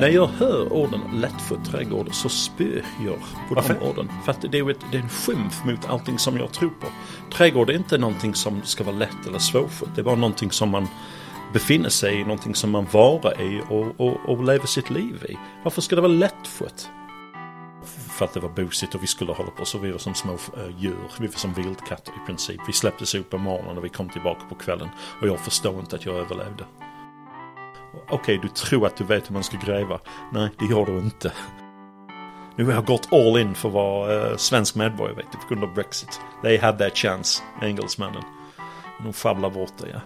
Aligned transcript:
När 0.00 0.08
jag 0.08 0.26
hör 0.26 0.72
orden 0.72 1.00
lättfött 1.14 1.64
trädgård 1.64 2.08
så 2.12 2.28
spyr 2.28 2.84
jag 3.04 3.18
på 3.48 3.54
Varför? 3.54 3.74
de 3.74 3.86
orden. 3.86 4.08
För 4.24 4.32
att 4.32 4.52
det 4.52 4.58
är, 4.58 4.70
ett, 4.70 4.80
det 4.90 4.98
är 4.98 5.02
en 5.02 5.08
skymf 5.08 5.64
mot 5.64 5.88
allting 5.88 6.18
som 6.18 6.36
jag 6.36 6.52
tror 6.52 6.70
på. 6.70 6.86
Trädgård 7.32 7.70
är 7.70 7.74
inte 7.74 7.98
någonting 7.98 8.34
som 8.34 8.62
ska 8.62 8.84
vara 8.84 8.96
lätt 8.96 9.26
eller 9.26 9.38
svårfött. 9.38 9.88
Det 9.94 10.00
är 10.00 10.04
bara 10.04 10.14
någonting 10.14 10.50
som 10.50 10.70
man 10.70 10.88
befinner 11.52 11.88
sig 11.88 12.20
i, 12.20 12.22
någonting 12.22 12.54
som 12.54 12.70
man 12.70 12.86
varar 12.92 13.42
i 13.42 13.62
och, 13.68 14.00
och, 14.00 14.16
och 14.28 14.44
lever 14.44 14.66
sitt 14.66 14.90
liv 14.90 15.24
i. 15.28 15.36
Varför 15.64 15.80
ska 15.80 15.96
det 15.96 16.02
vara 16.02 16.12
lättfött? 16.12 16.88
För 18.08 18.24
att 18.24 18.32
det 18.34 18.40
var 18.40 18.48
busigt 18.48 18.94
och 18.94 19.02
vi 19.02 19.06
skulle 19.06 19.32
hålla 19.32 19.50
på 19.50 19.64
så 19.64 19.78
vi 19.78 19.90
var 19.90 19.98
som 19.98 20.14
små 20.14 20.32
äh, 20.32 20.38
djur. 20.78 21.10
Vi 21.20 21.26
var 21.26 21.34
som 21.34 21.52
vildkatter 21.54 22.12
i 22.22 22.26
princip. 22.26 22.60
Vi 22.68 22.72
släpptes 22.72 23.14
ut 23.14 23.30
på 23.30 23.38
morgonen 23.38 23.78
och 23.78 23.84
vi 23.84 23.88
kom 23.88 24.08
tillbaka 24.08 24.40
på 24.48 24.54
kvällen. 24.54 24.88
Och 25.20 25.28
jag 25.28 25.40
förstår 25.40 25.80
inte 25.80 25.96
att 25.96 26.04
jag 26.04 26.14
överlevde. 26.16 26.64
Okej, 28.10 28.38
du 28.42 28.48
tror 28.48 28.86
att 28.86 28.96
du 28.96 29.04
vet 29.04 29.30
hur 29.30 29.34
man 29.34 29.44
ska 29.44 29.56
gräva. 29.56 29.98
Nej, 30.32 30.50
det 30.58 30.64
gör 30.64 30.86
du 30.86 30.98
inte. 30.98 31.32
Nu 32.56 32.64
har 32.64 32.72
jag 32.72 32.84
gått 32.84 33.12
all 33.12 33.38
in 33.40 33.54
för 33.54 33.68
att 33.68 33.74
vara 33.74 34.30
eh, 34.30 34.36
svensk 34.36 34.74
medborgare 34.74 35.16
vet 35.16 35.32
du, 35.32 35.38
på 35.38 35.48
grund 35.48 35.64
av 35.64 35.74
Brexit. 35.74 36.20
They 36.42 36.58
had 36.58 36.78
their 36.78 36.90
chance, 36.90 37.42
engelsmännen. 37.62 38.22
De 39.04 39.12
sjabblar 39.12 39.50
bort 39.50 39.72
det, 39.78 39.88
ja. 39.88 40.00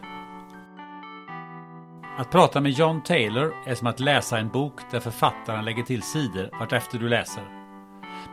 Att 2.19 2.31
prata 2.31 2.61
med 2.61 2.73
John 2.73 3.03
Taylor 3.03 3.55
är 3.67 3.75
som 3.75 3.87
att 3.87 4.01
läsa 4.01 4.39
en 4.39 4.49
bok 4.49 4.81
där 4.91 5.01
författaren 5.01 5.65
lägger 5.65 5.83
till 5.83 6.03
sidor 6.03 6.59
vartefter 6.59 6.99
du 6.99 7.09
läser. 7.09 7.43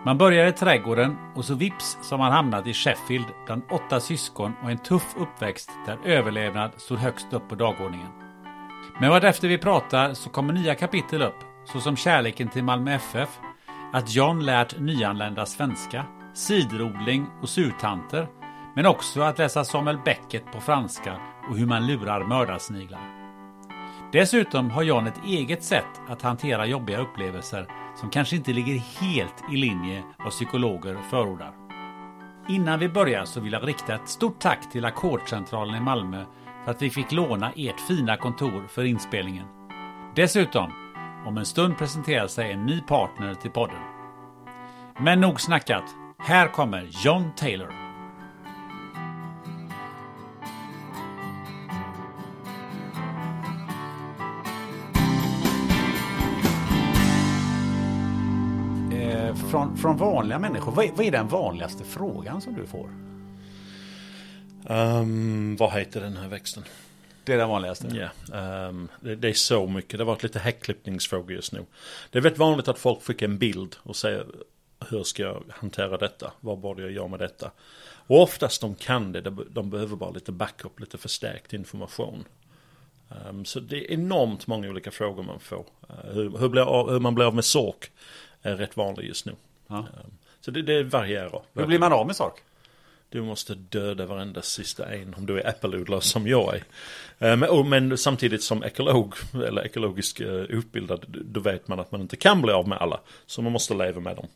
Man 0.05 0.17
börjar 0.17 0.47
i 0.47 0.51
trädgården 0.51 1.17
och 1.35 1.45
så 1.45 1.55
vips 1.55 1.97
så 2.01 2.13
har 2.15 2.17
man 2.17 2.31
hamnat 2.31 2.67
i 2.67 2.73
Sheffield 2.73 3.25
bland 3.45 3.61
åtta 3.71 3.99
syskon 3.99 4.53
och 4.63 4.71
en 4.71 4.77
tuff 4.77 5.15
uppväxt 5.17 5.71
där 5.85 5.97
överlevnad 6.05 6.71
stod 6.77 6.97
högst 6.97 7.33
upp 7.33 7.49
på 7.49 7.55
dagordningen. 7.55 8.16
Men 8.99 9.09
vartefter 9.09 9.47
vi 9.47 9.57
pratar 9.57 10.13
så 10.13 10.29
kommer 10.29 10.53
nya 10.53 10.75
kapitel 10.75 11.21
upp, 11.21 11.35
såsom 11.65 11.95
kärleken 11.95 12.47
till 12.49 12.63
Malmö 12.63 12.93
FF, 12.93 13.29
att 13.93 14.15
John 14.15 14.45
lärt 14.45 14.79
nyanlända 14.79 15.45
svenska, 15.45 16.05
ciderodling 16.33 17.27
och 17.41 17.49
surtanter, 17.49 18.27
men 18.75 18.85
också 18.85 19.21
att 19.21 19.37
läsa 19.37 19.63
Samuel 19.63 19.97
Beckett 20.05 20.51
på 20.51 20.61
franska 20.61 21.17
och 21.49 21.57
hur 21.57 21.65
man 21.65 21.87
lurar 21.87 22.23
mördarsniglar. 22.23 22.99
Dessutom 24.11 24.71
har 24.71 24.83
John 24.83 25.07
ett 25.07 25.25
eget 25.25 25.63
sätt 25.63 26.01
att 26.07 26.21
hantera 26.21 26.65
jobbiga 26.65 26.99
upplevelser 26.99 27.67
som 27.95 28.09
kanske 28.09 28.35
inte 28.35 28.53
ligger 28.53 28.77
helt 28.77 29.43
i 29.53 29.57
linje 29.57 30.03
vad 30.17 30.29
psykologer 30.29 30.97
förordar. 31.09 31.53
Innan 32.49 32.79
vi 32.79 32.89
börjar 32.89 33.25
så 33.25 33.39
vill 33.39 33.53
jag 33.53 33.67
rikta 33.67 33.95
ett 33.95 34.09
stort 34.09 34.39
tack 34.39 34.71
till 34.71 34.85
Akkordcentralen 34.85 35.75
i 35.75 35.79
Malmö 35.79 36.23
att 36.67 36.81
vi 36.81 36.89
fick 36.89 37.11
låna 37.11 37.51
ert 37.55 37.79
fina 37.79 38.17
kontor 38.17 38.67
för 38.67 38.83
inspelningen. 38.83 39.47
Dessutom, 40.15 40.71
om 41.25 41.37
en 41.37 41.45
stund 41.45 41.77
presenterar 41.77 42.27
sig 42.27 42.51
en 42.51 42.65
ny 42.65 42.81
partner 42.81 43.33
till 43.33 43.51
podden. 43.51 43.81
Men 44.99 45.21
nog 45.21 45.41
snackat. 45.41 45.83
Här 46.17 46.47
kommer 46.47 46.89
John 47.05 47.31
Taylor. 47.35 47.73
Eh, 58.91 59.35
från, 59.35 59.77
från 59.77 59.97
vanliga 59.97 60.39
människor, 60.39 60.71
vad 60.71 60.85
är, 60.85 60.91
vad 60.95 61.05
är 61.05 61.11
den 61.11 61.27
vanligaste 61.27 61.83
frågan 61.83 62.41
som 62.41 62.53
du 62.53 62.67
får? 62.67 62.89
Um, 64.69 65.55
vad 65.55 65.73
heter 65.73 66.01
den 66.01 66.17
här 66.17 66.27
växten? 66.27 66.63
Det 67.23 67.33
är 67.33 67.37
den 67.37 67.49
vanligaste? 67.49 67.87
Ja, 67.87 68.37
ehm, 68.37 68.89
det, 69.01 69.15
det 69.15 69.29
är 69.29 69.33
så 69.33 69.67
mycket. 69.67 69.91
Det 69.91 69.97
har 70.03 70.05
varit 70.11 70.23
lite 70.23 70.39
häckklippningsfrågor 70.39 71.31
just 71.31 71.51
nu. 71.53 71.65
Det 72.11 72.17
är 72.17 72.21
väldigt 72.21 72.39
vanligt 72.39 72.67
att 72.67 72.79
folk 72.79 73.03
skickar 73.03 73.25
en 73.27 73.37
bild 73.37 73.75
och 73.83 73.95
säger 73.95 74.25
hur 74.89 75.03
ska 75.03 75.23
jag 75.23 75.43
hantera 75.49 75.97
detta? 75.97 76.31
Vad 76.39 76.57
borde 76.57 76.81
jag 76.81 76.91
göra 76.91 77.07
med 77.07 77.19
detta? 77.19 77.51
Och 78.07 78.21
oftast 78.21 78.61
de 78.61 78.75
kan 78.75 79.11
det, 79.11 79.21
de, 79.49 79.69
behöver 79.69 79.95
bara 79.95 80.11
lite 80.11 80.31
backup, 80.31 80.79
lite 80.79 80.97
förstärkt 80.97 81.53
information. 81.53 82.23
Ehm, 83.09 83.45
så 83.45 83.59
det 83.59 83.77
är 83.77 83.91
enormt 83.93 84.47
många 84.47 84.69
olika 84.69 84.91
frågor 84.91 85.23
man 85.23 85.39
får. 85.39 85.65
Eh, 85.89 86.13
hur, 86.13 86.37
hur, 86.37 86.59
av- 86.59 86.91
hur 86.91 86.99
man 86.99 87.15
blir 87.15 87.25
av 87.25 87.35
med 87.35 87.45
sork 87.45 87.91
är 88.41 88.55
rätt 88.55 88.77
vanligt 88.77 89.05
just 89.07 89.25
nu. 89.25 89.35
Ja. 89.67 89.77
Ehm, 89.77 90.11
så 90.41 90.51
det, 90.51 90.61
det 90.61 90.83
varierar. 90.83 91.41
Hur 91.53 91.65
blir 91.65 91.79
man 91.79 91.93
av 91.93 92.07
med 92.07 92.15
sork? 92.15 92.33
Du 93.09 93.21
måste 93.21 93.55
döda 93.55 94.05
varenda 94.05 94.41
sista 94.41 94.85
en 94.95 95.13
om 95.13 95.25
du 95.25 95.39
är 95.41 95.47
äppelodlare 95.49 96.01
som 96.01 96.27
jag 96.27 96.55
är. 96.55 96.63
Eh, 97.31 97.63
Men, 97.65 97.97
samtidigt 97.97 98.43
som 98.43 98.63
ekolog, 98.63 99.13
eller 99.33 99.65
ekologisk 99.65 100.19
eh, 100.19 100.27
utbildad, 100.33 101.05
då 101.07 101.39
vet 101.39 101.67
man 101.67 101.79
att 101.79 101.91
man 101.91 102.01
inte 102.01 102.15
kan 102.15 102.41
bli 102.41 102.51
av 102.51 102.67
med 102.67 102.77
alla. 102.77 102.99
Så 103.25 103.41
man 103.41 103.51
måste 103.51 103.73
leva 103.73 103.99
med 104.01 104.15
dem. 104.15 104.27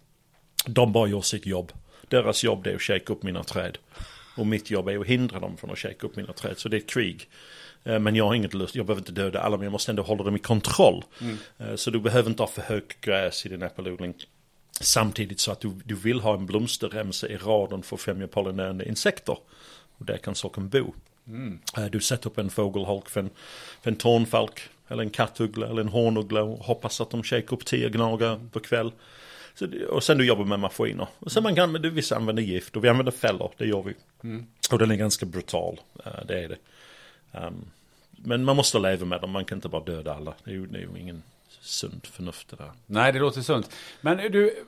De 0.65 0.91
bara 0.91 1.07
gör 1.07 1.21
sitt 1.21 1.45
jobb. 1.45 1.71
Deras 2.07 2.43
jobb 2.43 2.67
är 2.67 2.75
att 2.75 2.81
shake 2.81 3.13
upp 3.13 3.23
mina 3.23 3.43
träd. 3.43 3.77
Och 4.37 4.47
mitt 4.47 4.71
jobb 4.71 4.87
är 4.89 4.99
att 4.99 5.07
hindra 5.07 5.39
dem 5.39 5.57
från 5.57 5.71
att 5.71 5.79
shake 5.79 6.05
upp 6.05 6.15
mina 6.15 6.33
träd. 6.33 6.57
Så 6.59 6.69
det 6.69 6.77
är 6.77 6.81
ett 6.81 6.89
krig. 6.89 7.29
Eh, 7.83 7.99
Men 7.99 8.15
jag 8.15 8.25
har 8.25 8.33
inget 8.35 8.53
lust, 8.53 8.75
jag 8.75 8.85
behöver 8.85 9.01
inte 9.01 9.11
döda 9.11 9.41
alla 9.41 9.57
men 9.57 9.63
jag 9.63 9.71
måste 9.71 9.91
ändå 9.91 10.03
hålla 10.03 10.23
dem 10.23 10.35
i 10.35 10.39
kontroll. 10.39 11.03
Eh, 11.57 11.75
Så 11.75 11.91
du 11.91 11.99
behöver 11.99 12.29
inte 12.29 12.43
ha 12.43 12.47
för 12.47 12.61
högt 12.61 13.01
gräs 13.01 13.45
i 13.45 13.49
din 13.49 13.61
äppelodling. 13.61 14.13
Samtidigt 14.81 15.39
så 15.39 15.51
att 15.51 15.59
du, 15.59 15.71
du 15.85 15.95
vill 15.95 16.19
ha 16.19 16.33
en 16.33 16.45
blomsterremsa 16.45 17.27
i 17.27 17.37
raden 17.37 17.83
för 17.83 17.95
att 17.95 18.01
främja 18.01 18.27
pollinerande 18.27 18.87
insekter. 18.87 19.37
Och 19.97 20.05
där 20.05 20.17
kan 20.17 20.35
sorken 20.35 20.69
bo. 20.69 20.93
Eh, 21.77 21.85
Du 21.85 21.99
sätter 21.99 22.29
upp 22.29 22.37
en 22.37 22.49
fågelholk 22.49 23.09
för 23.09 23.19
en, 23.19 23.29
för 23.81 23.91
en 23.91 23.97
tornfalk. 23.97 24.61
Eller 24.87 25.03
en 25.03 25.09
kattuggla 25.09 25.67
eller 25.67 25.81
en 25.81 25.87
hornuggla 25.87 26.43
och 26.43 26.59
hoppas 26.59 27.01
att 27.01 27.09
de 27.09 27.23
shakar 27.23 27.53
upp 27.53 27.65
tio 27.65 27.89
gnagare 27.89 28.39
på 28.51 28.59
kväll. 28.59 28.91
Så 29.53 29.67
och 29.89 30.03
sen 30.03 30.17
du 30.17 30.25
jobbar 30.25 30.45
med 30.45 30.59
maskiner. 30.59 31.07
Och 31.19 31.31
sen 31.31 31.43
man 31.43 31.55
kan, 31.55 31.73
du, 31.73 31.89
vissa 31.89 32.15
använder 32.15 32.43
gift 32.43 32.75
och 32.75 32.83
vi 32.83 32.89
använder 32.89 33.11
fällor, 33.11 33.51
det 33.57 33.65
gör 33.65 33.81
vi. 33.83 33.93
Och 34.71 34.77
den 34.79 34.91
är 34.91 34.95
ganska 34.95 35.25
brutal, 35.25 35.79
eh, 36.05 36.25
det 36.27 36.43
är 36.43 36.49
det. 36.49 36.57
Um, 37.39 37.65
men 38.11 38.43
man 38.43 38.55
måste 38.55 38.79
leva 38.79 39.05
med 39.05 39.21
dem, 39.21 39.31
man 39.31 39.45
kan 39.45 39.57
inte 39.57 39.69
bara 39.69 39.83
döda 39.83 40.13
alla. 40.13 40.33
Det 40.43 40.51
är 40.51 40.55
ju, 40.55 40.65
det 40.65 40.77
är 40.77 40.81
ju 40.81 40.99
ingen 40.99 41.23
sunt 41.61 42.07
förnuft 42.07 42.49
det 42.49 42.55
där. 42.55 42.71
Nej, 42.85 43.13
det 43.13 43.19
låter 43.19 43.41
sunt. 43.41 43.71
Men 44.01 44.31
du, 44.31 44.63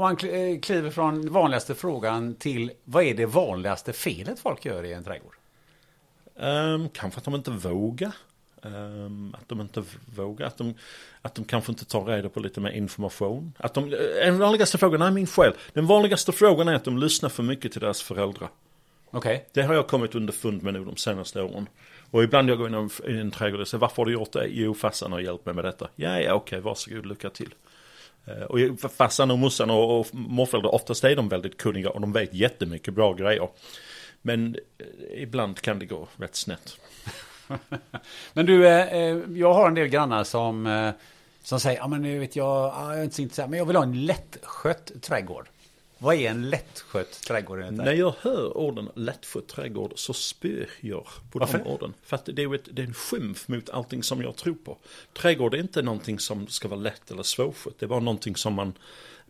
man 0.00 0.16
kl- 0.16 0.54
eh, 0.54 0.60
kliver 0.60 0.90
från 0.90 1.32
vanligaste 1.32 1.74
frågan 1.74 2.34
till 2.34 2.72
vad 2.84 3.04
är 3.04 3.14
det 3.14 3.26
vanligaste 3.26 3.92
felet 3.92 4.38
folk 4.38 4.64
gör 4.64 4.84
i 4.84 4.92
en 4.92 5.04
trädgård? 5.04 5.34
Um, 6.36 6.88
kanske 6.88 7.18
att 7.18 7.24
de 7.24 7.34
inte 7.34 7.50
vågar. 7.50 8.12
Ehm, 8.62 9.34
att 9.38 9.48
de 9.48 9.60
inte 9.60 9.82
vågar. 10.16 10.46
Att 10.46 10.58
de, 10.58 10.74
att 11.22 11.34
de 11.34 11.44
kanske 11.44 11.72
inte 11.72 11.84
tar 11.84 12.04
reda 12.04 12.28
på 12.28 12.40
lite 12.40 12.60
mer 12.60 12.70
information. 12.70 13.52
Att 13.58 13.74
de, 13.74 13.94
en 14.22 14.38
vanligaste 14.38 14.78
frågan, 14.78 15.00
nej 15.00 15.10
min 15.10 15.26
själ. 15.26 15.52
Den 15.72 15.86
vanligaste 15.86 16.32
frågan 16.32 16.68
är 16.68 16.74
att 16.74 16.84
de 16.84 16.98
lyssnar 16.98 17.28
för 17.28 17.42
mycket 17.42 17.72
till 17.72 17.80
deras 17.80 18.02
föräldrar. 18.02 18.48
Okej. 19.10 19.48
Det 19.52 19.62
har 19.62 19.74
jag 19.74 19.86
kommit 19.86 20.14
underfund 20.14 20.62
med 20.62 20.74
nu 20.74 20.84
de 20.84 20.96
senaste 20.96 21.42
åren. 21.42 21.68
Och 22.10 22.22
ibland 22.22 22.50
jag 22.50 22.58
går 22.58 22.68
in 22.68 22.90
i 23.08 23.20
en 23.20 23.30
trädgård 23.30 23.60
och 23.60 23.68
säger 23.68 23.80
varför 23.80 23.96
har 23.96 24.06
du 24.06 24.12
gjort 24.12 24.32
det? 24.32 24.46
Jo, 24.50 24.74
farsan 24.74 25.12
har 25.12 25.20
hjälpt 25.20 25.46
mig 25.46 25.54
med 25.54 25.64
detta. 25.64 25.88
Ja, 25.96 26.20
ja, 26.20 26.34
okej, 26.34 26.60
varsågod, 26.60 27.06
lycka 27.06 27.30
till. 27.30 27.54
Eh, 28.26 28.42
och 28.42 28.58
farsan 28.90 29.30
och 29.30 29.38
morsan 29.38 29.70
och, 29.70 30.00
och 30.00 30.06
morföräldrar, 30.12 30.74
oftast 30.74 31.04
är 31.04 31.16
de 31.16 31.28
väldigt 31.28 31.56
kunniga 31.56 31.90
och 31.90 32.00
de 32.00 32.12
vet 32.12 32.34
jättemycket 32.34 32.94
bra 32.94 33.12
grejer. 33.12 33.48
Men 34.22 34.56
eh, 34.78 35.22
ibland 35.22 35.60
kan 35.60 35.78
det 35.78 35.86
gå 35.86 36.08
rätt 36.16 36.36
snett. 36.36 36.76
Men 38.32 38.46
du, 38.46 38.68
eh, 38.68 39.18
jag 39.34 39.52
har 39.52 39.68
en 39.68 39.74
del 39.74 39.88
grannar 39.88 40.24
som, 40.24 40.92
som 41.42 41.60
säger, 41.60 41.78
ja 41.78 41.88
men 41.88 42.02
nu 42.02 42.18
vet 42.18 42.36
jag, 42.36 42.72
ah, 42.74 42.90
jag 42.90 42.98
är 42.98 43.04
inte 43.04 43.16
så 43.16 43.22
intresserad, 43.22 43.50
men 43.50 43.58
jag 43.58 43.66
vill 43.66 43.76
ha 43.76 43.82
en 43.82 44.06
lättskött 44.06 44.92
trädgård. 45.02 45.48
Vad 45.98 46.14
är 46.14 46.30
en 46.30 46.50
lättskött 46.50 47.22
trädgård? 47.26 47.58
När 47.58 47.92
jag 47.92 48.14
hör 48.20 48.56
orden 48.56 48.90
lättskött 48.94 49.48
trädgård 49.48 49.92
så 49.96 50.12
spyr 50.12 50.70
jag 50.80 51.06
på 51.32 51.38
Varför? 51.38 51.58
de 51.58 51.64
orden. 51.64 51.94
För 52.02 52.16
att 52.16 52.28
det 52.32 52.42
är, 52.42 52.54
ett, 52.54 52.68
det 52.72 52.82
är 52.82 52.86
en 52.86 52.94
skymf 52.94 53.48
mot 53.48 53.70
allting 53.70 54.02
som 54.02 54.22
jag 54.22 54.36
tror 54.36 54.54
på. 54.54 54.78
Trädgård 55.12 55.54
är 55.54 55.58
inte 55.58 55.82
någonting 55.82 56.18
som 56.18 56.46
ska 56.46 56.68
vara 56.68 56.80
lätt 56.80 57.10
eller 57.10 57.22
svårskött. 57.22 57.78
Det 57.78 57.86
är 57.86 57.88
bara 57.88 58.00
någonting 58.00 58.36
som 58.36 58.54
man 58.54 58.72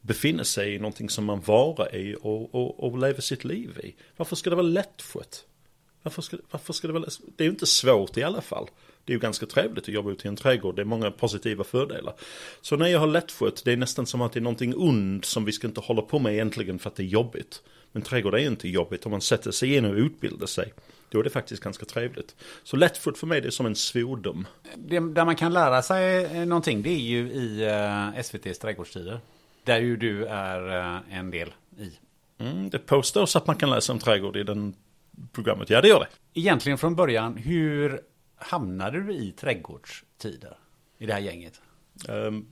befinner 0.00 0.44
sig 0.44 0.74
i, 0.74 0.78
någonting 0.78 1.10
som 1.10 1.24
man 1.24 1.40
vara 1.40 1.90
i 1.90 2.16
och, 2.22 2.54
och, 2.54 2.84
och 2.84 2.98
lever 2.98 3.20
sitt 3.20 3.44
liv 3.44 3.80
i. 3.84 3.94
Varför 4.16 4.36
ska 4.36 4.50
det 4.50 4.56
vara 4.56 4.66
lättskött? 4.66 5.44
Varför 6.02 6.22
ska, 6.22 6.36
varför 6.50 6.72
ska 6.72 6.86
det 6.86 6.92
vara 6.92 7.04
lätt? 7.04 7.20
Det 7.36 7.44
är 7.44 7.46
ju 7.46 7.50
inte 7.50 7.66
svårt 7.66 8.16
i 8.16 8.22
alla 8.22 8.40
fall. 8.40 8.68
Det 9.04 9.12
är 9.12 9.14
ju 9.14 9.20
ganska 9.20 9.46
trevligt 9.46 9.84
att 9.84 9.88
jobba 9.88 10.10
ute 10.10 10.24
i 10.24 10.28
en 10.28 10.36
trädgård. 10.36 10.76
Det 10.76 10.82
är 10.82 10.86
många 10.86 11.10
positiva 11.10 11.64
fördelar. 11.64 12.14
Så 12.60 12.76
när 12.76 12.86
jag 12.86 13.00
har 13.00 13.06
lättskött, 13.06 13.62
det 13.64 13.72
är 13.72 13.76
nästan 13.76 14.06
som 14.06 14.22
att 14.22 14.32
det 14.32 14.38
är 14.38 14.42
någonting 14.42 14.74
ond 14.76 15.24
som 15.24 15.44
vi 15.44 15.52
ska 15.52 15.66
inte 15.66 15.80
hålla 15.80 16.02
på 16.02 16.18
med 16.18 16.32
egentligen 16.32 16.78
för 16.78 16.90
att 16.90 16.96
det 16.96 17.02
är 17.02 17.06
jobbigt. 17.06 17.62
Men 17.92 18.02
trädgård 18.02 18.34
är 18.34 18.38
inte 18.38 18.68
jobbigt 18.68 19.06
om 19.06 19.10
man 19.10 19.20
sätter 19.20 19.50
sig 19.50 19.76
in 19.76 19.84
och 19.84 19.94
utbildar 19.94 20.46
sig. 20.46 20.72
Då 21.08 21.20
är 21.20 21.24
det 21.24 21.30
faktiskt 21.30 21.62
ganska 21.62 21.84
trevligt. 21.86 22.36
Så 22.64 22.76
lättskött 22.76 23.18
för 23.18 23.26
mig 23.26 23.40
det 23.40 23.46
är 23.46 23.50
som 23.50 23.66
en 23.66 23.76
svordom. 23.76 24.46
Det, 24.76 25.00
där 25.00 25.24
man 25.24 25.36
kan 25.36 25.52
lära 25.52 25.82
sig 25.82 26.24
eh, 26.24 26.46
någonting, 26.46 26.82
det 26.82 26.90
är 26.90 27.00
ju 27.00 27.30
i 27.30 27.64
eh, 27.64 28.20
SVTs 28.20 28.58
trädgårdstider. 28.58 29.20
Där 29.64 29.80
ju 29.80 29.96
du 29.96 30.24
är 30.24 30.78
eh, 30.78 31.18
en 31.18 31.30
del 31.30 31.52
i. 31.78 31.92
Mm, 32.38 32.70
det 32.70 32.78
påstås 32.78 33.36
att 33.36 33.46
man 33.46 33.56
kan 33.56 33.70
läsa 33.70 33.92
om 33.92 33.98
trädgård 33.98 34.36
i 34.36 34.42
den 34.42 34.74
programmet. 35.32 35.70
Ja, 35.70 35.80
det 35.80 35.88
gör 35.88 36.00
det. 36.00 36.40
Egentligen 36.40 36.78
från 36.78 36.96
början, 36.96 37.36
hur 37.36 38.00
hamnade 38.44 39.00
du 39.00 39.14
i 39.14 39.32
trädgårdstider? 39.32 40.56
I 40.98 41.06
det 41.06 41.12
här 41.12 41.20
gänget? 41.20 41.60
Ehm, 42.08 42.46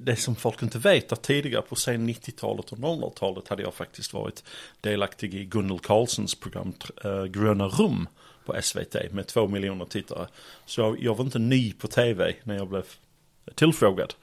det 0.00 0.16
som 0.16 0.36
folk 0.36 0.62
inte 0.62 0.78
vet 0.78 1.12
att 1.12 1.22
tidigare 1.22 1.62
på 1.62 1.74
sen 1.74 2.08
90-talet 2.08 2.72
och 2.72 2.78
00-talet 2.78 3.48
hade 3.48 3.62
jag 3.62 3.74
faktiskt 3.74 4.12
varit 4.12 4.44
delaktig 4.80 5.34
i 5.34 5.44
Gunnel 5.44 5.78
Carlsons 5.78 6.34
program 6.34 6.74
eh, 7.04 7.24
Gröna 7.24 7.68
rum 7.68 8.08
på 8.44 8.62
SVT 8.62 8.96
med 9.10 9.26
två 9.26 9.48
miljoner 9.48 9.84
tittare. 9.84 10.26
Så 10.66 10.80
jag, 10.80 11.02
jag 11.02 11.16
var 11.16 11.24
inte 11.24 11.38
ny 11.38 11.72
på 11.72 11.88
tv 11.88 12.34
när 12.42 12.56
jag 12.56 12.68
blev 12.68 12.84
tillfrågad. 13.54 14.14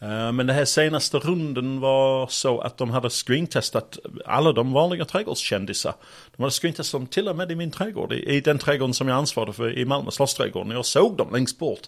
Eh, 0.00 0.32
Men 0.32 0.46
det 0.46 0.52
här 0.52 0.64
senaste 0.64 1.18
runden 1.18 1.80
var 1.80 2.26
så 2.26 2.60
att 2.60 2.76
de 2.78 2.90
hade 2.90 3.10
screentestat 3.10 3.98
alla 4.26 4.52
de 4.52 4.72
vanliga 4.72 5.04
trädgårdskändisar. 5.04 5.94
De 6.36 6.42
hade 6.42 6.50
screentestat 6.52 7.00
dem 7.00 7.06
till 7.06 7.28
och 7.28 7.36
med 7.36 7.50
i 7.52 7.54
min 7.54 7.70
trädgård, 7.70 8.12
i, 8.12 8.40
den 8.40 8.58
trädgården 8.58 8.94
som 8.94 9.08
jag 9.08 9.16
ansvarade 9.18 9.52
för 9.52 9.78
i 9.78 9.84
Malmö, 9.84 10.10
Slottsträdgården. 10.10 10.70
Jag 10.72 10.84
såg 10.86 11.16
dem 11.16 11.32
längst 11.32 11.58
bort. 11.58 11.80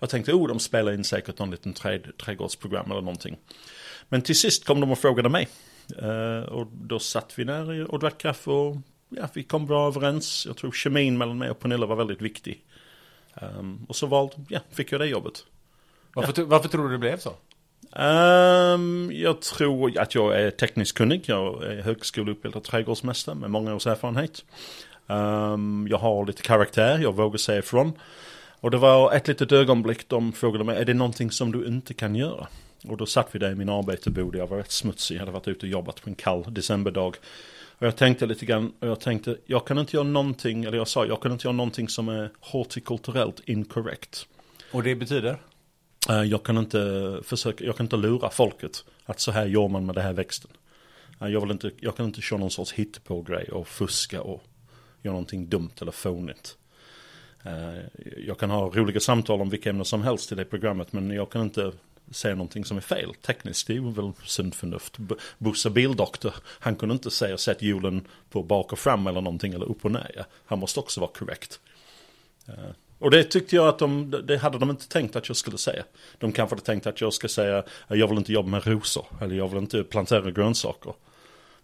Jag 0.00 0.10
tänkte, 0.10 0.32
oh 0.32 0.48
de 0.48 0.58
spelar 0.58 0.92
in 0.92 1.04
säkert 1.04 1.38
någon 1.38 1.50
liten 1.50 1.72
träd, 1.72 2.06
trädgårdsprogram 2.24 2.90
eller 2.90 3.00
någonting. 3.00 3.36
Men 4.08 4.22
till 4.22 4.38
sist 4.38 4.64
kom 4.64 4.80
de 4.80 4.90
och 4.90 4.98
frågade 4.98 5.28
mig. 5.28 5.48
Eh, 6.02 6.48
och 6.48 6.66
då 6.72 6.98
satt 6.98 7.32
vi 7.38 7.44
där 7.44 7.90
och 7.90 7.98
drack 7.98 8.18
kaffe 8.18 8.50
och 8.50 8.76
ja, 9.08 9.28
vi 9.32 9.42
kom 9.42 9.66
bra 9.66 9.86
överens. 9.86 10.46
Jag 10.46 10.56
tror 10.56 10.72
kemin 10.72 11.18
mellan 11.18 11.38
mig 11.38 11.50
och 11.50 11.58
Pernilla 11.60 11.86
var 11.86 11.96
väldigt 11.96 12.22
viktig. 12.22 12.64
Ehm, 13.34 13.86
och 13.88 13.96
så 13.96 14.06
valde, 14.06 14.34
ja, 14.48 14.60
fick 14.72 14.92
jag 14.92 15.00
det 15.00 15.06
jobbet. 15.06 15.44
Varför, 16.14 16.32
tro- 16.32 16.44
varför 16.44 16.68
tror 16.68 16.84
du 16.86 16.92
det 16.92 16.98
blev 16.98 17.18
så? 17.18 17.32
Um, 17.92 19.10
jag 19.14 19.40
tror 19.40 19.98
att 19.98 20.14
jag 20.14 20.40
är 20.40 20.50
tekniskt 20.50 20.98
kunnig. 20.98 21.22
Jag 21.26 21.64
är 21.64 21.82
högskoleutbildad 21.82 22.62
trädgårdsmästare 22.62 23.34
med 23.34 23.50
många 23.50 23.74
års 23.74 23.86
erfarenhet. 23.86 24.44
Um, 25.06 25.88
jag 25.90 25.98
har 25.98 26.26
lite 26.26 26.42
karaktär, 26.42 26.98
jag 26.98 27.16
vågar 27.16 27.38
säga 27.38 27.58
ifrån. 27.58 27.92
Och 28.60 28.70
det 28.70 28.76
var 28.76 29.12
ett 29.12 29.28
litet 29.28 29.52
ögonblick 29.52 30.08
de 30.08 30.32
frågade 30.32 30.64
mig, 30.64 30.76
är 30.76 30.84
det 30.84 30.94
någonting 30.94 31.30
som 31.30 31.52
du 31.52 31.66
inte 31.66 31.94
kan 31.94 32.14
göra? 32.14 32.46
Och 32.88 32.96
då 32.96 33.06
satt 33.06 33.28
vi 33.32 33.38
där 33.38 33.50
i 33.50 33.54
min 33.54 33.68
arbetebod, 33.68 34.36
jag 34.36 34.46
var 34.46 34.56
rätt 34.56 34.72
smutsig, 34.72 35.14
jag 35.14 35.20
hade 35.20 35.32
varit 35.32 35.48
ute 35.48 35.66
och 35.66 35.70
jobbat 35.70 36.02
på 36.02 36.10
en 36.10 36.14
kall 36.14 36.44
decemberdag. 36.48 37.16
Och 37.78 37.86
jag 37.86 37.96
tänkte 37.96 38.26
lite 38.26 38.46
grann, 38.46 38.72
och 38.80 38.88
jag 38.88 39.00
tänkte, 39.00 39.36
jag 39.46 39.66
kan 39.66 39.78
inte 39.78 39.96
göra 39.96 40.06
någonting, 40.06 40.64
eller 40.64 40.78
jag 40.78 40.88
sa, 40.88 41.06
jag 41.06 41.22
kan 41.22 41.32
inte 41.32 41.46
göra 41.46 41.56
någonting 41.56 41.88
som 41.88 42.08
är 42.08 42.30
hortikulturellt 42.40 43.40
inkorrekt. 43.44 44.26
Och 44.72 44.82
det 44.82 44.94
betyder? 44.94 45.36
Eh, 46.08 46.22
jag 46.22 46.42
kan 46.42 46.58
inte 46.58 47.20
försöka, 47.24 47.64
jag 47.64 47.76
kan 47.76 47.86
inte 47.86 47.96
lura 47.96 48.30
folket 48.30 48.84
att 49.04 49.20
så 49.20 49.30
här 49.30 49.46
gör 49.46 49.68
man 49.68 49.86
med 49.86 49.94
den 49.94 50.04
här 50.04 50.12
växten. 50.12 50.50
Eh, 51.20 51.28
jag, 51.28 51.40
vill 51.40 51.50
inte, 51.50 51.70
jag 51.80 51.96
kan 51.96 52.06
inte 52.06 52.20
köra 52.20 52.38
någon 52.38 52.50
sorts 52.50 52.72
hittepå-grej 52.72 53.48
och 53.48 53.68
fuska 53.68 54.22
och 54.22 54.42
göra 55.02 55.12
någonting 55.12 55.48
dumt 55.48 55.72
eller 55.80 55.92
fånigt. 55.92 56.56
Eh, 57.42 57.78
jag 58.16 58.38
kan 58.38 58.50
ha 58.50 58.70
roliga 58.70 59.00
samtal 59.00 59.40
om 59.40 59.50
vilka 59.50 59.70
ämnen 59.70 59.84
som 59.84 60.02
helst 60.02 60.32
i 60.32 60.34
det 60.34 60.44
programmet 60.44 60.92
men 60.92 61.10
jag 61.10 61.30
kan 61.30 61.42
inte 61.42 61.72
säga 62.10 62.34
någonting 62.34 62.64
som 62.64 62.76
är 62.76 62.80
fel. 62.80 63.14
Tekniskt 63.14 63.66
det 63.66 63.76
är 63.76 63.80
väl 63.80 64.12
sunt 64.24 64.54
förnuft. 64.54 64.96
Bosse 65.38 65.70
Bildoktor, 65.70 66.34
han 66.44 66.76
kunde 66.76 66.92
inte 66.92 67.10
säga 67.10 67.38
sätt 67.38 67.62
hjulen 67.62 68.06
på 68.30 68.42
bak 68.42 68.72
och 68.72 68.78
fram 68.78 69.06
eller 69.06 69.20
någonting 69.20 69.52
eller 69.52 69.66
upp 69.66 69.84
och 69.84 69.92
ner. 69.92 70.24
Han 70.46 70.58
måste 70.58 70.80
också 70.80 71.00
vara 71.00 71.10
korrekt. 71.10 71.60
Och 72.98 73.10
det 73.10 73.24
tyckte 73.24 73.56
jag 73.56 73.68
att 73.68 73.78
de, 73.78 74.10
det 74.24 74.38
hade 74.38 74.58
de 74.58 74.70
inte 74.70 74.88
tänkt 74.88 75.16
att 75.16 75.28
jag 75.28 75.36
skulle 75.36 75.58
säga. 75.58 75.84
De 76.18 76.32
kanske 76.32 76.54
hade 76.54 76.66
tänkt 76.66 76.86
att 76.86 77.00
jag 77.00 77.12
ska 77.12 77.28
säga, 77.28 77.62
jag 77.88 78.08
vill 78.08 78.18
inte 78.18 78.32
jobba 78.32 78.48
med 78.48 78.66
rosor, 78.66 79.06
eller 79.20 79.36
jag 79.36 79.48
vill 79.48 79.58
inte 79.58 79.84
plantera 79.84 80.30
grönsaker. 80.30 80.92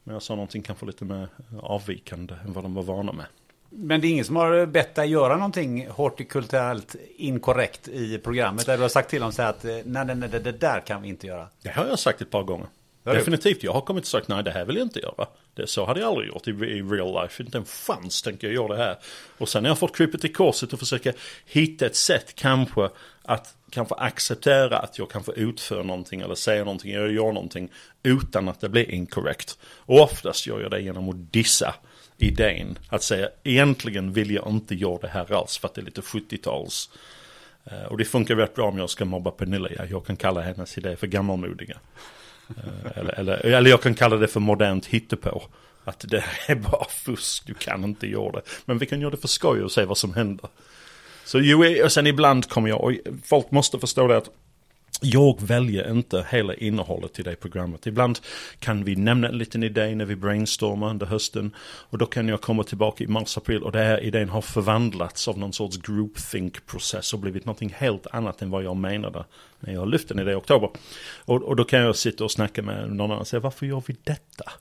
Men 0.05 0.13
jag 0.13 0.23
sa 0.23 0.35
någonting 0.35 0.63
kanske 0.63 0.87
lite 0.87 1.05
mer 1.05 1.29
avvikande 1.63 2.35
än 2.45 2.53
vad 2.53 2.65
de 2.65 2.75
var 2.75 2.83
vana 2.83 3.13
med. 3.13 3.27
Men 3.71 4.01
det 4.01 4.07
är 4.07 4.11
ingen 4.11 4.25
som 4.25 4.37
har 4.37 4.67
bett 4.67 4.95
dig 4.95 5.11
göra 5.11 5.37
någonting 5.37 5.89
hortikulturellt 5.91 6.97
inkorrekt 7.17 7.89
i 7.89 8.19
programmet? 8.19 8.67
Där 8.67 8.77
du 8.77 8.83
har 8.83 8.89
sagt 8.89 9.11
till 9.11 9.21
dem 9.21 9.33
så 9.33 9.43
här 9.43 9.51
att 9.51 9.65
nej, 9.65 9.85
nej, 9.85 10.15
nej, 10.15 10.29
det 10.29 10.53
där 10.53 10.81
kan 10.81 11.03
vi 11.03 11.09
inte 11.09 11.27
göra. 11.27 11.49
Det 11.63 11.71
har 11.71 11.87
jag 11.87 11.99
sagt 11.99 12.21
ett 12.21 12.31
par 12.31 12.43
gånger. 12.43 12.67
Definitivt, 13.05 13.63
jag 13.63 13.73
har 13.73 13.81
kommit 13.81 14.05
och 14.05 14.09
sagt 14.09 14.29
nej 14.29 14.43
det 14.43 14.51
här 14.51 14.65
vill 14.65 14.77
jag 14.77 14.85
inte 14.85 15.01
göra. 15.01 15.27
Det, 15.55 15.67
så 15.67 15.85
hade 15.85 16.01
jag 16.01 16.09
aldrig 16.09 16.29
gjort 16.29 16.49
i, 16.49 16.51
i 16.51 16.83
real 16.83 17.23
life. 17.23 17.43
Inte 17.43 17.59
en 17.59 17.65
chans 17.65 18.23
tänker 18.23 18.47
jag 18.47 18.55
göra 18.55 18.77
det 18.77 18.83
här. 18.85 18.97
Och 19.39 19.49
sen 19.49 19.65
har 19.65 19.71
jag 19.71 19.79
fått 19.79 19.97
krypet 19.97 20.25
i 20.25 20.29
korset 20.29 20.73
och 20.73 20.79
försöka 20.79 21.13
hitta 21.47 21.87
ett 21.87 21.97
sätt 21.97 22.35
kanske 22.35 22.89
att 23.23 23.55
kanske 23.71 23.95
acceptera 23.95 24.79
att 24.79 24.99
jag 24.99 25.11
kanske 25.11 25.33
utför 25.33 25.83
någonting 25.83 26.21
eller 26.21 26.35
säger 26.35 26.65
någonting 26.65 26.93
eller 26.93 27.09
gör 27.09 27.33
någonting 27.33 27.69
utan 28.03 28.49
att 28.49 28.61
det 28.61 28.69
blir 28.69 28.91
inkorrekt. 28.91 29.59
Och 29.65 30.01
oftast 30.01 30.47
gör 30.47 30.61
jag 30.61 30.71
det 30.71 30.81
genom 30.81 31.09
att 31.09 31.33
dissa 31.33 31.75
idén. 32.19 32.79
Att 32.89 33.03
säga 33.03 33.29
egentligen 33.43 34.13
vill 34.13 34.31
jag 34.31 34.49
inte 34.49 34.75
göra 34.75 34.99
det 34.99 35.09
här 35.09 35.33
alls 35.33 35.59
för 35.59 35.69
att 35.69 35.75
det 35.75 35.81
är 35.81 35.85
lite 35.85 36.01
70-tals. 36.01 36.91
Eh, 37.65 37.85
och 37.85 37.99
det 37.99 38.05
funkar 38.05 38.37
rätt 38.37 38.55
bra 38.55 38.69
om 38.69 38.79
jag 38.79 38.91
ska 38.91 39.05
mobba 39.05 39.31
Pernilla. 39.31 39.69
Jag 39.91 40.07
kan 40.07 40.17
kalla 40.17 40.41
hennes 40.41 40.79
idé 40.79 40.97
för 40.97 41.07
gammalmodiga. 41.07 41.79
Eh, 42.49 42.99
eller, 42.99 43.21
eller, 43.21 43.47
eller 43.47 43.71
jag 43.71 43.83
kan 43.83 43.95
kalla 43.95 44.17
det 44.17 44.29
för 44.29 44.41
modernt 44.41 44.87
hittepå. 44.87 45.43
Att 45.85 46.05
det 46.09 46.25
är 46.47 46.55
bara 46.55 46.85
fusk, 46.89 47.47
du 47.47 47.55
kan 47.55 47.85
inte 47.85 48.07
göra 48.07 48.33
det. 48.33 48.43
Men 48.65 48.79
vi 48.79 48.87
kan 48.87 49.01
göra 49.01 49.11
det 49.11 49.17
för 49.17 49.29
skoj 49.29 49.63
och 49.63 49.73
se 49.73 49.85
vad 49.85 49.99
som 49.99 50.15
händer. 50.15 50.49
Så 51.25 51.41
jo, 51.41 51.65
eh, 51.65 51.85
och 51.85 51.93
sen 51.93 52.07
ibland 52.07 52.49
kommer 52.49 52.69
jag, 52.69 52.81
och 52.81 52.93
folk 53.25 53.51
måste 53.51 53.79
förstå 53.79 54.07
det 54.07 54.17
att 54.17 54.31
jag 55.01 55.43
väljer 55.43 55.91
inte 55.91 56.27
hela 56.31 56.55
innehållet 56.55 57.19
i 57.19 57.23
det 57.23 57.37
programmet. 57.37 57.87
Ibland 57.87 58.19
kan 58.59 58.85
vi 58.85 58.97
nämna 58.97 59.29
en 59.29 59.39
liten 59.39 59.63
idé 59.63 59.95
när 59.95 60.05
vi 60.05 60.17
brainstormar 60.17 60.91
under 60.91 61.07
hösten. 61.07 61.55
Och 61.65 61.99
då 61.99 62.07
kan 62.07 62.29
jag 62.29 62.41
komma 62.41 62.63
tillbaka 62.63 63.05
i 63.05 63.07
mars-april 63.07 63.63
och 63.63 63.73
den 63.73 63.87
här 63.87 64.01
idén 64.05 64.29
har 64.29 64.41
förvandlats 64.41 65.29
av 65.29 65.39
någon 65.39 65.53
sorts 65.53 65.77
groupthink-process 65.77 67.13
och 67.13 67.19
blivit 67.19 67.45
någonting 67.45 67.75
helt 67.77 68.07
annat 68.07 68.43
än 68.43 68.51
vad 68.51 68.65
jag 68.65 68.77
menade 68.77 69.25
när 69.61 69.73
jag 69.73 69.89
lyfte 69.89 70.15
den 70.15 70.23
idé 70.23 70.33
i 70.33 70.35
oktober. 70.35 70.71
Och, 71.25 71.43
och 71.43 71.57
då 71.57 71.65
kan 71.65 71.81
jag 71.81 71.97
sitta 71.97 72.25
och 72.25 72.31
snacka 72.31 72.63
med 72.63 72.89
någon 72.89 73.01
annan 73.01 73.19
och 73.19 73.27
säga 73.27 73.41
varför 73.41 73.67
gör 73.67 73.83
vi 73.87 73.97
detta? 74.05 74.53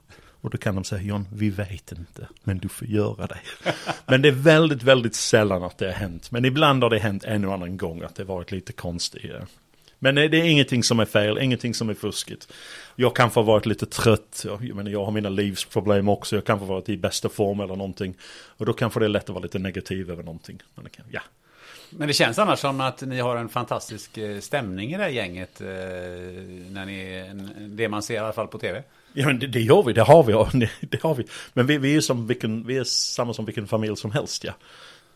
Och 0.42 0.50
då 0.50 0.58
kan 0.58 0.76
de 0.76 0.84
säga 0.84 1.02
John, 1.02 1.28
vi 1.34 1.50
vet 1.50 1.92
inte, 1.92 2.28
men 2.44 2.58
du 2.58 2.70
får 2.70 2.88
göra 2.88 3.28
det. 3.28 3.40
men 4.08 4.22
det 4.22 4.28
är 4.28 4.34
väldigt, 4.34 4.84
väldigt 4.84 5.16
sällan 5.16 5.64
att 5.64 5.78
det 5.78 5.86
har 5.86 5.94
hänt. 5.94 6.32
Men 6.32 6.46
ibland 6.46 6.84
har 6.84 6.90
det 6.90 7.00
hänt 7.00 7.24
en 7.24 7.46
och 7.46 7.54
annan 7.54 7.78
gång 7.78 8.02
att 8.02 8.16
det 8.16 8.24
varit 8.24 8.52
lite 8.52 8.74
konstigt. 8.74 9.32
Men 10.04 10.16
det 10.16 10.28
det 10.28 10.38
är 10.38 10.44
ingenting 10.44 10.84
som 10.84 11.00
är 11.00 11.06
fel, 11.06 11.38
ingenting 11.38 11.74
som 11.74 11.90
är 11.90 11.94
fuskigt. 11.94 12.54
Jag 12.96 13.16
kanske 13.16 13.40
har 13.40 13.46
varit 13.46 13.66
lite 13.66 13.86
trött, 13.86 14.46
jag, 14.46 14.76
menar, 14.76 14.92
jag 14.92 15.06
har 15.06 15.12
mina 15.12 15.30
livsproblem 15.30 16.10
också, 16.10 16.36
jag 16.36 16.46
kanske 16.46 16.66
har 16.66 16.74
varit 16.74 16.90
i 16.90 16.98
bästa 16.98 17.30
form 17.30 17.60
eller 17.60 17.76
någonting. 17.76 18.16
Och 18.58 18.66
då 18.66 18.74
kanske 18.74 19.00
det 19.00 19.06
är 19.06 19.10
lätt 19.10 19.24
att 19.24 19.30
vara 19.30 19.44
lite 19.44 19.60
negativ 19.60 20.12
över 20.12 20.24
någonting. 20.24 20.62
Men 20.76 20.84
det 20.84 20.90
kan, 20.90 21.06
ja. 21.12 21.22
Men 21.90 22.08
det 22.08 22.14
känns 22.14 22.40
annars 22.40 22.60
som 22.60 22.82
att 22.82 23.02
ni 23.02 23.20
har 23.20 23.36
en 23.38 23.50
fantastisk 23.50 24.18
eh, 24.18 24.40
stämning 24.40 24.94
i 24.94 24.98
det 24.98 25.04
här 25.04 25.10
gänget. 25.10 25.62
eh, 25.62 25.68
När 25.68 26.86
ni, 26.86 27.30
det 27.70 27.90
man 27.90 28.04
ser 28.04 28.14
i 28.14 28.18
alla 28.18 28.34
fall 28.34 28.48
på 28.48 28.60
tv. 28.60 28.84
Ja 29.14 29.26
men 29.26 29.40
det, 29.40 29.48
det 29.48 29.62
gör 29.62 29.84
vi, 29.84 29.94
det 29.94 30.02
har 30.04 30.24
vi, 30.24 30.34
det 30.82 31.02
har 31.04 31.16
vi. 31.16 31.26
Men 31.54 31.68
vi, 31.68 31.78
vi 31.78 31.96
är 31.96 32.02
som 32.02 32.28
vilken, 32.28 32.68
vi 32.68 32.78
är 32.78 32.84
samma 32.84 33.34
som 33.34 33.46
vilken 33.46 33.68
familj 33.68 33.98
som 33.98 34.12
helst 34.12 34.44
ja. 34.44 34.54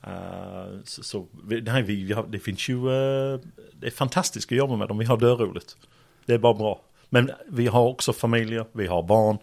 Uh, 0.07 0.83
så, 0.83 1.03
så 1.03 1.27
nej, 1.43 1.83
vi, 1.83 2.03
vi 2.03 2.13
har, 2.13 2.27
det 2.27 2.39
finns 2.39 2.69
ju, 2.69 2.75
uh, 2.75 3.39
det 3.79 3.87
är 3.87 3.91
fantastiskt 3.91 4.51
att 4.51 4.57
jobba 4.57 4.75
med 4.75 4.87
dem, 4.87 4.97
vi 4.97 5.05
har 5.05 5.17
dörroligt. 5.17 5.77
Det 6.25 6.33
är 6.33 6.37
bara 6.37 6.53
bra. 6.53 6.81
Men 7.09 7.31
vi 7.47 7.67
har 7.67 7.87
också 7.87 8.13
familjer, 8.13 8.65
vi 8.71 8.87
har 8.87 9.03
barn, 9.03 9.37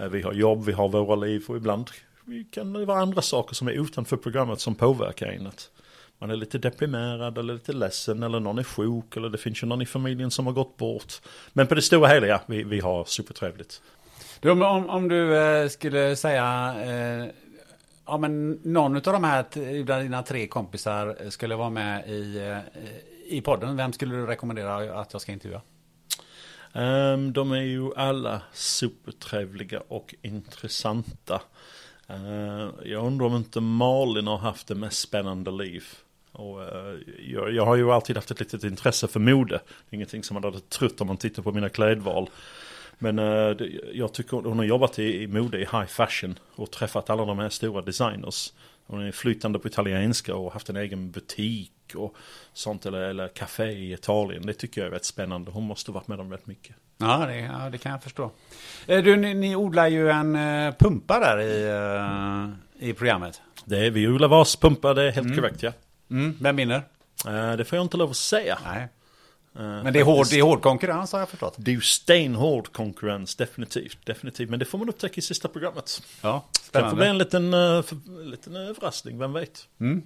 uh, 0.00 0.06
vi 0.06 0.22
har 0.22 0.32
jobb, 0.32 0.64
vi 0.64 0.72
har 0.72 0.88
våra 0.88 1.14
liv 1.14 1.44
och 1.48 1.56
ibland 1.56 1.90
kan 2.50 2.72
det 2.72 2.84
vara 2.84 3.00
andra 3.00 3.22
saker 3.22 3.54
som 3.54 3.68
är 3.68 3.72
utanför 3.72 4.16
programmet 4.16 4.60
som 4.60 4.74
påverkar 4.74 5.26
en. 5.26 5.50
Man 6.18 6.30
är 6.30 6.36
lite 6.36 6.58
deprimerad 6.58 7.38
eller 7.38 7.54
lite 7.54 7.72
ledsen 7.72 8.22
eller 8.22 8.40
någon 8.40 8.58
är 8.58 8.62
sjuk 8.62 9.16
eller 9.16 9.28
det 9.28 9.38
finns 9.38 9.62
ju 9.62 9.66
någon 9.66 9.82
i 9.82 9.86
familjen 9.86 10.30
som 10.30 10.46
har 10.46 10.52
gått 10.52 10.76
bort. 10.76 11.12
Men 11.52 11.66
på 11.66 11.74
det 11.74 11.82
stora 11.82 12.08
hela, 12.08 12.26
ja, 12.26 12.40
vi, 12.46 12.62
vi 12.62 12.80
har 12.80 13.04
supertrevligt. 13.04 13.82
Du, 14.40 14.50
om, 14.50 14.90
om 14.90 15.08
du 15.08 15.68
skulle 15.70 16.16
säga, 16.16 16.74
eh, 16.82 17.28
ja 18.06 18.18
men 18.18 18.52
någon 18.62 18.96
av 18.96 19.02
de 19.02 19.24
här, 19.24 19.44
dina 20.02 20.22
tre 20.22 20.46
kompisar 20.46 21.30
skulle 21.30 21.56
vara 21.56 21.70
med 21.70 22.08
i, 22.08 22.38
eh, 22.38 22.82
i 23.26 23.40
podden, 23.40 23.76
vem 23.76 23.92
skulle 23.92 24.16
du 24.16 24.26
rekommendera 24.26 25.00
att 25.00 25.12
jag 25.12 25.22
ska 25.22 25.32
intervjua? 25.32 25.60
Um, 26.76 27.32
de 27.32 27.52
är 27.52 27.62
ju 27.62 27.94
alla 27.96 28.42
supertrevliga 28.52 29.82
och 29.88 30.14
intressanta. 30.22 31.42
Uh, 32.10 32.70
jag 32.84 33.06
undrar 33.06 33.26
om 33.26 33.36
inte 33.36 33.60
Malin 33.60 34.26
har 34.26 34.38
haft 34.38 34.66
det 34.66 34.74
mest 34.74 35.00
spännande 35.00 35.50
liv. 35.50 35.84
Och, 36.32 36.60
uh, 36.60 36.98
jag, 37.26 37.52
jag, 37.52 37.66
har 37.66 37.76
ju 37.76 37.92
alltid 37.92 38.16
haft 38.16 38.30
ett 38.30 38.40
litet 38.40 38.64
intresse 38.64 39.08
för 39.08 39.20
mode. 39.20 39.60
Ingenting 39.90 40.24
som 40.24 40.34
man 40.34 40.44
hade 40.44 40.60
trott 40.60 41.00
om 41.00 41.06
man 41.06 41.16
tittar 41.16 41.42
på 41.42 41.52
mina 41.52 41.68
klädval. 41.68 42.30
Men 42.98 43.16
det, 43.16 43.70
jag 43.92 44.12
tycker 44.12 44.36
hon 44.36 44.58
har 44.58 44.64
jobbat 44.64 44.98
i, 44.98 45.26
mode, 45.26 45.58
i 45.58 45.60
high 45.60 45.86
fashion 45.86 46.38
och 46.54 46.70
träffat 46.70 47.10
alla 47.10 47.24
de 47.24 47.38
här 47.38 47.48
stora 47.48 47.82
designers. 47.82 48.52
Hon 48.86 49.06
är 49.06 49.12
flytande 49.12 49.58
på 49.58 49.68
italienska 49.68 50.34
och 50.34 50.52
haft 50.52 50.68
en 50.68 50.76
egen 50.76 51.10
butik 51.10 51.72
och 51.94 52.16
sånt 52.52 52.86
eller, 52.86 53.00
eller 53.00 53.28
café 53.28 53.64
i 53.64 53.92
Italien. 53.92 54.46
Det 54.46 54.52
tycker 54.52 54.80
jag 54.80 54.88
är 54.88 54.90
rätt 54.90 55.04
spännande. 55.04 55.50
Hon 55.50 55.62
måste 55.62 55.90
varit 55.90 56.08
med 56.08 56.18
dem 56.18 56.32
rätt 56.32 56.46
mycket. 56.46 56.76
Ja 56.98 57.26
det, 57.26 57.36
ja, 57.36 57.70
det 57.70 57.78
kan 57.78 57.92
jag 57.92 58.02
förstå. 58.02 58.30
Eh, 58.86 59.02
du, 59.02 59.16
ni, 59.16 59.34
ni 59.34 59.56
odlar 59.56 59.88
ju 59.88 60.10
en 60.10 60.36
uh, 60.36 60.74
pumpa 60.74 61.20
där 61.20 61.40
i, 61.40 62.88
i 62.88 62.92
programmet. 62.92 63.42
Det 63.64 63.86
är, 63.86 63.90
vi 63.90 64.08
odlar 64.08 64.28
vaspumpa, 64.28 64.94
det 64.94 65.02
är 65.02 65.10
helt 65.10 65.26
mm. 65.26 65.36
korrekt 65.36 65.62
ja. 65.62 65.72
Mm. 66.10 66.36
Vem 66.40 66.56
vinner? 66.56 66.82
Det 67.56 67.64
får 67.64 67.76
jag 67.76 67.84
inte 67.84 67.96
lov 67.96 68.10
att 68.10 68.16
säga. 68.16 68.58
Nej. 68.64 68.88
Men 69.56 69.92
det 69.92 70.00
är, 70.00 70.04
hård, 70.04 70.26
det 70.30 70.38
är 70.38 70.42
hård 70.42 70.62
konkurrens 70.62 71.12
har 71.12 71.18
jag 71.18 71.28
förstått. 71.28 71.54
Det 71.56 71.70
är 71.70 71.74
ju 71.74 71.80
stenhård 71.80 72.72
konkurrens, 72.72 73.36
definitivt. 73.36 74.06
definitivt. 74.06 74.50
Men 74.50 74.58
det 74.58 74.64
får 74.64 74.78
man 74.78 74.88
upptäcka 74.88 75.18
i 75.18 75.22
sista 75.22 75.48
programmet. 75.48 76.02
Ja, 76.22 76.44
spännande. 76.62 76.86
Det 76.86 76.90
får 76.90 76.96
bli 76.96 77.06
en 77.06 77.18
liten, 77.18 77.54
uh, 77.54 77.84
liten 78.24 78.56
överraskning, 78.56 79.18
vem 79.18 79.32
vet. 79.32 79.68
Mm. 79.80 80.02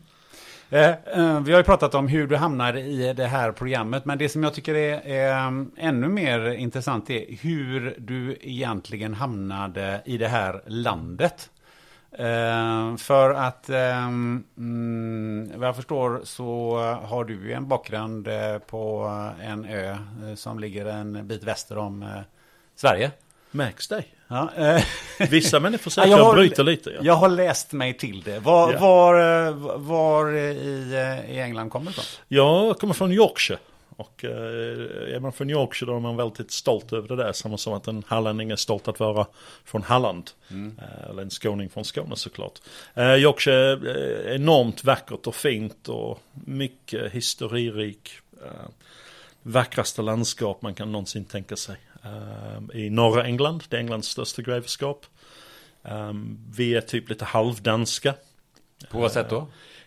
Eh, 0.71 0.89
eh, 0.89 1.41
vi 1.41 1.53
har 1.53 1.59
ju 1.59 1.65
pratat 1.65 1.95
om 1.95 2.09
hur 2.09 2.27
du 2.27 2.37
hamnar 2.37 2.77
i 2.77 3.13
det 3.13 3.27
här 3.27 3.53
programmet, 3.53 4.05
men 4.05 4.19
det 4.19 4.29
som 4.29 4.43
jag 4.43 4.55
tycker 4.55 4.75
är, 4.75 5.01
är 5.07 5.67
ännu 5.77 6.09
mer 6.09 6.51
intressant 6.51 7.11
är 7.11 7.37
hur 7.41 7.95
du 7.99 8.39
egentligen 8.41 9.15
hamnade 9.15 10.03
i 10.05 10.19
det 10.19 10.29
här 10.29 10.63
landet. 10.67 11.51
Eh, 12.13 12.97
för 12.97 13.35
att 13.35 13.69
mm, 13.69 15.53
vad 15.55 15.69
jag 15.69 15.77
förstår 15.77 16.21
så 16.25 16.79
har 17.03 17.25
du 17.25 17.35
ju 17.35 17.53
en 17.53 17.69
bakgrund 17.69 18.29
på 18.67 19.11
en 19.43 19.65
ö 19.65 19.99
som 20.37 20.59
ligger 20.59 20.87
en 20.87 21.27
bit 21.27 21.45
väster 21.45 21.79
om 21.79 22.23
Sverige. 22.75 23.11
Märks 23.51 23.89
det? 23.89 24.05
Ja, 24.29 24.51
eh. 24.57 24.83
Vissa 25.31 25.61
människor 25.61 25.91
säger 25.91 26.07
att 26.15 26.19
jag, 26.19 26.29
jag 26.29 26.35
bryter 26.35 26.65
lite. 26.65 26.91
Ja. 26.91 27.01
Jag 27.03 27.15
har 27.15 27.29
läst 27.29 27.73
mig 27.73 27.95
till 27.95 28.23
det. 28.23 28.39
Var, 28.39 28.73
ja. 28.73 28.79
var, 28.79 29.47
eh, 29.47 29.55
var 29.77 30.33
i, 30.33 30.93
eh, 30.93 31.37
i 31.37 31.41
England 31.41 31.71
kommer 31.71 31.87
du 31.87 31.91
ifrån? 31.91 32.05
Jag 32.29 32.79
kommer 32.79 32.95
från 32.95 33.13
Yorkshire. 33.13 33.59
Och 33.99 34.25
eh, 34.25 35.15
är 35.15 35.21
man 35.21 35.33
från 35.33 35.51
Yorkshire 35.51 35.91
då 35.91 35.97
är 35.97 36.01
man 36.01 36.17
väldigt 36.17 36.51
stolt 36.51 36.93
över 36.93 37.09
det 37.09 37.17
där. 37.17 37.33
Samma 37.33 37.59
som 37.59 37.73
att 37.73 37.89
en 37.89 38.05
hallänning 38.07 38.51
är 38.51 38.57
stolt 38.57 38.89
att 38.89 39.01
vara 39.01 39.27
från 39.65 39.83
Halland. 39.83 40.31
Mm. 40.51 40.79
Eh, 40.79 41.11
eller 41.11 41.23
en 41.23 41.31
skåning 41.31 41.69
från 41.69 41.85
Skåne 41.85 42.17
såklart. 42.17 42.61
Eh, 42.95 43.15
Yorkshire 43.15 43.73
är 43.73 44.35
enormt 44.35 44.85
vackert 44.85 45.27
och 45.27 45.35
fint 45.35 45.89
och 45.89 46.21
mycket 46.33 47.13
historirik. 47.13 48.11
Eh, 48.45 48.69
vackraste 49.43 50.03
landskap 50.03 50.63
man 50.63 50.75
kan 50.75 50.93
någonsin 50.93 51.25
tänka 51.25 51.57
sig. 51.57 51.77
I 52.75 52.91
norra 52.91 53.25
England, 53.25 53.65
det 53.69 53.77
är 53.77 53.81
Englands 53.81 54.09
största 54.09 54.43
grevskap. 54.43 55.07
Vi 56.57 56.75
är 56.75 56.81
typ 56.81 57.09
lite 57.09 57.25
halvdanska. 57.25 58.15
På 58.91 59.01
vad 59.01 59.13
sätt 59.13 59.31
då? 59.31 59.47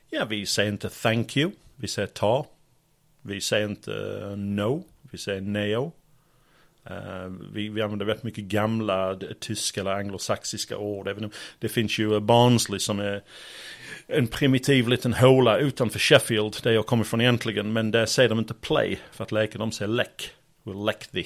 Ja, 0.10 0.26
vi 0.26 0.46
säger 0.46 0.72
inte 0.72 0.90
thank 0.90 1.38
you. 1.38 1.52
Vi 1.76 1.88
säger 1.88 2.08
ta. 2.08 2.46
Vi 3.22 3.42
säger 3.42 3.68
inte 3.68 3.94
eh, 4.22 4.38
no. 4.38 4.84
Vi 5.12 5.18
säger 5.18 5.42
neo. 5.42 5.92
Eh, 6.86 7.32
vi, 7.54 7.70
vi 7.70 7.82
använder 7.82 8.06
rätt 8.06 8.24
mycket 8.24 8.44
gamla 8.44 9.20
tyska 9.40 9.82
eller 9.82 9.92
anglosaxiska 9.92 10.78
ord. 10.78 11.08
Även 11.08 11.32
det 11.60 11.70
finns 11.70 12.00
ju 12.00 12.14
eh, 12.14 12.20
Barnsley 12.20 12.80
som 12.80 13.00
är 13.00 13.22
en 14.08 14.28
primitiv 14.28 14.88
liten 14.88 15.14
håla 15.14 15.58
utanför 15.58 16.00
Sheffield, 16.00 16.58
där 16.64 16.72
jag 16.72 16.86
kommer 16.86 17.04
från 17.04 17.22
egentligen. 17.22 17.74
Men 17.74 17.92
där 17.92 18.06
säger 18.06 18.30
de 18.30 18.40
inte 18.40 18.54
play, 18.54 19.00
för 19.12 19.24
att 19.24 19.32
leka, 19.32 19.58
de 19.58 19.72
säger 19.72 19.90
läck. 19.90 20.32
We'll 20.64 20.86
läck 20.86 21.08
thee. 21.08 21.26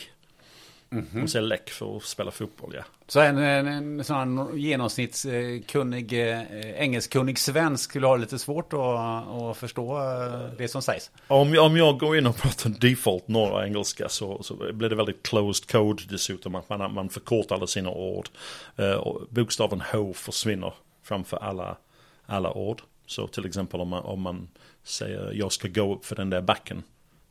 Mm 0.91 1.05
-hmm. 1.05 1.21
De 1.21 1.27
säger 1.27 1.45
läck 1.45 1.69
för 1.69 1.97
att 1.97 2.03
spela 2.03 2.31
fotboll, 2.31 2.71
ja. 2.75 2.83
Så 3.07 3.19
en, 3.19 3.37
en, 3.37 3.67
en 3.67 4.03
sån 4.03 4.59
genomsnittskunnig, 4.59 6.13
eh, 6.13 6.41
engelskkunnig 6.81 7.39
svensk 7.39 7.83
skulle 7.83 8.07
ha 8.07 8.15
lite 8.15 8.39
svårt 8.39 8.73
att, 8.73 8.79
att 8.79 9.57
förstå 9.57 9.97
eh, 9.97 10.51
det 10.57 10.67
som 10.67 10.81
sägs? 10.81 11.11
Om, 11.27 11.57
om 11.59 11.77
jag 11.77 11.99
går 11.99 12.17
in 12.17 12.27
och 12.27 12.35
pratar 12.35 12.69
default 12.69 13.27
norra 13.27 13.65
engelska 13.65 14.09
så, 14.09 14.43
så 14.43 14.73
blir 14.73 14.89
det 14.89 14.95
väldigt 14.95 15.23
closed 15.23 15.71
code 15.71 16.03
dessutom. 16.09 16.55
Att 16.55 16.69
man, 16.69 16.93
man 16.93 17.09
förkortar 17.09 17.55
alla 17.55 17.67
sina 17.67 17.89
ord. 17.89 18.29
Eh, 18.75 19.05
bokstaven 19.29 19.83
H 19.91 20.13
försvinner 20.13 20.73
framför 21.03 21.37
alla, 21.37 21.77
alla 22.25 22.53
ord. 22.53 22.81
Så 23.05 23.27
till 23.27 23.45
exempel 23.45 23.81
om 23.81 23.87
man, 23.87 24.03
om 24.03 24.21
man 24.21 24.47
säger 24.83 25.31
jag 25.33 25.51
ska 25.51 25.67
gå 25.67 25.95
upp 25.95 26.05
för 26.05 26.15
den 26.15 26.29
där 26.29 26.41
backen. 26.41 26.83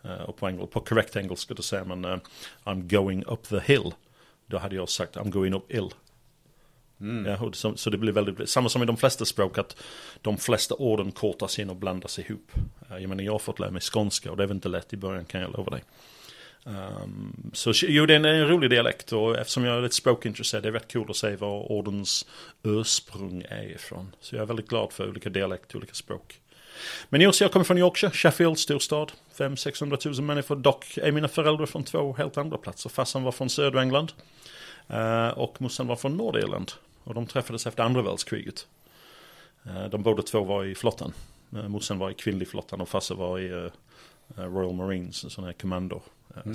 Uh, 0.04 0.22
och 0.22 0.36
på, 0.36 0.46
engel, 0.46 0.66
på 0.66 0.80
correct 0.80 1.16
engelska 1.16 1.54
då 1.54 1.62
säger 1.62 1.84
man 1.84 2.04
uh, 2.04 2.18
I'm 2.64 2.96
going 2.96 3.24
up 3.26 3.42
the 3.42 3.60
hill. 3.60 3.92
Då 4.46 4.58
hade 4.58 4.76
jag 4.76 4.88
sagt 4.88 5.16
I'm 5.16 5.30
going 5.30 5.54
up 5.54 5.72
ill. 5.72 5.90
Mm. 7.00 7.26
Ja, 7.26 7.52
så, 7.52 7.76
så, 7.76 7.90
det 7.90 7.98
blir 7.98 8.12
väldigt, 8.12 8.48
samma 8.48 8.68
som 8.68 8.82
i 8.82 8.86
de 8.86 8.96
flesta 8.96 9.24
språk 9.24 9.58
att 9.58 9.76
de 10.22 10.38
flesta 10.38 10.74
orden 10.74 11.12
kortas 11.12 11.58
in 11.58 11.70
och 11.70 11.76
blandas 11.76 12.18
ihop. 12.18 12.52
Uh, 12.90 12.98
jag 12.98 13.08
menar 13.08 13.24
jag 13.24 13.32
har 13.32 13.38
fått 13.38 13.58
lära 13.58 13.70
mig 13.70 13.82
skånska 13.82 14.30
och 14.30 14.36
det 14.36 14.44
är 14.44 14.50
inte 14.52 14.68
lätt 14.68 14.92
i 14.92 14.96
början 14.96 15.24
kan 15.24 15.40
jag 15.40 15.52
lova 15.52 15.70
dig. 15.70 15.82
Um, 16.66 17.50
så 17.52 17.72
jo, 17.82 18.06
det 18.06 18.14
är 18.14 18.16
en, 18.16 18.24
en, 18.24 18.48
rolig 18.48 18.70
dialekt 18.70 19.12
och 19.12 19.38
eftersom 19.38 19.64
jag 19.64 19.76
är 19.78 19.82
lite 19.82 19.94
språkintresserad 19.94 20.62
det 20.62 20.68
är 20.68 20.72
rätt 20.72 20.88
kul 20.88 21.10
att 21.10 21.16
se 21.16 21.36
var 21.36 21.72
ordens 21.72 22.26
ursprung 22.62 23.44
är 23.48 23.70
ifrån. 23.74 24.14
Så 24.20 24.36
jag 24.36 24.42
är 24.42 24.46
väldigt 24.46 24.68
glad 24.68 24.92
för 24.92 25.08
olika 25.08 25.30
dialekter, 25.30 25.76
olika 25.76 25.94
språk. 25.94 26.40
Men 27.08 27.20
just 27.20 27.40
jag 27.40 27.52
kommer 27.52 27.64
från 27.64 27.78
Yorkshire, 27.78 28.12
Sheffield, 28.12 28.58
storstad. 28.58 29.12
500-600 29.36 30.08
000 30.08 30.22
människor. 30.22 30.56
Dock 30.56 30.98
är 30.98 31.12
mina 31.12 31.28
föräldrar 31.28 31.66
från 31.66 31.84
två 31.84 32.14
helt 32.18 32.38
andra 32.38 32.58
platser. 32.58 32.90
Farsan 32.90 33.22
var 33.22 33.32
från 33.32 33.50
södra 33.50 33.82
England. 33.82 34.12
Uh, 34.90 35.28
och 35.28 35.62
morsan 35.62 35.86
var 35.86 35.96
från 35.96 36.16
Nordirland. 36.16 36.72
Och 37.04 37.14
de 37.14 37.26
träffades 37.26 37.66
efter 37.66 37.82
andra 37.82 38.02
världskriget. 38.02 38.66
Uh, 39.66 39.88
de 39.88 40.02
båda 40.02 40.22
två 40.22 40.44
var 40.44 40.64
i 40.64 40.74
flottan. 40.74 41.12
Uh, 41.54 41.68
morsan 41.68 41.98
var 41.98 42.10
i 42.10 42.14
kvinnlig 42.14 42.48
flottan 42.48 42.80
och 42.80 42.88
farsan 42.88 43.16
var 43.16 43.38
i 43.38 43.70
Royal 44.36 44.74
Marines, 44.74 45.24
en 45.24 45.30
sån 45.30 45.44
här 45.44 45.52
kommando, 45.52 46.02
mm. 46.44 46.54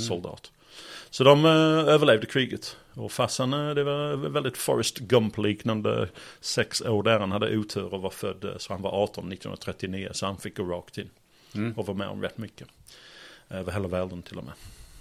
Så 1.09 1.23
de 1.23 1.45
uh, 1.45 1.89
överlevde 1.89 2.25
kriget. 2.25 2.77
Och 2.93 3.11
farsan, 3.11 3.53
uh, 3.53 3.75
det 3.75 3.83
var 3.83 4.15
väldigt 4.15 4.57
Forrest 4.57 4.99
Gump-liknande 4.99 6.09
sex 6.39 6.81
år 6.81 7.03
där. 7.03 7.19
Han 7.19 7.31
hade 7.31 7.57
otur 7.57 7.93
och 7.93 8.01
var 8.01 8.09
född, 8.09 8.45
uh, 8.45 8.57
så 8.57 8.73
han 8.73 8.81
var 8.81 8.91
18 9.03 9.31
1939. 9.31 10.09
Så 10.11 10.25
han 10.25 10.37
fick 10.37 10.57
gå 10.57 10.63
rakt 10.63 10.97
in. 10.97 11.09
Mm. 11.55 11.73
Och 11.73 11.85
var 11.85 11.93
med 11.93 12.07
om 12.07 12.21
rätt 12.21 12.37
mycket. 12.37 12.67
Över 13.49 13.71
hela 13.71 13.87
världen 13.87 14.21
till 14.21 14.37
och 14.37 14.43
med. 14.43 14.53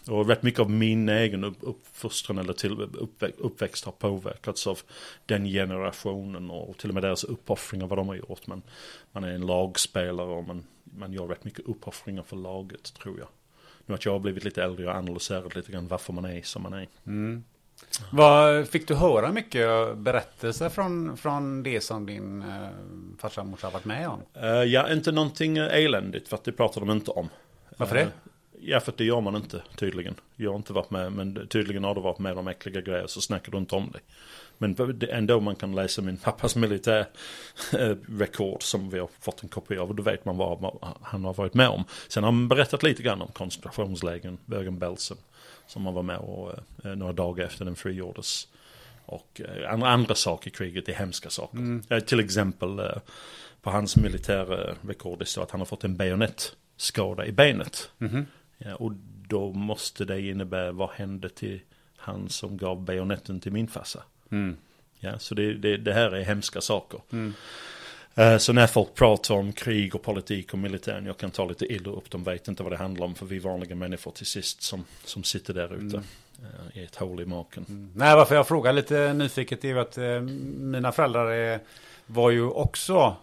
Och 0.08 0.28
rätt 0.28 0.42
mycket 0.42 0.60
av 0.60 0.70
min 0.70 1.08
egen 1.08 1.44
uppfostran 1.44 2.38
eller 2.38 2.52
till, 2.52 2.80
uppvä 2.80 3.30
uppväxt 3.38 3.84
har 3.84 3.92
påverkats 3.92 4.66
av 4.66 4.78
den 5.26 5.44
generationen 5.44 6.50
och 6.50 6.78
till 6.78 6.90
och 6.90 6.94
med 6.94 7.02
deras 7.02 7.24
uppoffringar 7.24 7.86
vad 7.86 7.98
de 7.98 8.08
har 8.08 8.14
gjort. 8.14 8.46
Men 8.46 8.62
man 9.12 9.24
är 9.24 9.32
en 9.32 9.46
lagspelare 9.46 10.28
och 10.28 10.44
man, 10.44 10.64
man 10.84 11.12
gör 11.12 11.26
rätt 11.26 11.44
mycket 11.44 11.66
uppoffringar 11.66 12.22
för 12.22 12.36
laget 12.36 12.94
tror 12.94 13.18
jag. 13.18 13.28
Nu 13.88 13.94
att 13.94 14.04
jag 14.04 14.12
har 14.12 14.18
blivit 14.18 14.44
lite 14.44 14.62
äldre 14.62 14.86
och 14.86 14.94
analyserat 14.94 15.56
lite 15.56 15.72
grann 15.72 15.88
varför 15.88 16.12
man 16.12 16.24
är 16.24 16.42
som 16.42 16.62
man 16.62 16.72
är. 16.72 16.88
Mm. 17.06 17.44
Vad, 18.12 18.68
fick 18.68 18.88
du 18.88 18.94
höra 18.94 19.32
mycket 19.32 19.96
berättelser 19.96 20.68
från, 20.68 21.16
från 21.16 21.62
det 21.62 21.80
som 21.80 22.06
din 22.06 22.42
eh, 22.42 22.68
farsa 23.18 23.40
och 23.40 23.46
morsa 23.46 23.70
varit 23.70 23.84
med 23.84 24.08
om? 24.08 24.20
Uh, 24.42 24.64
ja, 24.64 24.92
inte 24.92 25.12
någonting 25.12 25.56
eländigt 25.56 26.28
för 26.28 26.36
att 26.36 26.44
det 26.44 26.52
pratar 26.52 26.80
de 26.80 26.90
inte 26.90 27.10
om. 27.10 27.28
Varför 27.76 27.94
det? 27.94 28.02
Uh, 28.02 28.08
Ja, 28.60 28.80
för 28.80 28.92
det 28.96 29.04
gör 29.04 29.20
man 29.20 29.36
inte 29.36 29.62
tydligen. 29.76 30.14
Jag 30.36 30.50
har 30.50 30.56
inte 30.56 30.72
varit 30.72 30.90
med, 30.90 31.12
men 31.12 31.48
tydligen 31.48 31.84
har 31.84 31.94
du 31.94 32.00
varit 32.00 32.18
med 32.18 32.38
om 32.38 32.48
äckliga 32.48 32.80
grejer 32.80 33.06
så 33.06 33.20
snackar 33.20 33.52
du 33.52 33.58
inte 33.58 33.74
om 33.74 33.90
det. 33.92 34.00
Men 34.58 34.76
ändå 35.10 35.40
man 35.40 35.56
kan 35.56 35.74
läsa 35.74 36.02
min 36.02 36.16
pappas 36.16 36.56
militärrekord 36.56 38.62
som 38.62 38.90
vi 38.90 38.98
har 38.98 39.08
fått 39.20 39.42
en 39.42 39.48
kopia 39.48 39.82
av 39.82 39.88
och 39.88 39.94
då 39.94 40.02
vet 40.02 40.24
man 40.24 40.36
vad 40.36 40.78
han 41.02 41.24
har 41.24 41.34
varit 41.34 41.54
med 41.54 41.68
om. 41.68 41.84
Sen 42.08 42.24
har 42.24 42.32
han 42.32 42.48
berättat 42.48 42.82
lite 42.82 43.02
grann 43.02 43.22
om 43.22 43.28
koncentrationslägren, 43.28 44.38
Bergen-Belsen, 44.44 45.16
som 45.66 45.86
han 45.86 45.94
var 45.94 46.02
med 46.02 46.18
och 46.18 46.52
eh, 46.84 46.96
några 46.96 47.12
dagar 47.12 47.46
efter 47.46 47.64
den 47.64 47.76
frigjordes. 47.76 48.48
Och 49.06 49.40
eh, 49.44 49.72
andra, 49.72 49.88
andra 49.88 50.14
saker 50.14 50.50
i 50.50 50.54
kriget 50.54 50.88
är 50.88 50.92
hemska 50.92 51.30
saker. 51.30 51.58
Mm. 51.58 51.82
Till 52.06 52.20
exempel 52.20 52.80
på 53.62 53.70
hans 53.70 53.96
militärrekord 53.96 55.18
det 55.18 55.26
står 55.26 55.42
att 55.42 55.50
han 55.50 55.60
har 55.60 55.66
fått 55.66 55.84
en 55.84 55.96
bajonettskada 55.96 57.26
i 57.26 57.32
benet. 57.32 57.90
Mm. 57.98 58.26
Ja, 58.58 58.74
och 58.74 58.92
då 59.28 59.52
måste 59.52 60.04
det 60.04 60.20
innebära 60.20 60.72
vad 60.72 60.90
hände 60.90 61.28
till 61.28 61.60
han 61.96 62.28
som 62.28 62.56
gav 62.56 62.84
bajonetten 62.84 63.40
till 63.40 63.52
min 63.52 63.68
farsa. 63.68 64.02
Mm. 64.30 64.56
Ja, 65.00 65.18
så 65.18 65.34
det, 65.34 65.54
det, 65.54 65.76
det, 65.76 65.92
här 65.92 66.10
är 66.10 66.24
hemska 66.24 66.60
saker. 66.60 67.00
Mm. 67.12 67.34
Uh, 68.18 68.38
så 68.38 68.52
när 68.52 68.66
folk 68.66 68.94
pratar 68.94 69.34
om 69.34 69.52
krig 69.52 69.94
och 69.94 70.02
politik 70.02 70.52
och 70.52 70.58
militären, 70.58 71.06
jag 71.06 71.16
kan 71.16 71.30
ta 71.30 71.44
lite 71.44 71.72
illa 71.72 71.90
upp, 71.90 72.10
de 72.10 72.24
vet 72.24 72.48
inte 72.48 72.62
vad 72.62 72.72
det 72.72 72.76
handlar 72.76 73.06
om 73.06 73.14
för 73.14 73.26
vi 73.26 73.38
vanliga 73.38 73.74
människor 73.74 74.10
till 74.10 74.26
sist 74.26 74.62
som, 74.62 74.84
som 75.04 75.24
sitter 75.24 75.54
där 75.54 75.74
ute. 75.74 75.96
Mm. 75.96 76.04
Uh, 76.40 76.78
I 76.78 76.84
ett 76.84 76.96
hål 76.96 77.20
i 77.20 77.26
maken. 77.26 77.64
Mm. 77.68 77.90
Nej, 77.94 78.16
varför 78.16 78.34
jag 78.34 78.48
frågar 78.48 78.72
lite 78.72 79.12
nyfiket 79.12 79.64
är 79.64 79.76
att 79.76 79.98
uh, 79.98 80.20
mina 80.20 80.92
föräldrar 80.92 81.30
är, 81.30 81.60
var 82.06 82.30
ju 82.30 82.42
också 82.42 83.16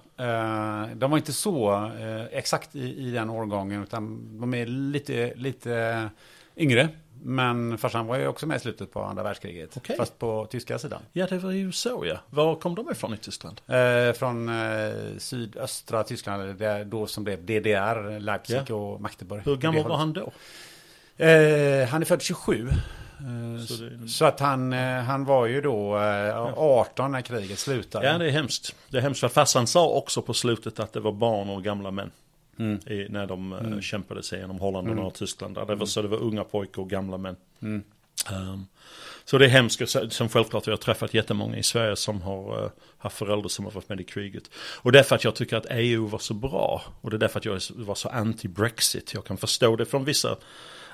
de 0.94 1.12
var 1.12 1.18
inte 1.18 1.34
så 1.34 1.92
exakt 2.32 2.76
i, 2.76 3.08
i 3.08 3.12
den 3.12 3.30
årgången 3.30 3.84
utan 3.84 4.28
de 4.40 4.54
är 4.54 4.66
lite, 4.66 5.34
lite 5.36 6.10
yngre. 6.58 6.90
Men 7.28 7.78
farsan 7.78 8.08
var 8.08 8.18
ju 8.18 8.28
också 8.28 8.48
med 8.48 8.56
i 8.56 8.60
slutet 8.60 8.92
på 8.92 9.04
andra 9.04 9.24
världskriget. 9.24 9.78
Okay. 9.78 9.98
Fast 9.98 10.20
på 10.20 10.48
tyska 10.50 10.80
sidan. 10.80 11.02
Ja, 11.14 11.28
det 11.30 11.38
var 11.38 11.52
ju 11.52 11.72
så 11.72 12.04
ja. 12.06 12.18
Var 12.30 12.56
kom 12.56 12.76
de 12.76 12.92
ifrån 12.92 13.14
i 13.14 13.18
Tyskland? 13.18 13.62
Eh, 13.68 14.14
från 14.14 14.50
eh, 14.50 14.94
sydöstra 15.18 16.04
Tyskland, 16.04 16.56
där 16.58 16.86
då 16.86 17.08
som 17.08 17.24
blev 17.24 17.46
DDR, 17.46 18.20
Leipzig 18.20 18.62
ja. 18.68 18.76
och 18.76 19.02
Magdeburg. 19.02 19.42
Hur 19.46 19.56
gammal 19.56 19.84
var 19.84 19.98
han 19.98 20.14
då? 20.14 20.32
Eh, 21.18 21.88
han 21.88 22.02
är 22.02 22.06
född 22.06 22.22
27. 22.22 22.70
Eh, 23.20 23.66
så, 23.66 23.84
det... 23.84 24.08
så, 24.08 24.26
att 24.26 24.40
han, 24.40 24.74
eh, 24.74 24.80
han 24.80 25.26
var 25.26 25.46
ju 25.46 25.62
då 25.62 25.98
18 26.58 27.06
eh, 27.06 27.12
när 27.12 27.22
kriget 27.22 27.60
slutade. 27.60 28.08
Ja, 28.08 28.18
det 28.18 28.26
är 28.26 28.32
hemskt. 28.32 28.76
Det 28.90 28.98
är 28.98 29.02
hemskt 29.02 29.32
farsan 29.32 29.68
sa 29.68 29.88
också 29.88 30.22
på 30.22 30.34
slutet 30.34 30.80
att 30.80 30.94
det 30.94 31.00
var 31.00 31.12
barn 31.12 31.50
och 31.50 31.64
gamla 31.64 31.92
män. 31.92 32.12
Mm. 32.58 32.80
I, 32.88 33.08
när 33.10 33.28
de 33.28 33.54
eh, 33.54 33.60
mm. 33.60 33.82
kämpade 33.82 34.24
sig 34.24 34.40
genom 34.40 34.60
Holland 34.60 34.88
och 34.88 34.98
mm. 34.98 35.12
Tyskland. 35.12 35.56
Det 35.68 35.76
var, 35.76 35.86
så 35.86 36.02
det 36.02 36.08
var 36.08 36.18
unga 36.18 36.44
pojkar 36.44 36.82
och 36.82 36.90
gamla 36.90 37.18
män. 37.18 37.36
Mm. 37.62 37.84
Um, 38.32 38.68
så 39.26 39.38
det 39.38 39.46
är 39.46 39.50
hemskt, 39.50 39.82
som 40.10 40.30
självklart 40.30 40.68
jag 40.68 40.74
har 40.74 40.78
träffat 40.78 41.14
jättemånga 41.14 41.58
i 41.58 41.64
Sverige 41.64 41.96
som 41.96 42.22
har 42.22 42.64
uh, 42.64 42.70
haft 42.98 43.18
föräldrar 43.18 43.50
som 43.50 43.66
har 43.66 43.72
varit 43.72 43.90
med 43.90 44.02
i 44.02 44.04
kriget. 44.04 44.50
Och 44.56 44.92
det 44.92 45.00
är 45.00 45.04
för 45.04 45.16
att 45.16 45.24
jag 45.24 45.36
tycker 45.36 45.58
att 45.58 45.66
EU 45.70 46.06
var 46.08 46.20
så 46.20 46.34
bra. 46.34 46.82
Och 47.02 47.10
det 47.10 47.16
är 47.16 47.20
därför 47.20 47.40
att 47.40 47.46
jag 47.46 47.62
var 47.76 47.96
så 47.96 48.10
anti-Brexit. 48.10 49.14
Jag 49.14 49.26
kan 49.26 49.38
förstå 49.38 49.76
det 49.76 49.86
från 49.86 50.06
vissa 50.06 50.38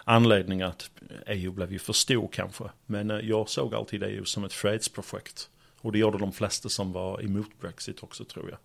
anledningar 0.04 0.68
att 0.68 0.90
EU 1.28 1.52
blev 1.52 1.72
ju 1.72 1.80
för 1.80 1.94
stor 1.94 2.30
kanske. 2.32 2.64
Men 2.86 3.12
uh, 3.12 3.30
jag 3.30 3.50
såg 3.50 3.76
alltid 3.76 4.04
EU 4.04 4.26
som 4.26 4.44
ett 4.44 4.54
fredsprojekt. 4.54 5.50
Och 5.82 5.92
det 5.92 6.00
gjorde 6.00 6.18
de 6.18 6.32
flesta 6.32 6.70
som 6.70 6.92
var 6.92 7.24
emot 7.24 7.60
Brexit 7.62 8.04
också 8.04 8.26
tror 8.26 8.50
jag. 8.50 8.60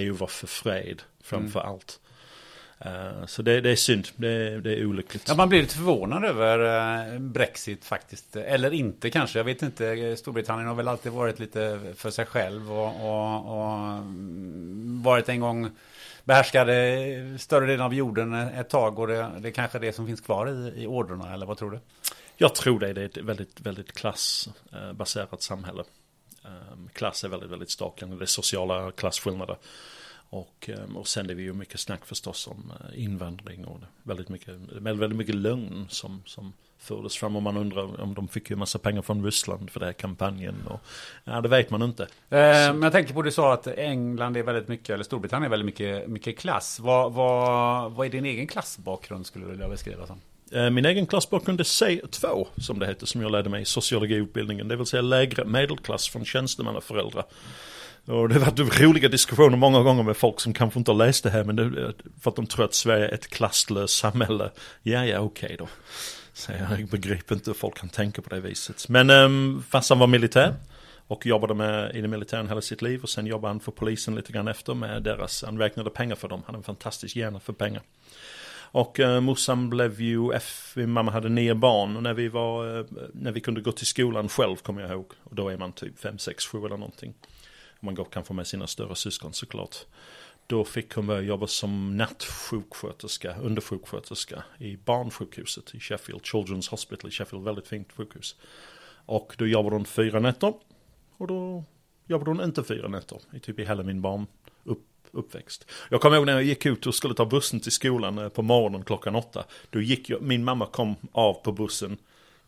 EU 0.00 0.14
var 0.14 0.26
för 0.26 0.46
fred 0.46 1.02
framför 1.20 1.60
mm. 1.60 1.72
allt. 1.72 2.00
Eh, 2.84 3.26
så 3.26 3.42
det, 3.42 3.60
det, 3.60 3.70
är 3.70 3.76
synd, 3.76 4.08
det, 4.16 4.60
det, 4.60 4.74
är 4.74 4.86
olyckligt. 4.86 5.28
Ja, 5.28 5.34
man 5.34 5.48
blir 5.48 5.60
lite 5.60 5.74
förvånad 5.74 6.24
över 6.24 7.12
eh, 7.14 7.18
Brexit 7.18 7.84
faktiskt. 7.84 8.36
Eller 8.36 8.72
inte 8.72 9.10
kanske, 9.10 9.38
jag 9.38 9.44
vet 9.44 9.62
inte. 9.62 10.16
Storbritannien 10.16 10.68
har 10.68 10.74
väl 10.74 10.88
alltid 10.88 11.12
varit 11.12 11.38
lite 11.38 11.80
för 11.96 12.10
sig 12.10 12.26
själv 12.26 12.72
och, 12.72 12.86
och, 12.86 13.36
och 13.36 14.02
varit 15.02 15.28
en 15.28 15.40
gång 15.40 15.70
behärskade 16.24 17.38
större 17.38 17.66
delen 17.66 17.86
av 17.86 17.94
jorden 17.94 18.32
ett 18.32 18.68
tag 18.68 18.98
och 18.98 19.06
det, 19.06 19.30
det 19.38 19.48
är 19.48 19.52
kanske 19.52 19.78
det 19.78 19.92
som 19.92 20.06
finns 20.06 20.20
kvar 20.20 20.48
i, 20.48 20.82
i 20.82 20.86
ordrarna 20.86 21.34
eller 21.34 21.46
vad 21.46 21.58
tror 21.58 21.70
du? 21.70 21.80
Jag 22.36 22.54
tror 22.54 22.80
det, 22.80 22.92
det 22.92 23.00
är 23.00 23.04
ett 23.04 23.16
väldigt, 23.16 23.60
väldigt 23.60 23.92
klassbaserat 23.92 25.42
samhälle. 25.42 25.84
Ehm, 26.44 26.88
klass 26.92 27.24
är 27.24 27.28
väldigt, 27.28 27.50
väldigt 27.50 27.70
starkt, 27.70 28.00
det 28.00 28.24
är 28.24 28.26
sociala 28.26 28.90
klasskillnader. 28.90 29.56
Och, 30.32 30.68
ehm, 30.68 30.96
och 30.96 31.08
sen 31.08 31.30
är 31.30 31.34
det 31.34 31.42
ju 31.42 31.52
mycket 31.52 31.80
snack 31.80 32.06
förstås 32.06 32.46
om 32.46 32.72
eh, 32.80 33.04
invandring 33.04 33.64
och 33.64 33.80
väldigt 34.02 34.28
mycket, 34.28 34.54
väldigt 34.72 35.16
mycket 35.16 35.34
lögn 35.34 35.86
som, 35.88 36.22
som 36.26 36.52
fördes 36.78 37.16
fram. 37.16 37.36
Och 37.36 37.42
man 37.42 37.56
undrar 37.56 38.00
om 38.00 38.14
de 38.14 38.28
fick 38.28 38.50
ju 38.50 38.56
massa 38.56 38.78
pengar 38.78 39.02
från 39.02 39.24
Ryssland 39.24 39.70
för 39.70 39.80
den 39.80 39.86
här 39.86 39.92
kampanjen. 39.92 40.54
Och, 40.66 40.80
ja, 41.24 41.40
det 41.40 41.48
vet 41.48 41.70
man 41.70 41.82
inte. 41.82 42.02
Eh, 42.02 42.08
men 42.28 42.82
jag 42.82 42.92
tänker 42.92 43.14
på, 43.14 43.22
du 43.22 43.30
sa 43.30 43.52
att 43.52 43.66
England 43.66 44.36
är 44.36 44.42
väldigt 44.42 44.68
mycket, 44.68 44.90
eller 44.90 45.04
Storbritannien 45.04 45.46
är 45.46 45.50
väldigt 45.50 45.66
mycket, 45.66 46.08
mycket 46.08 46.38
klass. 46.38 46.80
Vad, 46.80 47.12
vad, 47.12 47.92
vad 47.92 48.06
är 48.06 48.10
din 48.10 48.24
egen 48.24 48.46
klassbakgrund 48.46 49.26
skulle 49.26 49.44
du 49.44 49.50
vilja 49.50 49.68
beskriva 49.68 50.06
som? 50.06 50.20
Eh, 50.52 50.70
min 50.70 50.84
egen 50.84 51.06
klassbakgrund 51.06 51.60
är 51.60 51.64
C2 51.64 52.46
som 52.56 52.78
det 52.78 52.86
heter 52.86 53.06
som 53.06 53.22
jag 53.22 53.30
lärde 53.30 53.50
mig 53.50 53.62
i 53.62 53.64
sociologiutbildningen. 53.64 54.68
Det 54.68 54.76
vill 54.76 54.86
säga 54.86 55.02
lägre 55.02 55.44
medelklass 55.44 56.08
från 56.08 56.24
tjänstemannaföräldrar. 56.24 57.24
Och 58.06 58.28
det 58.28 58.34
har 58.34 58.40
varit 58.40 58.80
roliga 58.80 59.08
diskussioner 59.08 59.56
många 59.56 59.82
gånger 59.82 60.02
med 60.02 60.16
folk 60.16 60.40
som 60.40 60.52
kanske 60.52 60.78
inte 60.78 60.90
har 60.90 60.98
läst 60.98 61.24
det 61.24 61.30
här 61.30 61.44
men 61.44 61.56
det, 61.56 61.94
för 62.20 62.30
att 62.30 62.36
de 62.36 62.46
tror 62.46 62.64
att 62.64 62.74
Sverige 62.74 63.08
är 63.08 63.14
ett 63.14 63.28
klasslöst 63.28 63.98
samhälle. 63.98 64.50
Ja, 64.82 65.04
ja, 65.04 65.18
okej 65.20 65.46
okay 65.46 65.56
då. 65.56 65.68
Så 66.32 66.52
jag 66.52 66.88
begriper 66.88 67.34
inte 67.34 67.50
hur 67.50 67.54
folk 67.54 67.78
kan 67.78 67.88
tänka 67.88 68.22
på 68.22 68.34
det 68.34 68.40
viset. 68.40 68.88
Men 68.88 69.10
um, 69.10 69.64
farsan 69.68 69.98
var 69.98 70.06
militär 70.06 70.54
och 71.06 71.26
jobbade 71.26 71.54
med, 71.54 71.96
i 71.96 72.00
det 72.00 72.08
militären 72.08 72.48
hela 72.48 72.60
sitt 72.60 72.82
liv 72.82 73.02
och 73.02 73.08
sen 73.08 73.26
jobbade 73.26 73.50
han 73.50 73.60
för 73.60 73.72
polisen 73.72 74.14
lite 74.14 74.32
grann 74.32 74.48
efter 74.48 74.74
med 74.74 75.02
deras, 75.02 75.44
han 75.46 75.58
räknade 75.58 75.90
pengar 75.90 76.16
för 76.16 76.28
dem, 76.28 76.42
han 76.46 76.54
hade 76.54 76.58
en 76.58 76.64
fantastisk 76.64 77.16
hjärna 77.16 77.40
för 77.40 77.52
pengar. 77.52 77.82
Och 78.74 79.00
eh, 79.00 79.20
morsan 79.20 79.70
blev 79.70 80.00
ju, 80.00 80.32
F, 80.32 80.72
mamma 80.76 81.12
hade 81.12 81.28
nio 81.28 81.54
barn 81.54 81.96
och 81.96 82.02
när 82.02 82.14
vi 82.14 82.28
var, 82.28 82.78
eh, 82.78 82.84
när 83.12 83.32
vi 83.32 83.40
kunde 83.40 83.60
gå 83.60 83.72
till 83.72 83.86
skolan 83.86 84.28
själv 84.28 84.56
kommer 84.56 84.82
jag 84.82 84.90
ihåg. 84.90 85.12
Och 85.24 85.34
då 85.34 85.48
är 85.48 85.56
man 85.56 85.72
typ 85.72 85.98
fem, 85.98 86.18
sex, 86.18 86.46
sju 86.46 86.58
eller 86.58 86.76
någonting 86.76 87.14
man 87.82 87.96
kan 87.96 88.04
kanske 88.04 88.34
med 88.34 88.46
sina 88.46 88.66
större 88.66 88.94
syskon 88.94 89.32
såklart. 89.32 89.76
Då 90.46 90.64
fick 90.64 90.94
hon 90.94 91.06
börja 91.06 91.22
jobba 91.22 91.46
som 91.46 91.96
nattsjuksköterska, 91.96 93.36
undersjuksköterska 93.36 94.44
i 94.58 94.76
barnsjukhuset 94.76 95.74
i 95.74 95.80
Sheffield, 95.80 96.22
Children's 96.22 96.70
Hospital 96.70 97.08
i 97.08 97.12
Sheffield, 97.12 97.44
väldigt 97.44 97.68
fint 97.68 97.92
sjukhus. 97.92 98.36
Och 99.06 99.34
då 99.38 99.46
jobbade 99.46 99.76
hon 99.76 99.84
fyra 99.84 100.20
nätter. 100.20 100.52
Och 101.16 101.26
då 101.26 101.64
jobbade 102.06 102.30
hon 102.30 102.44
inte 102.44 102.64
fyra 102.64 102.88
nätter, 102.88 103.18
i 103.34 103.40
typ 103.40 103.58
i 103.58 103.64
hela 103.64 103.82
min 103.82 104.02
barn 104.02 104.26
upp, 104.64 104.86
uppväxt. 105.10 105.70
Jag 105.88 106.00
kommer 106.00 106.16
ihåg 106.16 106.26
när 106.26 106.32
jag 106.32 106.42
gick 106.42 106.66
ut 106.66 106.86
och 106.86 106.94
skulle 106.94 107.14
ta 107.14 107.26
bussen 107.26 107.60
till 107.60 107.72
skolan 107.72 108.18
eh, 108.18 108.28
på 108.28 108.42
morgonen 108.42 108.84
klockan 108.84 109.14
åtta. 109.14 109.44
Då 109.70 109.80
gick 109.80 110.10
jag, 110.10 110.22
min 110.22 110.44
mamma 110.44 110.66
kom 110.66 110.94
av 111.12 111.34
på 111.34 111.52
bussen, 111.52 111.96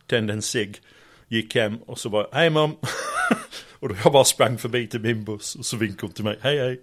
tände 0.07 0.33
en 0.33 0.43
cigg, 0.43 0.81
gick 1.29 1.55
hem 1.55 1.77
och 1.77 1.99
så 1.99 2.09
bara, 2.09 2.27
hej 2.33 2.51
mom. 2.51 2.77
Och 3.85 3.89
då 3.89 3.95
jag 4.05 4.13
bara 4.13 4.25
sprang 4.25 4.59
förbi 4.59 4.87
till 4.87 5.01
min 5.01 5.25
buss 5.25 5.55
och 5.55 5.67
så 5.67 5.77
vinkade 5.77 6.07
hon 6.07 6.13
till 6.13 6.25
mig, 6.25 6.39
hej 6.41 6.59
hej. 6.59 6.83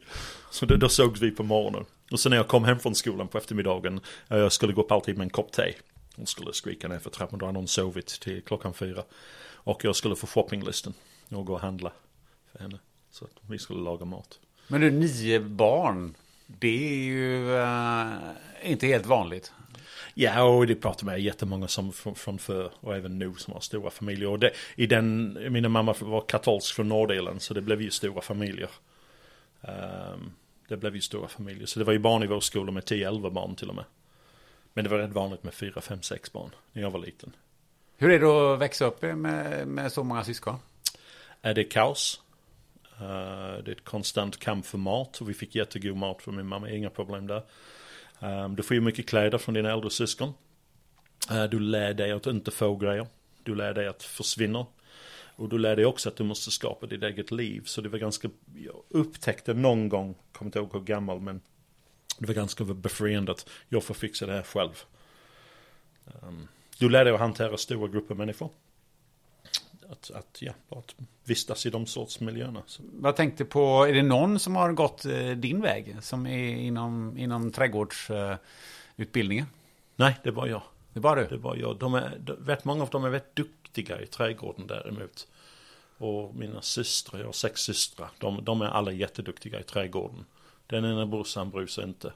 Så 0.52 0.66
då, 0.66 0.76
då 0.76 0.90
sågs 0.90 1.22
vi 1.22 1.32
på 1.32 1.44
morgonen. 1.44 1.86
Och 2.12 2.20
sen 2.20 2.30
när 2.30 2.38
jag 2.38 2.48
kom 2.48 2.64
hem 2.64 2.80
från 2.80 2.96
skolan 2.96 3.28
på 3.28 3.38
eftermiddagen, 3.38 4.00
eh, 4.30 4.38
jag 4.38 4.52
skulle 4.52 4.74
gå 4.74 4.82
upp 4.82 4.92
alltid 4.92 5.18
med 5.18 5.26
en 5.26 5.30
kopp 5.30 5.52
te. 5.52 5.74
Hon 6.16 6.28
skulle 6.28 6.54
skrika 6.54 6.88
ner 6.88 7.00
för 7.00 7.10
trappan, 7.10 7.40
då 7.40 7.46
hade 7.46 7.58
hon 7.58 7.68
sovit 7.68 8.08
till 8.08 8.42
klockan 8.42 8.74
fyra. 8.74 9.04
Och 9.54 9.86
jag 9.86 9.96
skulle 9.96 10.16
få 10.16 10.28
shoppinglisten 10.28 10.94
och 11.30 11.46
gå 11.46 11.54
och 11.54 11.60
handla 11.60 11.92
för 12.52 12.60
henne. 12.60 12.80
Så 13.12 13.26
att 13.26 13.32
vi 13.48 13.60
skulle 13.60 13.82
laga 13.82 14.06
mat. 14.06 14.40
Men 14.68 14.82
du, 14.82 14.92
nio 14.92 15.40
barn, 15.40 16.16
det 16.48 16.94
är 16.94 17.04
ju 17.04 17.50
uh, 17.50 18.14
inte 18.64 18.88
helt 18.88 19.06
vanligt. 19.06 19.52
Ja, 20.14 20.44
och 20.44 20.68
det 20.68 20.76
pratar 20.76 21.06
med 21.06 21.22
jättemånga 21.22 21.68
som 21.68 21.94
från, 21.94 22.16
från 22.16 22.40
förr 22.40 22.72
och 22.80 22.96
även 22.96 23.20
nu 23.20 23.34
som 23.38 23.54
har 23.54 23.62
stora 23.62 23.90
familjer. 23.90 24.30
Och 24.30 24.40
det, 24.40 24.52
i 24.76 24.88
den, 24.88 25.38
mina 25.54 25.70
mamma 25.70 25.96
var 26.00 26.22
katolsk 26.22 26.76
från 26.76 26.90
Nordirland 26.90 27.42
så 27.42 27.54
det 27.54 27.62
blev 27.62 27.82
ju 27.82 27.92
stora 27.92 28.22
familjer. 28.22 28.70
Um, 29.62 30.34
det 30.68 30.78
blev 30.78 30.96
ju 30.96 31.02
stora 31.02 31.28
familjer. 31.28 31.66
Så 31.66 31.80
det 31.80 31.86
var 31.86 31.94
ju 31.94 32.00
barn 32.00 32.24
i 32.24 32.28
vår 32.28 32.40
skola 32.40 32.72
med 32.72 32.84
10-11 32.84 33.32
barn 33.32 33.56
till 33.56 33.70
och 33.70 33.76
med. 33.76 33.86
Men 34.74 34.84
det 34.84 34.90
var 34.90 34.98
rätt 34.98 35.12
vanligt 35.12 35.44
med 35.44 35.54
4, 35.54 35.82
5, 35.82 36.02
6 36.02 36.34
barn 36.34 36.50
när 36.74 36.82
jag 36.82 36.92
var 36.92 37.00
liten. 37.00 37.36
Hur 37.98 38.12
är 38.12 38.20
det 38.20 38.54
att 38.54 38.60
växa 38.60 38.86
upp 38.86 39.02
med, 39.02 39.68
med 39.68 39.92
så 39.92 40.04
många 40.04 40.24
syskon? 40.24 40.56
Är 41.42 41.54
det 41.54 41.64
kaos? 41.64 42.22
Uh, 43.02 43.64
det 43.64 43.72
är 43.72 43.72
ett 43.72 43.84
konstant 43.84 44.40
kamp 44.40 44.66
för 44.66 44.78
mat 44.78 45.22
och 45.22 45.30
vi 45.30 45.34
fick 45.34 45.56
jättegod 45.56 45.98
mat 45.98 46.22
från 46.22 46.36
min 46.36 46.48
mamma, 46.48 46.70
inga 46.70 46.90
problem 46.90 47.28
där. 47.28 47.44
Um, 48.22 48.56
du 48.56 48.64
får 48.64 48.76
ju 48.76 48.82
mycket 48.82 49.08
kläder 49.08 49.38
från 49.38 49.54
dina 49.54 49.72
äldre 49.72 49.90
syskon. 49.90 50.34
Uh, 51.32 51.44
du 51.44 51.60
lär 51.60 51.94
dig 51.94 52.12
att 52.12 52.28
inte 52.28 52.52
få 52.52 52.76
grejer. 52.76 53.08
Du 53.44 53.56
lär 53.56 53.74
dig 53.74 53.88
att 53.88 54.04
försvinna. 54.04 54.66
Och 55.36 55.50
du 55.50 55.58
lär 55.58 55.76
dig 55.76 55.86
också 55.86 56.10
att 56.10 56.16
du 56.16 56.24
måste 56.24 56.52
skapa 56.52 56.86
ditt 56.86 57.04
eget 57.04 57.32
liv. 57.32 57.62
Så 57.66 57.82
det 57.82 57.90
var 57.90 58.00
ganska, 58.00 58.30
jag 58.56 58.84
upptäckte 58.90 59.54
någon 59.54 59.90
gång, 59.90 60.16
kommer 60.32 60.48
inte 60.48 60.60
ihåg 60.60 60.74
hur 60.74 60.80
gammal 60.80 61.22
men 61.22 61.42
det 62.18 62.28
var 62.28 62.34
ganska 62.34 62.64
befriande 62.64 63.32
att 63.32 63.50
jag 63.70 63.84
får 63.84 63.94
fixa 63.94 64.26
det 64.26 64.34
här 64.34 64.44
själv. 64.44 64.84
Um, 66.22 66.48
du 66.78 66.90
lär 66.90 67.06
dig 67.06 67.14
att 67.14 67.20
hantera 67.20 67.58
stora 67.58 67.88
grupper 67.88 68.16
människor. 68.16 68.50
Att, 69.92 70.12
att, 70.12 70.38
ja, 70.42 70.54
att 70.70 70.96
vistas 71.24 71.66
i 71.66 71.70
de 71.70 71.86
sorts 71.86 72.20
miljöerna. 72.20 72.62
Så. 72.66 72.84
Vad 72.94 73.16
tänkte 73.16 73.46
på, 73.46 73.86
är 73.86 73.94
det 73.94 74.04
någon 74.04 74.40
som 74.40 74.56
har 74.56 74.72
gått 74.72 75.06
eh, 75.06 75.30
din 75.30 75.62
väg? 75.62 75.96
Som 76.02 76.28
är 76.28 76.56
inom, 76.56 77.18
inom 77.18 77.52
trädgårdsutbildningen? 77.52 79.46
Nej, 79.96 80.18
det 80.24 80.32
var 80.32 80.48
jag. 80.48 80.62
Det 80.94 81.00
var 81.00 81.16
du? 81.16 81.28
Det 81.28 81.38
var 81.38 81.56
jag. 81.56 81.78
De 81.78 81.94
är, 81.94 82.22
vet, 82.40 82.66
många 82.66 82.84
av 82.84 82.90
dem 82.90 83.06
är 83.06 83.10
väldigt 83.10 83.36
duktiga 83.36 84.02
i 84.02 84.08
trädgården 84.08 84.68
däremot. 84.68 85.28
Och 85.98 86.36
mina 86.36 86.62
systrar, 86.62 87.20
jag 87.20 87.28
har 87.28 87.34
sex 87.34 87.62
systrar, 87.62 88.10
de, 88.18 88.44
de 88.44 88.62
är 88.62 88.66
alla 88.66 88.92
jätteduktiga 88.92 89.60
i 89.60 89.64
trädgården. 89.64 90.26
Den 90.68 90.86
ena 90.86 91.06
brorsan 91.06 91.50
bryr 91.50 91.68
sig 91.68 91.84
inte. 91.84 92.14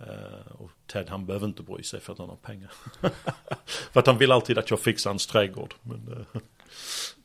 Uh, 0.00 0.52
och 0.58 0.70
Ted 0.86 1.08
han 1.08 1.26
behöver 1.26 1.46
inte 1.46 1.62
bry 1.62 1.82
sig 1.82 2.00
för 2.00 2.12
att 2.12 2.18
han 2.18 2.28
har 2.28 2.36
pengar. 2.36 2.72
för 3.92 4.00
att 4.00 4.06
han 4.06 4.18
vill 4.18 4.32
alltid 4.32 4.58
att 4.58 4.70
jag 4.70 4.80
fixar 4.80 5.10
hans 5.10 5.26
trädgård. 5.26 5.74
Men, 5.82 6.08
uh, 6.08 6.40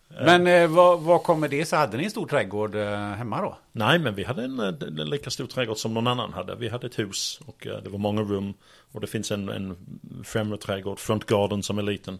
men 0.07 0.47
eh, 0.47 0.67
vad, 0.67 1.01
vad 1.01 1.23
kommer 1.23 1.47
det 1.47 1.65
så 1.65 1.75
Hade 1.75 1.97
ni 1.97 2.03
en 2.03 2.09
stor 2.09 2.27
trädgård 2.27 2.75
eh, 2.75 2.97
hemma 2.97 3.41
då? 3.41 3.57
Nej, 3.71 3.99
men 3.99 4.15
vi 4.15 4.23
hade 4.23 4.43
en, 4.43 4.59
eh, 4.59 4.67
en, 4.67 5.09
lika 5.09 5.29
stor 5.29 5.47
trädgård 5.47 5.77
som 5.77 5.93
någon 5.93 6.07
annan 6.07 6.33
hade. 6.33 6.55
Vi 6.55 6.69
hade 6.69 6.87
ett 6.87 6.99
hus 6.99 7.39
och 7.45 7.67
eh, 7.67 7.83
det 7.83 7.89
var 7.89 7.99
många 7.99 8.21
rum. 8.21 8.53
Och 8.91 9.01
det 9.01 9.07
finns 9.07 9.31
en, 9.31 9.49
en 9.49 9.77
främre 10.23 10.57
trädgård, 10.57 10.99
front 10.99 11.25
garden 11.25 11.63
som 11.63 11.77
är 11.77 11.81
liten. 11.81 12.19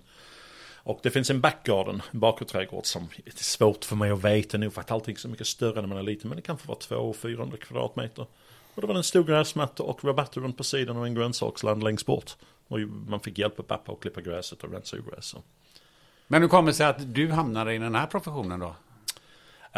Och 0.75 0.99
det 1.03 1.09
finns 1.09 1.29
en 1.29 1.41
backgarden, 1.41 2.01
en 2.11 2.19
bakre 2.19 2.45
trädgård 2.45 2.85
som 2.85 3.07
är 3.25 3.31
svårt 3.35 3.85
för 3.85 3.95
mig 3.95 4.11
att 4.11 4.23
veta 4.23 4.57
nu 4.57 4.69
för 4.69 4.81
att 4.81 4.91
allting 4.91 5.15
är 5.15 5.19
så 5.19 5.27
mycket 5.27 5.47
större 5.47 5.81
när 5.81 5.87
man 5.87 5.97
är 5.97 6.03
liten. 6.03 6.29
Men 6.29 6.35
det 6.35 6.41
kan 6.41 6.57
få 6.57 6.67
vara 6.67 6.79
200-400 6.79 7.57
kvadratmeter. 7.57 8.25
Och 8.75 8.81
det 8.81 8.87
var 8.87 8.95
en 8.95 9.03
stor 9.03 9.23
gräsmatta 9.23 9.83
och 9.83 10.03
rabatter 10.03 10.41
runt 10.41 10.57
på 10.57 10.63
sidan 10.63 10.97
och 10.97 11.07
en 11.07 11.15
grönsaksland 11.15 11.83
längst 11.83 12.05
bort. 12.05 12.31
Och 12.67 12.79
man 12.79 13.19
fick 13.19 13.37
hjälpa 13.37 13.63
pappa 13.63 13.91
att 13.91 13.99
klippa 13.99 14.21
gräset 14.21 14.63
och 14.63 14.71
rensa 14.71 14.97
gräs. 14.97 15.35
Men 16.27 16.41
hur 16.41 16.49
kommer 16.49 16.67
det 16.67 16.75
sig 16.75 16.85
att 16.85 17.13
du 17.13 17.31
hamnade 17.31 17.73
i 17.73 17.77
den 17.77 17.95
här 17.95 18.07
professionen 18.07 18.59
då? 18.59 18.75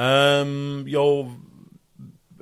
Um, 0.02 0.86
jag 0.88 1.32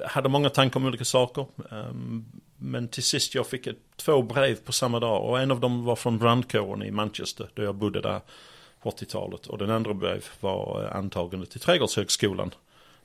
hade 0.05 0.29
många 0.29 0.49
tankar 0.49 0.79
om 0.79 0.85
olika 0.85 1.05
saker. 1.05 1.45
Um, 1.71 2.25
men 2.57 2.87
till 2.87 3.03
sist 3.03 3.35
jag 3.35 3.47
fick 3.47 3.67
ett, 3.67 3.77
två 3.95 4.21
brev 4.21 4.55
på 4.55 4.71
samma 4.71 4.99
dag 4.99 5.29
och 5.29 5.39
en 5.39 5.51
av 5.51 5.59
dem 5.59 5.85
var 5.85 5.95
från 5.95 6.17
brandkåren 6.17 6.83
i 6.83 6.91
Manchester 6.91 7.49
där 7.53 7.63
jag 7.63 7.75
bodde 7.75 8.01
där 8.01 8.21
på 8.81 8.89
80-talet. 8.89 9.47
Och 9.47 9.57
den 9.57 9.71
andra 9.71 9.93
brev 9.93 10.25
var 10.39 10.91
antagande 10.93 11.45
till 11.45 11.59
Trädgårdshögskolan 11.59 12.51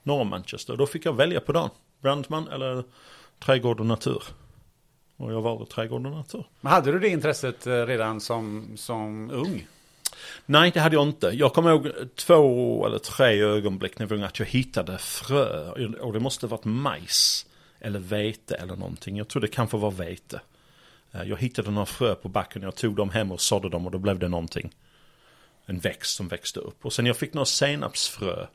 norr 0.03 0.21
om 0.21 0.29
Manchester. 0.29 0.77
Då 0.77 0.85
fick 0.85 1.05
jag 1.05 1.13
välja 1.13 1.39
på 1.39 1.51
dagen. 1.51 1.69
Brandman 2.01 2.47
eller 2.47 2.83
trädgård 3.39 3.79
och 3.79 3.85
natur. 3.85 4.23
Och 5.17 5.33
jag 5.33 5.41
valde 5.41 5.65
trädgård 5.65 6.05
och 6.05 6.11
natur. 6.11 6.45
Men 6.61 6.71
hade 6.71 6.91
du 6.91 6.99
det 6.99 7.09
intresset 7.09 7.67
eh, 7.67 7.85
redan 7.85 8.21
som, 8.21 8.71
som 8.75 9.31
ung? 9.31 9.67
Nej, 10.45 10.71
det 10.73 10.79
hade 10.79 10.95
jag 10.95 11.07
inte. 11.07 11.27
Jag 11.27 11.53
kommer 11.53 11.69
ihåg 11.69 11.91
två 12.15 12.85
eller 12.85 12.97
tre 12.97 13.41
ögonblick 13.41 13.99
när 13.99 14.03
jag 14.03 14.09
var 14.09 14.17
ung 14.17 14.23
att 14.23 14.39
jag 14.39 14.45
hittade 14.45 14.97
frö. 14.97 15.71
Och 15.99 16.13
det 16.13 16.19
måste 16.19 16.47
varit 16.47 16.65
majs. 16.65 17.45
Eller 17.79 17.99
vete 17.99 18.55
eller 18.55 18.75
någonting. 18.75 19.17
Jag 19.17 19.27
tror 19.27 19.41
det 19.41 19.47
kanske 19.47 19.77
var 19.77 19.91
vete. 19.91 20.41
Eh, 21.11 21.23
jag 21.23 21.37
hittade 21.37 21.71
några 21.71 21.85
frö 21.85 22.15
på 22.15 22.29
backen. 22.29 22.61
Jag 22.61 22.75
tog 22.75 22.95
dem 22.95 23.09
hem 23.09 23.31
och 23.31 23.41
sådde 23.41 23.69
dem 23.69 23.85
och 23.85 23.91
då 23.91 23.97
blev 23.97 24.19
det 24.19 24.27
någonting. 24.27 24.73
En 25.65 25.79
växt 25.79 26.15
som 26.15 26.27
växte 26.27 26.59
upp. 26.59 26.85
Och 26.85 26.93
sen 26.93 27.05
jag 27.05 27.17
fick 27.17 27.33
några 27.33 27.45
senapsfrö 27.45 28.45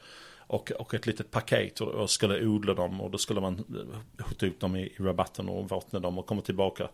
och, 0.47 0.71
och 0.71 0.95
ett 0.95 1.07
litet 1.07 1.31
paket 1.31 1.81
och, 1.81 1.89
och 1.89 2.11
skulle 2.11 2.47
odla 2.47 2.75
dem 2.75 3.01
och 3.01 3.11
då 3.11 3.19
skulle 3.19 3.41
man 3.41 3.65
skjuta 4.19 4.47
ut 4.47 4.61
dem 4.61 4.77
i, 4.77 4.83
i 4.83 4.97
rabatten 4.99 5.49
och 5.49 5.69
vattna 5.69 5.99
dem 5.99 6.19
och 6.19 6.27
komma 6.27 6.43
tillbaka. 6.43 6.89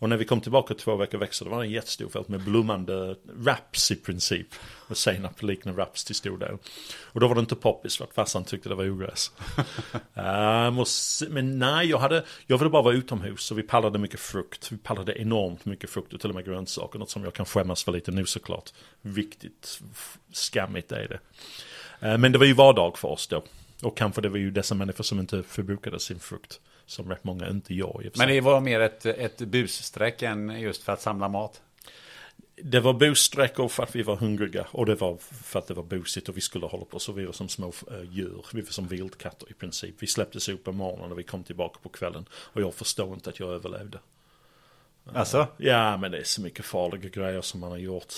Och 0.00 0.08
när 0.08 0.16
vi 0.16 0.24
kom 0.24 0.40
tillbaka 0.40 0.74
två 0.74 0.96
veckor 0.96 1.18
växer 1.18 1.44
det 1.44 1.50
var 1.50 1.64
en 1.64 1.70
jättestor 1.70 2.08
fält 2.08 2.28
med 2.28 2.40
blommande 2.40 3.16
wraps 3.22 3.90
i 3.90 3.96
princip. 3.96 4.46
Och 4.88 4.96
senap 4.96 5.42
liknar 5.42 5.72
wraps 5.72 6.04
till 6.04 6.14
stor 6.14 6.38
del. 6.38 6.58
Och 7.02 7.20
då 7.20 7.28
var 7.28 7.34
det 7.34 7.40
inte 7.40 7.54
poppis 7.54 7.96
för 7.96 8.04
att 8.04 8.14
farsan 8.14 8.44
tyckte 8.44 8.68
det 8.68 8.74
var 8.74 8.90
ogräs. 8.90 9.32
måste, 10.72 11.28
men 11.28 11.58
nej, 11.58 11.88
jag, 11.88 11.98
hade, 11.98 12.24
jag 12.46 12.58
ville 12.58 12.70
bara 12.70 12.82
vara 12.82 12.94
utomhus 12.94 13.40
så 13.40 13.54
vi 13.54 13.62
pallade 13.62 13.98
mycket 13.98 14.20
frukt. 14.20 14.72
Vi 14.72 14.76
pallade 14.78 15.20
enormt 15.20 15.64
mycket 15.64 15.90
frukt 15.90 16.12
och 16.12 16.20
till 16.20 16.30
och 16.30 16.36
med 16.36 16.44
grönsaker. 16.44 16.98
Något 16.98 17.10
som 17.10 17.24
jag 17.24 17.34
kan 17.34 17.46
skämmas 17.46 17.84
för 17.84 17.92
lite 17.92 18.10
nu 18.10 18.26
såklart. 18.26 18.72
Viktigt, 19.02 19.80
skammigt 20.32 20.92
är 20.92 21.08
det. 21.08 21.18
Eh, 22.00 22.18
men 22.18 22.32
det 22.32 22.38
var 22.38 22.46
ju 22.46 22.52
vardag 22.52 22.98
för 22.98 23.08
oss 23.08 23.26
då. 23.26 23.42
Och 23.82 23.96
kanske 23.96 24.20
det 24.20 24.28
var 24.28 24.38
ju 24.38 24.50
dessa 24.50 24.74
människor 24.74 25.04
som 25.04 25.20
inte 25.20 25.42
förbrukade 25.42 26.00
sin 26.00 26.18
frukt. 26.18 26.60
Som 26.86 27.10
rätt 27.10 27.24
många 27.24 27.48
inte 27.48 27.74
jag. 27.74 28.08
Men 28.16 28.28
det 28.28 28.40
var 28.40 28.60
mer 28.60 28.80
ett, 28.80 29.06
ett 29.06 29.38
bussträck 29.38 30.22
än 30.22 30.60
just 30.60 30.82
för 30.82 30.92
att 30.92 31.00
samla 31.00 31.28
mat? 31.28 31.62
Det 32.62 32.80
var 32.80 32.92
bussträckor 32.92 33.68
för 33.68 33.82
att 33.82 33.96
vi 33.96 34.02
var 34.02 34.16
hungriga 34.16 34.66
och 34.70 34.86
det 34.86 34.94
var 34.94 35.16
för 35.20 35.58
att 35.58 35.66
det 35.66 35.74
var 35.74 35.82
busigt 35.82 36.28
och 36.28 36.36
vi 36.36 36.40
skulle 36.40 36.66
hålla 36.66 36.84
på 36.84 36.98
så 36.98 37.12
vi 37.12 37.24
var 37.24 37.32
som 37.32 37.48
små 37.48 37.72
eh, 37.90 38.02
djur. 38.10 38.46
Vi 38.52 38.60
var 38.60 38.70
som 38.70 38.86
vildkatter 38.86 39.50
i 39.50 39.54
princip. 39.54 39.94
Vi 39.98 40.06
släpptes 40.06 40.48
upp 40.48 40.64
på 40.64 40.72
morgonen 40.72 41.12
och 41.12 41.18
vi 41.18 41.22
kom 41.22 41.44
tillbaka 41.44 41.78
på 41.82 41.88
kvällen. 41.88 42.28
Och 42.32 42.60
jag 42.60 42.74
förstår 42.74 43.14
inte 43.14 43.30
att 43.30 43.40
jag 43.40 43.52
överlevde. 43.52 43.98
Alltså? 45.14 45.46
Ja 45.56 45.96
men 45.96 46.10
det 46.10 46.18
är 46.18 46.24
så 46.24 46.40
mycket 46.40 46.64
farliga 46.64 47.08
grejer 47.08 47.40
som 47.40 47.60
man 47.60 47.70
har 47.70 47.78
gjort 47.78 48.14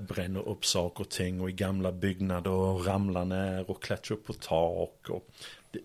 bränner 0.00 0.48
upp 0.48 0.64
saker 0.64 1.04
och 1.04 1.10
ting 1.10 1.40
och 1.40 1.50
i 1.50 1.52
gamla 1.52 1.92
byggnader 1.92 2.50
och 2.50 2.86
ramlar 2.86 3.24
ner 3.24 3.70
och 3.70 3.82
klättrar 3.82 4.16
upp 4.16 4.26
på 4.26 4.32
tak 4.32 5.06
och 5.08 5.28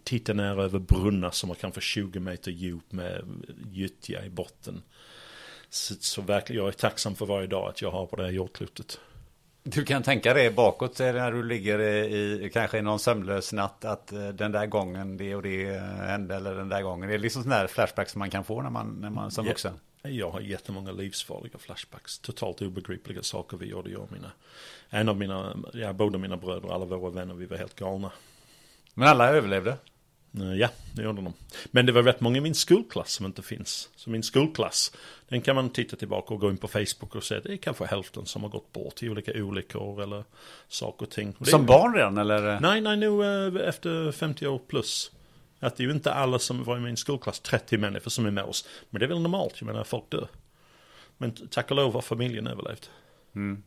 tittar 0.03 0.33
ner 0.33 0.59
över 0.59 0.79
brunnar 0.79 1.31
som 1.31 1.49
har 1.49 1.55
kanske 1.55 1.81
20 1.81 2.19
meter 2.19 2.51
djup 2.51 2.91
med 2.91 3.23
gyttja 3.71 4.25
i 4.25 4.29
botten. 4.29 4.81
Så, 5.69 5.93
så 5.99 6.21
verkligen, 6.21 6.61
jag 6.63 6.67
är 6.67 6.77
tacksam 6.77 7.15
för 7.15 7.25
varje 7.25 7.47
dag 7.47 7.69
att 7.69 7.81
jag 7.81 7.91
har 7.91 8.05
på 8.05 8.15
det 8.15 8.23
här 8.23 8.31
jordklotet. 8.31 8.99
Du 9.63 9.85
kan 9.85 10.03
tänka 10.03 10.33
dig 10.33 10.51
bakåt 10.51 10.99
när 10.99 11.31
du 11.31 11.43
ligger 11.43 11.79
i, 11.79 12.49
kanske 12.53 12.77
i 12.77 12.81
någon 12.81 12.99
sömnlös 12.99 13.53
natt 13.53 13.85
att 13.85 14.11
eh, 14.11 14.27
den 14.27 14.51
där 14.51 14.65
gången 14.65 15.17
det 15.17 15.35
och 15.35 15.41
det 15.41 15.79
hände 16.07 16.35
eller 16.35 16.55
den 16.55 16.69
där 16.69 16.81
gången. 16.81 17.09
Det 17.09 17.15
är 17.15 17.19
liksom 17.19 17.43
sådana 17.43 17.59
här 17.59 17.67
flashbacks 17.67 18.11
som 18.11 18.19
man 18.19 18.29
kan 18.29 18.43
få 18.43 18.61
när 18.61 18.69
man, 18.69 18.97
när 19.01 19.09
man 19.09 19.31
som 19.31 19.45
vuxen. 19.45 19.73
Jag 20.09 20.31
har 20.31 20.39
jättemånga 20.39 20.91
livsfarliga 20.91 21.57
flashbacks. 21.57 22.19
Totalt 22.19 22.61
obegripliga 22.61 23.23
saker 23.23 23.57
vi 23.57 23.65
gjorde, 23.65 23.89
jag 23.89 24.01
och 24.01 24.11
mina. 24.11 24.31
En 24.89 25.09
av 25.09 25.17
mina, 25.17 25.57
ja, 25.73 25.93
båda 25.93 26.17
mina 26.17 26.37
bröder, 26.37 26.73
alla 26.73 26.85
våra 26.85 27.11
vänner, 27.11 27.33
vi 27.33 27.45
var 27.45 27.57
helt 27.57 27.75
galna. 27.75 28.11
Men 28.93 29.07
alla 29.07 29.29
överlevde? 29.29 29.77
Eh, 30.39 30.53
ja, 30.53 30.69
det 30.95 31.03
gjorde 31.03 31.21
de. 31.21 31.33
Men 31.65 31.85
det 31.85 31.91
var 31.91 32.03
rätt 32.03 32.21
många 32.21 32.37
i 32.37 32.41
min 32.41 32.55
skolklass 32.55 33.11
som 33.11 33.25
inte 33.25 33.41
finns. 33.41 33.89
Så 33.95 34.09
min 34.09 34.23
skolklass, 34.23 34.91
den 35.29 35.41
kan 35.41 35.55
man 35.55 35.69
titta 35.69 35.95
tillbaka 35.95 36.33
och 36.33 36.39
gå 36.39 36.49
in 36.49 36.57
på 36.57 36.67
Facebook 36.67 37.15
och 37.15 37.23
se. 37.23 37.39
Det 37.39 37.53
är 37.53 37.57
kanske 37.57 37.85
hälften 37.85 38.25
som 38.25 38.43
har 38.43 38.49
gått 38.49 38.73
bort 38.73 39.03
i 39.03 39.09
olika 39.09 39.31
olyckor 39.43 40.01
eller 40.01 40.23
saker 40.67 41.05
och 41.05 41.11
ting. 41.11 41.35
som 41.41 41.61
är... 41.61 41.67
barn 41.67 41.93
redan 41.93 42.17
eller? 42.17 42.59
Nej, 42.59 42.81
nej, 42.81 42.97
nu 42.97 43.07
eh, 43.47 43.67
efter 43.67 44.11
50 44.11 44.47
år 44.47 44.59
plus. 44.67 45.11
Att 45.59 45.75
det 45.75 45.83
är 45.83 45.85
ju 45.85 45.93
inte 45.93 46.13
alla 46.13 46.39
som 46.39 46.63
var 46.63 46.77
i 46.77 46.79
min 46.79 46.97
skolklass, 46.97 47.39
30 47.39 47.77
människor 47.77 48.09
som 48.09 48.25
är 48.25 48.31
med 48.31 48.43
oss. 48.43 48.67
Men 48.89 48.99
det 48.99 49.05
är 49.05 49.07
väl 49.07 49.21
normalt, 49.21 49.53
jag 49.59 49.65
menar 49.67 49.83
folk 49.83 50.09
dör. 50.09 50.27
Men 51.17 51.31
tack 51.31 51.71
och 51.71 51.77
lov 51.77 51.93
har 51.93 52.01
familjen 52.01 52.47
överlevt. 52.47 52.89
Mm. 53.35 53.63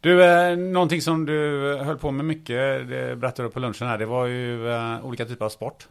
Du, 0.00 0.24
eh, 0.24 0.56
någonting 0.56 1.02
som 1.02 1.26
du 1.26 1.34
höll 1.76 1.98
på 1.98 2.10
med 2.10 2.24
mycket, 2.24 2.88
det 2.88 3.16
berättade 3.16 3.48
du 3.48 3.52
på 3.52 3.60
lunchen 3.60 3.88
här, 3.88 3.98
det 3.98 4.06
var 4.06 4.26
ju 4.26 4.68
eh, 4.70 5.06
olika 5.06 5.26
typer 5.26 5.44
av 5.44 5.48
sport. 5.48 5.88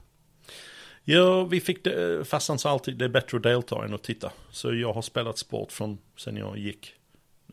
Ja, 1.03 1.43
vi 1.43 1.61
fick 1.61 1.83
det, 1.83 2.27
farsan 2.27 2.59
sa 2.59 2.69
alltid 2.69 2.97
det 2.97 3.05
är 3.05 3.09
bättre 3.09 3.37
att 3.37 3.43
delta 3.43 3.85
än 3.85 3.93
att 3.93 4.03
titta. 4.03 4.31
Så 4.49 4.73
jag 4.73 4.93
har 4.93 5.01
spelat 5.01 5.37
sport 5.37 5.71
från 5.71 5.97
sen 6.17 6.37
jag 6.37 6.57
gick, 6.57 6.93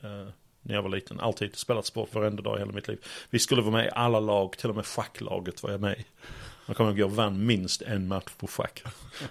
eh, 0.03 0.27
när 0.63 0.75
jag 0.75 0.83
var 0.83 0.91
liten. 0.91 1.21
Alltid 1.21 1.57
spelat 1.57 1.87
sport 1.87 2.15
varenda 2.15 2.43
dag 2.43 2.57
i 2.57 2.59
hela 2.59 2.73
mitt 2.73 2.89
liv. 2.89 3.05
Vi 3.31 3.39
skulle 3.39 3.63
vara 3.63 3.73
med 3.73 3.87
i 3.87 3.91
alla 3.93 4.21
lag, 4.21 4.53
till 4.59 4.71
och 4.71 4.77
med 4.77 4.87
schacklaget 4.87 5.63
var 5.63 5.71
jag 5.71 5.81
med 5.81 5.99
i. 5.99 6.05
Jag 6.67 6.77
kommer 6.77 6.91
ihåg 6.91 6.99
jag 6.99 7.09
vann 7.09 7.47
minst 7.47 7.83
en 7.83 8.09
match 8.09 8.33
på 8.39 8.47
schack. 8.47 8.83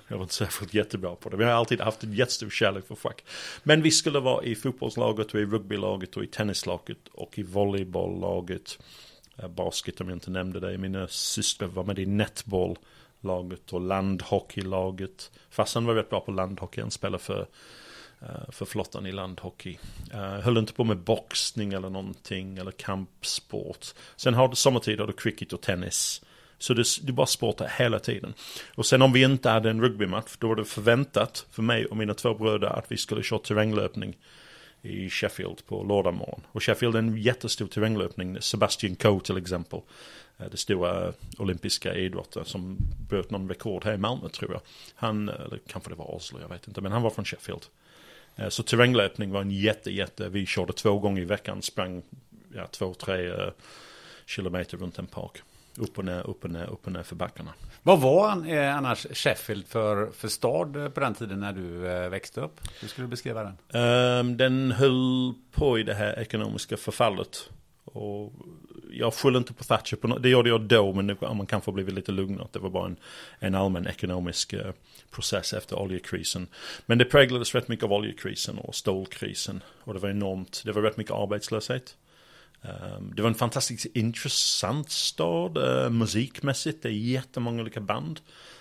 Jag 0.08 0.17
var 0.17 0.24
inte 0.24 0.34
särskilt 0.34 0.74
jättebra 0.74 1.15
på 1.15 1.30
det. 1.30 1.38
Men 1.38 1.48
jag 1.48 1.54
har 1.54 1.60
alltid 1.60 1.82
haft 1.82 2.04
en 2.04 2.13
jättestor 2.13 2.50
kärlek 2.50 2.88
för 2.88 2.96
schack. 2.96 3.24
Men 3.63 3.82
vi 3.82 3.91
skulle 3.91 4.20
vara 4.20 4.44
i 4.44 4.56
fotbollslaget 4.56 5.34
och 5.34 5.39
i 5.39 5.46
rugbylaget 5.46 6.17
och 6.17 6.24
i 6.24 6.28
tennislaget 6.28 6.98
och 7.13 7.39
i 7.39 7.44
volleybolllaget. 7.44 8.80
Eh, 9.38 9.48
basket 9.48 10.02
om 10.02 10.08
jag 10.10 10.15
inte 10.15 10.32
nämnde 10.32 10.60
det. 10.60 10.78
Mina 10.78 11.02
eh, 11.02 11.08
systrar 11.08 11.67
var 11.67 11.84
med 11.84 12.00
i 12.00 12.06
netbolllaget 12.06 13.74
och 13.74 13.82
landhockeylaget. 13.82 15.32
Farsan 15.50 15.86
var 15.86 15.96
rätt 15.96 16.10
bra 16.10 16.20
på 16.20 16.32
landhockey. 16.32 16.82
Han 16.82 16.91
spelade 16.91 17.24
för 17.24 17.48
eh, 18.22 18.52
för 18.52 18.65
flottan 18.65 19.06
i 19.06 19.12
landhockey. 19.12 19.78
Uh, 20.13 20.20
höll 20.20 20.58
inte 20.58 20.74
på 20.74 20.84
med 20.84 20.98
boxning 20.98 21.74
eller 21.74 21.89
någonting 21.89 22.58
eller 22.58 22.72
kampsport. 22.72 23.86
Sen 24.15 24.34
har 24.34 24.48
du 24.48 24.56
sommartid 24.56 25.00
har 25.00 25.08
du 25.08 25.13
cricket 25.13 25.54
och 25.54 25.62
tennis. 25.62 26.22
Så 26.62 26.74
det, 26.74 26.84
det 27.02 27.12
bara 27.12 27.28
sportar 27.28 27.71
hela 27.78 28.00
tiden. 28.00 28.34
Och 28.76 28.86
sen 28.86 29.02
om 29.02 29.13
vi 29.13 29.24
inte 29.24 29.50
hade 29.50 29.69
en 29.69 29.82
rugbymatch, 29.82 30.36
då 30.39 30.47
var 30.47 30.56
det 30.56 30.65
förväntat 30.65 31.45
för 31.52 31.62
mig 31.62 31.86
och 31.86 31.97
mina 31.97 32.13
två 32.13 32.34
bröder 32.34 32.67
att 32.67 32.86
vi 32.91 32.97
skulle 32.97 33.24
köra 33.24 33.39
terränglöpning 33.39 34.17
i 34.82 35.10
Sheffield 35.10 35.65
på 35.65 35.84
lördag 35.84 36.39
Och 36.52 36.63
Sheffield 36.63 36.95
är 36.95 37.00
en 37.00 37.17
jättestor 37.17 37.67
terränglöpning. 37.67 38.41
Sebastian 38.41 38.95
Coe 38.95 39.19
till 39.19 39.38
exempel. 39.38 39.80
Eh, 40.38 40.45
det 40.52 40.58
stora 40.58 41.13
olympiska 41.38 41.95
idrotten 41.95 42.45
som 42.45 42.78
bröt 43.10 43.32
någon 43.32 43.50
rekord 43.50 43.86
här 43.86 43.93
i 43.93 43.97
Malmö 43.97 44.30
tror 44.30 44.52
jag. 44.52 44.62
Han, 44.95 45.30
eller 45.30 45.60
kanske 45.67 45.89
det 45.89 45.95
var 45.95 46.15
Oslo, 46.15 46.39
jag 46.41 46.50
vet 46.50 46.67
inte. 46.67 46.82
Men 46.82 46.91
han 46.91 47.02
var 47.02 47.10
från 47.10 47.26
Sheffield. 47.26 47.62
Eh, 48.36 48.50
så 48.50 48.63
terränglöpning 48.63 49.32
var 49.32 49.41
en 49.41 49.52
jätte, 49.52 49.91
jätte, 49.91 50.30
vi 50.30 50.45
körde 50.45 50.74
två 50.74 51.00
gånger 51.00 51.21
i 51.21 51.26
veckan, 51.26 51.62
sprang 51.62 52.02
ja, 52.56 52.67
två, 52.67 52.93
tre 52.93 53.28
eh, 53.28 53.50
kilometer 54.26 54.78
runt 54.78 55.00
en 55.00 55.08
park. 55.08 55.41
Upp 55.78 55.98
och 55.98 56.06
ner, 56.06 56.30
upp 56.30 56.44
och 56.44 56.50
ner, 56.50 56.70
upp 56.70 56.86
och 56.88 56.92
ner 56.92 57.04
för 57.04 57.16
backarna. 57.16 57.54
Vad 57.84 58.02
var 58.02 58.54
eh, 58.54 58.76
annars 58.78 59.08
Sheffield 59.12 59.66
för, 59.68 60.12
för 60.12 60.28
stad 60.28 60.94
på 60.94 61.00
den 61.00 61.14
tiden 61.14 61.40
när 61.40 61.54
du 61.54 61.88
eh, 61.88 62.10
växte 62.10 62.42
upp? 62.42 62.62
Hur 62.82 62.88
skulle 62.88 63.08
du 63.08 63.10
beskriva 63.10 63.44
den? 63.44 63.82
Ehm, 63.82 64.38
den 64.38 64.72
höll 64.72 65.34
på 65.52 65.80
i 65.80 65.84
det 65.84 65.94
här 65.94 66.20
ekonomiska 66.20 66.78
förfallet. 66.78 67.50
Och 67.84 68.34
jag 68.92 69.14
skyller 69.14 69.38
inte 69.38 69.54
på 69.54 69.64
Thatcher, 69.64 69.96
på 69.96 70.08
no- 70.08 70.20
det 70.20 70.30
gjorde 70.30 70.50
jag 70.50 70.62
då, 70.62 70.94
men 70.94 71.10
har 71.22 71.34
man 71.34 71.46
kanske 71.46 71.72
blivit 71.72 71.94
lite 71.94 72.12
lugnare. 72.12 72.48
Det 72.52 72.60
var 72.60 72.70
bara 72.70 72.86
en, 72.86 72.98
en 73.40 73.56
allmän 73.56 73.88
ekonomisk 73.88 74.54
eh, 74.54 74.72
process 75.12 75.54
efter 75.54 75.80
oljekrisen. 75.80 76.48
Men 76.86 76.98
det 76.98 77.06
präglades 77.06 77.56
rätt 77.56 77.68
mycket 77.68 77.86
av 77.86 77.94
oljekrisen 77.94 78.58
och 78.58 78.76
stålkrisen. 78.76 79.64
Och 79.84 79.94
det 79.94 80.00
var 80.00 80.10
enormt, 80.10 80.62
det 80.66 80.72
var 80.72 80.82
rätt 80.82 80.98
mycket 80.98 81.14
arbetslöshet. 81.14 81.96
Ehm, 82.62 83.13
det 83.15 83.21
var 83.21 83.30
en 83.30 83.36
fantastiskt 83.36 83.86
intressant 83.86 84.91
stad 84.91 85.58
ehm, 85.58 85.97
musikmässigt. 85.97 86.84
Det 86.84 86.89
är 86.89 86.93
jättemånga 86.93 87.62
olika 87.62 87.82
band 87.82 88.19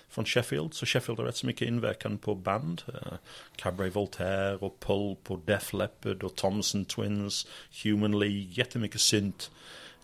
från 0.09 0.25
Sheffield. 0.25 0.73
Så 0.73 0.85
Sheffield 0.85 1.19
har 1.19 1.25
rätt 1.25 1.35
så 1.35 1.45
mycket 1.45 1.67
inverkan 1.67 2.17
på 2.17 2.35
band. 2.35 2.81
Ehm, 2.87 3.17
Cabaret 3.55 3.95
Voltaire 3.95 4.55
och 4.55 4.79
Pulp 4.79 5.31
och 5.31 5.39
Def 5.45 5.73
Leppard 5.73 6.23
och 6.23 6.35
Thompson 6.35 6.85
Twins, 6.85 7.47
Human 7.83 8.19
League, 8.19 8.47
jättemycket 8.51 9.01
synt 9.01 9.51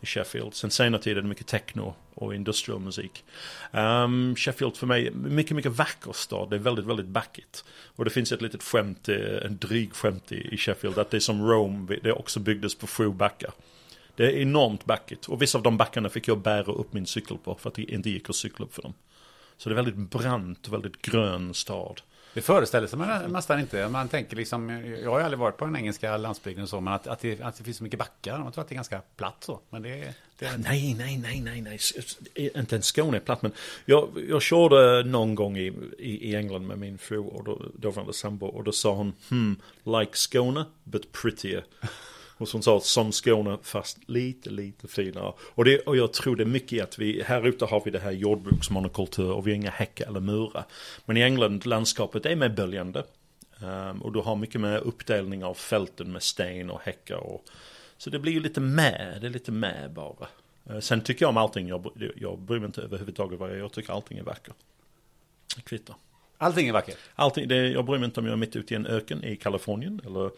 i 0.02 0.06
Sheffield. 0.06 0.54
Sen 0.54 0.72
senare 0.72 1.02
tiden 1.02 1.18
är 1.18 1.22
det 1.22 1.28
mycket 1.28 1.48
techno 1.48 1.96
och 2.14 2.36
industrial 2.36 2.80
musik. 2.80 3.24
Um, 3.72 4.36
Sheffield 4.36 4.78
för 4.78 4.88
mig, 4.88 5.12
mycket, 5.12 5.56
mycket 5.56 5.72
vacker 5.72 6.14
stad. 6.14 6.50
Det 6.50 6.56
är 6.56 6.60
väldigt, 6.60 6.86
väldigt 6.86 7.06
backigt. 7.06 7.66
Och 7.96 8.06
det 8.06 8.12
finns 8.12 8.32
ett 8.32 8.42
litet 8.42 8.64
skämt, 8.64 9.10
eh, 9.10 9.46
en 9.46 9.58
dryg 9.58 9.94
skämt 9.94 10.32
i, 10.32 10.48
i 10.52 10.58
Sheffield, 10.58 10.98
att 10.98 11.10
det 11.10 11.18
är 11.18 11.22
som 11.22 11.48
Rome, 11.48 11.96
det 12.04 12.12
också 12.12 12.40
byggdes 12.40 12.76
på 12.76 12.88
sju 12.88 13.10
backar. 13.10 13.52
Det 14.18 14.26
är 14.26 14.42
enormt 14.42 14.86
backigt. 14.86 15.26
Och 15.26 15.42
vissa 15.42 15.58
av 15.58 15.64
de 15.64 15.78
backarna 15.78 16.10
fick 16.10 16.28
jag 16.28 16.38
bära 16.38 16.72
upp 16.72 16.94
min 16.94 17.06
cykel 17.06 17.38
på 17.38 17.56
för 17.56 17.70
att 17.70 17.76
det 17.76 17.84
inte 17.84 18.10
gick 18.10 18.30
att 18.30 18.36
cykla 18.36 18.66
upp 18.66 18.74
för 18.74 18.82
dem. 18.82 18.94
Så 19.58 19.70
det 19.70 19.74
är 19.74 19.76
väldigt 19.76 19.96
brant 19.96 20.68
och 20.68 20.74
väldigt 20.74 21.02
grön 21.02 21.54
stad. 21.54 22.02
Det 22.34 22.42
föreställer 22.42 22.88
sig 22.88 23.00
man 23.00 23.32
nästan 23.32 23.60
inte. 23.60 23.90
Man 23.90 24.08
tänker 24.08 24.36
liksom, 24.36 24.70
jag 25.04 25.12
har 25.12 25.20
ju 25.20 25.26
aldrig 25.26 25.40
varit 25.40 25.58
på 25.58 25.66
den 25.66 25.76
engelska 25.76 26.18
landsbygden 26.18 26.64
och 26.64 26.70
så, 26.70 26.82
men 26.82 26.94
att, 26.94 27.08
att, 27.08 27.20
det, 27.20 27.42
att 27.42 27.56
det 27.58 27.64
finns 27.64 27.78
så 27.78 27.84
mycket 27.84 28.00
backar. 28.00 28.40
Man 28.40 28.52
tror 28.52 28.62
att 28.62 28.70
det 28.70 28.74
är 28.74 28.76
ganska 28.76 29.02
platt 29.18 29.36
så. 29.40 29.60
Men 29.70 29.82
det, 29.82 30.14
det 30.40 30.58
Nej, 30.58 30.96
nej, 30.98 31.18
nej, 31.18 31.42
nej, 31.42 31.62
nej. 31.62 31.80
Inte 32.56 32.76
ens 32.76 32.86
Skåne 32.86 33.18
är 33.18 33.22
platt. 33.22 33.42
Men 33.42 33.52
jag, 33.86 34.10
jag 34.30 34.42
körde 34.42 35.10
någon 35.10 35.36
gång 35.36 35.58
i, 35.58 35.74
i, 35.98 36.30
i 36.32 36.36
England 36.36 36.68
med 36.68 36.80
min 36.80 36.98
fru 36.98 37.18
och 37.18 37.44
då, 37.44 37.62
dåvarande 37.76 38.14
sambo. 38.14 38.46
Och 38.46 38.64
då 38.64 38.72
sa 38.72 38.94
hon, 38.94 39.14
hmm, 39.30 39.62
like 39.84 40.12
Skåne, 40.14 40.66
but 40.84 41.12
prettier. 41.12 41.64
Och 42.38 42.50
som 42.50 42.62
sa, 42.62 42.80
som 42.80 43.12
Skåne 43.12 43.58
fast 43.64 44.10
lite, 44.10 44.50
lite 44.50 44.88
finare. 44.88 45.34
Och, 45.40 45.66
det, 45.66 45.80
och 45.80 45.98
jag 45.98 46.14
tror 46.14 46.36
det 46.36 46.44
är 46.44 46.46
mycket 46.46 46.84
att 46.84 47.00
vi, 47.00 47.24
här 47.24 47.48
ute 47.48 47.66
har 47.66 47.82
vi 47.86 47.92
det 47.92 48.00
här 48.00 48.12
jordbruksmonokultur 48.12 49.32
och 49.32 49.48
vi 49.48 49.52
har 49.52 49.56
inga 49.56 49.70
häckar 49.70 50.08
eller 50.08 50.20
murar. 50.20 50.66
Men 51.06 51.18
i 51.18 51.22
England, 51.22 51.66
landskapet 51.66 52.26
är 52.26 52.36
mer 52.36 52.50
böljande. 52.50 53.04
Ehm, 53.62 54.02
och 54.02 54.12
du 54.14 54.20
har 54.20 54.36
mycket 54.36 54.62
mer 54.62 54.78
uppdelning 54.78 55.44
av 55.44 55.54
fälten 55.54 56.12
med 56.12 56.24
sten 56.24 56.70
och 56.70 56.82
häckar. 56.82 57.18
Och, 57.18 57.46
så 57.98 58.10
det 58.10 58.20
blir 58.20 58.34
ju 58.34 58.40
lite 58.40 58.60
med, 58.60 59.18
det 59.22 59.28
är 59.28 59.32
lite 59.32 59.52
med 59.52 59.92
bara. 59.94 60.28
Eh, 60.70 60.80
Sen 60.80 61.02
tycker 61.02 61.26
jag 61.26 61.30
om 61.30 61.38
allting, 61.38 61.68
jag, 61.68 62.12
jag 62.16 62.40
bryr 62.40 62.60
mig 62.60 62.66
inte 62.66 62.82
överhuvudtaget 62.82 63.40
vad 63.40 63.50
jag 63.50 63.56
gör, 63.56 63.64
jag 63.64 63.72
tycker 63.72 63.94
allting 63.94 64.18
är 64.18 64.24
vackert. 64.24 64.56
Kvittar. 65.64 65.96
Allting 66.38 66.68
är 66.68 66.74
vackert. 66.74 66.98
Allting, 67.16 67.48
det, 67.48 67.68
jag 67.68 67.86
bryr 67.86 67.98
mig 67.98 68.06
inte 68.06 68.20
om 68.20 68.26
jag 68.26 68.34
är 68.34 68.38
mitt 68.38 68.56
ute 68.56 68.74
i 68.74 68.78
en 68.78 68.86
öken 68.86 69.24
i 69.24 69.36
Kalifornien 69.36 70.02
eller 70.06 70.32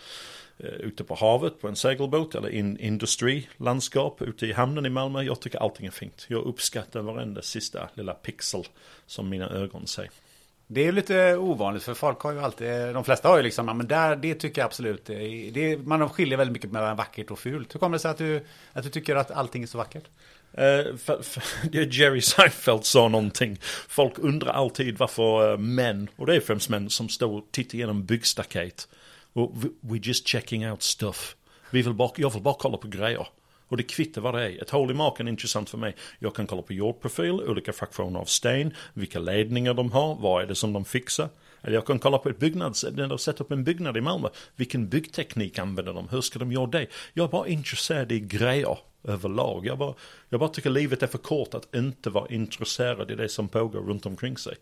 ute 0.59 1.03
på 1.03 1.15
havet 1.15 1.61
på 1.61 1.67
en 1.67 1.75
segelbåt 1.75 2.35
eller 2.35 2.49
in 2.49 2.77
industrilandskap 2.77 4.21
ute 4.21 4.45
i 4.45 4.53
hamnen 4.53 4.85
i 4.85 4.89
Malmö. 4.89 5.21
Jag 5.21 5.39
tycker 5.39 5.59
allting 5.59 5.85
är 5.85 5.91
fint. 5.91 6.25
Jag 6.27 6.45
uppskattar 6.45 7.01
varenda 7.01 7.41
sista 7.41 7.89
lilla 7.93 8.13
pixel 8.13 8.63
som 9.05 9.29
mina 9.29 9.49
ögon 9.49 9.87
ser. 9.87 10.09
Det 10.67 10.87
är 10.87 10.91
lite 10.91 11.37
ovanligt 11.37 11.83
för 11.83 11.93
folk 11.93 12.21
har 12.21 12.31
ju 12.31 12.39
alltid, 12.39 12.93
de 12.93 13.03
flesta 13.03 13.27
har 13.27 13.37
ju 13.37 13.43
liksom, 13.43 13.65
men 13.65 13.87
där, 13.87 14.15
det 14.15 14.35
tycker 14.35 14.61
jag 14.61 14.65
absolut, 14.65 15.05
det, 15.05 15.77
man 15.85 16.09
skiljer 16.09 16.37
väldigt 16.37 16.53
mycket 16.53 16.71
mellan 16.71 16.97
vackert 16.97 17.31
och 17.31 17.39
fult. 17.39 17.75
Hur 17.75 17.79
kommer 17.79 17.97
det 17.97 17.99
sig 17.99 18.11
att 18.11 18.17
du, 18.17 18.45
att 18.73 18.83
du 18.83 18.89
tycker 18.89 19.15
att 19.15 19.31
allting 19.31 19.63
är 19.63 19.67
så 19.67 19.77
vackert? 19.77 20.03
Eh, 20.53 20.95
för, 20.97 21.21
för, 21.21 21.43
Jerry 21.71 22.21
Seinfeld 22.21 22.85
sa 22.85 23.07
någonting. 23.07 23.57
Folk 23.87 24.13
undrar 24.17 24.53
alltid 24.53 24.97
varför 24.97 25.51
eh, 25.51 25.57
män, 25.57 26.07
och 26.15 26.25
det 26.25 26.35
är 26.35 26.39
främst 26.39 26.69
män, 26.69 26.89
som 26.89 27.09
står 27.09 27.37
och 27.37 27.45
tittar 27.51 27.75
igenom 27.75 28.05
byggstaket. 28.05 28.87
Och 29.39 29.55
we're 29.81 30.07
just 30.07 30.27
checking 30.27 30.71
out 30.71 30.83
stuff. 30.83 31.35
Vi 31.71 31.81
vill 31.81 31.93
bara, 31.93 32.11
jag 32.15 32.33
vill 32.33 32.41
bara 32.41 32.55
kolla 32.59 32.77
på 32.77 32.87
grejer. 32.87 33.27
Och 33.67 33.77
det 33.77 33.83
kvittar 33.83 34.21
vad 34.21 34.33
det 34.33 34.43
är. 34.43 34.61
Ett 34.61 34.69
hål 34.69 34.91
i 34.91 34.93
marken 34.93 35.27
är 35.27 35.31
intressant 35.31 35.69
för 35.69 35.77
mig. 35.77 35.95
Jag 36.19 36.35
kan 36.35 36.47
kolla 36.47 36.61
på 36.61 36.73
jordprofil, 36.73 37.31
olika 37.31 37.73
fraktioner 37.73 38.19
av 38.19 38.25
sten, 38.25 38.73
vilka 38.93 39.19
ledningar 39.19 39.73
de 39.73 39.91
har, 39.91 40.15
vad 40.15 40.43
är 40.43 40.47
det 40.47 40.55
som 40.55 40.73
de 40.73 40.85
fixar. 40.85 41.29
Eller 41.61 41.75
jag 41.75 41.85
kan 41.85 41.99
kolla 41.99 42.17
på 42.17 42.29
ett 42.29 42.39
byggnads, 42.39 42.85
när 42.91 43.07
de 43.07 43.17
sätter 43.17 43.43
upp 43.43 43.51
en 43.51 43.63
byggnad 43.63 43.97
i 43.97 44.01
Malmö. 44.01 44.29
Vilken 44.55 44.89
byggteknik 44.89 45.59
använder 45.59 45.93
de? 45.93 46.09
Hur 46.09 46.21
ska 46.21 46.39
de 46.39 46.51
göra 46.51 46.67
det? 46.67 46.87
Jag 47.13 47.23
är 47.23 47.31
bara 47.31 47.47
intresserad 47.47 48.11
i 48.11 48.19
grejer 48.19 48.77
överlag. 49.03 49.65
Jag 49.65 49.77
bara, 49.77 49.93
jag 50.29 50.39
bara 50.39 50.49
tycker 50.49 50.69
livet 50.69 51.03
är 51.03 51.07
för 51.07 51.17
kort 51.17 51.53
att 51.53 51.75
inte 51.75 52.09
vara 52.09 52.27
intresserad 52.29 53.11
i 53.11 53.15
det 53.15 53.29
som 53.29 53.47
pågår 53.47 53.81
runt 53.81 54.05
omkring 54.05 54.37
sig. 54.37 54.55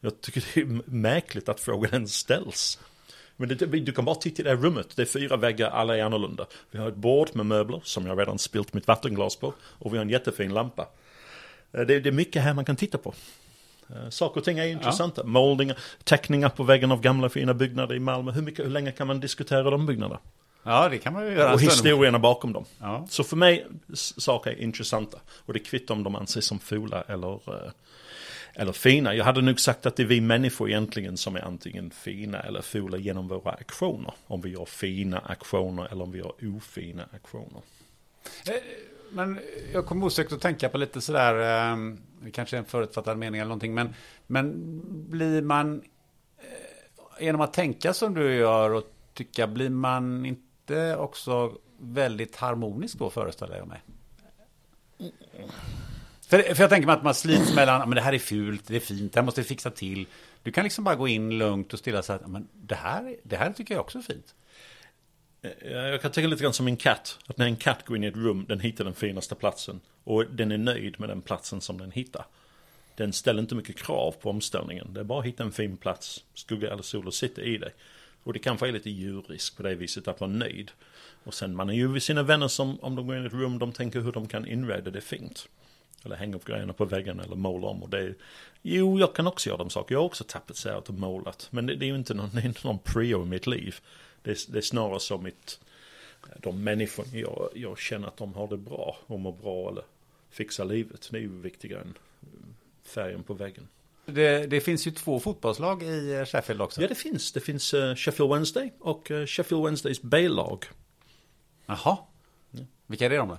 Jag 0.00 0.20
tycker 0.20 0.44
det 0.54 0.60
är 0.60 0.90
märkligt 0.90 1.48
att 1.48 1.60
frågan 1.60 1.92
ens 1.92 2.14
ställs. 2.14 2.78
Men 3.40 3.48
det, 3.48 3.54
du 3.66 3.92
kan 3.92 4.04
bara 4.04 4.14
titta 4.14 4.42
i 4.42 4.44
det 4.44 4.50
här 4.50 4.56
rummet. 4.56 4.96
Det 4.96 5.02
är 5.02 5.06
fyra 5.06 5.36
väggar, 5.36 5.70
alla 5.70 5.96
är 5.96 6.02
annorlunda. 6.02 6.46
Vi 6.70 6.78
har 6.78 6.88
ett 6.88 6.96
bord 6.96 7.28
med 7.32 7.46
möbler 7.46 7.80
som 7.84 8.06
jag 8.06 8.18
redan 8.20 8.38
spilt 8.38 8.74
mitt 8.74 8.86
vattenglas 8.86 9.36
på. 9.36 9.52
Och 9.78 9.92
vi 9.92 9.98
har 9.98 10.04
en 10.04 10.10
jättefin 10.10 10.54
lampa. 10.54 10.86
Eh, 11.72 11.80
Det, 11.80 12.00
det 12.00 12.08
är 12.08 12.12
mycket 12.12 12.42
här 12.42 12.54
man 12.54 12.64
kan 12.64 12.76
titta 12.76 12.98
på. 12.98 13.14
Eh, 13.90 14.08
Saker 14.10 14.40
och 14.40 14.44
ting 14.44 14.58
är 14.58 14.66
intressanta. 14.66 15.24
Målningar, 15.24 15.78
teckningar 16.04 16.48
på 16.48 16.62
väggen 16.62 16.92
av 16.92 17.00
gamla 17.00 17.28
fina 17.28 17.54
byggnader 17.54 17.94
i 17.94 17.98
Malmö. 17.98 18.32
Hur, 18.32 18.42
mycket, 18.42 18.64
hur 18.66 18.70
länge 18.70 18.92
kan 18.92 19.06
man 19.06 19.20
diskutera 19.20 19.62
de 19.70 19.86
byggnaderna? 19.86 20.20
Ja, 20.62 20.88
det 20.88 20.98
kan 20.98 21.12
man 21.12 21.26
ju 21.26 21.32
göra. 21.32 21.52
Och 21.54 21.60
historierna 21.60 22.18
bakom 22.18 22.52
dem. 22.52 22.64
Ja. 22.80 23.06
Så 23.10 23.24
för 23.24 23.36
mig, 23.36 23.66
saker 23.94 24.50
är 24.50 24.54
intressanta. 24.62 25.18
Och 25.46 25.52
det 25.52 25.58
kvittar 25.58 25.94
om 25.94 26.02
de 26.02 26.16
anses 26.16 26.44
som 26.44 26.58
fula 26.58 27.02
eller, 27.08 27.32
eh, 27.34 27.70
eller 28.58 28.72
fina. 28.72 29.14
Jag 29.14 29.24
hade 29.24 29.42
nog 29.42 29.60
sagt 29.60 29.86
att 29.86 29.96
det 29.96 30.02
är 30.02 30.06
vi 30.06 30.20
människor 30.20 30.68
egentligen 30.68 31.16
som 31.16 31.36
är 31.36 31.44
antingen 31.44 31.90
fina 31.90 32.40
eller 32.40 32.62
fula 32.62 32.96
genom 32.96 33.28
våra 33.28 33.52
aktioner. 33.52 34.14
Om 34.26 34.40
vi 34.40 34.50
gör 34.50 34.64
fina 34.64 35.18
aktioner 35.18 35.88
eller 35.92 36.04
om 36.04 36.12
vi 36.12 36.18
gör 36.18 36.32
ofina 36.56 37.08
aktioner. 37.14 37.62
Men 39.10 39.38
jag 39.72 39.86
kommer 39.86 40.06
osökt 40.06 40.32
att 40.32 40.40
tänka 40.40 40.68
på 40.68 40.78
lite 40.78 41.00
sådär, 41.00 41.34
eh, 41.34 41.76
det 42.22 42.30
kanske 42.30 42.56
är 42.56 42.58
en 42.58 42.64
förutfattad 42.64 43.18
mening 43.18 43.40
eller 43.40 43.48
någonting, 43.48 43.74
men, 43.74 43.94
men 44.26 44.54
blir 45.10 45.42
man, 45.42 45.82
eh, 46.38 47.24
genom 47.24 47.40
att 47.40 47.52
tänka 47.52 47.92
som 47.92 48.14
du 48.14 48.34
gör 48.34 48.70
och 48.70 48.92
tycka, 49.14 49.46
blir 49.46 49.70
man 49.70 50.26
inte 50.26 50.96
också 50.96 51.52
väldigt 51.80 52.36
harmonisk 52.36 52.98
då 52.98 53.10
föreställer 53.10 53.56
jag 53.56 53.68
mig? 53.68 53.82
För, 56.28 56.54
för 56.54 56.62
jag 56.62 56.70
tänker 56.70 56.86
mig 56.86 56.96
att 56.96 57.02
man 57.02 57.14
slits 57.14 57.54
mellan, 57.54 57.88
men 57.88 57.96
det 57.96 58.00
här 58.00 58.12
är 58.12 58.18
fult, 58.18 58.64
det 58.66 58.76
är 58.76 58.80
fint, 58.80 59.12
det 59.12 59.20
här 59.20 59.24
måste 59.24 59.40
vi 59.40 59.46
fixa 59.46 59.70
till. 59.70 60.06
Du 60.42 60.52
kan 60.52 60.64
liksom 60.64 60.84
bara 60.84 60.94
gå 60.94 61.08
in 61.08 61.38
lugnt 61.38 61.72
och 61.72 61.78
stilla 61.78 61.98
och 61.98 62.04
säga, 62.04 62.20
men 62.26 62.48
det 62.52 62.74
här, 62.74 63.16
det 63.22 63.36
här 63.36 63.52
tycker 63.52 63.74
jag 63.74 63.80
också 63.80 63.98
är 63.98 64.02
fint. 64.02 64.34
Eh, 65.42 65.50
eh, 65.60 65.72
jag 65.72 66.02
kan 66.02 66.10
tänka 66.10 66.28
lite 66.28 66.42
grann 66.42 66.52
som 66.52 66.66
en 66.66 66.76
katt. 66.76 67.18
Att 67.26 67.38
när 67.38 67.46
en 67.46 67.56
katt 67.56 67.86
går 67.86 67.96
in 67.96 68.04
i 68.04 68.06
ett 68.06 68.16
rum, 68.16 68.44
den 68.48 68.60
hittar 68.60 68.84
den 68.84 68.94
finaste 68.94 69.34
platsen. 69.34 69.80
Och 70.04 70.24
den 70.26 70.52
är 70.52 70.58
nöjd 70.58 71.00
med 71.00 71.08
den 71.08 71.22
platsen 71.22 71.60
som 71.60 71.78
den 71.78 71.90
hittar. 71.90 72.24
Den 72.96 73.12
ställer 73.12 73.40
inte 73.40 73.54
mycket 73.54 73.76
krav 73.76 74.14
på 74.20 74.30
omställningen. 74.30 74.94
Det 74.94 75.00
är 75.00 75.04
bara 75.04 75.20
att 75.20 75.26
hitta 75.26 75.42
en 75.42 75.52
fin 75.52 75.76
plats, 75.76 76.24
skugga 76.34 76.72
eller 76.72 76.82
sol 76.82 77.06
och 77.06 77.14
sitta 77.14 77.42
i 77.42 77.58
det. 77.58 77.70
Och 78.22 78.32
det 78.32 78.38
kanske 78.38 78.68
är 78.68 78.72
lite 78.72 78.90
djurisk 78.90 79.56
på 79.56 79.62
det 79.62 79.74
viset 79.74 80.08
att 80.08 80.20
vara 80.20 80.30
nöjd. 80.30 80.70
Och 81.24 81.34
sen 81.34 81.56
man 81.56 81.70
är 81.70 81.74
ju 81.74 81.88
vid 81.88 82.02
sina 82.02 82.22
vänner 82.22 82.48
som 82.48 82.80
om 82.80 82.96
de 82.96 83.06
går 83.06 83.16
in 83.16 83.22
i 83.22 83.26
ett 83.26 83.32
rum, 83.32 83.58
de 83.58 83.72
tänker 83.72 84.00
hur 84.00 84.12
de 84.12 84.28
kan 84.28 84.46
inreda 84.46 84.90
det 84.90 85.00
fint. 85.00 85.48
Eller 86.04 86.16
hänga 86.16 86.36
upp 86.36 86.44
grejerna 86.44 86.72
på 86.72 86.84
väggen 86.84 87.20
eller 87.20 87.36
måla 87.36 87.66
om. 87.66 87.82
Och 87.82 87.88
det 87.88 87.98
är, 87.98 88.14
jo, 88.62 88.98
jag 88.98 89.14
kan 89.14 89.26
också 89.26 89.48
göra 89.48 89.58
de 89.58 89.70
saker. 89.70 89.94
Jag 89.94 90.00
har 90.00 90.06
också 90.06 90.24
sig 90.54 90.74
och 90.74 90.90
målat. 90.90 91.48
Men 91.50 91.66
det, 91.66 91.74
det 91.74 91.84
är 91.84 91.88
ju 91.88 91.96
inte 91.96 92.14
någon, 92.14 92.30
det 92.34 92.40
är 92.40 92.46
inte 92.46 92.66
någon 92.66 92.78
prio 92.78 93.22
i 93.22 93.26
mitt 93.26 93.46
liv. 93.46 93.76
Det 94.22 94.30
är, 94.30 94.52
det 94.52 94.58
är 94.58 94.62
snarare 94.62 95.00
som 95.00 95.22
mitt, 95.22 95.60
de 96.36 96.64
människor 96.64 97.06
jag, 97.12 97.48
jag 97.54 97.78
känner 97.78 98.08
att 98.08 98.16
de 98.16 98.34
har 98.34 98.48
det 98.48 98.56
bra 98.56 98.96
och 99.06 99.20
mår 99.20 99.32
bra 99.32 99.68
eller 99.70 99.84
fixar 100.30 100.64
livet. 100.64 101.08
Det 101.10 101.18
är 101.18 101.22
ju 101.22 101.40
viktigare 101.40 101.80
än 101.80 101.94
färgen 102.84 103.22
på 103.22 103.34
väggen. 103.34 103.68
Det, 104.06 104.46
det 104.46 104.60
finns 104.60 104.86
ju 104.86 104.90
två 104.90 105.20
fotbollslag 105.20 105.82
i 105.82 106.14
eh, 106.14 106.24
Sheffield 106.24 106.62
också. 106.62 106.82
Ja, 106.82 106.88
det 106.88 106.94
finns. 106.94 107.32
Det 107.32 107.40
finns 107.40 107.74
eh, 107.74 107.94
Sheffield 107.94 108.32
Wednesday 108.32 108.72
och 108.78 109.10
eh, 109.10 109.26
Sheffield 109.26 109.64
Wednesdays 109.64 110.02
B-lag. 110.02 110.64
Jaha. 111.66 111.98
Vilka 112.86 113.04
är 113.04 113.10
det 113.10 113.16
de 113.16 113.28
då? 113.28 113.38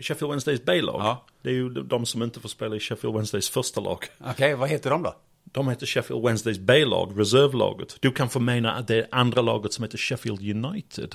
Sheffield 0.00 0.30
Wednesdays 0.30 0.64
B-lag. 0.64 1.00
Ja. 1.00 1.26
Det 1.48 1.52
är 1.52 1.56
ju 1.56 1.68
de 1.68 2.06
som 2.06 2.22
inte 2.22 2.40
får 2.40 2.48
spela 2.48 2.76
i 2.76 2.80
Sheffield 2.80 3.14
Wednesdays 3.16 3.50
första 3.50 3.80
lag. 3.80 4.04
Okej, 4.18 4.54
vad 4.54 4.68
heter 4.68 4.90
de 4.90 5.02
då? 5.02 5.14
De 5.44 5.68
heter 5.68 5.86
Sheffield 5.86 6.24
Wednesdays 6.24 6.58
B-lag, 6.58 7.12
reservlaget. 7.20 7.96
Du 8.00 8.10
kan 8.10 8.28
förmena 8.28 8.72
att 8.72 8.88
det 8.88 8.96
är 8.96 9.06
andra 9.10 9.42
laget 9.42 9.72
som 9.72 9.84
heter 9.84 9.98
Sheffield 9.98 10.40
United. 10.40 11.14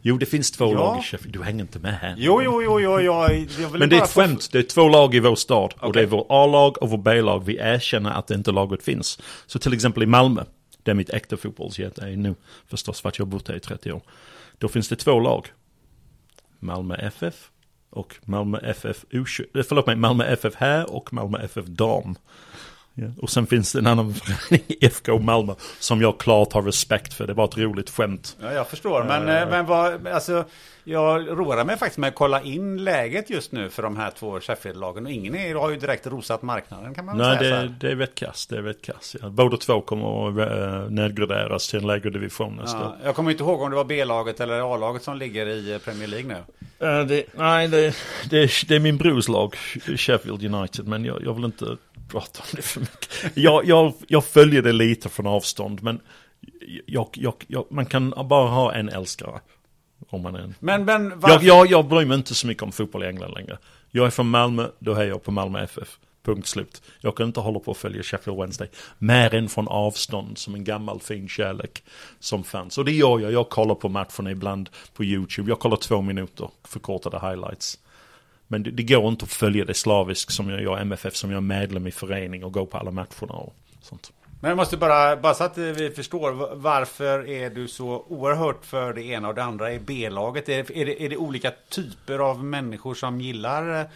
Jo, 0.00 0.16
det 0.16 0.26
finns 0.26 0.50
två 0.50 0.64
Ja. 0.64 0.78
lag 0.78 0.98
i 0.98 1.02
Sheffield. 1.02 1.32
Du 1.34 1.42
hänger 1.42 1.60
inte 1.60 1.78
med 1.78 1.94
här. 1.94 2.14
Jo, 2.18 2.42
jo, 2.42 2.62
jo, 2.62 2.80
jo, 2.80 3.26
vill 3.72 3.78
Men 3.78 3.88
det 3.88 3.96
är 3.96 4.02
ett 4.02 4.10
skämt. 4.10 4.48
Det 4.52 4.58
är 4.58 4.62
två 4.62 4.88
lag 4.88 5.14
i 5.14 5.20
vår 5.20 5.34
stad. 5.34 5.74
Och 5.76 5.88
Okej. 5.88 5.92
det 5.92 6.00
är 6.00 6.06
vår 6.06 6.26
A-lag 6.28 6.82
och 6.82 6.90
vår 6.90 6.98
B-lag. 6.98 7.44
Vi 7.44 7.56
erkänner 7.56 8.10
att 8.10 8.26
det 8.26 8.34
inte 8.34 8.52
laget 8.52 8.82
finns. 8.82 9.18
Så 9.46 9.58
till 9.58 9.72
exempel 9.72 10.02
i 10.02 10.06
Malmö, 10.06 10.44
där 10.82 10.94
mitt 10.94 11.10
äkta 11.10 11.36
fotbollshjärta 11.36 12.08
är 12.08 12.16
nu, 12.16 12.34
förstås 12.66 13.00
för 13.00 13.08
att 13.08 13.18
jag 13.18 13.26
har 13.26 13.30
bott 13.30 13.48
här 13.48 13.54
i 13.56 13.60
30 13.60 13.92
år. 13.92 14.02
Då 14.58 14.68
finns 14.68 14.88
det 14.88 14.96
två 14.96 15.20
lag. 15.20 15.48
Malmö 16.58 16.94
FF 16.96 17.48
och 17.92 18.16
Malmö 18.24 18.58
FF 18.58 19.04
U20, 19.10 19.58
eh, 19.58 19.64
förlåt 19.68 19.86
mig, 19.86 19.96
Malmö 19.96 20.24
FF 20.24 20.54
här 20.54 20.94
och 20.94 21.12
Malmö 21.12 21.38
FF 21.38 21.66
dam. 21.66 22.16
Ja. 22.94 23.06
Och 23.18 23.30
sen 23.30 23.46
finns 23.46 23.72
det 23.72 23.78
en 23.78 23.86
annan 23.86 24.14
förening, 24.48 24.66
IFK 24.68 25.18
Malmö, 25.18 25.54
som 25.78 26.00
jag 26.00 26.18
klart 26.18 26.52
har 26.52 26.62
respekt 26.62 27.14
för. 27.14 27.26
Det 27.26 27.34
var 27.34 27.44
ett 27.44 27.58
roligt 27.58 27.90
skämt. 27.90 28.36
Ja, 28.40 28.52
jag 28.52 28.68
förstår. 28.68 29.04
Men, 29.04 29.28
eh, 29.28 29.48
men 29.48 29.66
vad, 29.66 30.06
alltså, 30.06 30.44
jag 30.84 31.28
roar 31.28 31.64
mig 31.64 31.78
faktiskt 31.78 31.98
med 31.98 32.08
att 32.08 32.14
kolla 32.14 32.42
in 32.42 32.84
läget 32.84 33.30
just 33.30 33.52
nu 33.52 33.70
för 33.70 33.82
de 33.82 33.96
här 33.96 34.10
två 34.10 34.40
Sheffield-lagen. 34.40 35.06
Och 35.06 35.12
ingen 35.12 35.34
är, 35.34 35.54
har 35.54 35.70
ju 35.70 35.76
direkt 35.76 36.06
rosat 36.06 36.42
marknaden 36.42 36.94
kan 36.94 37.04
man 37.04 37.18
Nej, 37.18 37.38
säga. 37.38 37.66
så 37.66 37.74
det, 37.80 37.90
är 37.90 37.96
rätt 37.96 38.14
kass. 38.14 38.46
Det 38.46 38.56
är 38.56 38.62
rätt 38.62 38.82
kass. 38.82 39.16
Ja. 39.22 39.28
Båda 39.28 39.56
två 39.56 39.80
kommer 39.80 40.42
att 40.42 40.84
äh, 40.84 40.90
nedgraderas 40.90 41.68
till 41.68 41.78
en 41.78 41.86
lägre 41.86 42.10
division 42.10 42.56
nästa 42.56 42.78
Ja, 42.78 42.96
jag 43.04 43.14
kommer 43.14 43.30
inte 43.30 43.42
ihåg 43.42 43.60
om 43.62 43.70
det 43.70 43.76
var 43.76 43.84
B-laget 43.84 44.40
eller 44.40 44.74
A-laget 44.74 45.02
som 45.02 45.16
ligger 45.16 45.46
i 45.46 45.72
eh, 45.72 45.78
Premier 45.78 46.08
League 46.08 46.28
nu. 46.28 46.62
Eh, 46.86 47.06
det, 47.06 47.24
nej, 47.34 47.68
det, 47.68 47.96
det, 48.30 48.50
det 48.68 48.76
är 48.76 48.80
min 48.80 48.96
brors 48.96 49.28
lag, 49.28 49.54
Sheffield 49.96 50.54
United, 50.54 50.88
men 50.88 51.04
jag, 51.04 51.22
jag 51.24 51.34
vill 51.34 51.44
inte 51.44 51.76
prata 52.08 52.40
om 52.40 52.48
det 52.52 52.62
för 52.62 52.80
mycket. 52.80 53.08
Jag, 53.34 53.64
jag, 53.64 53.92
jag 54.06 54.24
följer 54.24 54.62
det 54.62 54.72
lite 54.72 55.08
från 55.08 55.26
avstånd, 55.26 55.82
men 55.82 56.00
jag, 56.86 57.08
jag, 57.12 57.34
jag, 57.46 57.66
man 57.70 57.86
kan 57.86 58.10
bara 58.10 58.48
ha 58.48 58.74
en 58.74 58.88
älskare. 58.88 59.40
Om 60.08 60.22
man 60.22 60.34
är 60.34 60.38
en. 60.38 60.54
Men, 60.60 60.84
men 60.84 61.20
varför? 61.20 61.28
Jag, 61.28 61.42
jag, 61.44 61.70
jag 61.70 61.88
bryr 61.88 62.06
mig 62.06 62.16
inte 62.16 62.34
så 62.34 62.46
mycket 62.46 62.62
om 62.62 62.72
fotboll 62.72 63.04
i 63.04 63.06
England 63.06 63.32
längre. 63.34 63.58
Jag 63.90 64.06
är 64.06 64.10
från 64.10 64.28
Malmö, 64.28 64.68
då 64.78 64.94
hejar 64.94 65.08
jag 65.08 65.22
på 65.22 65.30
Malmö 65.30 65.62
FF. 65.62 65.98
Punkt 66.22 66.46
slut. 66.46 66.82
Jag 67.00 67.16
kan 67.16 67.26
inte 67.26 67.40
hålla 67.40 67.58
på 67.58 67.70
att 67.70 67.76
följa 67.76 68.02
Sheffield 68.02 68.40
Wednesday. 68.40 68.68
Mer 68.98 69.34
än 69.34 69.48
från 69.48 69.68
avstånd, 69.68 70.38
som 70.38 70.54
en 70.54 70.64
gammal 70.64 71.00
fin 71.00 71.28
kärlek 71.28 71.82
som 72.20 72.44
fanns. 72.44 72.78
Och 72.78 72.84
det 72.84 72.92
gör 72.92 73.18
jag. 73.20 73.32
Jag 73.32 73.48
kollar 73.48 73.74
på 73.74 73.88
matcherna 73.88 74.30
ibland 74.30 74.68
på 74.94 75.04
YouTube. 75.04 75.50
Jag 75.50 75.58
kollar 75.58 75.76
två 75.76 76.00
minuter, 76.00 76.50
förkortade 76.64 77.18
highlights. 77.20 77.78
Men 78.46 78.62
det, 78.62 78.70
det 78.70 78.82
går 78.82 79.08
inte 79.08 79.24
att 79.24 79.32
följa 79.32 79.64
det 79.64 79.74
slaviskt 79.74 80.32
som 80.32 80.50
jag 80.50 80.62
gör 80.62 80.78
MFF, 80.78 81.16
som 81.16 81.30
jag 81.30 81.36
är 81.36 81.40
medlem 81.40 81.86
i 81.86 81.90
förening 81.90 82.44
och 82.44 82.52
går 82.52 82.66
på 82.66 82.78
alla 82.78 82.90
matcherna 82.90 83.34
och 83.34 83.54
sånt. 83.82 84.12
Men 84.42 84.48
jag 84.48 84.56
måste 84.56 84.76
bara, 84.76 85.16
bara 85.16 85.34
så 85.34 85.44
att 85.44 85.58
vi 85.58 85.90
förstår, 85.90 86.56
varför 86.56 87.28
är 87.28 87.50
du 87.50 87.68
så 87.68 88.04
oerhört 88.08 88.64
för 88.64 88.92
det 88.92 89.02
ena 89.02 89.28
och 89.28 89.34
det 89.34 89.42
andra 89.42 89.72
i 89.72 89.78
B-laget? 89.78 90.48
Är, 90.48 90.72
är, 90.72 90.86
det, 90.86 91.02
är 91.02 91.08
det 91.08 91.16
olika 91.16 91.52
typer 91.68 92.18
av 92.18 92.44
människor 92.44 92.94
som 92.94 93.20
gillar 93.20 93.80
eh, 93.80 93.86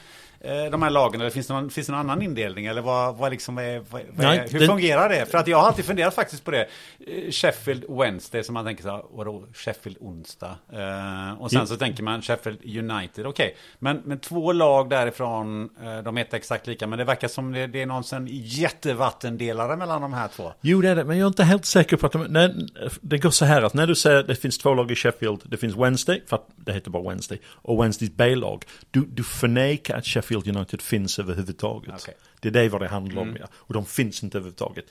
de 0.70 0.82
här 0.82 0.90
lagen? 0.90 1.20
Eller 1.20 1.30
finns 1.30 1.46
det 1.46 1.54
någon, 1.54 1.70
finns 1.70 1.86
det 1.86 1.92
någon 1.92 2.00
annan 2.00 2.22
indelning? 2.22 2.66
Eller 2.66 2.82
vad, 2.82 3.16
vad 3.16 3.30
liksom 3.30 3.58
är, 3.58 3.82
vad, 3.90 4.02
Nej, 4.14 4.38
är, 4.38 4.48
hur 4.48 4.60
det- 4.60 4.66
fungerar 4.66 5.08
det? 5.08 5.26
För 5.26 5.38
att 5.38 5.46
jag 5.46 5.58
har 5.58 5.66
alltid 5.66 5.84
funderat 5.84 6.14
faktiskt 6.14 6.44
på 6.44 6.50
det. 6.50 6.66
Eh, 7.06 7.30
Sheffield 7.30 7.84
Wednesday, 7.88 8.42
som 8.44 8.54
man 8.54 8.64
tänker 8.64 8.82
så 8.82 8.90
här, 8.90 9.02
vadå, 9.10 9.44
Sheffield 9.54 9.96
onsdag? 10.00 10.56
Eh, 10.72 11.40
och 11.42 11.50
sen 11.50 11.60
Ja. 11.60 11.66
så 11.66 11.76
tänker 11.76 12.02
man 12.02 12.22
Sheffield 12.22 12.58
United, 12.90 13.26
okej. 13.26 13.56
Men, 13.78 14.02
men 14.04 14.18
två 14.18 14.52
lag 14.52 14.90
därifrån, 14.90 15.68
eh, 15.82 15.98
de 16.02 16.16
heter 16.16 16.36
exakt 16.36 16.66
lika, 16.66 16.86
men 16.86 16.98
det 16.98 17.04
verkar 17.04 17.28
som 17.28 17.52
det, 17.52 17.66
det 17.66 17.82
är 17.82 17.86
någon 17.86 18.04
sån 18.04 18.26
jättevattendelare 18.30 19.76
mellan 19.76 20.02
de 20.02 20.12
här 20.12 20.28
två. 20.28 20.52
Jo, 20.60 20.80
det 20.82 20.88
är 20.88 20.96
det, 20.96 21.04
men 21.04 21.18
jag 21.18 21.24
är 21.24 21.28
inte 21.28 21.44
helt 21.44 21.64
säker 21.64 21.96
på 21.96 22.06
att 22.06 22.12
de, 22.12 22.22
nej, 22.28 22.54
det 23.00 23.18
går 23.18 23.30
så 23.30 23.44
här 23.44 23.62
att 23.62 23.74
när 23.74 23.86
du 23.86 23.94
säger 23.94 24.16
att 24.16 24.26
det 24.26 24.34
finns 24.36 24.58
två 24.58 24.74
lag 24.74 24.90
i 24.90 24.94
Sheffield, 24.94 25.40
det 25.44 25.56
finns 25.56 25.76
Wednesday, 25.76 26.22
för 26.26 26.36
att 26.36 26.48
det 26.56 26.72
heter 26.72 26.90
bara 26.90 27.08
Wednesday, 27.08 27.40
och 27.46 27.82
Wednesdays 27.82 28.12
B-lag. 28.16 28.64
Du, 28.90 29.00
du 29.06 29.24
förnekar 29.24 29.96
att 29.98 30.06
Sheffield 30.06 30.35
United 30.44 30.82
finns 30.82 31.18
överhuvudtaget. 31.18 31.94
Okej. 31.94 32.14
Det 32.40 32.48
är 32.48 32.52
det 32.52 32.68
vad 32.68 32.80
det 32.80 32.88
handlar 32.88 33.22
om, 33.22 33.36
ja. 33.40 33.46
Och 33.52 33.74
de 33.74 33.86
finns 33.86 34.22
inte 34.22 34.38
överhuvudtaget. 34.38 34.84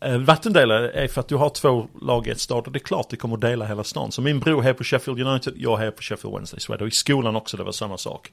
Eh, 0.00 0.18
vattendelare 0.18 0.90
är 0.90 1.08
för 1.08 1.20
att 1.20 1.28
du 1.28 1.36
har 1.36 1.50
två 1.50 1.88
lag 2.00 2.26
i 2.26 2.30
ett 2.30 2.40
stad 2.40 2.66
och 2.66 2.72
det 2.72 2.76
är 2.76 2.80
klart 2.80 3.10
det 3.10 3.16
kommer 3.16 3.34
att 3.34 3.40
dela 3.40 3.66
hela 3.66 3.84
stan. 3.84 4.12
Så 4.12 4.22
min 4.22 4.40
bror 4.40 4.62
här 4.62 4.72
på 4.72 4.84
Sheffield 4.84 5.20
United, 5.20 5.54
jag 5.56 5.76
här 5.76 5.90
på 5.90 6.02
Sheffield 6.02 6.34
Wednesday. 6.36 6.60
Så 6.60 6.76
det. 6.76 6.86
I 6.86 6.90
skolan 6.90 7.36
också, 7.36 7.56
det 7.56 7.62
var 7.62 7.72
samma 7.72 7.98
sak. 7.98 8.32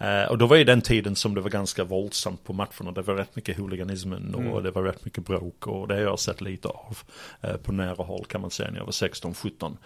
Eh, 0.00 0.30
och 0.30 0.38
då 0.38 0.46
var 0.46 0.56
ju 0.56 0.64
den 0.64 0.82
tiden 0.82 1.16
som 1.16 1.34
det 1.34 1.40
var 1.40 1.50
ganska 1.50 1.84
våldsamt 1.84 2.44
på 2.44 2.52
matcherna. 2.52 2.92
Det 2.94 3.02
var 3.02 3.14
rätt 3.14 3.36
mycket 3.36 3.58
hooliganismen 3.58 4.34
och 4.34 4.62
det 4.62 4.70
var 4.70 4.82
rätt 4.82 5.04
mycket 5.04 5.24
bråk. 5.24 5.66
Och 5.66 5.88
det 5.88 5.94
har 5.94 6.00
jag 6.00 6.18
sett 6.18 6.40
lite 6.40 6.68
av 6.68 6.98
eh, 7.40 7.56
på 7.56 7.72
nära 7.72 8.04
håll 8.04 8.24
kan 8.24 8.40
man 8.40 8.50
säga 8.50 8.70
när 8.70 8.78
jag 8.78 8.84
var 8.84 8.92
16-17. 8.92 9.76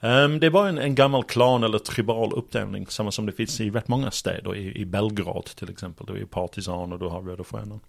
Um, 0.00 0.40
det 0.40 0.50
var 0.50 0.68
en, 0.68 0.78
en 0.78 0.94
gammal 0.94 1.24
klan 1.24 1.64
eller 1.64 1.78
tribal 1.78 2.32
uppdelning, 2.32 2.86
samma 2.86 3.12
som 3.12 3.26
det 3.26 3.32
finns 3.32 3.60
i 3.60 3.70
rätt 3.70 3.88
många 3.88 4.10
städer. 4.10 4.56
I, 4.56 4.80
i 4.80 4.84
Belgrad 4.84 5.44
till 5.44 5.70
exempel, 5.70 6.06
då 6.06 6.16
är 6.16 6.24
partisan 6.24 6.92
och 6.92 6.98
du 6.98 7.06
har 7.06 7.22
Röda 7.22 7.44
Stjärnan. 7.44 7.80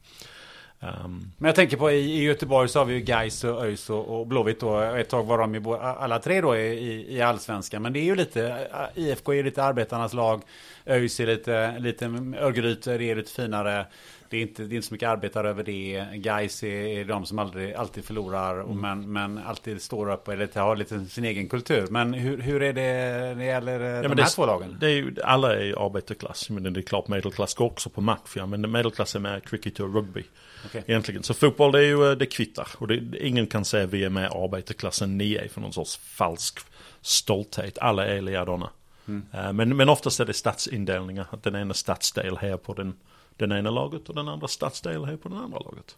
Um, 0.80 0.90
ehm. 0.90 1.32
Men 1.38 1.48
jag 1.48 1.56
tänker 1.56 1.78
på 1.78 1.92
i, 1.92 1.96
i 1.96 2.24
Göteborg 2.24 2.70
så 2.70 2.80
har 2.80 2.86
vi 2.86 2.94
ju 2.94 3.00
Gais 3.00 3.44
och 3.44 3.66
ÖIS 3.66 3.90
och, 3.90 4.20
och 4.20 4.28
Blåvitt 4.28 4.60
då. 4.60 4.80
Ett 4.80 5.10
tag 5.10 5.24
var 5.24 5.38
de 5.38 5.56
ju 5.56 5.76
alla 5.76 6.20
tre 6.20 6.42
då 6.42 6.58
i, 6.58 7.16
i, 7.16 7.22
allsvenskan. 7.22 7.82
Men 7.82 7.94
det 7.94 8.00
är 8.00 8.06
ju 8.06 8.16
lite, 8.16 8.68
IFK 8.96 9.32
är 9.32 9.36
ju 9.36 9.44
lite 9.44 9.64
arbetarnas 9.64 10.14
lag. 10.14 10.42
ÖIS 10.86 11.20
är 11.20 11.28
lite, 11.28 11.80
lite 11.80 12.06
Örgryte, 12.40 12.98
det 12.98 13.12
är 13.12 13.16
lite 13.16 13.32
finare. 13.32 13.86
Det 14.30 14.38
är 14.38 14.42
inte, 14.42 14.64
det 14.64 14.74
är 14.74 14.76
inte 14.76 14.88
så 14.88 14.94
mycket 14.94 15.10
arbetare 15.10 15.50
över 15.50 15.64
det. 15.64 16.08
Gais 16.14 16.64
är, 16.64 16.68
är 16.68 17.06
de 17.06 17.26
som 17.26 17.40
aldrig, 17.40 17.74
alltid 17.74 18.06
förlorar. 18.06 18.60
och 18.60 18.76
Men, 18.76 19.12
men 19.12 19.38
alltid 19.38 19.82
står 19.82 20.12
upp 20.12 20.28
lite, 20.28 20.60
har 20.60 20.76
lite 20.76 21.06
sin 21.06 21.26
egen 21.26 21.50
kultur. 21.50 21.88
Men 21.90 22.14
hur, 22.14 22.38
hur 22.38 22.64
är 22.64 22.74
det 22.74 22.82
när 22.82 23.36
det 23.36 23.46
gäller 23.46 23.96
eh, 23.96 24.02
de 24.02 24.08
här 24.08 24.16
det, 24.16 24.26
två 24.26 24.46
lagen? 24.46 24.78
Det 24.80 24.86
är 24.86 24.92
ju, 24.92 25.16
alla 25.24 25.56
är 25.56 25.86
arbetarklass, 25.86 26.50
men 26.50 26.74
det 26.74 26.80
är 26.80 26.82
klart 26.82 27.08
medelklass 27.08 27.54
går 27.54 27.66
också 27.66 27.90
på. 27.90 28.18
Ja, 28.36 28.46
men 28.46 28.72
medelklass 28.72 29.16
är 29.16 29.20
med 29.20 29.44
cricket 29.44 29.80
och 29.80 29.94
rugby. 29.96 30.24
Okej. 30.66 30.84
Egentligen. 30.88 31.24
Så 31.24 31.34
fotboll 31.34 31.72
det 31.72 31.80
är 31.80 31.88
ju, 31.88 32.16
det 32.16 32.26
kvittar. 32.26 32.68
Och 32.78 32.88
det, 32.88 33.18
ingen 33.28 33.48
kan 33.48 33.66
säga 33.66 33.86
vi 33.86 34.04
är 34.04 34.10
med 34.10 34.32
arbetarklassen, 34.32 35.18
ni 35.18 35.36
är 35.36 35.48
för 35.48 35.62
någon 35.62 35.74
sorts 35.74 35.98
falsk 35.98 36.60
stolthet. 37.02 37.78
Alla 37.78 38.06
är 38.08 38.22
likadana. 38.22 38.70
Eh, 39.08 39.54
Men, 39.54 39.78
men 39.78 39.90
oftast 39.90 40.20
är 40.20 40.26
det 40.26 40.34
stadsindelningar. 40.34 41.26
Att 41.30 41.44
den 41.44 41.56
ena 41.56 41.74
stadsdel 41.74 42.38
här 42.38 42.58
på 42.58 42.74
den, 42.74 42.94
den 43.40 43.52
ena 43.52 43.70
laget 43.70 44.10
och 44.10 44.16
den 44.16 44.28
andra 44.28 44.48
stadsdel 44.48 45.06
här 45.06 45.16
på 45.18 45.30
den 45.30 45.38
andra 45.38 45.60
laget. 45.60 45.98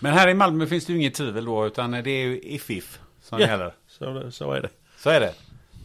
Men 0.00 0.12
här 0.12 0.28
i 0.28 0.34
Malmö 0.34 0.66
finns 0.66 0.86
det 0.86 0.92
ju 0.92 0.98
inget 0.98 1.14
tvivel 1.14 1.44
då. 1.44 1.66
Utan 1.66 1.90
det 1.90 2.10
är 2.10 2.24
ju 2.26 2.40
IFIF 2.40 3.00
som 3.22 3.40
Ja, 3.40 3.46
gäller. 3.46 3.72
så, 3.88 4.30
så 4.30 4.52
är 4.52 4.60
det. 4.60 4.68
Så 4.98 5.10
är 5.10 5.20
det. 5.20 5.34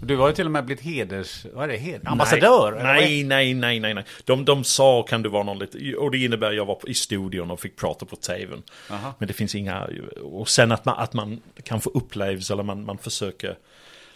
Du 0.01 0.17
har 0.17 0.27
ju 0.27 0.33
till 0.33 0.45
och 0.45 0.51
med 0.51 0.65
blivit 0.65 0.83
heders... 0.83 1.45
Vad 1.53 1.63
är 1.63 1.67
det? 1.67 1.77
Hed, 1.77 2.01
ambassadör? 2.07 2.79
Nej, 2.83 3.23
nej, 3.23 3.53
nej, 3.53 3.79
nej, 3.79 3.93
nej. 3.93 4.03
De, 4.25 4.45
de 4.45 4.63
sa 4.63 5.03
kan 5.03 5.21
du 5.21 5.29
vara 5.29 5.43
någon 5.43 5.59
lite, 5.59 5.95
och 5.95 6.11
det 6.11 6.17
innebär 6.17 6.51
jag 6.51 6.65
var 6.65 6.79
i 6.87 6.93
studion 6.93 7.51
och 7.51 7.59
fick 7.59 7.75
prata 7.75 8.05
på 8.05 8.15
tvn. 8.15 8.63
Aha. 8.89 9.13
Men 9.19 9.27
det 9.27 9.33
finns 9.33 9.55
inga, 9.55 9.87
och 10.23 10.49
sen 10.49 10.71
att 10.71 10.85
man, 10.85 10.95
att 10.97 11.13
man 11.13 11.41
kan 11.63 11.81
få 11.81 11.89
upplevelser 11.89 12.53
eller 12.53 12.63
man, 12.63 12.85
man 12.85 12.97
försöker 12.97 13.57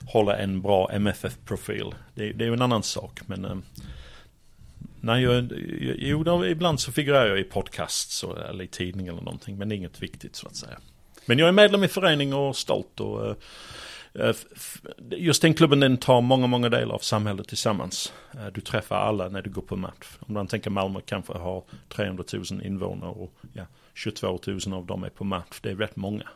hålla 0.06 0.38
en 0.38 0.62
bra 0.62 0.90
MFF-profil. 0.92 1.96
Det, 2.14 2.32
det 2.34 2.44
är 2.44 2.48
ju 2.48 2.54
en 2.54 2.62
annan 2.62 2.84
sak, 2.84 3.20
men 3.26 3.64
eh, 5.10 5.20
jag, 5.20 5.48
jo, 5.98 6.24
då, 6.24 6.48
ibland 6.48 6.80
så 6.80 6.92
figurerar 6.92 7.28
jag 7.28 7.40
i 7.40 7.44
podcasts 7.44 8.24
och, 8.24 8.40
eller 8.40 8.64
i 8.64 8.68
tidning 8.68 9.08
eller 9.08 9.22
någonting, 9.22 9.58
men 9.58 9.70
det 9.70 9.76
är 9.76 9.78
inget 9.78 10.04
viktigt 10.04 10.36
så 10.36 10.48
att 10.48 10.56
säga. 10.56 10.78
Men 11.26 11.40
jag 11.40 11.48
är 11.48 11.52
medlem 11.52 11.84
i 11.84 11.88
förening 11.88 12.34
och 12.34 12.56
stolt 12.56 13.00
och 13.00 13.28
eh, 13.28 13.36
eh, 14.14 14.36
just 15.12 15.42
den 15.42 15.54
klubben 15.54 15.80
den 15.80 15.98
tar 15.98 16.22
många, 16.22 16.48
många 16.48 16.70
delar 16.70 16.96
av 16.96 17.00
samhället 17.00 17.48
tillsammans. 17.48 18.14
Eh, 18.34 18.48
du 18.54 18.62
träffar 18.62 18.96
alla 18.96 19.30
när 19.30 19.42
du 19.42 19.50
går 19.50 19.62
på 19.62 19.76
match. 19.76 20.08
Om 20.20 20.34
man 20.34 20.48
tänker 20.48 20.70
Malmö 20.70 21.00
kanske 21.06 21.34
har 21.34 21.64
300 21.90 22.24
000 22.34 22.44
invånare 22.64 23.10
och 23.10 23.34
ja, 23.54 23.66
22 23.94 24.40
000 24.48 24.60
av 24.74 24.86
dem 24.86 25.04
är 25.04 25.10
på 25.10 25.24
match. 25.24 25.60
Det 25.62 25.70
är 25.72 25.76
rätt 25.76 25.96
många. 25.96 26.28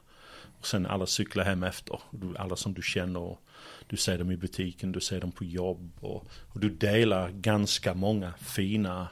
Och 0.60 0.68
sen 0.68 0.86
alla 0.86 1.06
cyklar 1.06 1.44
hem 1.44 1.64
efter. 1.64 2.00
Alla 2.38 2.56
som 2.56 2.74
du 2.74 2.82
känner. 2.82 3.20
Och 3.20 3.42
du 3.88 3.98
ser 3.98 4.18
dem 4.18 4.32
i 4.32 4.38
butiken, 4.38 4.92
du 4.92 5.00
ser 5.00 5.20
dem 5.20 5.32
på 5.32 5.44
jobb. 5.44 5.92
Och, 6.00 6.28
och 6.48 6.60
du 6.60 6.70
delar 6.70 7.32
ganska 7.32 7.94
många 7.94 8.34
fina, 8.38 9.08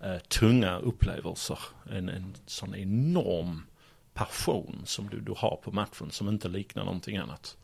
eh, 0.00 0.18
tunga 0.18 0.78
upplevelser. 0.78 1.58
En, 1.90 2.08
en 2.08 2.34
sån 2.46 2.74
enorm 2.74 3.62
passion 4.14 4.82
som 4.84 5.08
du, 5.08 5.20
du 5.20 5.34
har 5.36 5.60
på 5.64 5.72
matchen 5.72 6.10
som 6.10 6.28
inte 6.28 6.48
liknar 6.48 6.84
någonting 6.84 7.16
annat. 7.16 7.56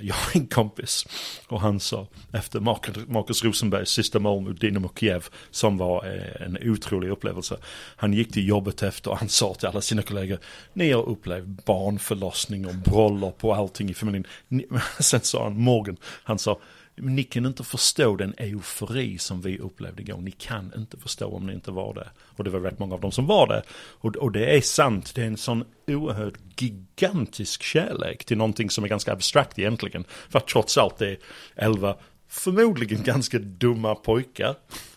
Jag 0.00 0.14
har 0.14 0.40
en 0.40 0.46
kompis 0.46 1.06
och 1.48 1.60
han 1.60 1.80
sa 1.80 2.06
efter 2.32 2.60
Marcus, 3.06 3.44
Rosenbergs 3.44 3.90
sista 3.90 4.18
mål 4.18 4.42
mot 4.42 4.60
Dynamo 4.60 4.90
Kiev 4.98 5.24
som 5.50 5.78
var 5.78 6.06
eh, 6.06 6.46
en 6.46 6.58
otrolig 6.62 7.10
upplevelse. 7.10 7.56
Han 7.96 8.12
gick 8.12 8.32
till 8.32 8.48
jobbet 8.48 8.82
efter 8.82 9.10
och 9.10 9.18
han 9.18 9.28
sa 9.28 9.54
till 9.54 9.68
alla 9.68 9.80
sina 9.80 10.02
kollegor 10.02 10.38
Ni 10.72 10.92
har 10.92 11.08
upplevt 11.08 11.64
barnförlossning 11.64 12.66
och 12.66 12.74
bröllop 12.74 13.44
och 13.44 13.56
allting 13.56 13.90
i 13.90 13.94
familjen. 13.94 14.24
Sen 15.00 15.20
sa 15.20 15.44
han 15.44 15.60
Morgan, 15.60 15.96
han 16.02 16.38
sa 16.38 16.58
ni 16.96 17.22
kan 17.22 17.46
inte 17.46 17.64
förstå 17.64 18.16
den 18.16 18.34
eufori 18.38 19.18
som 19.18 19.40
vi 19.40 19.58
upplevde 19.58 20.02
igår. 20.02 20.20
Ni 20.20 20.30
kan 20.30 20.72
inte 20.76 20.96
förstå 20.96 21.26
om 21.26 21.46
ni 21.46 21.52
inte 21.52 21.70
var 21.70 21.94
det. 21.94 22.08
Och 22.18 22.44
det 22.44 22.50
var 22.50 22.60
rätt 22.60 22.78
många 22.78 22.94
av 22.94 23.00
dem 23.00 23.12
som 23.12 23.26
var 23.26 23.46
det. 23.46 23.62
Och, 23.72 24.16
och 24.16 24.32
det 24.32 24.56
är 24.56 24.60
sant, 24.60 25.14
det 25.14 25.22
är 25.22 25.26
en 25.26 25.36
sån 25.36 25.64
oerhört 25.86 26.34
gigantisk 26.60 27.62
kärlek 27.62 28.24
till 28.24 28.38
någonting 28.38 28.70
som 28.70 28.84
är 28.84 28.88
ganska 28.88 29.12
abstrakt 29.12 29.58
egentligen. 29.58 30.04
För 30.28 30.38
att 30.38 30.46
trots 30.46 30.78
allt 30.78 30.98
det 30.98 31.10
är 31.10 31.18
elva 31.56 31.96
förmodligen 32.28 33.02
ganska 33.02 33.38
dumma 33.38 33.94
pojkar 33.94 34.54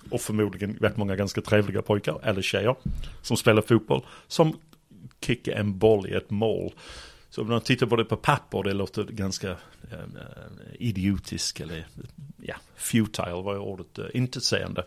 och 0.09 0.21
förmodligen 0.21 0.77
rätt 0.81 0.97
många 0.97 1.15
ganska 1.15 1.41
trevliga 1.41 1.81
pojkar 1.81 2.19
eller 2.23 2.41
tjejer 2.41 2.75
som 3.21 3.37
spelar 3.37 3.61
fotboll 3.61 4.05
som 4.27 4.59
kickar 5.21 5.51
en 5.51 5.77
boll 5.77 6.09
i 6.09 6.13
ett 6.13 6.29
mål. 6.29 6.73
Så 7.29 7.41
om 7.41 7.47
man 7.47 7.61
tittar 7.61 7.87
på 7.87 7.95
det 7.95 8.05
på 8.05 8.15
papper, 8.15 8.63
det 8.63 8.73
låter 8.73 9.03
ganska 9.03 9.49
eh, 9.49 9.99
eh 9.99 10.75
idiotiskt 10.79 11.61
eller 11.61 11.87
ja, 12.37 12.55
futile 12.75 13.31
var 13.31 13.57
ordet, 13.57 13.99
äh, 13.99 14.05
intetsägande. 14.13 14.83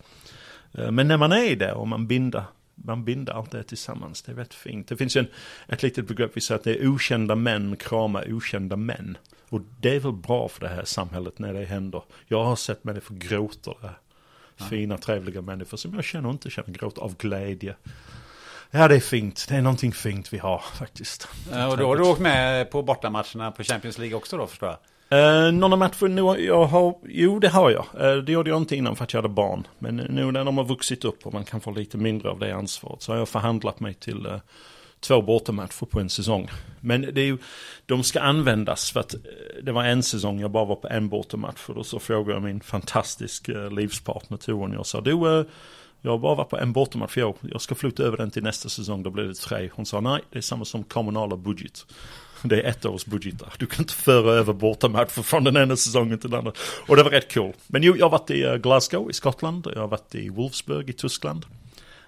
Eh, 0.72 0.90
men 0.90 1.08
när 1.08 1.16
man 1.16 1.32
är 1.32 1.56
där 1.56 1.74
och 1.74 1.88
man 1.88 2.06
binder, 2.06 2.44
man 2.74 3.04
binder 3.04 3.32
allt 3.32 3.50
det 3.50 3.62
tillsammans, 3.62 4.22
det 4.22 4.32
är 4.32 4.36
rätt 4.36 4.54
fint. 4.54 4.88
Det 4.88 4.96
finns 4.96 5.16
ju 5.16 5.20
en, 5.20 5.28
ett 5.68 5.82
litet 5.82 6.08
begrepp, 6.08 6.30
vi 6.34 6.40
säger 6.40 6.58
att 6.58 6.64
det 6.64 6.82
är 6.82 6.88
okända 6.88 7.34
män 7.34 7.76
kramar 7.76 8.32
okända 8.32 8.76
män. 8.76 9.18
Och 9.48 9.60
det 9.80 9.96
är 9.96 10.00
väl 10.00 10.12
bra 10.12 10.48
för 10.48 10.60
det 10.60 10.68
här 10.68 10.84
samhället 10.84 11.38
när 11.38 11.52
det 11.52 11.64
händer. 11.64 12.02
Jag 12.26 12.44
har 12.44 12.56
sett 12.56 12.84
människor 12.84 13.14
gråta 13.14 13.74
där. 13.80 13.98
Fina, 14.70 14.98
trevliga 14.98 15.42
människor 15.42 15.76
som 15.76 15.94
jag 15.94 16.04
känner 16.04 16.30
inte 16.30 16.50
känner 16.50 16.72
gråt 16.72 16.98
av 16.98 17.16
glädje. 17.16 17.76
Ja, 18.74 18.88
det 18.88 18.96
är 18.96 19.00
fint. 19.00 19.46
Det 19.48 19.54
är 19.54 19.62
någonting 19.62 19.92
fint 19.92 20.32
vi 20.32 20.38
har 20.38 20.58
faktiskt. 20.78 21.28
Ja, 21.52 21.66
och 21.66 21.76
då 21.76 21.86
har 21.86 21.96
du 21.96 22.02
åkt 22.02 22.20
med 22.20 22.70
på 22.70 22.82
bortamatcherna 22.82 23.50
på 23.50 23.62
Champions 23.62 23.98
League 23.98 24.16
också 24.16 24.36
då 24.36 24.46
förstår 24.46 24.68
jag? 24.68 24.78
Uh, 25.12 25.52
några 25.52 25.76
matcher 25.76 26.08
nu, 26.08 26.20
jag 26.44 26.64
har, 26.64 26.94
jo 27.04 27.38
det 27.38 27.48
har 27.48 27.70
jag. 27.70 27.86
Uh, 28.02 28.24
det 28.24 28.32
gjorde 28.32 28.50
jag 28.50 28.56
inte 28.56 28.76
innan 28.76 28.96
för 28.96 29.04
att 29.04 29.12
jag 29.12 29.22
hade 29.22 29.34
barn. 29.34 29.66
Men 29.78 29.96
nu 29.96 30.32
när 30.32 30.44
de 30.44 30.58
har 30.58 30.64
vuxit 30.64 31.04
upp 31.04 31.26
och 31.26 31.32
man 31.32 31.44
kan 31.44 31.60
få 31.60 31.70
lite 31.70 31.98
mindre 31.98 32.30
av 32.30 32.38
det 32.38 32.54
ansvaret 32.54 33.02
så 33.02 33.12
har 33.12 33.18
jag 33.18 33.28
förhandlat 33.28 33.80
mig 33.80 33.94
till 33.94 34.26
uh, 34.26 34.38
två 35.00 35.22
bortamatcher 35.22 35.86
på 35.86 36.00
en 36.00 36.10
säsong. 36.10 36.50
Men 36.80 37.00
det 37.00 37.20
är 37.20 37.24
ju, 37.24 37.38
de 37.86 38.02
ska 38.02 38.20
användas 38.20 38.90
för 38.90 39.00
att 39.00 39.14
det 39.62 39.72
var 39.72 39.84
en 39.84 40.02
säsong 40.02 40.40
jag 40.40 40.50
bara 40.50 40.64
var 40.64 40.76
på 40.76 40.88
en 40.88 41.08
bortamatch. 41.08 41.68
Och 41.68 41.74
då 41.74 41.84
så 41.84 41.98
frågade 41.98 42.32
jag 42.32 42.42
min 42.42 42.60
fantastiska 42.60 43.52
livspartner 43.52 44.36
Toren. 44.36 44.72
Jag 44.72 44.86
sa, 44.86 45.00
du 45.00 45.44
jag 46.02 46.10
har 46.10 46.18
bara 46.18 46.34
varit 46.34 46.48
på 46.48 46.58
en 46.58 46.72
bortamatch 46.72 47.18
i 47.18 47.22
år. 47.22 47.36
Jag 47.40 47.60
ska 47.60 47.74
flytta 47.74 48.02
över 48.02 48.16
den 48.16 48.30
till 48.30 48.42
nästa 48.42 48.68
säsong, 48.68 49.02
då 49.02 49.10
blir 49.10 49.24
det 49.24 49.34
tre. 49.34 49.70
Hon 49.72 49.86
sa 49.86 50.00
nej, 50.00 50.22
det 50.30 50.38
är 50.38 50.42
samma 50.42 50.64
som 50.64 50.84
kommunala 50.84 51.36
budget. 51.36 51.86
Det 52.42 52.60
är 52.60 52.70
ett 52.70 52.84
års 52.84 53.04
budgetar. 53.04 53.54
Du 53.58 53.66
kan 53.66 53.82
inte 53.82 53.94
föra 53.94 54.32
över 54.32 54.52
bortamatcher 54.52 55.22
från 55.22 55.44
den 55.44 55.56
ena 55.56 55.76
säsongen 55.76 56.18
till 56.18 56.30
den 56.30 56.38
andra. 56.38 56.52
Och 56.88 56.96
det 56.96 57.02
var 57.02 57.10
rätt 57.10 57.34
cool. 57.34 57.52
Men 57.66 57.82
jo, 57.82 57.96
jag 57.96 58.04
har 58.04 58.10
varit 58.10 58.30
i 58.30 58.42
eh, 58.42 58.54
Glasgow 58.54 59.10
i 59.10 59.12
Skottland. 59.12 59.66
Jag 59.74 59.80
har 59.80 59.88
varit 59.88 60.14
i 60.14 60.28
Wolfsburg 60.28 60.90
i 60.90 60.92
Tyskland. 60.92 61.46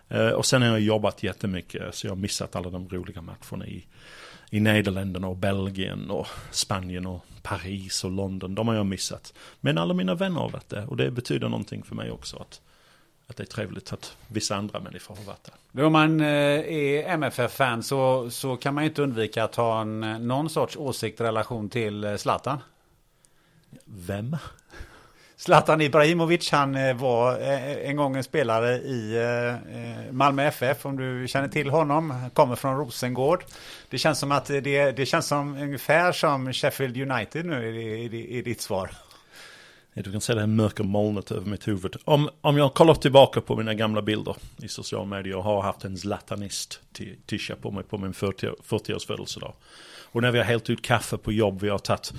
Eh, 0.08 0.28
och 0.28 0.46
sen 0.46 0.62
har 0.62 0.68
jag 0.68 0.80
jobbat 0.80 1.22
jättemycket. 1.22 1.82
Eh, 1.82 1.90
så 1.90 2.06
jag 2.06 2.10
har 2.10 2.16
missat 2.16 2.56
alla 2.56 2.70
de 2.70 2.88
roliga 2.88 3.22
matcherna 3.22 3.66
i, 3.66 3.86
i 4.50 4.60
Nederländerna 4.60 5.28
och 5.28 5.36
Belgien 5.36 6.10
och 6.10 6.26
Spanien 6.50 7.06
och 7.06 7.26
Paris 7.42 8.04
och 8.04 8.10
London. 8.10 8.54
De 8.54 8.68
har 8.68 8.74
jag 8.74 8.86
missat. 8.86 9.34
Men 9.60 9.78
alla 9.78 9.94
mina 9.94 10.14
vänner 10.14 10.40
har 10.40 10.50
varit 10.50 10.68
där. 10.68 10.90
Och 10.90 10.96
det 10.96 11.10
betyder 11.10 11.48
någonting 11.48 11.82
för 11.82 11.94
mig 11.94 12.10
också. 12.10 12.36
att 12.36 12.60
att 13.26 13.36
det 13.36 13.42
är 13.42 13.46
trevligt 13.46 13.92
att 13.92 14.16
vissa 14.28 14.56
andra 14.56 14.80
människor 14.80 15.16
har 15.16 15.24
varit 15.24 15.50
där. 15.72 15.84
Om 15.84 15.92
man 15.92 16.20
eh, 16.20 16.26
är 16.26 17.08
MFF-fan 17.08 17.82
så, 17.82 18.30
så 18.30 18.56
kan 18.56 18.74
man 18.74 18.84
ju 18.84 18.88
inte 18.88 19.02
undvika 19.02 19.44
att 19.44 19.54
ha 19.54 19.80
en, 19.80 20.00
någon 20.00 20.50
sorts 20.50 20.76
åsikt 20.76 21.20
relation 21.20 21.68
till 21.68 22.04
eh, 22.04 22.16
Zlatan. 22.16 22.58
Vem? 23.84 24.36
Zlatan 25.36 25.80
Ibrahimovic, 25.80 26.50
han 26.50 26.74
eh, 26.74 26.96
var 26.96 27.38
en 27.38 27.96
gång 27.96 28.16
en 28.16 28.24
spelare 28.24 28.74
i 28.74 29.20
Malmö 30.10 30.44
FF, 30.44 30.86
om 30.86 30.96
du 30.96 31.28
känner 31.28 31.48
till 31.48 31.70
honom. 31.70 32.30
Kommer 32.34 32.56
från 32.56 32.76
Rosengård. 32.76 33.44
Det 33.90 33.98
känns 33.98 34.18
som 34.18 34.32
att 34.32 34.46
det, 34.46 34.90
det 34.90 35.06
känns 35.06 35.26
som 35.26 35.56
ungefär 35.56 36.12
som 36.12 36.52
Sheffield 36.52 36.96
United 36.96 37.46
nu 37.46 37.80
i, 37.80 38.04
i, 38.04 38.38
i 38.38 38.42
ditt 38.42 38.60
svar. 38.60 38.90
Du 39.94 40.12
kan 40.12 40.20
se 40.20 40.34
det 40.34 40.40
här 40.40 40.46
mörka 40.46 40.82
molnet 40.82 41.30
över 41.30 41.50
mitt 41.50 41.68
huvud. 41.68 41.96
Om, 42.04 42.30
om 42.40 42.56
jag 42.56 42.74
kollar 42.74 42.94
tillbaka 42.94 43.40
på 43.40 43.56
mina 43.56 43.74
gamla 43.74 44.02
bilder 44.02 44.36
i 44.62 44.68
sociala 44.68 45.04
medier 45.04 45.36
och 45.36 45.44
har 45.44 45.62
haft 45.62 45.84
en 45.84 45.96
Zlatanist 45.96 46.80
tisha 47.26 47.56
på 47.56 47.70
mig 47.70 47.84
på 47.84 47.98
min 47.98 48.14
40, 48.14 48.46
40-års 48.46 49.06
födelsedag. 49.06 49.52
Och 50.14 50.22
när 50.22 50.30
vi 50.30 50.38
har 50.38 50.44
hällt 50.44 50.70
ut 50.70 50.82
kaffe 50.82 51.16
på 51.16 51.32
jobb, 51.32 51.60
vi 51.60 51.68
har 51.68 51.78
tagit 51.78 52.12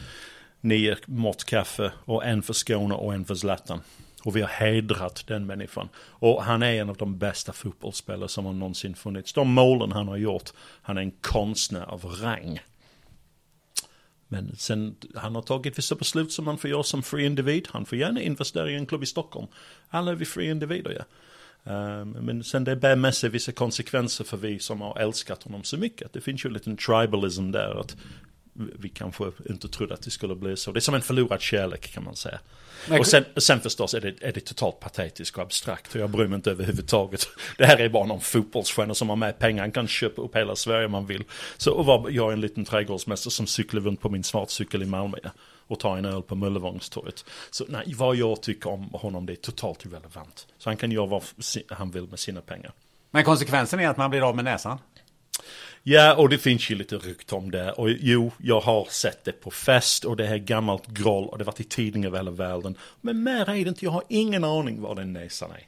nio 0.61 0.97
mått 1.05 1.43
kaffe 1.43 1.91
och 2.05 2.25
en 2.25 2.41
för 2.41 2.53
Skåne 2.53 2.95
och 2.95 3.13
en 3.13 3.25
för 3.25 3.35
Zlatan. 3.35 3.81
Och 4.23 4.35
vi 4.35 4.41
har 4.41 4.49
hedrat 4.49 5.23
den 5.27 5.45
människan. 5.45 5.89
Och 5.97 6.43
han 6.43 6.63
är 6.63 6.81
en 6.81 6.89
av 6.89 6.97
de 6.97 7.17
bästa 7.17 7.53
fotbollsspelare 7.53 8.29
som 8.29 8.45
har 8.45 8.53
någonsin 8.53 8.95
funnits. 8.95 9.33
De 9.33 9.53
målen 9.53 9.91
han 9.91 10.07
har 10.07 10.17
gjort, 10.17 10.49
han 10.81 10.97
är 10.97 11.01
en 11.01 11.11
konstnär 11.11 11.85
av 11.91 12.05
rang. 12.05 12.59
Men 14.35 14.55
sen, 14.55 14.95
han 15.15 15.35
har 15.35 15.41
tagit 15.41 15.77
vissa 15.77 15.95
beslut 15.95 16.31
som 16.31 16.45
man 16.45 16.57
får 16.57 16.69
göra 16.69 16.83
som 16.83 17.03
fri 17.03 17.25
individ. 17.25 17.67
Han 17.71 17.85
får 17.85 17.97
gärna 17.97 18.21
investera 18.21 18.71
i 18.71 18.75
en 18.75 18.85
klubb 18.85 19.03
i 19.03 19.05
Stockholm. 19.05 19.47
Alla 19.89 20.11
är 20.11 20.15
vi 20.15 20.25
fri 20.25 20.49
individer, 20.49 20.91
ja. 20.91 21.05
Um, 21.67 22.09
men 22.09 22.43
sen 22.43 22.63
det 22.63 22.75
bär 22.75 22.95
med 22.95 23.15
sig 23.15 23.29
vissa 23.29 23.51
konsekvenser 23.51 24.23
för 24.23 24.37
vi 24.37 24.59
som 24.59 24.81
har 24.81 24.99
älskat 24.99 25.43
honom 25.43 25.63
så 25.63 25.77
mycket. 25.77 26.13
Det 26.13 26.21
finns 26.21 26.45
ju 26.45 26.47
en 26.47 26.53
liten 26.53 26.77
tribalism 26.77 27.51
där. 27.51 27.79
Att 27.79 27.95
vi 28.55 28.89
kanske 28.89 29.31
inte 29.49 29.67
trodde 29.67 29.93
att 29.93 30.01
det 30.01 30.11
skulle 30.11 30.35
bli 30.35 30.57
så. 30.57 30.71
Det 30.71 30.79
är 30.79 30.81
som 30.81 30.95
en 30.95 31.01
förlorad 31.01 31.41
kärlek 31.41 31.93
kan 31.93 32.03
man 32.03 32.15
säga. 32.15 32.39
Men, 32.89 32.99
och 32.99 33.07
sen, 33.07 33.25
sen 33.37 33.59
förstås 33.59 33.93
är 33.93 34.01
det, 34.01 34.13
är 34.21 34.31
det 34.31 34.39
totalt 34.39 34.79
patetiskt 34.79 35.37
och 35.37 35.43
abstrakt. 35.43 35.95
Och 35.95 36.01
jag 36.01 36.09
bryr 36.09 36.27
mig 36.27 36.35
inte 36.35 36.51
överhuvudtaget. 36.51 37.27
Det 37.57 37.65
här 37.65 37.77
är 37.77 37.89
bara 37.89 38.05
någon 38.05 38.21
fotbollsstjärna 38.21 38.93
som 38.93 39.09
har 39.09 39.15
med 39.15 39.39
pengar. 39.39 39.63
Han 39.63 39.71
kan 39.71 39.87
köpa 39.87 40.21
upp 40.21 40.35
hela 40.35 40.55
Sverige 40.55 40.85
om 40.85 40.91
man 40.91 41.05
vill. 41.05 41.23
Så 41.57 41.71
och 41.71 41.85
var 41.85 42.09
jag 42.09 42.33
en 42.33 42.41
liten 42.41 42.65
trädgårdsmästare 42.65 43.31
som 43.31 43.47
cyklar 43.47 43.81
runt 43.81 44.01
på 44.01 44.09
min 44.09 44.23
svartcykel 44.23 44.83
i 44.83 44.85
Malmö. 44.85 45.17
Och 45.67 45.79
tar 45.79 45.97
en 45.97 46.05
öl 46.05 46.21
på 46.21 46.35
Möllevångstorget. 46.35 47.25
Så 47.51 47.65
nej, 47.69 47.93
vad 47.97 48.15
jag 48.15 48.41
tycker 48.41 48.69
om 48.69 48.89
honom 48.93 49.25
det 49.25 49.33
är 49.33 49.35
totalt 49.35 49.85
irrelevant. 49.85 50.47
Så 50.57 50.69
han 50.69 50.77
kan 50.77 50.91
göra 50.91 51.05
vad 51.05 51.23
han 51.69 51.91
vill 51.91 52.07
med 52.07 52.19
sina 52.19 52.41
pengar. 52.41 52.71
Men 53.11 53.23
konsekvensen 53.23 53.79
är 53.79 53.89
att 53.89 53.97
man 53.97 54.09
blir 54.09 54.29
av 54.29 54.35
med 54.35 54.45
näsan? 54.45 54.77
Ja, 55.87 56.15
och 56.15 56.29
det 56.29 56.37
finns 56.37 56.69
ju 56.69 56.75
lite 56.75 56.97
rykte 56.97 57.35
om 57.35 57.51
det. 57.51 57.71
Och 57.71 57.89
jo, 57.89 58.31
jag 58.37 58.61
har 58.61 58.87
sett 58.89 59.23
det 59.23 59.31
på 59.31 59.51
fest 59.51 60.05
och 60.05 60.17
det 60.17 60.27
är 60.27 60.37
gammalt 60.37 60.87
groll 60.87 61.25
och 61.25 61.37
det 61.37 61.43
har 61.43 61.51
varit 61.51 61.59
i 61.59 61.63
tidningar 61.63 62.07
över 62.07 62.17
hela 62.17 62.31
världen. 62.31 62.77
Men 63.01 63.23
mer 63.23 63.49
är 63.49 63.53
det 63.63 63.69
inte, 63.69 63.85
jag 63.85 63.91
har 63.91 64.03
ingen 64.09 64.43
aning 64.43 64.81
var 64.81 64.95
den 64.95 65.13
näsan 65.13 65.51
är. 65.51 65.67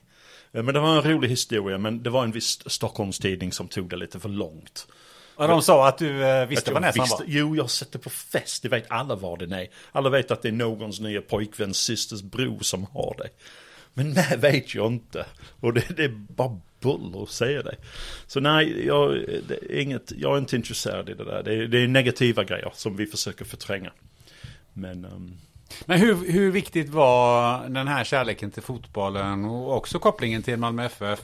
Eh, 0.60 0.64
men 0.64 0.74
det 0.74 0.80
var 0.80 0.96
en 0.96 1.12
rolig 1.12 1.30
historia, 1.30 1.78
men 1.78 2.04
det 2.04 2.10
var 2.10 2.24
en 2.24 2.32
viss 2.32 2.70
Stockholmstidning 2.70 3.52
som 3.52 3.68
tog 3.68 3.90
det 3.90 3.96
lite 3.96 4.20
för 4.20 4.30
långt. 4.30 4.88
Och 5.36 5.48
de 5.48 5.62
sa 5.62 5.88
att 5.88 5.98
du 5.98 6.26
eh, 6.26 6.48
visste 6.48 6.74
vad 6.74 6.82
näsan 6.82 7.04
visste, 7.04 7.24
var? 7.24 7.26
Jo, 7.28 7.56
jag 7.56 7.64
har 7.64 7.68
sett 7.68 7.92
det 7.92 8.00
på 8.00 8.10
fest. 8.10 8.64
Det 8.64 8.70
vet 8.70 8.92
alla 8.92 9.16
var 9.16 9.38
den 9.38 9.54
är. 9.54 9.68
Alla 9.92 10.10
vet 10.10 10.32
att 10.32 10.42
det 10.42 10.48
är 10.48 10.52
någons 10.52 11.00
nya 11.00 11.22
pojkväns 11.22 11.78
systers 11.78 12.22
bror 12.22 12.60
som 12.60 12.86
har 12.94 13.16
det. 13.18 13.30
Men 13.94 14.14
det 14.30 14.38
vet 14.38 14.76
jag 14.76 14.88
inte. 14.88 15.26
Och 15.60 15.74
det, 15.74 15.98
det 15.98 16.04
är 16.04 16.10
bara 16.10 16.60
buller 16.80 17.26
säga 17.26 17.62
det. 17.62 17.76
Så 18.28 18.40
nej, 18.40 18.86
jag, 18.86 19.16
är 19.16 19.80
inget, 19.80 20.12
jag 20.18 20.34
är 20.34 20.38
inte 20.38 20.56
intresserad 20.56 21.10
i 21.10 21.14
det 21.14 21.24
där. 21.24 21.44
Det 21.44 21.54
är, 21.54 21.68
det 21.68 21.80
är 21.80 21.88
negativa 21.88 22.44
grejer 22.44 22.72
som 22.76 22.96
vi 22.96 23.06
försöker 23.06 23.46
förtränga. 23.46 23.92
Men, 24.74 25.06
um... 25.06 25.38
Men 25.86 26.00
hur, 26.00 26.32
hur 26.32 26.52
viktigt 26.52 26.90
var 26.90 27.70
den 27.70 27.88
här 27.88 28.04
kärleken 28.04 28.52
till 28.52 28.64
fotbollen 28.64 29.46
och 29.46 29.78
också 29.78 30.00
kopplingen 30.00 30.44
till 30.44 30.58
Malmö 30.58 30.86
FF 30.86 31.20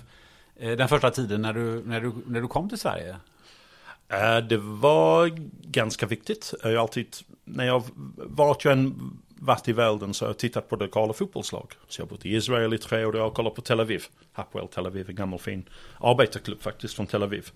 eh, 0.59 0.71
den 0.71 0.87
första 0.87 1.11
tiden 1.11 1.41
när 1.41 1.53
du, 1.53 1.83
när 1.85 2.01
du, 2.01 2.13
när 2.27 2.41
du 2.41 2.47
kom 2.47 2.69
till 2.69 2.77
Sverige? 2.77 3.15
Eh, 4.09 4.37
det 4.37 4.57
var 4.57 5.27
ganska 5.61 6.05
viktigt. 6.05 6.53
Jag 6.63 6.75
alltid, 6.75 7.15
när 7.43 7.65
jag 7.65 7.83
varit 8.15 8.65
ju 8.65 8.71
en 8.71 9.17
varit 9.45 9.67
i 9.67 9.73
världen 9.73 10.13
så 10.13 10.25
har 10.25 10.29
jag 10.29 10.37
tittat 10.37 10.69
på 10.69 10.75
lokala 10.75 11.13
fotbollslag. 11.13 11.71
Så 11.87 12.01
jag 12.01 12.05
har 12.05 12.09
bott 12.09 12.25
i 12.25 12.35
Israel 12.35 12.73
i 12.73 12.77
tre 12.77 13.05
år 13.05 13.13
och 13.13 13.19
jag 13.19 13.23
har 13.23 13.29
kollat 13.29 13.55
på 13.55 13.61
Tel 13.61 13.79
Aviv. 13.79 14.03
Hapoel 14.33 14.67
Tel 14.67 14.85
Aviv, 14.85 15.09
en 15.09 15.15
gammal 15.15 15.39
fin 15.39 15.63
arbetarklubb 15.99 16.61
faktiskt 16.61 16.95
från 16.95 17.07
Tel 17.07 17.23
Aviv. 17.23 17.51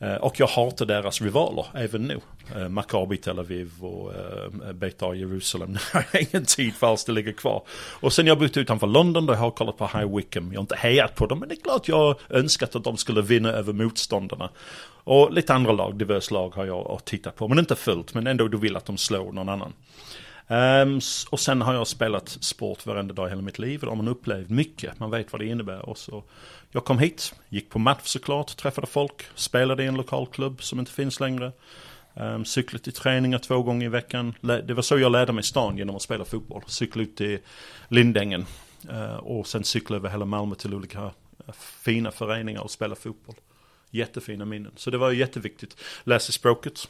Eh, 0.00 0.14
och 0.14 0.40
jag 0.40 0.46
hatar 0.46 0.86
deras 0.86 1.22
rivaler 1.22 1.66
även 1.74 2.02
nu. 2.02 2.20
Eh, 2.56 2.68
Maccabi 2.68 3.16
Tel 3.16 3.38
Aviv 3.38 3.70
och 3.80 4.14
eh, 4.14 4.72
Beitar 4.72 5.14
Jerusalem. 5.14 5.78
Jag 5.92 6.02
har 6.12 6.20
ingen 6.20 6.44
tid 6.44 6.74
för 6.74 6.86
alls 6.86 7.04
det 7.04 7.12
ligger 7.12 7.32
kvar. 7.32 7.62
Och 8.00 8.12
sen 8.12 8.26
jag 8.26 8.38
bott 8.38 8.56
utanför 8.56 8.86
London 8.86 9.26
där 9.26 9.34
jag 9.34 9.40
har 9.40 9.50
kollat 9.50 9.78
på 9.78 9.86
High 9.86 10.16
Wycombe. 10.16 10.54
Jag 10.54 10.58
har 10.58 10.62
inte 10.62 10.76
hejat 10.76 11.14
på 11.14 11.26
dem 11.26 11.38
men 11.38 11.48
det 11.48 11.54
är 11.54 11.62
klart 11.62 11.88
jag 11.88 12.16
önskat 12.30 12.76
att 12.76 12.84
de 12.84 12.96
skulle 12.96 13.22
vinna 13.22 13.48
över 13.48 13.72
motståndarna. 13.72 14.50
Och 15.04 15.32
lite 15.32 15.54
andra 15.54 15.72
lag, 15.72 15.98
diverse 15.98 16.34
lag 16.34 16.54
har 16.54 16.64
jag 16.64 17.00
tittat 17.04 17.36
på. 17.36 17.48
Men 17.48 17.58
inte 17.58 17.76
fullt, 17.76 18.14
men 18.14 18.26
ändå 18.26 18.48
du 18.48 18.58
vill 18.58 18.76
att 18.76 18.86
de 18.86 18.96
slår 18.96 19.32
någon 19.32 19.48
annan. 19.48 19.72
Um, 20.48 21.00
och 21.30 21.40
sen 21.40 21.62
har 21.62 21.74
jag 21.74 21.86
spelat 21.86 22.28
sport 22.28 22.86
varenda 22.86 23.14
dag 23.14 23.26
i 23.26 23.30
hela 23.30 23.42
mitt 23.42 23.58
liv. 23.58 23.80
Och 23.80 23.86
då 23.86 23.90
har 23.90 23.96
man 23.96 24.08
upplevt 24.08 24.50
mycket. 24.50 24.98
Man 24.98 25.10
vet 25.10 25.32
vad 25.32 25.40
det 25.40 25.46
innebär. 25.46 25.88
Och 25.88 25.98
så, 25.98 26.24
jag 26.70 26.84
kom 26.84 26.98
hit, 26.98 27.34
gick 27.48 27.70
på 27.70 27.78
match 27.78 28.06
såklart, 28.06 28.56
träffade 28.56 28.86
folk, 28.86 29.26
spelade 29.34 29.82
i 29.84 29.86
en 29.86 29.94
lokal 29.94 30.26
klubb 30.26 30.62
som 30.62 30.78
inte 30.78 30.92
finns 30.92 31.20
längre. 31.20 31.52
Ehm, 32.14 32.34
um, 32.34 32.44
cykla 32.44 32.78
till 32.78 32.92
träningar 32.92 33.38
två 33.38 33.62
gånger 33.62 33.86
i 33.86 33.88
veckan. 33.88 34.34
Det 34.40 34.74
var 34.74 34.82
så 34.82 34.98
jag 34.98 35.12
lärde 35.12 35.32
mig 35.32 35.44
stan 35.44 35.78
genom 35.78 35.96
att 35.96 36.02
spela 36.02 36.24
fotboll. 36.24 36.62
Cykla 36.66 37.02
ut 37.02 37.16
till 37.16 37.38
Lindängen. 37.88 38.46
Uh, 38.90 39.16
och 39.16 39.46
sen 39.46 39.64
cykla 39.64 39.96
över 39.96 40.08
hela 40.10 40.24
Malmö 40.24 40.54
till 40.54 40.74
olika 40.74 41.02
eh, 41.46 41.54
fina 41.84 42.10
föreningar 42.10 42.60
och 42.60 42.70
spela 42.70 42.94
fotboll. 42.94 43.34
Jättefina 43.90 44.44
minnen. 44.44 44.72
Så 44.76 44.90
det 44.90 44.98
var 44.98 45.12
jätteviktigt. 45.12 45.76
Läsa 46.04 46.32
språket. 46.32 46.88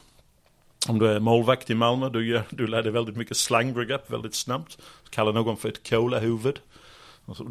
Om 0.87 0.99
du 0.99 1.07
är 1.07 1.19
målvakt 1.19 1.69
i 1.69 1.75
Malmö, 1.75 2.09
du, 2.09 2.41
du 2.49 2.67
lär 2.67 2.83
dig 2.83 2.91
väldigt 2.91 3.15
mycket 3.15 3.37
slangbegrepp 3.37 4.11
väldigt 4.11 4.35
snabbt. 4.35 4.77
Kallar 5.09 5.33
någon 5.33 5.57
för 5.57 5.69
ett 5.69 5.89
kolahuvud. 5.89 6.59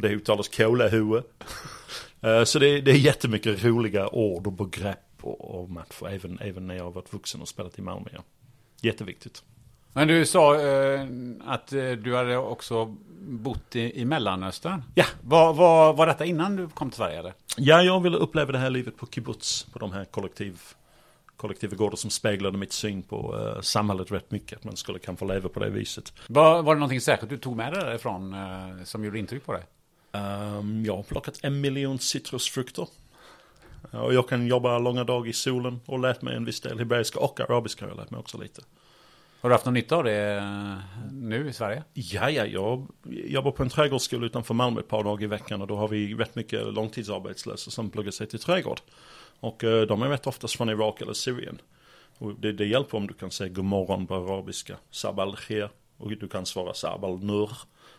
Det 0.02 0.08
uttalas 0.08 0.48
kolahue. 0.48 1.22
Eh, 2.20 2.44
så 2.44 2.58
det, 2.58 2.80
det 2.80 2.90
är 2.90 2.96
jättemycket 2.96 3.64
roliga 3.64 4.08
ord 4.08 4.46
och 4.46 4.52
begrepp 4.52 4.98
och, 5.20 5.60
och 5.60 5.70
matcher, 5.70 6.08
även, 6.08 6.38
även 6.40 6.66
när 6.66 6.74
jag 6.74 6.84
har 6.84 6.90
varit 6.90 7.12
vuxen 7.12 7.40
och 7.40 7.48
spelat 7.48 7.78
i 7.78 7.82
Malmö. 7.82 8.08
Ja. 8.12 8.20
Jätteviktigt. 8.80 9.42
Men 9.92 10.08
du 10.08 10.26
sa 10.26 10.60
eh, 10.60 11.06
att 11.44 11.72
eh, 11.72 11.90
du 11.90 12.16
hade 12.16 12.36
också 12.36 12.96
bott 13.20 13.76
i, 13.76 14.00
i 14.00 14.04
Mellanöstern. 14.04 14.82
Ja. 14.94 15.04
Var, 15.22 15.54
var, 15.54 15.92
var 15.92 16.06
detta 16.06 16.24
innan 16.24 16.56
du 16.56 16.68
kom 16.68 16.90
till 16.90 16.96
Sverige? 16.96 17.18
Eller? 17.18 17.34
Ja, 17.56 17.82
jag 17.82 18.00
ville 18.00 18.16
uppleva 18.16 18.52
det 18.52 18.58
här 18.58 18.70
livet 18.70 18.96
på 18.96 19.06
kibbutz, 19.06 19.66
på 19.72 19.78
de 19.78 19.92
här 19.92 20.04
kollektiv, 20.04 20.60
kollektiva 21.38 21.76
gårdar 21.76 21.96
som 21.96 22.10
speglade 22.10 22.58
mitt 22.58 22.72
syn 22.72 23.02
på 23.02 23.36
uh, 23.36 23.60
samhället 23.60 24.12
rätt 24.12 24.30
mycket. 24.30 24.58
Att 24.58 24.64
man 24.64 24.76
skulle 24.76 24.98
kanske 24.98 25.26
leva 25.26 25.48
på 25.48 25.60
det 25.60 25.70
viset. 25.70 26.12
Var, 26.26 26.62
var 26.62 26.74
det 26.74 26.78
någonting 26.78 27.00
särskilt 27.00 27.30
du 27.30 27.36
tog 27.36 27.56
med 27.56 27.72
dig 27.72 27.82
därifrån 27.82 28.34
uh, 28.34 28.84
som 28.84 29.04
gjorde 29.04 29.18
intryck 29.18 29.44
på 29.44 29.52
dig? 29.52 29.62
Um, 30.12 30.84
jag 30.84 30.96
har 30.96 31.02
plockat 31.02 31.38
en 31.42 31.60
miljon 31.60 31.98
citrusfrukter. 31.98 32.86
Och 33.90 34.14
jag 34.14 34.28
kan 34.28 34.46
jobba 34.46 34.78
långa 34.78 35.04
dagar 35.04 35.30
i 35.30 35.32
solen 35.32 35.80
och 35.86 35.98
lärt 35.98 36.22
mig 36.22 36.36
en 36.36 36.44
viss 36.44 36.60
del 36.60 36.78
hebreiska 36.78 37.20
och 37.20 37.40
arabiska 37.40 37.84
har 37.84 37.90
jag 37.90 37.96
lärt 37.96 38.10
mig 38.10 38.20
också 38.20 38.38
lite. 38.38 38.62
Har 39.40 39.48
du 39.48 39.54
haft 39.54 39.64
någon 39.64 39.74
nytta 39.74 39.96
av 39.96 40.04
det 40.04 40.36
eh, 40.36 40.78
nu 41.12 41.48
i 41.48 41.52
Sverige? 41.52 41.84
Ja, 41.92 42.30
ja, 42.30 42.46
jag 42.46 42.86
jobbar 43.04 43.50
på 43.50 43.62
en 43.62 43.68
trädgårdsskola 43.68 44.26
utanför 44.26 44.54
Malmö 44.54 44.80
ett 44.80 44.88
par 44.88 45.04
dagar 45.04 45.22
i 45.22 45.26
veckan 45.26 45.62
och 45.62 45.66
då 45.66 45.76
har 45.76 45.88
vi 45.88 46.14
rätt 46.14 46.34
mycket 46.34 46.74
långtidsarbetslösa 46.74 47.70
som 47.70 47.90
pluggar 47.90 48.10
sig 48.10 48.26
till 48.26 48.38
trädgård. 48.38 48.80
Och 49.40 49.64
eh, 49.64 49.86
de 49.86 50.02
är 50.02 50.08
rätt 50.08 50.26
oftast 50.26 50.56
från 50.56 50.68
Irak 50.68 51.00
eller 51.00 51.12
Syrien. 51.12 51.60
Och 52.18 52.34
det, 52.34 52.52
det 52.52 52.66
hjälper 52.66 52.98
om 52.98 53.06
du 53.06 53.14
kan 53.14 53.30
säga 53.30 53.48
god 53.48 53.64
morgon 53.64 54.06
på 54.06 54.14
arabiska, 54.14 54.76
sabal 54.90 55.36
khair, 55.36 55.70
och 55.96 56.10
du 56.10 56.28
kan 56.28 56.46
svara 56.46 56.74
sabal 56.74 57.24
nur. 57.24 57.50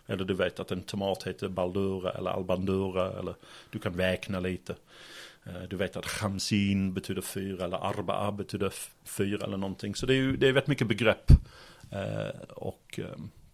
Eller 0.08 0.26
du 0.26 0.34
vet 0.34 0.60
att 0.60 0.72
en 0.72 0.82
tomat 0.82 1.28
heter 1.28 1.48
baldura 1.48 2.12
eller 2.12 2.32
albandura 2.32 3.20
eller 3.20 3.36
du 3.70 3.80
kan 3.80 3.94
räkna 3.94 4.40
lite. 4.40 4.76
Eh, 5.44 5.62
du 5.70 5.76
vet 5.76 5.96
att 5.96 6.06
chamsin 6.06 6.94
betyder 6.94 7.22
fyra 7.22 7.66
eller 7.66 7.78
arba'a 7.78 8.32
betyder 8.32 8.74
fyra 9.04 9.46
eller 9.46 9.58
någonting. 9.58 9.96
Så 9.96 10.06
det 10.06 10.14
är 10.14 10.18
ju 10.18 10.38
det 10.38 10.48
är 10.48 10.52
väldigt 10.52 10.68
mycket 10.68 10.88
begrepp. 10.88 11.32
Eh, 11.92 12.42
och, 12.50 13.00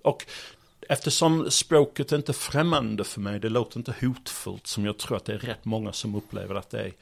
och 0.01 0.25
eftersom 0.89 1.51
språket 1.51 2.11
är 2.11 2.15
inte 2.15 2.33
främmande 2.33 3.03
för 3.03 3.21
mig, 3.21 3.39
det 3.39 3.49
låter 3.49 3.77
inte 3.77 3.95
hotfullt 4.01 4.67
som 4.67 4.85
jag 4.85 4.97
tror 4.97 5.17
att 5.17 5.25
det 5.25 5.33
är 5.33 5.37
rätt 5.37 5.65
många 5.65 5.91
som 5.91 6.15
upplever 6.15 6.55
att 6.55 6.69
det 6.69 6.79
är. 6.81 6.93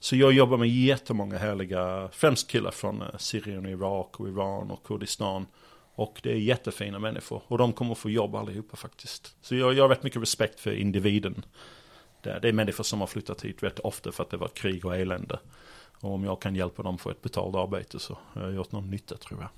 Så 0.00 0.16
jag 0.16 0.32
jobbar 0.32 0.56
med 0.56 0.68
jättemånga 0.68 1.38
härliga, 1.38 2.08
främst 2.12 2.50
killar 2.50 2.70
från 2.70 3.02
eh, 3.02 3.08
Syrien, 3.18 3.66
Irak 3.66 4.20
och 4.20 4.28
Iran 4.28 4.70
och 4.70 4.86
Kurdistan. 4.86 5.46
Och 5.94 6.20
det 6.22 6.30
är 6.30 6.36
jättefina 6.36 6.98
människor 6.98 7.42
och 7.46 7.58
de 7.58 7.72
kommer 7.72 7.94
få 7.94 8.10
jobb 8.10 8.34
allihopa 8.34 8.76
faktiskt. 8.76 9.36
Så 9.42 9.54
jag, 9.54 9.74
jag 9.74 9.84
har 9.84 9.88
rätt 9.88 10.02
mycket 10.02 10.22
respekt 10.22 10.60
för 10.60 10.72
individen. 10.72 11.44
Det, 12.22 12.48
är 12.48 12.52
människor 12.52 12.84
som 12.84 13.00
har 13.00 13.06
flyttat 13.06 13.44
hit 13.44 13.62
rätt 13.62 13.78
ofta 13.78 14.12
för 14.12 14.22
att 14.22 14.30
det 14.30 14.36
var 14.36 14.48
krig 14.48 14.84
och 14.84 14.96
elände. 14.96 15.38
Och 16.00 16.14
om 16.14 16.24
jag 16.24 16.42
kan 16.42 16.56
hjälpa 16.56 16.82
dem 16.82 16.98
få 16.98 17.10
ett 17.10 17.22
betalt 17.22 17.56
arbete 17.56 17.98
så 17.98 18.18
har 18.32 18.42
jag 18.42 18.54
gjort 18.54 18.72
någon 18.72 18.90
nytta 18.90 19.16
tror 19.16 19.40
jag. 19.40 19.48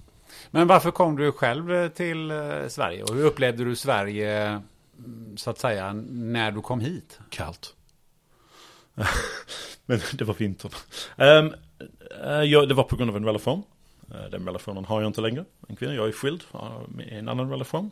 Men 0.51 0.67
varför 0.67 0.91
kom 0.91 1.17
du 1.17 1.33
själv 1.33 1.73
eh, 1.73 1.89
till 1.89 2.31
eh, 2.31 2.69
Sverige 2.69 3.03
och 3.03 3.15
hur 3.15 3.25
upplevde 3.25 3.65
du 3.65 3.77
Sverige 3.77 4.61
mm, 4.99 5.37
så 5.37 5.51
att 5.51 5.59
säga 5.59 5.93
när 6.09 6.51
du 6.51 6.61
kom 6.61 6.81
hit? 6.81 7.21
Kallt. 7.31 7.75
Men 9.87 10.01
det 10.13 10.25
var 10.25 10.35
vintern. 10.35 10.71
Ehm, 11.17 11.47
um, 11.47 11.55
eh, 12.25 12.43
ja, 12.43 12.67
det 12.67 12.75
var 12.75 12.85
på 12.85 12.97
grund 12.97 13.11
av 13.11 13.17
en 13.17 13.25
relation. 13.25 13.63
Den 14.31 14.47
relationen 14.47 14.85
har 14.85 15.01
jag 15.01 15.09
inte 15.09 15.21
längre. 15.21 15.45
En 15.69 15.77
kvinna, 15.77 15.95
jag 15.95 16.09
är 16.09 16.13
skild 16.13 16.45
med 16.89 17.09
en 17.13 17.29
annan 17.29 17.51
relation. 17.51 17.91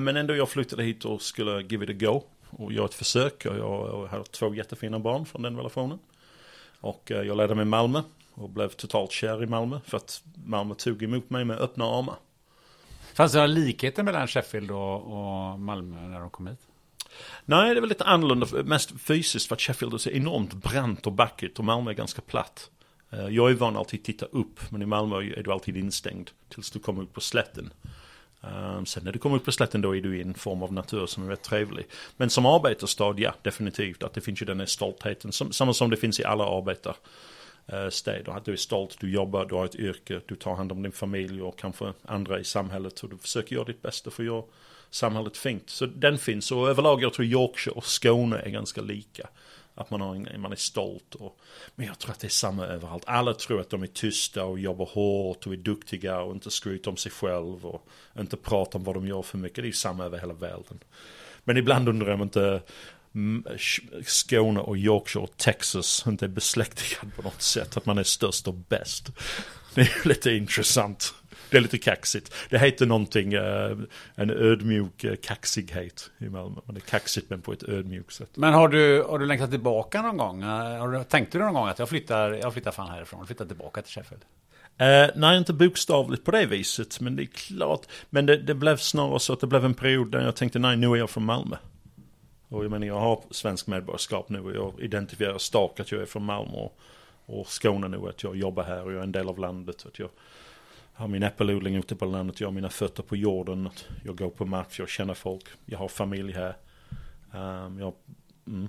Men 0.00 0.16
ändå 0.16 0.36
jag 0.36 0.48
flyttade 0.48 0.82
hit 0.82 1.04
och 1.04 1.22
skulle 1.22 1.62
give 1.62 1.84
it 1.84 1.90
a 1.90 2.06
go 2.06 2.22
och 2.50 2.72
göra 2.72 2.84
ett 2.84 2.94
försök. 2.94 3.44
Jag 3.44 4.06
har 4.10 4.22
två 4.22 4.54
jättefina 4.54 4.98
barn 4.98 5.26
från 5.26 5.42
den 5.42 5.56
relationen. 5.56 5.98
Och 6.80 7.02
jag 7.06 7.36
lärde 7.36 7.54
mig 7.54 7.64
Malmö 7.64 8.02
och 8.34 8.50
blev 8.50 8.68
totalt 8.68 9.12
kär 9.12 9.42
i 9.42 9.46
Malmö 9.46 9.80
för 9.86 9.96
att 9.96 10.22
Malmö 10.44 10.74
tog 10.74 11.02
emot 11.02 11.30
mig 11.30 11.44
med 11.44 11.58
öppna 11.58 11.84
armar. 11.84 12.16
Fanns 13.14 13.32
det 13.32 13.38
några 13.38 13.46
likheter 13.46 14.02
mellan 14.02 14.28
Sheffield 14.28 14.70
och, 14.70 14.96
och 14.96 15.60
Malmö 15.60 16.08
när 16.08 16.20
de 16.20 16.30
kom 16.30 16.46
hit? 16.46 16.58
Nej, 17.44 17.74
det 17.74 17.80
var 17.80 17.88
lite 17.88 18.04
annorlunda, 18.04 18.46
mest 18.64 19.00
fysiskt 19.00 19.48
för 19.48 19.54
att 19.54 19.60
Sheffield 19.60 19.94
är 19.94 19.98
så 19.98 20.10
enormt 20.10 20.54
brant 20.54 21.06
och 21.06 21.12
backigt 21.12 21.58
och 21.58 21.64
Malmö 21.64 21.90
är 21.90 21.94
ganska 21.94 22.22
platt. 22.22 22.70
Eh, 23.10 23.28
jag 23.28 23.50
är 23.50 23.54
van 23.54 23.76
alltid 23.76 24.00
att 24.00 24.06
titta 24.06 24.26
upp, 24.26 24.70
men 24.70 24.82
i 24.82 24.86
Malmö 24.86 25.16
är 25.16 25.42
du 25.42 25.52
alltid 25.52 25.76
instängd 25.76 26.30
tills 26.48 26.70
du 26.70 26.78
kommer 26.78 27.02
ut 27.02 27.12
på 27.12 27.20
slätten. 27.20 27.72
Um, 28.40 28.86
sen 28.86 29.04
när 29.04 29.12
du 29.12 29.18
kommer 29.18 29.36
upp 29.36 29.44
på 29.44 29.52
slätten 29.52 29.80
då 29.80 29.96
är 29.96 30.00
du 30.00 30.18
i 30.18 30.22
en 30.22 30.34
form 30.34 30.62
av 30.62 30.72
natur 30.72 31.06
som 31.06 31.24
är 31.24 31.28
rätt 31.28 31.42
trevlig. 31.42 31.86
Men 32.16 32.30
som 32.30 32.46
arbetarstad, 32.46 33.14
ja 33.18 33.34
definitivt. 33.42 34.02
Att 34.02 34.14
det 34.14 34.20
finns 34.20 34.42
ju 34.42 34.46
den 34.46 34.60
här 34.60 34.66
stoltheten. 34.66 35.32
Som, 35.32 35.52
samma 35.52 35.72
som 35.72 35.90
det 35.90 35.96
finns 35.96 36.20
i 36.20 36.24
alla 36.24 36.44
arbetarstäder. 36.44 36.96
Eh, 37.66 37.88
steg. 37.88 38.28
att 38.28 38.44
du 38.44 38.52
är 38.52 38.56
stolt, 38.56 38.96
du 39.00 39.10
jobbar, 39.10 39.44
du 39.44 39.54
har 39.54 39.64
ett 39.64 39.74
yrke, 39.74 40.20
du 40.26 40.36
tar 40.36 40.54
hand 40.54 40.72
om 40.72 40.82
din 40.82 40.92
familj 40.92 41.42
och 41.42 41.58
kanske 41.58 41.92
andra 42.02 42.40
i 42.40 42.44
samhället. 42.44 43.00
Och 43.00 43.08
du 43.08 43.18
försöker 43.18 43.54
göra 43.54 43.64
ditt 43.64 43.82
bästa 43.82 44.10
för 44.10 44.22
att 44.22 44.26
göra 44.26 44.42
samhället 44.90 45.36
fint. 45.36 45.70
Så 45.70 45.86
den 45.86 46.18
finns. 46.18 46.52
Och 46.52 46.68
överlag 46.68 47.02
jag 47.02 47.12
tror 47.12 47.26
Yorkshire 47.26 47.74
och 47.74 47.86
Skåne 47.86 48.38
är 48.38 48.50
ganska 48.50 48.80
lika. 48.80 49.28
Att 49.74 49.90
man, 49.90 50.00
har, 50.00 50.38
man 50.38 50.52
är 50.52 50.56
stolt. 50.56 51.14
Och, 51.14 51.38
men 51.74 51.86
jag 51.86 51.98
tror 51.98 52.12
att 52.12 52.20
det 52.20 52.26
är 52.26 52.28
samma 52.28 52.66
överallt. 52.66 53.04
Alla 53.06 53.34
tror 53.34 53.60
att 53.60 53.70
de 53.70 53.82
är 53.82 53.86
tysta 53.86 54.44
och 54.44 54.58
jobbar 54.58 54.86
hårt 54.86 55.46
och 55.46 55.52
är 55.52 55.56
duktiga 55.56 56.20
och 56.20 56.32
inte 56.32 56.50
skryter 56.50 56.90
om 56.90 56.96
sig 56.96 57.12
själv 57.12 57.66
och 57.66 57.88
inte 58.18 58.36
pratar 58.36 58.78
om 58.78 58.84
vad 58.84 58.94
de 58.94 59.06
gör 59.06 59.22
för 59.22 59.38
mycket. 59.38 59.56
Det 59.56 59.62
är 59.62 59.66
ju 59.66 59.72
samma 59.72 60.04
över 60.04 60.18
hela 60.18 60.34
världen. 60.34 60.80
Men 61.44 61.56
ibland 61.56 61.88
undrar 61.88 62.08
jag 62.08 62.14
om 62.14 62.22
inte 62.22 62.62
Skåne 64.04 64.60
och 64.60 64.76
Yorkshire 64.76 65.22
och 65.22 65.36
Texas 65.36 66.04
inte 66.08 66.24
är 66.24 66.28
besläktigad 66.28 67.14
på 67.16 67.22
något 67.22 67.42
sätt. 67.42 67.76
Att 67.76 67.86
man 67.86 67.98
är 67.98 68.02
störst 68.02 68.48
och 68.48 68.54
bäst. 68.54 69.10
Det 69.74 69.80
är 69.80 70.08
lite 70.08 70.30
intressant. 70.30 71.14
Det 71.50 71.56
är 71.56 71.60
lite 71.60 71.78
kaxigt. 71.78 72.34
Det 72.50 72.58
heter 72.58 72.86
någonting, 72.86 73.36
uh, 73.36 73.78
en 74.14 74.30
ödmjuk 74.30 75.04
uh, 75.04 75.14
kaxighet 75.22 76.10
i 76.18 76.28
Malmö. 76.28 76.60
Det 76.66 76.78
är 76.78 76.80
kaxigt 76.80 77.30
men 77.30 77.42
på 77.42 77.52
ett 77.52 77.62
ödmjukt 77.62 78.12
sätt. 78.12 78.30
Men 78.34 78.54
har 78.54 78.68
du, 78.68 79.02
har 79.02 79.18
du 79.18 79.26
längtat 79.26 79.50
tillbaka 79.50 80.02
någon 80.02 80.16
gång? 80.16 80.42
Uh, 80.42 80.48
har 80.48 80.88
du, 80.88 81.04
tänkte 81.04 81.38
du 81.38 81.44
någon 81.44 81.54
gång 81.54 81.68
att 81.68 81.78
jag 81.78 81.88
flyttar, 81.88 82.30
jag 82.30 82.52
flyttar 82.52 82.70
fan 82.70 82.90
härifrån, 82.90 83.20
jag 83.20 83.26
flyttar 83.26 83.44
tillbaka 83.44 83.82
till 83.82 83.92
Sheffield? 83.92 84.22
Uh, 84.82 85.20
nej, 85.20 85.38
inte 85.38 85.52
bokstavligt 85.52 86.24
på 86.24 86.30
det 86.30 86.46
viset, 86.46 87.00
men 87.00 87.16
det 87.16 87.22
är 87.22 87.26
klart. 87.26 87.86
Men 88.10 88.26
det, 88.26 88.36
det 88.36 88.54
blev 88.54 88.76
snarare 88.76 89.20
så 89.20 89.32
att 89.32 89.40
det 89.40 89.46
blev 89.46 89.64
en 89.64 89.74
period 89.74 90.10
där 90.10 90.24
jag 90.24 90.36
tänkte, 90.36 90.58
nej, 90.58 90.76
nu 90.76 90.86
är 90.86 90.96
jag 90.96 91.10
från 91.10 91.24
Malmö. 91.24 91.56
Och 92.54 92.64
jag 92.64 92.70
menar, 92.70 92.86
jag 92.86 93.00
har 93.00 93.22
svensk 93.30 93.66
medborgarskap 93.66 94.28
nu 94.28 94.40
och 94.40 94.54
jag 94.54 94.80
identifierar 94.80 95.38
starkt 95.38 95.80
att 95.80 95.92
jag 95.92 96.02
är 96.02 96.06
från 96.06 96.24
Malmö 96.24 96.56
och, 96.56 96.78
och 97.26 97.46
Skåne 97.48 97.88
nu, 97.88 98.08
att 98.08 98.22
jag 98.22 98.36
jobbar 98.36 98.62
här 98.62 98.84
och 98.84 98.92
jag 98.92 98.98
är 98.98 99.02
en 99.02 99.12
del 99.12 99.28
av 99.28 99.38
landet. 99.38 99.86
Att 99.86 99.98
jag, 99.98 100.08
har 100.94 101.08
min 101.08 101.22
äppelodling 101.22 101.76
ute 101.76 101.96
på 101.96 102.04
landet, 102.04 102.40
jag 102.40 102.48
har 102.48 102.52
mina 102.52 102.70
fötter 102.70 103.02
på 103.02 103.16
jorden, 103.16 103.68
jag 104.04 104.16
går 104.16 104.30
på 104.30 104.44
match, 104.44 104.78
jag 104.78 104.88
känner 104.88 105.14
folk, 105.14 105.44
jag 105.66 105.78
har 105.78 105.88
familj 105.88 106.32
här. 106.32 106.56
Um, 107.32 107.78
jag, 107.78 107.92
mm, 108.46 108.68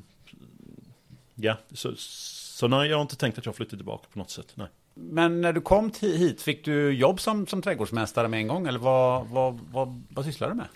ja, 1.36 1.57
så, 1.71 1.93
så 1.97 2.67
nej, 2.67 2.89
jag 2.89 2.97
har 2.97 3.01
inte 3.01 3.15
tänkt 3.15 3.38
att 3.38 3.45
jag 3.45 3.55
flyttar 3.55 3.77
tillbaka 3.77 4.07
på 4.13 4.19
något 4.19 4.29
sätt, 4.29 4.51
nej. 4.55 4.67
Men 4.93 5.41
när 5.41 5.53
du 5.53 5.61
kom 5.61 5.91
hit, 6.01 6.41
fick 6.41 6.65
du 6.65 6.93
jobb 6.93 7.19
som, 7.19 7.47
som 7.47 7.61
trädgårdsmästare 7.61 8.27
med 8.27 8.39
en 8.39 8.47
gång? 8.47 8.67
Eller 8.67 8.79
vad, 8.79 9.27
vad, 9.27 9.59
vad, 9.71 10.03
vad 10.09 10.25
sysslar 10.25 10.49
du 10.49 10.55
med? 10.55 10.67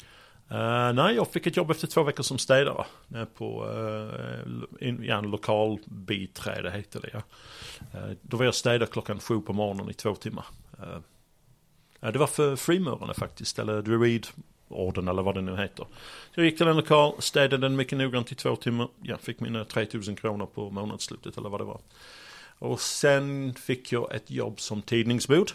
Uh, 0.51 0.93
nej, 0.93 1.15
jag 1.15 1.27
fick 1.27 1.47
ett 1.47 1.57
jobb 1.57 1.71
efter 1.71 1.87
två 1.87 2.03
veckor 2.03 2.23
som 2.23 2.37
städare. 2.37 2.85
På 3.37 3.65
uh, 3.65 4.87
in, 4.87 5.03
ja, 5.03 5.17
en 5.17 5.31
lokal 5.31 5.79
biträde 5.85 6.71
heter 6.71 7.01
det. 7.01 7.09
Ja. 7.13 7.21
Uh, 7.99 8.15
då 8.21 8.37
var 8.37 8.45
jag 8.45 8.55
städare 8.55 8.89
klockan 8.89 9.19
sju 9.19 9.41
på 9.41 9.53
morgonen 9.53 9.89
i 9.89 9.93
två 9.93 10.15
timmar. 10.15 10.45
Det 11.99 12.17
var 12.17 12.27
för 12.27 12.55
frimurarna 12.55 13.13
faktiskt, 13.13 13.59
eller 13.59 13.81
Druid-orden 13.81 15.07
eller 15.07 15.21
vad 15.21 15.35
det 15.35 15.41
nu 15.41 15.57
heter. 15.57 15.85
Jag 16.33 16.45
gick 16.45 16.57
till 16.57 16.67
en 16.67 16.75
lokal, 16.75 17.13
städade 17.19 17.57
den 17.57 17.75
mycket 17.75 17.97
noggrant 17.97 18.31
i 18.31 18.35
två 18.35 18.55
timmar. 18.55 18.87
Jag 19.03 19.21
fick 19.21 19.39
mina 19.39 19.65
3000 19.65 20.15
kronor 20.15 20.45
på 20.45 20.69
månadsslutet 20.69 21.37
eller 21.37 21.49
vad 21.49 21.59
det 21.59 21.65
var. 21.65 21.81
Och 22.59 22.81
sen 22.81 23.53
fick 23.53 23.91
jag 23.91 24.15
ett 24.15 24.31
jobb 24.31 24.59
som 24.59 24.81
tidningsbud. 24.81 25.51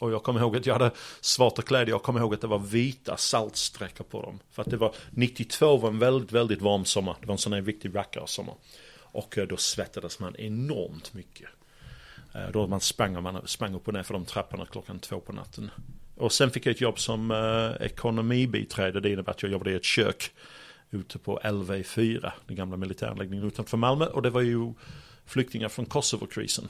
Och 0.00 0.12
jag 0.12 0.22
kommer 0.22 0.40
ihåg 0.40 0.56
att 0.56 0.66
jag 0.66 0.74
hade 0.74 0.90
svarta 1.20 1.62
kläder, 1.62 1.90
jag 1.90 2.02
kommer 2.02 2.20
ihåg 2.20 2.34
att 2.34 2.40
det 2.40 2.46
var 2.46 2.58
vita 2.58 3.16
saltsträckor 3.16 4.04
på 4.04 4.22
dem. 4.22 4.38
För 4.50 4.62
att 4.62 4.70
det 4.70 4.76
var, 4.76 4.94
92 5.10 5.76
var 5.76 5.88
en 5.88 5.98
väldigt, 5.98 6.32
väldigt 6.32 6.62
varm 6.62 6.84
sommar. 6.84 7.16
Det 7.20 7.26
var 7.26 7.34
en 7.34 7.38
sån 7.38 7.52
här 7.52 7.62
riktig 7.62 7.96
rackarsommar. 7.96 8.54
Och 9.00 9.38
eh, 9.38 9.46
då 9.46 9.56
svettades 9.56 10.18
man 10.18 10.36
enormt 10.36 11.14
mycket. 11.14 11.48
Eh, 12.34 12.48
då 12.52 12.66
man 12.66 12.80
sprang, 12.80 13.22
man 13.22 13.46
sprang 13.46 13.74
upp 13.74 13.88
och 13.88 13.94
ner 13.94 14.02
för 14.02 14.14
de 14.14 14.24
trapporna 14.24 14.66
klockan 14.66 14.98
två 14.98 15.20
på 15.20 15.32
natten. 15.32 15.70
Och 16.16 16.32
sen 16.32 16.50
fick 16.50 16.66
jag 16.66 16.70
ett 16.74 16.80
jobb 16.80 16.98
som 16.98 17.30
eh, 17.30 17.86
ekonomibiträde. 17.86 19.00
Det 19.00 19.12
innebär 19.12 19.30
att 19.30 19.42
jag 19.42 19.52
jobbade 19.52 19.70
i 19.70 19.74
ett 19.74 19.84
kök 19.84 20.30
ute 20.90 21.18
på 21.18 21.38
LV4, 21.38 22.32
den 22.46 22.56
gamla 22.56 22.76
militäranläggningen 22.76 23.46
utanför 23.46 23.76
Malmö. 23.76 24.06
Och 24.06 24.22
det 24.22 24.30
var 24.30 24.40
ju 24.40 24.72
flyktingar 25.26 25.68
från 25.68 25.86
Kosovo-krisen. 25.86 26.68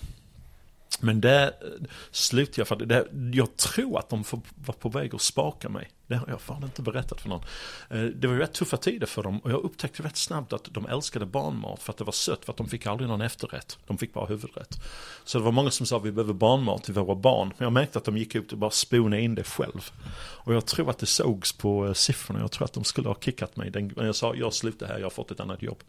Men 1.00 1.20
det 1.20 1.44
eh, 1.44 1.86
slutade 2.10 2.60
jag 2.60 2.68
för 2.68 2.76
att 2.76 2.88
det, 2.88 3.06
jag 3.32 3.56
tror 3.56 3.98
att 3.98 4.08
de 4.08 4.24
var 4.66 4.74
på 4.74 4.88
väg 4.88 5.14
att 5.14 5.20
spaka 5.20 5.68
mig. 5.68 5.90
Det 6.06 6.16
har 6.16 6.28
jag 6.28 6.40
fan 6.40 6.64
inte 6.64 6.82
berättat 6.82 7.20
för 7.20 7.28
någon. 7.28 7.42
Eh, 7.90 8.02
det 8.02 8.26
var 8.26 8.34
ju 8.34 8.40
rätt 8.40 8.52
tuffa 8.52 8.76
tider 8.76 9.06
för 9.06 9.22
dem 9.22 9.38
och 9.38 9.50
jag 9.50 9.64
upptäckte 9.64 10.02
rätt 10.02 10.16
snabbt 10.16 10.52
att 10.52 10.68
de 10.70 10.86
älskade 10.86 11.26
barnmat 11.26 11.82
för 11.82 11.92
att 11.92 11.98
det 11.98 12.04
var 12.04 12.12
sött 12.12 12.44
för 12.44 12.52
att 12.52 12.56
de 12.56 12.68
fick 12.68 12.86
aldrig 12.86 13.08
någon 13.08 13.20
efterrätt. 13.20 13.78
De 13.86 13.98
fick 13.98 14.12
bara 14.12 14.26
huvudrätt. 14.26 14.80
Så 15.24 15.38
det 15.38 15.44
var 15.44 15.52
många 15.52 15.70
som 15.70 15.86
sa 15.86 15.96
att 15.96 16.04
vi 16.04 16.12
behöver 16.12 16.34
barnmat 16.34 16.84
till 16.84 16.94
våra 16.94 17.14
barn. 17.14 17.52
Men 17.58 17.64
jag 17.64 17.72
märkte 17.72 17.98
att 17.98 18.04
de 18.04 18.18
gick 18.18 18.34
ut 18.34 18.52
och 18.52 18.58
bara 18.58 18.70
sponade 18.70 19.22
in 19.22 19.34
det 19.34 19.44
själv. 19.44 19.90
Och 20.16 20.54
jag 20.54 20.66
tror 20.66 20.90
att 20.90 20.98
det 20.98 21.06
sågs 21.06 21.52
på 21.52 21.86
eh, 21.86 21.92
siffrorna. 21.92 22.40
Jag 22.40 22.50
tror 22.50 22.64
att 22.64 22.72
de 22.72 22.84
skulle 22.84 23.08
ha 23.08 23.14
kickat 23.14 23.56
mig. 23.56 23.70
Men 23.72 24.06
jag 24.06 24.14
sa 24.14 24.34
jag 24.34 24.52
slutar 24.52 24.86
här, 24.86 24.98
jag 24.98 25.04
har 25.04 25.10
fått 25.10 25.30
ett 25.30 25.40
annat 25.40 25.62
jobb. 25.62 25.82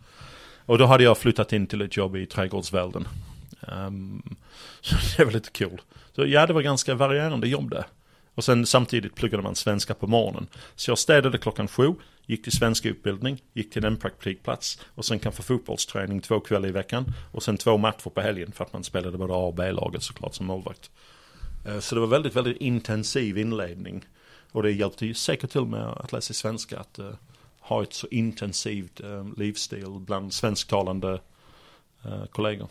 Och 0.66 0.78
då 0.78 0.86
hade 0.86 1.04
jag 1.04 1.18
flyttat 1.18 1.54
in 1.54 1.68
till 1.68 1.82
ett 1.82 1.98
jobb 1.98 2.16
i 2.16 2.26
trädgårdsvärlden. 2.26 3.08
Um, 3.72 4.36
så 4.82 4.96
det 5.18 5.26
var 5.26 5.32
lite 5.32 5.52
kul. 5.52 5.82
Så 6.16 6.26
ja, 6.26 6.48
det 6.48 6.54
var 6.54 6.62
ganska 6.62 6.96
varierande 6.96 7.48
jobb 7.48 7.70
det. 7.70 7.86
Och 8.36 8.44
sen 8.44 8.66
samtidigt 8.66 9.16
pluggade 9.16 9.44
man 9.44 9.56
svenska 9.56 9.94
på 9.94 10.08
morgonen. 10.08 10.48
Så 10.76 10.92
jag 10.92 10.98
städade 10.98 11.38
klockan 11.38 11.68
sju, 11.68 11.94
gick 12.26 12.44
till 12.44 12.52
svenska 12.52 12.90
utbildning, 12.90 13.42
gick 13.54 13.74
till 13.74 13.86
en 13.86 13.98
praktikplats 13.98 14.80
och 14.96 15.06
sen 15.06 15.20
kanske 15.20 15.44
fotbollsträning 15.44 16.22
två 16.22 16.40
kvällar 16.40 16.70
i 16.70 16.72
veckan. 16.72 17.14
Och 17.32 17.44
sen 17.44 17.58
två 17.58 17.78
matcher 17.78 18.10
på 18.10 18.22
helgen 18.22 18.52
för 18.52 18.64
att 18.64 18.74
man 18.74 18.84
spelade 18.84 19.18
både 19.18 19.34
A 19.34 19.38
och 19.38 19.54
B-laget 19.54 20.04
såklart 20.04 20.36
som 20.36 20.46
målvakt. 20.46 20.92
Ehm, 21.66 21.82
så 21.82 21.96
det 21.96 22.02
var 22.02 22.08
väldigt, 22.08 22.36
väldigt 22.36 22.58
intensiv 22.58 23.38
inledning. 23.38 24.06
Och 24.52 24.64
det 24.64 24.72
hjälpte 24.72 25.06
ju 25.06 25.14
säkert 25.14 25.50
till 25.50 25.66
med 25.66 25.88
att 25.88 26.12
läsa 26.12 26.34
svenska, 26.34 26.80
att 26.80 27.00
eh, 27.00 27.12
ha 27.60 27.84
ett 27.84 27.94
så 27.94 28.08
intensivt 28.12 29.00
ehm, 29.00 29.34
livsstil 29.38 30.00
bland 30.00 30.34
svensktalande 30.34 31.22
eh, 32.06 32.26
kollegor. 32.26 32.70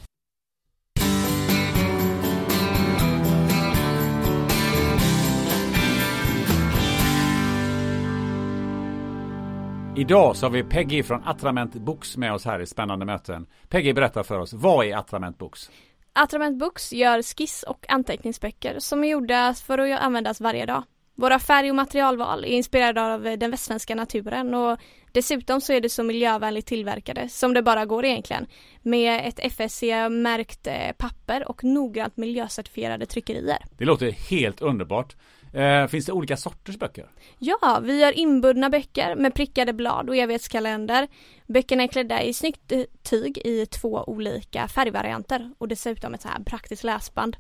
Idag 9.99 10.37
så 10.37 10.47
har 10.47 10.51
vi 10.51 10.63
Peggy 10.65 11.03
från 11.03 11.25
Atrament 11.25 11.75
Books 11.75 12.17
med 12.17 12.33
oss 12.33 12.45
här 12.45 12.61
i 12.61 12.67
Spännande 12.67 13.07
möten. 13.07 13.47
Peggy 13.69 13.93
berättar 13.93 14.23
för 14.23 14.39
oss, 14.39 14.53
vad 14.53 14.87
är 14.87 14.97
Atrament 14.97 15.39
Books? 15.39 15.71
Atrament 16.13 16.59
Books 16.59 16.93
gör 16.93 17.23
skiss 17.23 17.63
och 17.63 17.85
anteckningsböcker 17.89 18.77
som 18.79 19.05
är 19.05 19.09
gjorda 19.09 19.55
för 19.55 19.79
att 19.79 20.01
användas 20.01 20.41
varje 20.41 20.67
dag. 20.67 20.83
Våra 21.15 21.39
färg 21.39 21.71
och 21.71 21.77
materialval 21.77 22.45
är 22.45 22.49
inspirerade 22.49 23.15
av 23.15 23.39
den 23.39 23.51
västsvenska 23.51 23.95
naturen 23.95 24.55
och 24.55 24.79
dessutom 25.13 25.61
så 25.61 25.73
är 25.73 25.81
det 25.81 25.89
så 25.89 26.03
miljövänligt 26.03 26.67
tillverkade 26.67 27.29
som 27.29 27.55
det 27.55 27.63
bara 27.63 27.85
går 27.85 28.05
egentligen. 28.05 28.47
Med 28.83 29.29
ett 29.29 29.39
FSC-märkt 29.39 30.67
eh, 30.67 30.93
papper 30.99 31.49
och 31.49 31.65
noggrant 31.65 32.17
miljöcertifierade 32.17 33.07
tryckerier. 33.07 33.59
Det 33.79 33.85
låter 33.85 34.11
helt 34.11 34.63
underbart. 34.63 35.17
Eh, 35.53 35.87
finns 35.87 36.07
det 36.07 36.13
olika 36.13 36.37
sorters 36.37 36.79
böcker? 36.79 37.11
Ja, 37.39 37.81
vi 37.83 38.01
gör 38.01 38.13
inbundna 38.13 38.71
böcker 38.71 39.15
med 39.15 39.35
prickade 39.35 39.73
blad 39.73 40.09
och 40.09 40.17
evighetskalender. 40.17 41.09
Böckerna 41.47 41.83
är 41.83 41.87
klädda 41.87 42.23
i 42.23 42.33
snyggt 42.33 42.73
eh, 42.73 42.83
tyg 43.03 43.39
i 43.39 43.67
två 43.67 44.05
olika 44.07 44.69
färgvarianter 44.69 45.53
och 45.59 45.69
dessutom 45.69 46.15
ett 46.15 46.23
så 46.23 46.29
här 46.29 46.45
praktiskt 46.45 46.85
läsband. 46.85 47.37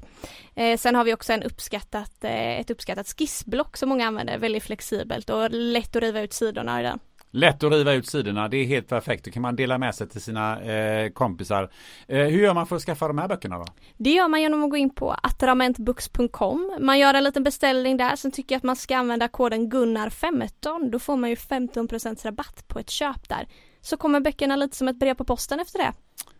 Eh, 0.54 0.78
sen 0.78 0.94
har 0.94 1.04
vi 1.04 1.14
också 1.14 1.32
en 1.32 1.42
uppskattat, 1.42 2.24
eh, 2.24 2.60
ett 2.60 2.70
uppskattat 2.70 3.14
skissblock 3.18 3.76
som 3.76 3.88
många 3.88 4.06
använder, 4.06 4.38
väldigt 4.38 4.62
flexibelt 4.62 5.30
och 5.30 5.50
lätt 5.50 5.96
att 5.96 6.02
riva 6.02 6.20
ut 6.20 6.32
sidorna 6.32 6.80
i 6.80 6.82
den. 6.82 6.98
Lätt 7.30 7.64
att 7.64 7.72
riva 7.72 7.92
ut 7.92 8.06
sidorna, 8.06 8.48
det 8.48 8.56
är 8.56 8.64
helt 8.64 8.88
perfekt. 8.88 9.24
Det 9.24 9.30
kan 9.30 9.42
man 9.42 9.56
dela 9.56 9.78
med 9.78 9.94
sig 9.94 10.08
till 10.08 10.20
sina 10.20 10.60
eh, 10.60 11.10
kompisar. 11.10 11.70
Eh, 12.06 12.18
hur 12.18 12.42
gör 12.42 12.54
man 12.54 12.66
för 12.66 12.76
att 12.76 12.82
skaffa 12.82 13.08
de 13.08 13.18
här 13.18 13.28
böckerna 13.28 13.58
då? 13.58 13.64
Det 13.96 14.10
gör 14.10 14.28
man 14.28 14.42
genom 14.42 14.64
att 14.64 14.70
gå 14.70 14.76
in 14.76 14.94
på 14.94 15.16
atramentbooks.com. 15.22 16.76
Man 16.80 16.98
gör 16.98 17.14
en 17.14 17.24
liten 17.24 17.44
beställning 17.44 17.96
där, 17.96 18.16
sen 18.16 18.30
tycker 18.30 18.54
jag 18.54 18.56
att 18.58 18.64
man 18.64 18.76
ska 18.76 18.96
använda 18.96 19.28
koden 19.28 19.72
Gunnar15. 19.72 20.90
Då 20.90 20.98
får 20.98 21.16
man 21.16 21.30
ju 21.30 21.36
15% 21.36 22.24
rabatt 22.24 22.68
på 22.68 22.78
ett 22.78 22.90
köp 22.90 23.28
där. 23.28 23.48
Så 23.80 23.96
kommer 23.96 24.20
böckerna 24.20 24.56
lite 24.56 24.76
som 24.76 24.88
ett 24.88 24.98
brev 24.98 25.14
på 25.14 25.24
posten 25.24 25.60
efter 25.60 25.78
det. 25.78 25.92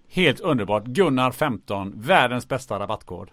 Helt 0.08 0.40
underbart. 0.40 0.84
Gunnar 0.84 1.30
15, 1.30 1.92
världens 1.96 2.48
bästa 2.48 2.78
rabattkod. 2.78 3.30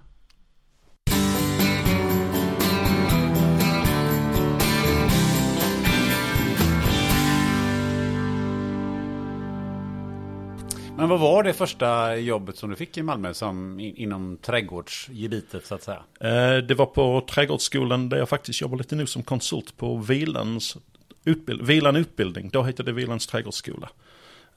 Men 10.97 11.09
vad 11.09 11.19
var 11.19 11.43
det 11.43 11.53
första 11.53 12.17
jobbet 12.17 12.57
som 12.57 12.69
du 12.69 12.75
fick 12.75 12.97
i 12.97 13.03
Malmö 13.03 13.33
som 13.33 13.79
in, 13.79 13.95
inom 13.95 14.37
trädgårdsgebitet 14.37 15.65
så 15.65 15.75
att 15.75 15.83
säga? 15.83 16.03
Eh, 16.19 16.57
Det 16.57 16.75
var 16.75 16.85
på 16.85 17.25
Trädgårdsskolan 17.29 18.09
där 18.09 18.17
jag 18.17 18.29
faktiskt 18.29 18.61
jobbar 18.61 18.77
lite 18.77 18.95
nu 18.95 19.07
som 19.07 19.23
konsult 19.23 19.77
på 19.77 19.97
Vilans 19.97 20.77
utbild 21.23 21.61
Vilan 21.61 21.95
utbildning. 21.95 22.49
Då 22.49 22.61
hette 22.61 22.83
det 22.83 22.91
Vilans 22.91 23.27
trädgårdsskola. 23.27 23.89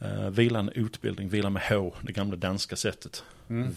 Uh, 0.03 0.31
Vilan 0.31 0.69
utbildning, 0.69 1.29
Vilan 1.29 1.53
med 1.53 1.63
H, 1.63 1.95
det 2.01 2.13
gamla 2.13 2.37
danska 2.37 2.77
sättet. 2.77 3.25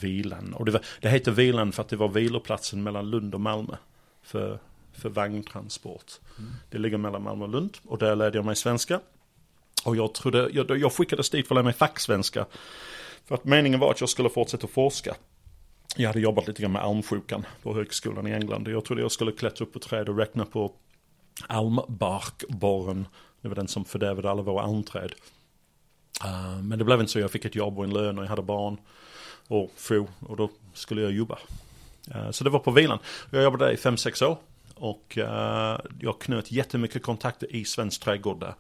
Vilan. 0.02 0.54
Och 0.54 0.66
det, 0.66 0.72
var, 0.72 0.82
det 1.02 1.10
hette 1.10 1.32
Vilan 1.32 1.72
för 1.72 1.82
att 1.82 1.90
det 1.90 1.96
var 1.96 2.10
viloplatsen 2.10 2.84
mellan 2.84 3.10
Lund 3.10 3.34
och 3.34 3.42
Malmö. 3.42 3.76
För, 4.24 4.60
för 4.94 5.10
vagntransport. 5.10 6.12
Det 6.70 6.78
ligger 6.78 6.98
mellan 6.98 7.24
Malmö 7.24 7.44
och 7.44 7.52
Lund. 7.52 7.78
Och 7.86 7.98
där 7.98 8.16
lärde 8.16 8.38
jag 8.38 8.46
mig 8.46 8.56
svenska. 8.56 9.00
Och 9.84 9.96
jag 9.96 10.14
trodde, 10.14 10.50
jag, 10.54 10.78
jag 10.80 10.94
skickades 10.94 11.30
dit 11.30 11.48
för 11.48 11.56
att 11.56 11.58
lära 11.58 11.64
mig 11.64 11.74
facksvenska. 11.74 12.46
För 13.26 13.36
att 13.36 13.46
meningen 13.46 13.80
var 13.80 13.92
att 13.92 14.00
jag 14.00 14.10
skulle 14.10 14.30
fortsätta 14.30 14.68
forska. 14.68 15.16
Jag 15.96 16.08
hade 16.08 16.20
jobbat 16.20 16.48
lite 16.48 16.62
grann 16.62 16.72
med 16.72 16.82
almsjukan 16.82 17.46
på 17.64 17.76
högskolan 17.76 18.28
i 18.28 18.32
England. 18.32 18.68
Jag 18.68 18.86
trodde 18.86 19.02
jag 19.02 19.12
skulle 19.12 19.32
klättra 19.32 19.66
upp 19.66 19.74
på 19.74 19.80
träd 19.80 20.10
och 20.10 20.18
räkna 20.18 20.46
på 20.46 20.72
almbarkborren. 21.48 23.08
Det 23.42 23.48
var 23.48 23.56
den 23.56 23.68
som 23.68 23.86
fördärvade 23.86 24.32
alla 24.32 24.42
våra 24.42 24.64
almträd. 24.64 25.14
Uh, 26.26 26.54
eh, 26.54 26.62
men 26.62 26.80
det 26.80 26.86
blev 26.86 27.00
inte 27.00 27.12
så. 27.12 27.20
Jag 27.20 27.32
fick 27.32 27.46
ett 27.46 27.56
jobb 27.56 27.78
och 27.80 27.84
en 27.84 27.94
lön 27.94 28.18
och 28.18 28.24
jag 28.24 28.30
hade 28.30 28.42
barn 28.42 28.78
och 29.48 29.72
fru. 29.76 30.06
Och 30.20 30.38
då 30.38 30.50
skulle 30.74 31.02
jag 31.02 31.12
jobba. 31.12 31.40
Uh, 32.16 32.32
så 32.32 32.44
det 32.44 32.50
var 32.50 32.60
på 32.60 32.72
vilan. 32.72 33.00
Jag 33.30 33.44
jobbade 33.44 33.66
där 33.66 33.72
i 33.72 33.76
5-6 33.76 34.26
år. 34.26 34.38
Och 34.76 35.18
uh, 35.18 35.80
jag 36.00 36.20
knöt 36.22 36.52
jättemycket 36.52 37.04
kontakter 37.04 37.56
i 37.56 37.66
svensk 37.66 38.02
trädgård 38.02 38.40
där. 38.40 38.56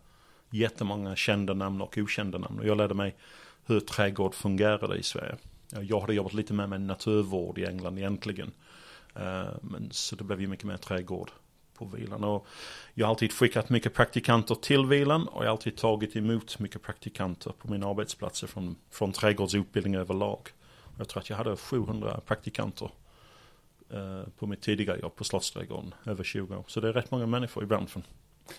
Jättemånga 0.51 1.15
kända 1.15 1.53
namn 1.53 1.81
och 1.81 1.97
okända 1.97 2.37
namn. 2.37 2.59
Och 2.59 2.67
jag 2.67 2.77
lärde 2.77 2.93
mig 2.93 3.15
hur 3.65 3.79
trädgård 3.79 4.33
fungerade 4.33 4.97
i 4.97 5.03
Sverige. 5.03 5.35
Jag 5.81 5.99
hade 5.99 6.13
jobbat 6.13 6.33
lite 6.33 6.53
mer 6.53 6.67
med 6.67 6.81
naturvård 6.81 7.57
i 7.57 7.65
England 7.65 7.97
egentligen. 7.97 8.51
Eh, 9.15 9.49
men 9.61 9.89
så 9.91 10.15
det 10.15 10.23
blev 10.23 10.41
ju 10.41 10.47
mycket 10.47 10.65
mer 10.65 10.77
trädgård 10.77 11.31
på 11.77 11.85
vilan. 11.85 12.23
Och 12.23 12.47
jag 12.93 13.05
har 13.05 13.09
alltid 13.09 13.31
skickat 13.31 13.69
mycket 13.69 13.93
praktikanter 13.93 14.55
till 14.55 14.85
vilan 14.85 15.27
och 15.27 15.43
jag 15.43 15.47
har 15.47 15.51
alltid 15.51 15.77
tagit 15.77 16.15
emot 16.15 16.59
mycket 16.59 16.81
praktikanter 16.81 17.53
på 17.57 17.71
mina 17.71 17.87
arbetsplatser 17.87 18.47
från, 18.47 18.75
från 18.89 19.11
trädgårdsutbildning 19.11 19.95
överlag. 19.95 20.49
Jag 20.97 21.07
tror 21.07 21.21
att 21.21 21.29
jag 21.29 21.37
hade 21.37 21.55
700 21.55 22.19
praktikanter 22.25 22.91
eh, 23.89 24.23
på 24.39 24.47
mitt 24.47 24.61
tidiga 24.61 24.97
jobb 24.97 25.15
på 25.15 25.23
Slottsträdgården, 25.23 25.93
över 26.05 26.23
20 26.23 26.55
år. 26.55 26.63
Så 26.67 26.79
det 26.79 26.89
är 26.89 26.93
rätt 26.93 27.11
många 27.11 27.25
människor 27.25 27.63
i 27.63 27.65
branschen. 27.65 28.03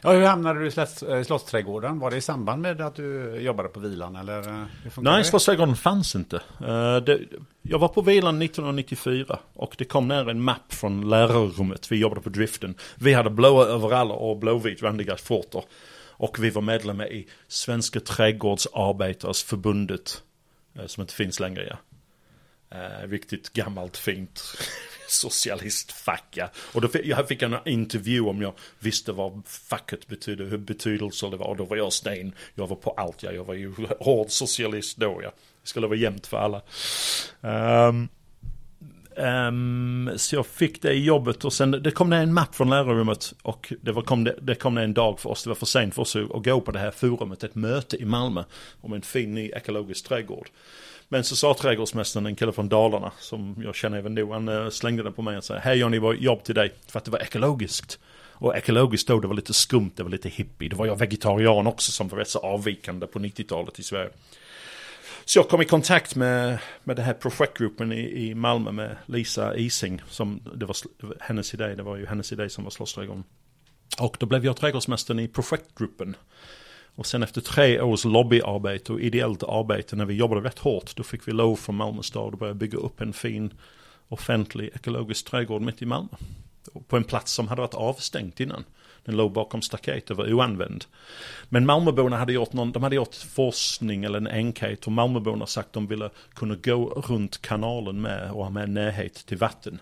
Ja, 0.02 0.12
hur 0.12 0.26
hamnade 0.26 0.60
du 0.60 0.66
i 0.66 0.70
Slotts, 0.70 1.02
eh, 1.02 1.22
Slottsträdgården? 1.22 1.98
Var 1.98 2.10
det 2.10 2.16
i 2.16 2.20
samband 2.20 2.62
med 2.62 2.80
att 2.80 2.94
du 2.94 3.36
jobbade 3.40 3.68
på 3.68 3.80
vilan 3.80 4.16
eller? 4.16 4.48
eh, 4.48 4.64
Nej? 4.96 5.24
Slottsträdgården 5.24 5.76
fanns 5.76 6.14
inte. 6.14 6.36
Eh, 6.60 6.96
det, 6.96 7.20
jag 7.62 7.78
var 7.78 7.88
på 7.88 8.02
vilan 8.02 8.42
1994 8.42 9.38
och 9.54 9.74
det 9.78 9.84
kom 9.84 10.08
ner 10.08 10.28
en 10.28 10.42
mapp 10.42 10.72
från 10.74 11.08
lärarrummet. 11.08 11.92
Vi 11.92 11.96
jobbade 11.96 12.20
på 12.20 12.28
driften. 12.30 12.74
Vi 12.94 13.12
hade 13.12 13.30
blåa 13.30 13.74
overaller 13.74 14.14
och 14.14 14.36
blåvit 14.38 14.82
randiga 14.82 15.16
skjortor. 15.16 15.64
Och 16.14 16.36
vi 16.44 16.50
var 16.50 16.62
medlemmar 16.62 17.12
i 17.12 17.28
Svenska 17.48 18.00
trädgårdsarbetares 18.00 19.42
förbundet. 19.42 20.22
eh, 20.78 20.86
Som 20.86 21.00
inte 21.00 21.14
finns 21.14 21.40
längre, 21.40 21.66
ja. 21.70 21.76
Eh, 22.74 23.08
riktigt 23.08 23.52
gammalt 23.52 23.96
fint 23.96 24.42
socialistfack, 25.08 26.24
ja. 26.30 26.50
Och 26.72 26.80
då 26.80 26.88
fick, 26.88 27.06
jag 27.06 27.28
fick 27.28 27.42
en 27.42 27.56
intervju 27.64 28.20
om 28.20 28.42
jag 28.42 28.52
visste 28.78 29.12
vad 29.12 29.42
facket 29.46 30.06
betydde, 30.06 30.44
hur 30.44 30.58
betydelse 30.58 31.28
det 31.30 31.36
var. 31.36 31.46
Och 31.46 31.56
då 31.56 31.64
var 31.64 31.76
jag 31.76 31.92
sten. 31.92 32.32
Jag 32.54 32.66
var 32.66 32.76
på 32.76 32.90
allt, 32.90 33.22
ja. 33.22 33.32
Jag 33.32 33.44
var 33.44 33.54
ju 33.54 33.74
hård 34.00 34.30
socialist 34.30 34.96
då, 34.96 35.20
ja. 35.22 35.32
Det 35.62 35.68
skulle 35.68 35.86
vara 35.86 35.98
jämnt 35.98 36.26
för 36.26 36.36
alla. 36.36 36.62
Um, 37.40 38.08
um, 39.16 40.10
så 40.16 40.36
jag 40.36 40.46
fick 40.46 40.82
det 40.82 40.92
i 40.92 41.04
jobbet 41.04 41.44
och 41.44 41.52
sen 41.52 41.70
det 41.70 41.90
kom 41.90 42.10
det 42.10 42.16
en 42.16 42.34
mapp 42.34 42.54
från 42.54 42.70
lärarrummet 42.70 43.34
och 43.42 43.72
det, 43.80 43.92
var, 43.92 44.02
kom 44.02 44.24
det, 44.24 44.38
det 44.40 44.54
kom 44.54 44.74
ner 44.74 44.82
en 44.82 44.94
dag 44.94 45.20
för 45.20 45.30
oss, 45.30 45.42
det 45.42 45.50
var 45.50 45.54
för 45.54 45.66
sent 45.66 45.94
för 45.94 46.02
oss 46.02 46.16
att 46.16 46.44
gå 46.44 46.60
på 46.60 46.72
det 46.72 46.78
här 46.78 46.90
forumet, 46.90 47.44
ett 47.44 47.54
möte 47.54 47.96
i 47.96 48.04
Malmö 48.04 48.44
om 48.80 48.92
en 48.92 49.02
fin 49.02 49.34
ny 49.34 49.50
ekologisk 49.50 50.08
trädgård. 50.08 50.48
Men 51.12 51.24
så 51.24 51.36
sa 51.36 51.54
trädgårdsmästaren, 51.54 52.26
en 52.26 52.36
kille 52.36 52.52
från 52.52 52.68
Dalarna, 52.68 53.12
som 53.18 53.56
jag 53.64 53.74
känner 53.74 53.98
även 53.98 54.14
nu, 54.14 54.26
han 54.26 54.48
eh, 54.48 54.68
slängde 54.68 55.02
den 55.02 55.12
på 55.12 55.22
mig 55.22 55.36
och 55.36 55.44
sa 55.44 55.56
Hej 55.56 55.78
Johnny, 55.78 55.98
vad 55.98 56.16
jobb 56.16 56.44
till 56.44 56.54
dig? 56.54 56.72
För 56.88 56.98
att 56.98 57.04
det 57.04 57.10
var 57.10 57.18
ekologiskt. 57.18 57.98
Och 58.14 58.56
ekologiskt 58.56 59.08
då, 59.08 59.20
det 59.20 59.28
var 59.28 59.34
lite 59.34 59.52
skumt, 59.52 59.90
det 59.96 60.02
var 60.02 60.10
lite 60.10 60.28
hippie. 60.28 60.68
Det 60.68 60.76
var 60.76 60.86
jag 60.86 60.98
vegetarian 60.98 61.66
också 61.66 61.92
som 61.92 62.08
var 62.08 62.18
rätt 62.18 62.28
så 62.28 62.38
avvikande 62.38 63.06
på 63.06 63.18
90-talet 63.18 63.78
i 63.78 63.82
Sverige. 63.82 64.10
Så 65.24 65.38
jag 65.38 65.48
kom 65.48 65.62
i 65.62 65.64
kontakt 65.64 66.16
med, 66.16 66.58
med 66.84 66.96
den 66.96 67.04
här 67.04 67.14
projektgruppen 67.14 67.92
i, 67.92 68.28
i 68.28 68.34
Malmö 68.34 68.72
med 68.72 68.96
Lisa 69.06 69.56
Ising. 69.56 70.02
Som 70.08 70.40
det 70.54 70.66
var 70.66 70.76
hennes 71.20 71.54
idé, 71.54 71.74
det 71.74 71.82
var 71.82 71.96
ju 71.96 72.06
hennes 72.06 72.32
idé 72.32 72.48
som 72.48 72.64
var 72.64 72.70
Slottsträdgården. 72.70 73.24
Och 74.00 74.16
då 74.20 74.26
blev 74.26 74.44
jag 74.44 74.56
trädgårdsmästaren 74.56 75.20
i 75.20 75.28
projektgruppen. 75.28 76.16
Och 76.94 77.06
sen 77.06 77.22
efter 77.22 77.40
tre 77.40 77.80
års 77.80 78.04
lobbyarbete 78.04 78.92
och 78.92 79.00
ideellt 79.00 79.42
arbete 79.42 79.96
när 79.96 80.04
vi 80.04 80.14
jobbade 80.14 80.40
rätt 80.40 80.58
hårt, 80.58 80.96
då 80.96 81.02
fick 81.02 81.28
vi 81.28 81.32
lov 81.32 81.56
från 81.56 81.76
Malmö 81.76 82.02
stad 82.02 82.32
att 82.34 82.40
börja 82.40 82.54
bygga 82.54 82.78
upp 82.78 83.00
en 83.00 83.12
fin 83.12 83.52
offentlig 84.08 84.70
ekologisk 84.74 85.30
trädgård 85.30 85.62
mitt 85.62 85.82
i 85.82 85.86
Malmö. 85.86 86.08
På 86.88 86.96
en 86.96 87.04
plats 87.04 87.32
som 87.32 87.48
hade 87.48 87.60
varit 87.60 87.74
avstängd 87.74 88.40
innan. 88.40 88.64
Den 89.04 89.16
låg 89.16 89.32
bakom 89.32 89.62
staket 89.62 90.10
och 90.10 90.16
var 90.16 90.32
oanvänd. 90.32 90.84
Men 91.48 91.66
Malmöborna 91.66 92.16
hade 92.16 92.32
gjort 92.32 92.52
någon, 92.52 92.72
de 92.72 92.82
hade 92.82 92.96
gjort 92.96 93.14
forskning 93.14 94.04
eller 94.04 94.18
en 94.18 94.26
enkät 94.26 94.86
och 94.86 94.92
Malmöborna 94.92 95.46
sagt 95.46 95.66
att 95.66 95.72
de 95.72 95.86
ville 95.86 96.10
kunna 96.34 96.54
gå 96.54 97.02
runt 97.06 97.42
kanalen 97.42 98.00
med 98.00 98.30
och 98.30 98.44
ha 98.44 98.50
med 98.50 98.70
närhet 98.70 99.14
till 99.26 99.38
vatten. 99.38 99.80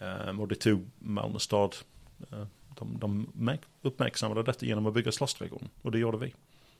Ehm, 0.00 0.40
och 0.40 0.48
det 0.48 0.54
tog 0.54 0.90
Malmö 0.98 1.38
stad, 1.38 1.76
eh, 2.32 2.46
de, 2.74 2.98
de 3.00 3.58
uppmärksammade 3.82 4.42
detta 4.42 4.66
genom 4.66 4.86
att 4.86 4.94
bygga 4.94 5.12
Slottssträdgården. 5.12 5.68
Och 5.82 5.92
det 5.92 5.98
gjorde 5.98 6.18
vi. 6.18 6.34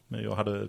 Men 0.08 0.22
jag 0.22 0.34
hade 0.34 0.68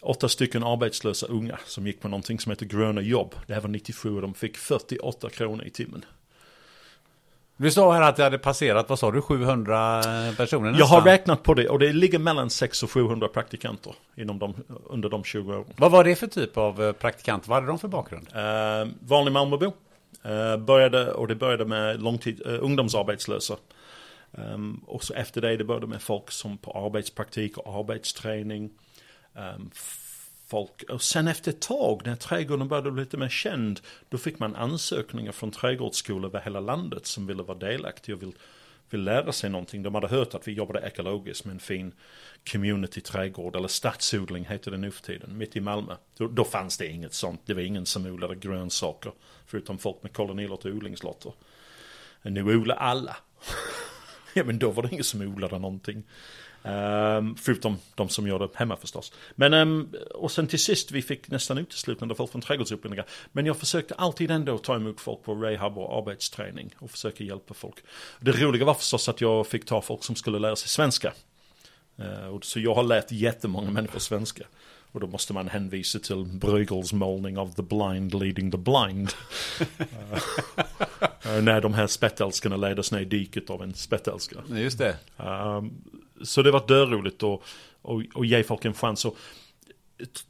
åtta 0.00 0.28
stycken 0.28 0.64
arbetslösa 0.64 1.26
unga 1.26 1.58
som 1.66 1.86
gick 1.86 2.00
på 2.00 2.08
någonting 2.08 2.40
som 2.40 2.50
heter 2.50 2.66
gröna 2.66 3.00
jobb. 3.00 3.34
Det 3.46 3.54
här 3.54 3.60
var 3.60 3.68
97 3.68 4.14
och 4.14 4.22
de 4.22 4.34
fick 4.34 4.56
48 4.56 5.30
kronor 5.30 5.64
i 5.64 5.70
timmen. 5.70 6.04
Du 7.56 7.70
sa 7.70 7.92
här 7.92 8.02
att 8.02 8.16
det 8.16 8.22
hade 8.22 8.38
passerat, 8.38 8.88
vad 8.88 8.98
sa 8.98 9.10
du, 9.10 9.22
700 9.22 10.02
personer 10.36 10.70
nästan? 10.70 10.78
Jag 10.78 10.86
har 10.86 11.00
räknat 11.00 11.42
på 11.42 11.54
det 11.54 11.68
och 11.68 11.78
det 11.78 11.92
ligger 11.92 12.18
mellan 12.18 12.50
600 12.50 12.86
och 12.86 12.90
700 12.90 13.28
praktikanter 13.28 13.94
inom 14.16 14.38
de, 14.38 14.54
under 14.86 15.08
de 15.08 15.24
20 15.24 15.52
åren. 15.52 15.64
Vad 15.76 15.90
var 15.90 16.04
det 16.04 16.16
för 16.16 16.26
typ 16.26 16.56
av 16.56 16.82
eh, 16.82 16.92
praktikant? 16.92 17.48
Vad 17.48 17.56
hade 17.56 17.66
de 17.66 17.78
för 17.78 17.88
bakgrund? 17.88 18.26
Uh, 18.36 18.92
vanlig 19.00 19.32
Malmöbo. 19.32 19.66
Uh, 19.66 20.56
började, 20.56 21.12
och 21.12 21.28
det 21.28 21.34
började 21.34 21.64
med 21.64 22.02
långtid, 22.02 22.42
uh, 22.46 22.58
ungdomsarbetslösa. 22.60 23.56
Um, 24.32 24.84
och 24.86 25.04
så 25.04 25.14
efter 25.14 25.40
det, 25.40 25.56
det 25.56 25.64
började 25.64 25.86
med 25.86 26.02
folk 26.02 26.30
som 26.30 26.58
på 26.58 26.86
arbetspraktik 26.86 27.58
och 27.58 27.78
arbetsträning. 27.78 28.70
Um, 29.32 29.70
folk. 30.50 30.82
Och 30.88 31.02
sen 31.02 31.28
efter 31.28 31.50
ett 31.50 31.60
tag 31.60 32.02
när 32.04 32.16
trädgården 32.16 32.68
började 32.68 32.90
bli 32.90 33.02
lite 33.02 33.16
mer 33.16 33.28
känd, 33.28 33.80
då 34.08 34.18
fick 34.18 34.38
man 34.38 34.56
ansökningar 34.56 35.32
från 35.32 35.50
trädgårdsskolor 35.50 36.30
över 36.30 36.40
hela 36.40 36.60
landet 36.60 37.06
som 37.06 37.26
ville 37.26 37.42
vara 37.42 37.58
delaktiga 37.58 38.14
och 38.14 38.22
vill, 38.22 38.32
vill 38.90 39.04
lära 39.04 39.32
sig 39.32 39.50
någonting. 39.50 39.82
De 39.82 39.94
hade 39.94 40.08
hört 40.08 40.34
att 40.34 40.48
vi 40.48 40.52
jobbade 40.52 40.86
ekologiskt 40.86 41.44
med 41.44 41.52
en 41.52 41.60
fin 41.60 41.92
community-trädgård, 42.52 43.56
eller 43.56 43.68
stadsodling 43.68 44.44
heter 44.44 44.70
det 44.70 44.76
nu 44.76 44.90
för 44.90 45.02
tiden, 45.02 45.38
mitt 45.38 45.56
i 45.56 45.60
Malmö. 45.60 45.96
Då, 46.16 46.28
då 46.28 46.44
fanns 46.44 46.78
det 46.78 46.86
inget 46.86 47.14
sånt, 47.14 47.40
det 47.46 47.54
var 47.54 47.62
ingen 47.62 47.86
som 47.86 48.06
odlade 48.06 48.34
grönsaker, 48.34 49.12
förutom 49.46 49.78
folk 49.78 50.02
med 50.02 50.12
kolonilotter 50.12 50.70
och 50.70 50.76
odlingslotter. 50.76 51.32
Nu 52.22 52.56
odlar 52.56 52.76
alla. 52.76 53.16
ja 54.34 54.44
men 54.44 54.58
då 54.58 54.70
var 54.70 54.82
det 54.82 54.88
ingen 54.92 55.04
som 55.04 55.20
odlade 55.20 55.58
någonting. 55.58 56.04
Um, 56.62 57.36
förutom 57.36 57.78
de 57.94 58.08
som 58.08 58.26
gör 58.26 58.38
det 58.38 58.48
hemma 58.54 58.76
förstås. 58.76 59.12
Men, 59.34 59.54
um, 59.54 59.94
och 60.14 60.32
sen 60.32 60.46
till 60.46 60.58
sist, 60.58 60.90
vi 60.90 61.02
fick 61.02 61.30
nästan 61.30 61.58
uteslutande 61.58 62.14
folk 62.14 62.32
från 62.32 62.40
trädgårdsutbildningar. 62.40 63.06
Men 63.32 63.46
jag 63.46 63.56
försökte 63.56 63.94
alltid 63.94 64.30
ändå 64.30 64.58
ta 64.58 64.76
emot 64.76 65.00
folk 65.00 65.22
på 65.22 65.34
rehab 65.34 65.78
och 65.78 65.98
arbetsträning 65.98 66.74
och 66.78 66.90
försöka 66.90 67.24
hjälpa 67.24 67.54
folk. 67.54 67.74
Det 68.20 68.32
roliga 68.32 68.64
var 68.64 68.74
förstås 68.74 69.08
att 69.08 69.20
jag 69.20 69.46
fick 69.46 69.64
ta 69.64 69.82
folk 69.82 70.04
som 70.04 70.16
skulle 70.16 70.38
lära 70.38 70.56
sig 70.56 70.68
svenska. 70.68 71.12
Uh, 72.00 72.40
så 72.42 72.60
jag 72.60 72.74
har 72.74 72.82
lärt 72.82 73.12
jättemånga 73.12 73.70
människor 73.70 73.98
svenska. 73.98 74.44
Och 74.92 75.00
då 75.00 75.06
måste 75.06 75.32
man 75.32 75.48
hänvisa 75.48 75.98
till 75.98 76.24
Bruegels 76.24 76.92
målning 76.92 77.38
av 77.38 77.52
The 77.52 77.62
Blind 77.62 78.14
Leading 78.14 78.50
the 78.50 78.58
Blind. 78.58 79.12
uh, 79.80 81.42
när 81.42 81.60
de 81.60 81.74
här 81.74 81.86
spetälskarna 81.86 82.56
ledas 82.56 82.92
ner 82.92 83.00
i 83.00 83.04
diket 83.04 83.50
av 83.50 83.62
en 83.62 83.74
spetälska. 83.74 84.36
Just 84.48 84.78
det. 84.78 84.96
Um, 85.16 85.84
så 86.22 86.42
det 86.42 86.50
var 86.50 86.66
dörroligt 86.66 87.22
och, 87.22 87.42
och, 87.82 88.02
och 88.14 88.26
ge 88.26 88.42
folk 88.42 88.64
en 88.64 88.74
chans. 88.74 89.04
Och, 89.04 89.16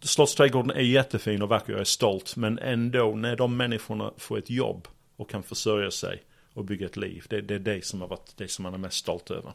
Slottsträdgården 0.01 0.71
är 0.71 0.81
jättefin 0.81 1.43
och 1.43 1.49
vacker, 1.49 1.73
jag 1.73 1.81
är 1.81 1.85
stolt. 1.85 2.37
Men 2.37 2.59
ändå, 2.59 3.15
när 3.15 3.37
de 3.37 3.57
människorna 3.57 4.13
får 4.17 4.39
ett 4.39 4.51
jobb 4.51 4.89
och 5.17 5.31
kan 5.31 5.43
försörja 5.43 5.91
sig 5.91 6.23
och 6.55 6.65
bygga 6.65 6.87
ett 6.87 6.97
liv. 6.97 7.25
Det, 7.29 7.41
det 7.41 7.55
är 7.55 7.59
det 7.59 7.85
som 7.85 8.01
har 8.01 8.09
varit 8.09 8.37
det 8.37 8.49
som 8.49 8.63
man 8.63 8.75
är 8.75 8.79
mest 8.79 8.97
stolt 8.97 9.31
över. 9.31 9.53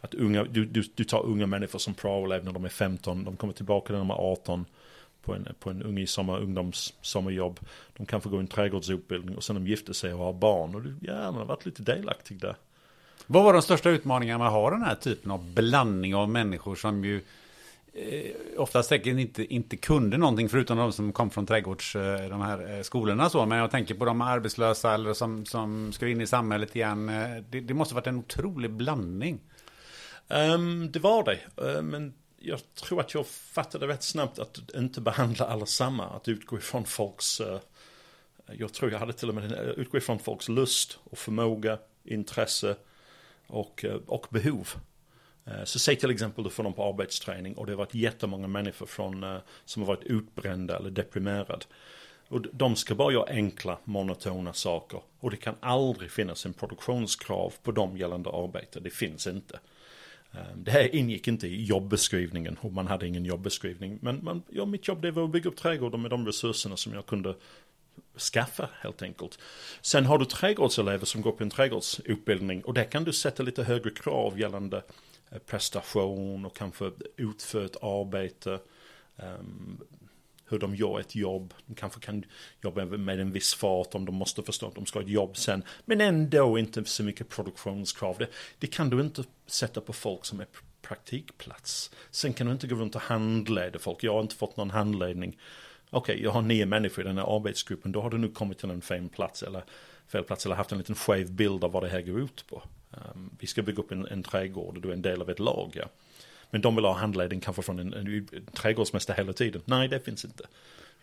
Att 0.00 0.14
unga, 0.14 0.44
du, 0.44 0.64
du, 0.64 0.82
du 0.94 1.04
tar 1.04 1.26
unga 1.26 1.46
människor 1.46 1.78
som 1.78 1.94
prao 1.94 2.26
när 2.26 2.52
de 2.52 2.64
är 2.64 2.68
15, 2.68 3.24
de 3.24 3.36
kommer 3.36 3.52
tillbaka 3.52 3.92
när 3.92 3.98
de 3.98 4.10
är 4.10 4.14
18 4.14 4.64
på 5.22 5.34
en, 5.34 5.48
på 5.60 5.70
en 5.70 5.82
unge 5.82 6.06
sommar, 6.06 6.38
ungdoms 6.38 6.94
sommarjobb. 7.00 7.60
De 7.96 8.06
kan 8.06 8.20
få 8.20 8.28
gå 8.28 8.36
en 8.36 8.46
trädgårdsutbildning 8.46 9.36
och 9.36 9.44
sen 9.44 9.56
de 9.56 9.66
gifter 9.66 9.92
sig 9.92 10.12
och 10.12 10.18
har 10.18 10.32
barn. 10.32 10.74
Och 10.74 10.82
du 10.82 10.94
gärna 11.00 11.44
varit 11.44 11.66
lite 11.66 11.82
delaktig 11.82 12.40
där. 12.40 12.56
Vad 13.26 13.44
var 13.44 13.52
de 13.52 13.62
största 13.62 13.90
utmaningarna 13.90 14.38
med 14.38 14.46
att 14.46 14.52
ha 14.52 14.70
den 14.70 14.82
här 14.82 14.94
typen 14.94 15.30
av 15.30 15.54
blandning 15.54 16.14
av 16.14 16.28
människor 16.28 16.74
som 16.74 17.04
ju 17.04 17.20
eh, 17.92 18.30
oftast 18.56 18.88
säkert 18.88 19.18
inte, 19.18 19.54
inte 19.54 19.76
kunde 19.76 20.16
någonting 20.16 20.48
förutom 20.48 20.78
de 20.78 20.92
som 20.92 21.12
kom 21.12 21.30
från 21.30 21.46
trädgårds, 21.46 21.96
eh, 21.96 22.28
de 22.28 22.40
här 22.40 22.76
eh, 22.76 22.82
skolorna 22.82 23.30
så. 23.30 23.46
Men 23.46 23.58
jag 23.58 23.70
tänker 23.70 23.94
på 23.94 24.04
de 24.04 24.20
arbetslösa 24.20 24.94
eller 24.94 25.14
som, 25.14 25.46
som 25.46 25.92
ska 25.92 26.08
in 26.08 26.20
i 26.20 26.26
samhället 26.26 26.76
igen. 26.76 27.08
Eh, 27.08 27.42
det, 27.50 27.60
det 27.60 27.74
måste 27.74 27.94
varit 27.94 28.06
en 28.06 28.18
otrolig 28.18 28.70
blandning. 28.70 29.40
Um, 30.28 30.92
det 30.92 30.98
var 30.98 31.24
det. 31.24 31.40
Uh, 31.62 31.82
men 31.82 32.14
jag 32.38 32.74
tror 32.74 33.00
att 33.00 33.14
jag 33.14 33.26
fattade 33.26 33.86
rätt 33.86 34.02
snabbt 34.02 34.38
att 34.38 34.58
inte 34.74 35.00
behandla 35.00 35.46
alla 35.46 35.66
samma. 35.66 36.06
Att 36.06 36.28
utgå 36.28 36.58
ifrån 36.58 36.84
folks, 36.84 37.40
uh, 37.40 37.58
jag 38.52 38.72
tror 38.72 38.92
jag 38.92 38.98
hade 38.98 39.12
till 39.12 39.28
och 39.28 39.34
med 39.34 39.52
eh, 39.52 39.58
utgå 39.58 39.98
ifrån 39.98 40.18
folks 40.18 40.48
lust 40.48 40.98
och 41.04 41.18
förmåga, 41.18 41.78
intresse 42.04 42.76
och, 43.46 43.84
uh, 43.84 43.94
och 44.06 44.26
behov. 44.30 44.68
Så 45.64 45.78
säg 45.78 45.96
till 45.96 46.10
exempel 46.10 46.44
du 46.44 46.50
får 46.50 46.62
någon 46.62 46.72
på 46.72 46.88
arbetsträning 46.88 47.54
och 47.54 47.66
det 47.66 47.72
har 47.72 47.76
varit 47.76 47.94
jättemånga 47.94 48.46
människor 48.48 48.86
från, 48.86 49.40
som 49.64 49.82
har 49.82 49.86
varit 49.86 50.04
utbrända 50.04 50.76
eller 50.76 50.90
deprimerade. 50.90 51.64
Och 52.28 52.46
de 52.52 52.76
ska 52.76 52.94
bara 52.94 53.12
göra 53.12 53.30
enkla, 53.30 53.78
monotona 53.84 54.52
saker. 54.52 55.00
Och 55.20 55.30
det 55.30 55.36
kan 55.36 55.54
aldrig 55.60 56.10
finnas 56.10 56.46
en 56.46 56.52
produktionskrav 56.52 57.54
på 57.62 57.72
dem 57.72 57.96
gällande 57.96 58.30
arbete. 58.30 58.80
Det 58.80 58.90
finns 58.90 59.26
inte. 59.26 59.58
Ehm, 60.32 60.64
det 60.64 60.70
här 60.70 60.94
ingick 60.94 61.28
inte 61.28 61.46
i 61.46 61.64
jobbeskrivningen 61.64 62.56
och 62.60 62.72
man 62.72 62.86
hade 62.86 63.06
ingen 63.06 63.24
jobbeskrivning. 63.24 63.98
Men 64.02 64.24
man, 64.24 64.42
ja, 64.48 64.64
mitt 64.64 64.88
jobb 64.88 65.02
det 65.02 65.10
var 65.10 65.24
att 65.24 65.30
bygga 65.30 65.50
upp 65.50 65.56
trädgården 65.56 66.02
med 66.02 66.10
de 66.10 66.26
resurserna 66.26 66.76
som 66.76 66.94
jag 66.94 67.06
kunde 67.06 67.34
skaffa 68.18 68.68
helt 68.80 69.02
enkelt. 69.02 69.38
Sen 69.80 70.06
har 70.06 70.18
du 70.18 70.24
trädgårdselever 70.24 71.06
som 71.06 71.22
går 71.22 71.32
på 71.32 71.42
en 71.42 71.50
trädgårdsutbildning 71.50 72.64
och 72.64 72.74
där 72.74 72.84
kan 72.84 73.04
du 73.04 73.12
sätta 73.12 73.42
lite 73.42 73.64
högre 73.64 73.90
krav 73.90 74.40
gällande 74.40 74.82
eh, 75.30 75.38
prestation 75.38 76.46
och 76.46 76.56
kanske 76.56 76.90
utfört 77.16 77.76
arbete. 77.82 78.60
Ehm, 79.16 79.80
hur 80.48 80.58
de 80.58 80.74
gör 80.74 81.00
ett 81.00 81.14
jobb. 81.14 81.54
De 81.66 81.74
kanske 81.74 82.00
kan 82.00 82.24
jobba 82.62 82.84
med 82.84 83.20
en 83.20 83.32
viss 83.32 83.54
fart 83.54 83.94
om 83.94 84.04
de 84.04 84.14
måste 84.14 84.42
förstå 84.42 84.66
att 84.68 84.74
de 84.74 84.86
ska 84.86 84.98
ha 84.98 85.04
ett 85.04 85.10
jobb 85.10 85.36
sen. 85.36 85.62
Men 85.84 86.00
ändå 86.00 86.58
inte 86.58 86.84
så 86.84 87.02
mycket 87.02 87.28
produktionskrav. 87.28 88.16
Det, 88.18 88.28
det 88.58 88.66
kan 88.66 88.90
du 88.90 89.00
inte 89.00 89.24
sätta 89.46 89.80
på 89.80 89.92
folk 89.92 90.24
som 90.24 90.40
är 90.40 90.46
praktikplats. 90.82 91.90
Sen 92.10 92.32
kan 92.32 92.46
du 92.46 92.52
inte 92.52 92.66
gå 92.66 92.76
runt 92.76 92.94
och 92.94 93.02
handleda 93.02 93.78
folk. 93.78 94.04
Jag 94.04 94.12
har 94.12 94.20
inte 94.20 94.36
fått 94.36 94.56
någon 94.56 94.70
handledning 94.70 95.36
okej, 95.90 96.14
okay, 96.14 96.24
jag 96.24 96.30
har 96.30 96.42
nio 96.42 96.66
människor 96.66 97.04
i 97.04 97.08
den 97.08 97.18
här 97.18 97.36
arbetsgruppen, 97.36 97.92
då 97.92 98.00
har 98.00 98.10
du 98.10 98.18
nu 98.18 98.28
kommit 98.28 98.58
till 98.58 98.70
en 98.70 98.80
fel 98.80 99.08
plats 99.08 99.42
eller 99.42 99.64
fel 100.06 100.24
plats 100.24 100.46
eller 100.46 100.56
haft 100.56 100.72
en 100.72 100.78
liten 100.78 100.94
skev 100.94 101.32
bild 101.32 101.64
av 101.64 101.72
vad 101.72 101.82
det 101.82 101.88
här 101.88 102.02
går 102.02 102.20
ut 102.20 102.44
på. 102.48 102.62
Um, 102.90 103.30
vi 103.38 103.46
ska 103.46 103.62
bygga 103.62 103.82
upp 103.82 103.92
en, 103.92 104.06
en 104.06 104.22
trädgård 104.22 104.76
och 104.76 104.82
du 104.82 104.88
är 104.88 104.92
en 104.92 105.02
del 105.02 105.22
av 105.22 105.30
ett 105.30 105.38
lag, 105.38 105.72
ja. 105.74 105.84
Men 106.50 106.60
de 106.60 106.76
vill 106.76 106.84
ha 106.84 106.92
handledning 106.92 107.40
kanske 107.40 107.62
från 107.62 107.78
en, 107.78 107.94
en, 107.94 108.28
en 108.32 108.46
trädgårdsmästare 108.46 109.16
hela 109.16 109.32
tiden. 109.32 109.62
Nej, 109.64 109.88
det 109.88 110.00
finns 110.00 110.24
inte. 110.24 110.44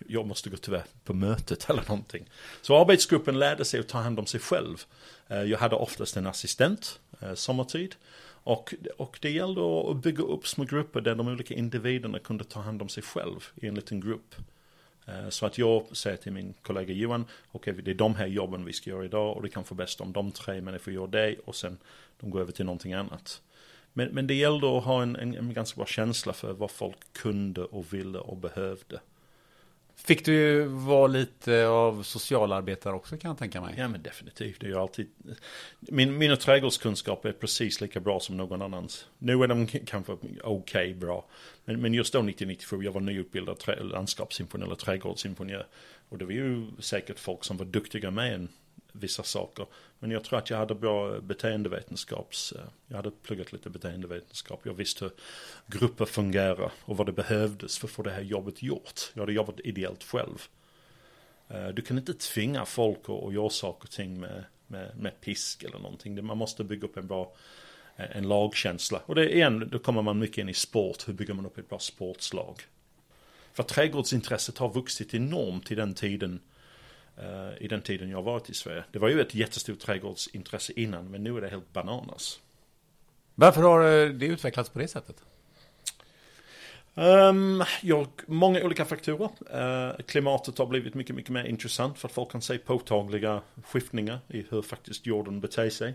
Jag 0.07 0.27
måste 0.27 0.49
gå 0.49 0.57
tyvärr 0.57 0.83
på 1.03 1.13
mötet 1.13 1.69
eller 1.69 1.83
någonting. 1.87 2.25
Så 2.61 2.81
arbetsgruppen 2.81 3.39
lärde 3.39 3.65
sig 3.65 3.79
att 3.79 3.87
ta 3.87 3.97
hand 3.97 4.19
om 4.19 4.25
sig 4.25 4.39
själv. 4.39 4.83
Eh, 5.27 5.41
jag 5.41 5.57
hade 5.57 5.75
oftast 5.75 6.17
en 6.17 6.27
assistent 6.27 6.99
eh, 7.21 7.33
sommartid. 7.33 7.95
Och, 8.45 8.73
och 8.97 9.19
det 9.21 9.31
gällde 9.31 9.61
att 9.91 9.97
bygga 9.97 10.23
upp 10.23 10.47
små 10.47 10.63
grupper 10.63 11.01
där 11.01 11.15
de 11.15 11.27
olika 11.27 11.53
individerna 11.53 12.19
kunde 12.19 12.43
ta 12.43 12.61
hand 12.61 12.81
om 12.81 12.89
sig 12.89 13.03
själv 13.03 13.43
i 13.55 13.67
en 13.67 13.75
liten 13.75 13.99
grupp. 13.99 14.35
Eh, 15.05 15.29
så 15.29 15.45
att 15.45 15.57
jag 15.57 15.97
säger 15.97 16.17
till 16.17 16.31
min 16.31 16.53
kollega 16.61 16.93
Johan, 16.93 17.25
okej 17.51 17.71
okay, 17.71 17.83
det 17.83 17.91
är 17.91 17.95
de 17.95 18.15
här 18.15 18.27
jobben 18.27 18.65
vi 18.65 18.73
ska 18.73 18.89
göra 18.89 19.05
idag 19.05 19.37
och 19.37 19.43
det 19.43 19.49
kan 19.49 19.63
få 19.63 19.75
bäst 19.75 20.01
om 20.01 20.13
de 20.13 20.31
tre 20.31 20.61
människor 20.61 20.93
gör 20.93 21.07
det 21.07 21.35
och 21.45 21.55
sen 21.55 21.77
de 22.19 22.29
går 22.29 22.41
över 22.41 22.51
till 22.51 22.65
någonting 22.65 22.93
annat. 22.93 23.41
Men, 23.97 24.09
men 24.09 24.27
det 24.27 24.33
gällde 24.33 24.77
att 24.77 24.83
ha 24.83 25.01
en, 25.01 25.15
en, 25.15 25.35
en 25.35 25.53
ganska 25.53 25.77
bra 25.77 25.85
känsla 25.85 26.33
för 26.33 26.53
vad 26.53 26.71
folk 26.71 26.97
kunde 27.13 27.63
och 27.63 27.93
ville 27.93 28.19
och 28.19 28.37
behövde. 28.37 28.99
Fick 29.95 30.25
du 30.25 30.63
vara 30.63 31.07
lite 31.07 31.67
av 31.67 32.03
socialarbetare 32.03 32.93
också 32.93 33.17
kan 33.17 33.29
jag 33.29 33.37
tänka 33.37 33.61
mig? 33.61 33.75
Ja 33.77 33.87
men 33.87 34.03
definitivt, 34.03 34.59
det 34.59 34.67
är 34.67 34.69
ju 34.69 34.77
alltid 34.77 35.07
Min, 35.79 36.17
Mina 36.17 36.35
trädgårdskunskaper 36.35 37.29
är 37.29 37.33
precis 37.33 37.81
lika 37.81 37.99
bra 37.99 38.19
som 38.19 38.37
någon 38.37 38.61
annans 38.61 39.07
Nu 39.17 39.43
är 39.43 39.47
de 39.47 39.67
kanske 39.67 40.11
okej 40.11 40.43
okay, 40.43 40.93
bra 40.93 41.25
men, 41.65 41.81
men 41.81 41.93
just 41.93 42.13
då 42.13 42.19
1997, 42.19 42.83
jag 42.83 42.91
var 42.91 43.01
nyutbildad 43.01 43.59
trä, 43.59 43.83
landskapsingenjör 43.83 44.65
eller 44.65 44.75
trädgårdsingenjör 44.75 45.67
Och 46.09 46.17
det 46.17 46.25
var 46.25 46.31
ju 46.31 46.67
säkert 46.79 47.19
folk 47.19 47.43
som 47.43 47.57
var 47.57 47.65
duktiga 47.65 48.11
med 48.11 48.33
en 48.33 48.49
vissa 48.99 49.23
saker. 49.23 49.65
Men 49.99 50.11
jag 50.11 50.23
tror 50.23 50.39
att 50.39 50.49
jag 50.49 50.57
hade 50.57 50.75
bra 50.75 51.19
beteendevetenskaps, 51.19 52.51
eh, 52.51 52.61
jag 52.87 52.95
hade 52.95 53.11
pluggat 53.11 53.53
lite 53.53 53.69
beteendevetenskap. 53.69 54.61
Jag 54.63 54.73
visste 54.73 55.05
hur 55.05 55.11
grupper 55.79 56.05
fungerar 56.05 56.71
och 56.81 56.97
vad 56.97 57.07
det 57.07 57.11
behövdes 57.11 57.77
för 57.77 57.87
att 57.87 57.91
få 57.91 58.03
det 58.03 58.11
här 58.11 58.21
jobbet 58.21 58.63
gjort. 58.63 59.11
Jag 59.13 59.21
hade 59.21 59.33
jobbat 59.33 59.59
ideellt 59.59 60.03
själv. 60.03 60.47
Eh, 61.47 61.67
du 61.67 61.81
kan 61.81 61.97
inte 61.97 62.13
tvinga 62.13 62.65
folk 62.65 62.99
att 63.09 63.33
göra 63.33 63.49
saker 63.49 63.83
och 63.83 63.91
ting 63.91 64.19
med, 64.19 64.43
med, 64.67 64.97
med 64.97 65.21
pisk 65.21 65.63
eller 65.63 65.79
någonting. 65.79 66.25
Man 66.25 66.37
måste 66.37 66.63
bygga 66.63 66.87
upp 66.87 66.97
en 66.97 67.07
bra 67.07 67.35
eh, 67.95 68.17
en 68.17 68.27
lagkänsla. 68.27 69.01
Och 69.05 69.15
det 69.15 69.21
är 69.21 69.35
igen, 69.35 69.69
då 69.71 69.79
kommer 69.79 70.01
man 70.01 70.19
mycket 70.19 70.37
in 70.37 70.49
i 70.49 70.53
sport. 70.53 71.07
Hur 71.07 71.13
bygger 71.13 71.33
man 71.33 71.45
upp 71.45 71.57
ett 71.57 71.69
bra 71.69 71.79
sportslag? 71.79 72.61
För 73.53 73.63
trädgårdsintresset 73.63 74.57
har 74.57 74.73
vuxit 74.73 75.13
enormt 75.13 75.71
i 75.71 75.75
den 75.75 75.93
tiden 75.93 76.39
i 77.59 77.67
den 77.67 77.81
tiden 77.81 78.09
jag 78.09 78.21
varit 78.21 78.49
i 78.49 78.53
Sverige. 78.53 78.83
Det 78.91 78.99
var 78.99 79.09
ju 79.09 79.21
ett 79.21 79.35
jättestort 79.35 79.79
trädgårdsintresse 79.79 80.73
innan 80.75 81.11
men 81.11 81.23
nu 81.23 81.37
är 81.37 81.41
det 81.41 81.49
helt 81.49 81.73
bananas. 81.73 82.39
Varför 83.35 83.61
har 83.61 83.79
eh, 83.81 84.09
det 84.09 84.25
utvecklats 84.25 84.69
på 84.69 84.79
det 84.79 84.87
sättet? 84.87 85.15
Um, 86.97 87.63
ja, 87.81 88.05
många 88.25 88.63
olika 88.63 88.85
faktorer. 88.85 89.29
Uh, 89.55 90.01
klimatet 90.05 90.57
har 90.57 90.65
blivit 90.65 90.93
mycket, 90.93 91.15
mycket 91.15 91.31
mer 91.31 91.43
intressant 91.43 91.99
för 91.99 92.07
att 92.07 92.13
folk 92.13 92.31
kan 92.31 92.41
se 92.41 92.57
påtagliga 92.57 93.41
skiftningar 93.63 94.19
i 94.27 94.45
hur 94.49 94.61
faktiskt 94.61 95.05
jorden 95.05 95.41
beter 95.41 95.69
sig. 95.69 95.93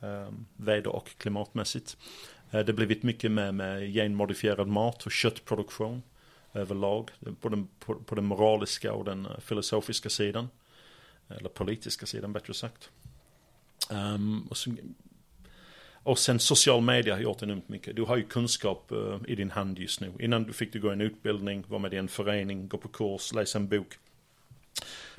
Um, 0.00 0.46
väder 0.56 0.96
och 0.96 1.08
klimatmässigt. 1.18 1.96
Uh, 2.54 2.60
det 2.60 2.66
har 2.66 2.72
blivit 2.72 3.02
mycket 3.02 3.30
mer 3.30 3.52
med 3.52 3.92
genmodifierad 3.92 4.68
mat 4.68 5.06
och 5.06 5.12
köttproduktion 5.12 6.02
överlag. 6.54 7.10
På 7.40 7.48
den, 7.48 7.68
på, 7.78 7.94
på 7.94 8.14
den 8.14 8.24
moraliska 8.24 8.92
och 8.92 9.04
den 9.04 9.26
eh, 9.26 9.38
filosofiska 9.40 10.10
sidan. 10.10 10.48
Eller 11.28 11.48
politiska 11.48 12.06
sidan 12.06 12.32
bättre 12.32 12.54
sagt. 12.54 12.90
Um, 13.90 14.46
och, 14.50 14.56
så, 14.56 14.70
och 15.92 16.18
sen 16.18 16.38
social 16.38 16.80
media 16.80 17.14
har 17.14 17.20
gjort 17.20 17.42
enormt 17.42 17.68
mycket. 17.68 17.96
Du 17.96 18.02
har 18.02 18.16
ju 18.16 18.22
kunskap 18.22 18.92
uh, 18.92 19.16
i 19.28 19.34
din 19.34 19.50
hand 19.50 19.78
just 19.78 20.00
nu. 20.00 20.12
Innan 20.20 20.44
du 20.44 20.52
fick 20.52 20.72
du 20.72 20.80
gå 20.80 20.90
en 20.90 21.00
utbildning, 21.00 21.64
vara 21.68 21.78
med 21.78 21.94
i 21.94 21.96
en 21.96 22.08
förening, 22.08 22.68
gå 22.68 22.78
på 22.78 22.88
kurs, 22.88 23.34
läsa 23.34 23.58
en 23.58 23.68
bok. 23.68 23.98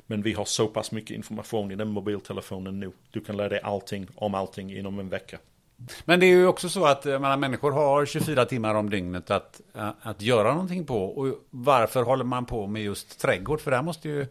Men 0.06 0.22
vi 0.22 0.32
har 0.32 0.44
så 0.44 0.68
pass 0.68 0.92
mycket 0.92 1.16
information 1.16 1.70
i 1.70 1.76
den 1.76 1.88
mobiltelefonen 1.88 2.80
nu. 2.80 2.92
Du 3.10 3.20
kan 3.20 3.36
lära 3.36 3.48
dig 3.48 3.60
allting 3.60 4.08
om 4.14 4.34
allting 4.34 4.76
inom 4.76 4.98
en 4.98 5.08
vecka. 5.08 5.38
Men 6.04 6.20
det 6.20 6.26
är 6.26 6.28
ju 6.28 6.46
också 6.46 6.68
så 6.68 6.86
att 6.86 7.04
menar, 7.04 7.36
människor 7.36 7.72
har 7.72 8.06
24 8.06 8.44
timmar 8.44 8.74
om 8.74 8.90
dygnet 8.90 9.30
att, 9.30 9.60
att 10.00 10.22
göra 10.22 10.52
någonting 10.52 10.86
på. 10.86 11.04
Och 11.04 11.34
varför 11.50 12.02
håller 12.02 12.24
man 12.24 12.46
på 12.46 12.66
med 12.66 12.82
just 12.82 13.20
trädgård? 13.20 13.60
För 13.60 13.70
det 13.70 13.76
här 13.76 13.84
måste 13.84 14.08
ju 14.08 14.26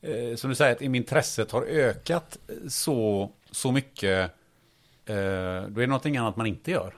eh, 0.00 0.36
som 0.36 0.50
du 0.50 0.56
säger, 0.56 0.72
att 0.72 0.82
intresset 0.82 1.50
har 1.50 1.62
ökat 1.62 2.38
så, 2.68 3.30
så 3.50 3.72
mycket, 3.72 4.30
eh, 5.04 5.14
då 5.14 5.16
är 5.16 5.80
det 5.80 5.86
någonting 5.86 6.16
annat 6.16 6.36
man 6.36 6.46
inte 6.46 6.70
gör. 6.70 6.94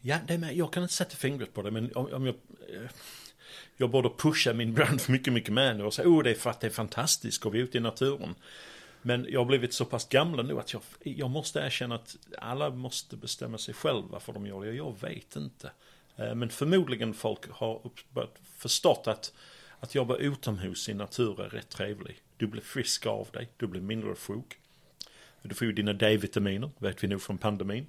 Ja, 0.00 0.16
det 0.26 0.38
med, 0.38 0.56
jag 0.56 0.72
kan 0.72 0.82
inte 0.82 0.94
sätta 0.94 1.16
fingret 1.16 1.54
på 1.54 1.62
det, 1.62 1.70
men 1.70 1.90
om, 1.94 2.08
om 2.12 2.26
jag... 2.26 2.34
Eh, 2.34 2.90
jag 3.76 3.90
borde 3.90 4.10
pusha 4.18 4.52
min 4.52 4.74
brand 4.74 5.00
mycket, 5.08 5.32
mycket 5.32 5.54
mer 5.54 5.74
nu 5.74 5.84
och 5.84 5.94
säga, 5.94 6.08
oh 6.08 6.22
det 6.22 6.30
är 6.30 6.34
för 6.34 6.50
att 6.50 6.60
det 6.60 6.66
är 6.66 6.70
fantastiskt, 6.70 7.40
går 7.40 7.50
vi 7.50 7.58
ut 7.58 7.74
i 7.74 7.80
naturen. 7.80 8.34
Men 9.02 9.26
jag 9.28 9.40
har 9.40 9.44
blivit 9.44 9.72
så 9.72 9.84
pass 9.84 10.08
gamla 10.08 10.42
nu 10.42 10.58
att 10.58 10.72
jag, 10.72 10.82
jag 11.02 11.30
måste 11.30 11.60
erkänna 11.60 11.94
att 11.94 12.16
alla 12.38 12.70
måste 12.70 13.16
bestämma 13.16 13.58
sig 13.58 13.74
själva 13.74 14.20
för 14.20 14.32
de 14.32 14.46
gör 14.46 14.64
det. 14.64 14.72
Jag 14.72 15.00
vet 15.00 15.36
inte. 15.36 15.70
Eh, 16.16 16.34
men 16.34 16.48
förmodligen 16.48 17.14
folk 17.14 17.50
har 17.50 17.80
förstått 18.56 19.06
att 19.06 19.32
att 19.80 19.94
jobba 19.94 20.16
utomhus 20.16 20.88
i 20.88 20.94
natur 20.94 21.40
är 21.40 21.48
rätt 21.48 21.68
trevligt. 21.68 22.22
Du 22.36 22.46
blir 22.46 22.62
frisk 22.62 23.06
av 23.06 23.28
dig, 23.32 23.48
du 23.56 23.66
blir 23.66 23.80
mindre 23.80 24.14
sjuk. 24.14 24.58
Du 25.42 25.54
får 25.54 25.66
ju 25.66 25.72
dina 25.72 25.92
D-vitaminer, 25.92 26.70
vet 26.78 27.04
vi 27.04 27.08
nu 27.08 27.18
från 27.18 27.38
pandemin. 27.38 27.86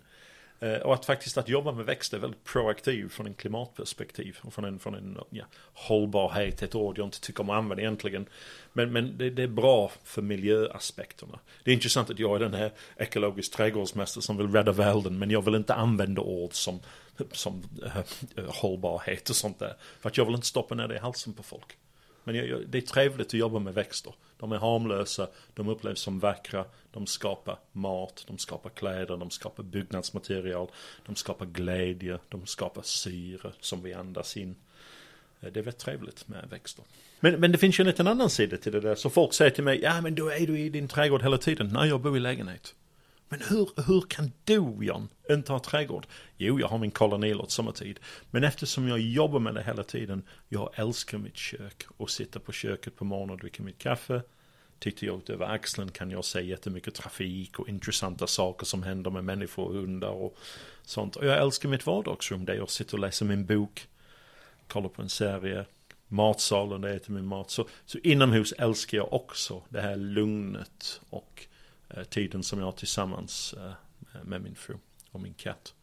Eh, 0.62 0.74
och 0.78 0.94
att 0.94 1.06
faktiskt 1.06 1.38
att 1.38 1.50
jobba 1.50 1.72
med 1.72 1.86
växter 1.86 2.18
är 2.18 2.22
väldigt 2.22 2.44
proaktiv 2.44 3.10
från 3.10 3.28
en 3.28 3.34
klimatperspektiv 3.34 4.38
och 4.42 4.54
från 4.54 4.66
en, 4.66 4.80
från 4.80 4.96
en 4.96 5.18
ja, 5.30 5.46
hållbarhet, 5.74 6.62
ett 6.62 6.76
ord 6.76 6.98
jag 6.98 7.08
inte 7.08 7.22
tycker 7.22 7.42
om 7.42 7.50
att 7.50 7.58
använda 7.58 7.82
egentligen. 7.82 8.26
Men, 8.74 8.92
men 8.92 9.18
det, 9.18 9.30
det, 9.30 9.44
är 9.44 9.48
bra 9.48 9.92
för 10.04 10.22
miljöaspekterna. 10.22 11.40
Det 11.64 11.72
är 11.72 11.76
intressant 11.76 12.10
att 12.10 12.20
jag 12.20 12.36
är 12.36 12.40
den 12.40 12.54
här 12.54 12.72
ekologisk 12.98 13.52
trädgårdsmästare 13.54 14.22
som 14.22 14.38
vill 14.38 14.52
rädda 14.52 14.72
världen 14.72 15.20
men 15.20 15.32
jag 15.32 15.46
vill 15.46 15.56
inte 15.56 15.74
använda 15.74 16.22
ord 16.22 16.54
som, 16.54 16.80
som 17.32 17.64
äh, 17.86 18.44
hållbarhet 18.48 19.30
och 19.30 19.36
sånt 19.36 19.60
där. 19.60 19.74
För 20.00 20.10
att 20.10 20.18
jag 20.18 20.26
vill 20.26 20.36
inte 20.36 20.48
stoppa 20.48 20.76
ner 20.76 20.88
det 20.88 20.96
i 20.96 21.00
halsen 21.00 21.34
på 21.34 21.44
folk. 21.44 21.78
Men 22.24 22.36
jag, 22.36 22.48
jag, 22.48 22.68
det 22.68 22.78
är 22.78 22.82
trevligt 22.82 23.28
att 23.28 23.34
jobba 23.34 23.60
med 23.60 23.74
växter. 23.74 24.14
De 24.38 24.52
är 24.52 24.58
harmlösa, 24.58 25.28
de 25.54 25.68
upplevs 25.68 26.00
som 26.00 26.20
vackra, 26.20 26.66
de 26.92 27.08
skapar 27.08 27.60
mat, 27.72 28.24
de 28.28 28.38
skapar 28.38 28.70
kläder, 28.70 29.18
de 29.18 29.30
skapar 29.30 29.64
byggnadsmaterial, 29.64 30.68
de 31.06 31.16
skapar 31.16 31.46
glädje, 31.46 32.20
de 32.30 32.46
skapar 32.46 32.82
syre 32.82 33.52
som 33.60 33.84
vi 33.84 33.94
andas 33.94 34.38
in. 34.38 34.56
Eh, 35.42 35.52
det 35.52 35.60
är 35.60 35.64
väldigt 35.64 35.78
trevligt 35.78 36.28
med 36.28 36.48
växter. 36.50 36.86
Men, 37.20 37.40
men 37.40 37.52
det 37.52 37.58
finns 37.58 37.80
ju 37.80 37.82
en 37.82 37.88
liten 37.88 38.08
annan 38.08 38.30
sida 38.30 38.58
till 38.58 38.72
det 38.72 38.80
där. 38.80 38.96
Så 38.96 39.10
folk 39.10 39.34
säger 39.34 39.52
till 39.52 39.64
mig, 39.64 39.82
ja 39.82 40.02
men 40.02 40.16
då 40.16 40.30
är 40.30 40.48
du 40.48 40.60
i 40.60 40.70
din 40.70 40.88
trädgård 40.88 41.22
hela 41.22 41.38
tiden. 41.38 41.70
Nej, 41.74 41.90
jag 41.90 42.02
bor 42.02 42.18
i 42.18 42.20
lägenhet. 42.20 42.76
Men 43.32 43.42
hur, 43.50 43.70
hur 43.88 44.02
kan 44.02 44.32
du, 44.44 44.78
Jan, 44.82 45.10
inte 45.30 45.52
ha 45.52 45.60
trädgård? 45.60 46.08
Jo, 46.38 46.60
jag 46.60 46.68
har 46.68 46.78
min 46.78 46.92
kolonilott 46.92 47.52
sommartid. 47.52 48.00
Men 48.32 48.44
eftersom 48.44 48.88
jag 48.88 49.00
jobbar 49.00 49.40
med 49.40 49.56
det 49.56 49.64
hela 49.64 49.84
tiden, 49.84 50.24
jag 50.50 50.70
älskar 50.76 51.18
mitt 51.18 51.38
kök 51.38 51.84
och 51.98 52.10
sitter 52.10 52.40
på 52.40 52.52
köket 52.52 52.96
på 52.96 53.06
morgonen 53.06 53.34
och 53.34 53.40
dricker 53.40 53.64
mitt 53.64 53.78
kaffe. 53.78 54.22
Tittar 54.80 55.08
jag 55.08 55.18
ut 55.18 55.30
över 55.30 55.46
axeln 55.46 55.92
kan 55.92 56.12
jag 56.12 56.26
se 56.26 56.42
jättemycket 56.42 56.96
trafik 56.96 57.60
och 57.60 57.70
intressanta 57.70 58.28
saker 58.28 58.66
som 58.66 58.84
händer 58.84 59.12
med 59.12 59.24
människor 59.24 59.66
och 59.66 59.74
hundar 59.74 60.10
och 60.10 60.38
sånt. 60.84 61.16
Och 61.16 61.26
jag 61.26 61.38
älskar 61.38 61.70
mitt 61.70 61.86
vardagsrum 61.86 62.46
där 62.46 62.54
jag 62.54 62.70
sitter 62.70 62.94
och 62.94 63.00
läser 63.00 63.26
min 63.26 63.46
bok, 63.46 63.88
kollar 64.68 64.90
på 64.90 65.02
en 65.02 65.10
serie, 65.10 65.66
matsalen 66.08 66.82
där 66.82 66.90
jag 66.90 66.96
äter 66.96 67.12
min 67.12 67.26
mat. 67.26 67.52
Så, 67.52 67.68
så 67.86 67.98
inomhus 67.98 68.52
älskar 68.52 68.98
jag 68.98 69.14
också 69.14 69.62
det 69.70 69.82
här 69.82 69.96
lugnet 69.96 71.02
och 71.10 71.48
tiden 72.10 72.44
som 72.44 72.60
jag 72.60 72.66
har 72.66 72.72
tillsammans 72.72 73.54
eh, 73.54 73.72
med 74.24 74.42
min 74.42 74.56
fru 74.56 74.78
och 75.12 75.22
min 75.22 75.34
katt. 75.34 75.74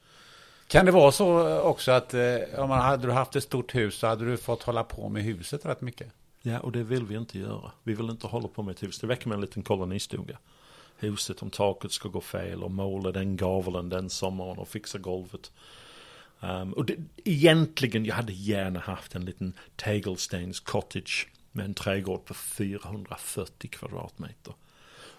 Kan 0.67 0.87
det 0.87 0.93
vara 0.93 1.13
så 1.13 1.59
också 1.61 1.93
att 1.93 2.15
eh, 2.15 2.37
om 2.57 2.69
man 2.69 2.83
hade 2.83 3.13
haft 3.13 3.37
ett 3.37 3.43
stort 3.43 3.75
hus 3.75 3.95
så 3.95 4.07
hade 4.07 4.25
du 4.25 4.37
fått 4.37 4.63
hålla 4.63 4.85
på 4.85 5.09
med 5.09 5.23
huset 5.23 5.67
rätt 5.67 5.81
mycket? 5.81 6.13
Ja, 6.43 6.61
och 6.61 6.73
det 6.73 6.83
vill 6.83 7.07
vi 7.07 7.17
inte 7.17 7.39
göra. 7.39 7.73
Vi 7.83 7.95
vill 7.95 8.11
inte 8.11 8.27
hålla 8.27 8.49
på 8.49 8.63
med 8.63 8.73
ett 8.73 8.83
hus. 8.83 8.99
Det 8.99 9.07
räcker 9.07 9.29
med 9.29 9.35
en 9.35 9.41
liten 9.41 9.63
kolonistuga. 9.63 10.39
Huset 10.97 11.43
om 11.43 11.51
taket 11.51 11.93
ska 11.93 12.09
gå 12.09 12.21
fel 12.21 12.63
och 12.63 12.71
måla 12.71 13.13
den 13.13 13.37
gaveln 13.37 13.89
den 13.89 14.11
sommaren 14.11 14.59
och 14.59 14.69
fixa 14.69 14.99
golvet. 14.99 15.53
Um, 16.41 16.73
och 16.73 16.85
det, 16.85 16.97
egentligen, 17.25 18.05
jag 18.05 18.15
hade 18.15 18.33
gärna 18.33 18.81
haft 18.81 19.15
en 19.15 19.25
liten 19.25 19.53
tegelstens 19.77 20.61
cottage 20.61 21.29
med 21.53 21.65
en 21.65 21.75
trädgård 21.75 22.25
på 22.25 22.35
440 22.35 23.71
kvadratmeter. 23.71 24.55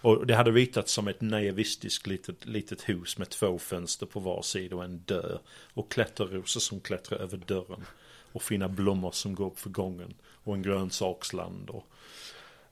Och 0.02 0.28
det 0.28 0.36
hade 0.36 0.52
ritats 0.52 0.93
som 0.93 1.08
ett 1.08 1.22
naivistiskt 1.22 2.08
litet, 2.08 2.45
litet 2.45 2.89
hus 2.89 3.18
med 3.18 3.30
två 3.30 3.60
fönster 3.60 4.06
på 4.06 4.20
var 4.20 4.41
sida 4.41 4.76
och 4.76 4.84
en 4.84 5.04
dörr. 5.06 5.39
Och 5.74 5.91
klätterrosor 5.91 6.60
som 6.60 6.80
klättrar 6.80 7.20
över 7.20 7.38
dörren. 7.38 7.86
Och 8.32 8.43
fina 8.43 8.70
blommor 8.70 9.12
som 9.12 9.36
går 9.36 9.47
upp 9.47 9.60
för 9.60 9.70
gången. 9.70 10.14
Och 10.43 10.54
en 10.54 10.62
grönsaksland 10.62 11.70
och... 11.70 11.86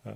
Uh, 0.06 0.12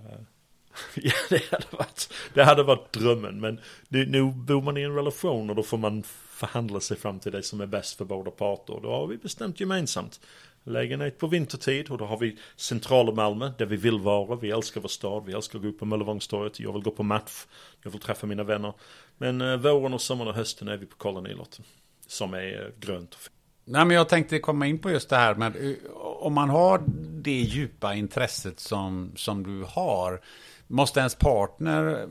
ja, 0.95 1.13
det 1.29 1.51
hade, 1.51 1.65
varit, 1.71 2.13
det 2.33 2.43
hade 2.43 2.63
varit 2.63 2.93
drömmen. 2.93 3.39
Men 3.39 3.59
det, 3.89 4.05
nu 4.05 4.31
bor 4.31 4.61
man 4.61 4.77
i 4.77 4.81
en 4.81 4.95
relation 4.95 5.49
och 5.49 5.55
då 5.55 5.63
får 5.63 5.77
man 5.77 6.03
förhandla 6.41 6.79
sig 6.79 6.97
fram 6.97 7.19
till 7.19 7.31
det 7.31 7.43
som 7.43 7.61
är 7.61 7.65
bäst 7.65 7.97
för 7.97 8.05
båda 8.05 8.31
parter. 8.31 8.73
Och 8.73 8.81
då 8.81 8.89
har 8.91 9.07
vi 9.07 9.17
bestämt 9.17 9.59
gemensamt 9.59 10.19
lägenhet 10.63 11.17
på 11.17 11.27
vintertid 11.27 11.89
och 11.89 11.97
då 11.97 12.05
har 12.05 12.17
vi 12.17 12.37
centrala 12.55 13.11
Malmö 13.11 13.51
där 13.57 13.65
vi 13.65 13.75
vill 13.75 13.99
vara. 13.99 14.35
Vi 14.35 14.51
älskar 14.51 14.81
vår 14.81 14.89
stad, 14.89 15.25
vi 15.25 15.33
älskar 15.33 15.57
att 15.59 15.63
gå 15.63 15.69
upp 15.69 15.79
på 15.79 15.85
Möllevångstorget. 15.85 16.59
Jag 16.59 16.73
vill 16.73 16.81
gå 16.81 16.91
på 16.91 17.03
match, 17.03 17.45
jag 17.83 17.91
vill 17.91 18.01
träffa 18.01 18.27
mina 18.27 18.43
vänner. 18.43 18.73
Men 19.17 19.41
eh, 19.41 19.57
våren 19.57 19.93
och 19.93 20.01
sommaren 20.01 20.29
och 20.29 20.35
hösten 20.35 20.67
är 20.67 20.77
vi 20.77 20.85
på 20.85 20.97
kolonilotten. 20.97 21.65
Som 22.07 22.33
är 22.33 22.65
eh, 22.65 22.79
grönt. 22.79 23.17
Nej 23.65 23.85
men 23.85 23.97
jag 23.97 24.09
tänkte 24.09 24.39
komma 24.39 24.67
in 24.67 24.79
på 24.79 24.89
just 24.89 25.09
det 25.09 25.15
här 25.15 25.35
med 25.35 25.55
eh, 25.55 25.91
om 25.95 26.33
man 26.33 26.49
har 26.49 26.83
det 27.21 27.31
djupa 27.31 27.93
intresset 27.93 28.59
som, 28.59 29.11
som 29.15 29.43
du 29.43 29.65
har. 29.67 30.21
Måste 30.67 30.99
ens 30.99 31.15
partner 31.15 32.07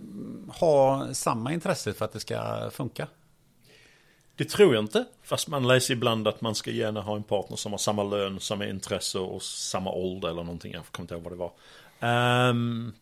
ha 0.49 1.09
samma 1.15 1.53
intresse 1.53 1.93
för 1.93 2.05
att 2.05 2.13
det 2.13 2.21
ska 2.21 2.71
funka? 2.71 3.07
Det 4.37 4.45
tror 4.45 4.75
jag 4.75 4.85
inte. 4.85 5.05
Fast 5.23 5.49
man 5.49 5.69
läser 5.69 5.95
ibland 5.95 6.29
att 6.29 6.41
man 6.41 6.55
ska 6.55 6.71
gärna 6.71 7.01
ha 7.01 7.17
en 7.17 7.23
partner 7.23 7.57
som 7.57 7.73
har 7.73 7.79
samma 7.79 8.05
lön, 8.05 8.41
samma 8.41 8.67
intresse 8.67 9.19
och 9.19 9.43
samma 9.43 9.93
ålder 9.93 10.29
eller 10.29 10.43
någonting. 10.43 10.73
Jag 10.73 10.85
kommer 10.85 11.05
inte 11.05 11.15
ihåg 11.15 11.23
vad 11.23 11.33
det 11.33 11.37
var. 11.37 12.51
Um, 12.51 12.93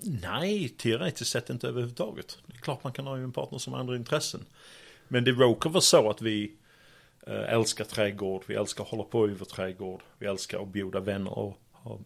nej, 0.00 0.68
teoretiskt 0.68 1.30
sett 1.30 1.50
inte 1.50 1.68
överhuvudtaget. 1.68 2.38
Det 2.46 2.54
är 2.54 2.58
klart 2.58 2.84
man 2.84 2.92
kan 2.92 3.06
ha 3.06 3.16
en 3.16 3.32
partner 3.32 3.58
som 3.58 3.72
har 3.72 3.80
andra 3.80 3.96
intressen. 3.96 4.44
Men 5.08 5.24
det 5.24 5.30
råkar 5.30 5.70
vara 5.70 5.80
så 5.80 6.10
att 6.10 6.22
vi 6.22 6.52
eh, 7.26 7.52
älskar 7.52 7.84
trädgård, 7.84 8.42
vi 8.46 8.54
älskar 8.54 8.84
att 8.84 8.90
hålla 8.90 9.04
på 9.04 9.28
i 9.28 9.34
vår 9.34 9.46
trädgård, 9.46 10.02
vi 10.18 10.26
älskar 10.26 10.62
att 10.62 10.68
bjuda 10.68 11.00
vänner 11.00 11.38
och 11.38 11.58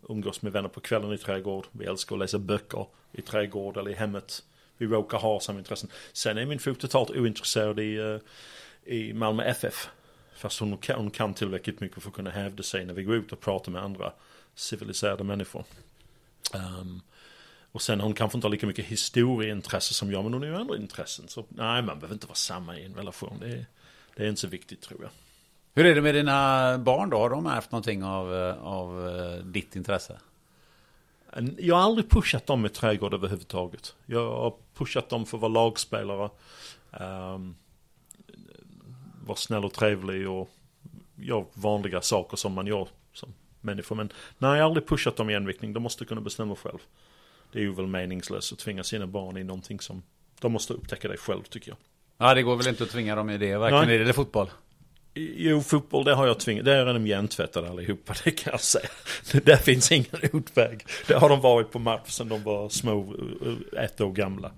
umgås 0.09 0.43
med 0.43 0.53
vänner 0.53 0.69
på 0.69 0.81
kvällen 0.81 1.13
i 1.13 1.19
trädgård, 1.19 1.67
vi 1.73 1.85
älskar 1.85 2.17
att 2.17 2.21
läsa 2.21 2.39
böcker 2.39 2.87
i 3.13 3.23
trädgård 3.23 3.77
eller 3.77 3.91
i 3.91 3.95
hemmet. 3.95 4.43
Vi 4.81 4.87
råkar 4.87 5.19
ha 5.19 5.41
samma 5.41 5.59
intressen. 5.59 5.91
Sen 6.13 6.39
är 6.39 6.47
min 6.47 6.59
fru 6.59 6.75
totalt 6.75 7.11
ointresserad 7.11 7.81
i, 7.81 7.99
uh, 7.99 8.21
i 8.85 9.13
Malmö 9.13 9.45
FF. 9.45 9.89
Fast 10.37 10.61
hon 10.61 10.79
kan, 10.79 10.97
hon 10.97 11.11
kan 11.11 11.35
tillräckligt 11.35 11.81
mycket 11.81 12.03
för 12.03 12.11
att 12.11 12.17
kunna 12.17 12.31
hävda 12.31 12.63
sig 12.63 12.85
när 12.85 12.95
vi 12.95 13.03
går 13.03 13.15
ut 13.15 13.33
och 13.33 13.41
pratar 13.41 13.73
med 13.73 13.83
andra 13.83 14.13
civiliserade 14.55 15.25
människor. 15.25 15.65
Um, 16.55 17.03
och 17.73 17.83
sen 17.83 18.01
hon 18.01 18.15
kanske 18.15 18.39
inte 18.39 18.47
har 18.47 18.53
lika 18.53 18.67
mycket 18.67 18.85
historieintresse 18.85 19.95
som 19.95 20.13
jag, 20.13 20.25
men 20.25 20.33
hon 20.33 20.43
har 20.43 20.49
ju 20.49 20.57
andra 20.57 20.77
intressen. 20.77 21.29
Så 21.29 21.45
nej, 21.49 21.83
man 21.83 21.99
behöver 21.99 22.15
inte 22.15 22.27
vara 22.27 22.35
samma 22.35 22.79
i 22.79 22.85
en 22.85 22.95
relation. 22.95 23.37
Det 23.41 23.47
är, 23.47 23.67
det 24.17 24.25
är 24.25 24.29
inte 24.29 24.41
så 24.41 24.49
viktigt 24.49 24.83
tror 24.83 25.03
jag. 25.03 25.11
Hur 25.75 25.87
är 25.87 25.95
det 25.95 26.03
med 26.03 26.15
dina 26.15 26.79
barn 26.79 27.11
då? 27.11 27.19
Har 27.19 27.31
de 27.31 27.47
haft 27.47 27.73
någonting 27.73 28.05
av, 28.05 28.35
eh, 28.35 28.63
av 28.63 29.09
eh, 29.09 29.45
ditt 29.45 29.77
intresse? 29.77 30.21
Jag 31.59 31.77
har 31.77 31.83
aldrig 31.83 32.11
pushat 32.11 32.47
dem 32.47 32.63
med 32.63 32.73
trädgård 32.73 33.15
överhuvudtaget. 33.15 33.95
Jag 34.07 34.31
har 34.31 34.55
pushat 34.75 35.09
dem 35.09 35.27
för 35.27 35.37
att 35.37 35.41
vara 35.41 35.53
lagspelare. 35.53 36.31
Um, 37.01 37.57
vara 39.25 39.37
snäll 39.37 39.65
och 39.65 39.73
trevlig 39.73 40.29
och 40.29 40.51
göra 41.17 41.45
vanliga 41.55 42.01
saker 42.01 42.37
som 42.37 42.53
man 42.53 42.67
gör 42.67 42.89
som 43.13 43.35
människa. 43.61 43.95
Men 43.95 44.13
nej, 44.39 44.51
jag 44.51 44.59
har 44.59 44.67
aldrig 44.67 44.87
pushat 44.87 45.17
dem 45.17 45.31
i 45.31 45.35
en 45.35 45.47
riktning. 45.47 45.73
De 45.73 45.83
måste 45.83 46.05
kunna 46.05 46.21
bestämma 46.21 46.57
själv. 46.57 46.79
Det 47.53 47.59
är 47.59 47.63
ju 47.63 47.75
väl 47.75 47.87
meningslöst 47.87 48.53
att 48.53 48.59
tvinga 48.59 48.85
sina 48.85 49.07
barn 49.07 49.37
i 49.37 49.45
någonting 49.45 49.81
som 49.81 50.03
de 50.41 50.53
måste 50.53 50.75
upptäcka 50.75 51.09
det 51.09 51.17
själv 51.17 51.43
tycker 51.43 51.71
jag. 51.71 51.79
Ja, 52.17 52.35
det 52.35 52.43
går 52.43 52.57
väl 52.57 52.69
inte 52.69 52.85
att 52.85 52.91
tvinga 52.91 53.15
dem 53.15 53.31
i 53.31 53.39
det, 53.39 53.57
varken 53.57 53.91
i 53.91 53.99
det 53.99 54.03
eller 54.03 54.13
fotboll. 54.13 54.51
Jo, 55.15 55.61
fotboll 55.61 56.05
det 56.05 56.15
har 56.15 56.27
jag 56.27 56.39
tvingat. 56.41 56.65
Där 56.65 56.87
är 56.87 56.95
de 56.95 57.07
hjärntvättade 57.07 57.71
allihopa, 57.71 58.15
det 58.25 58.31
kan 58.31 58.51
jag 58.51 58.61
säga. 58.61 58.89
Där 59.45 59.57
finns 59.57 59.93
ingen 59.93 60.21
utväg. 60.33 60.87
Det 61.07 61.15
har 61.15 61.29
de 61.29 61.41
varit 61.41 61.71
på 61.71 61.79
match 61.79 62.11
sedan 62.11 62.29
de 62.29 62.43
var 62.43 62.69
små, 62.69 63.15
eh, 63.75 63.85
ett 63.85 64.01
år 64.01 64.13
gamla. 64.13 64.53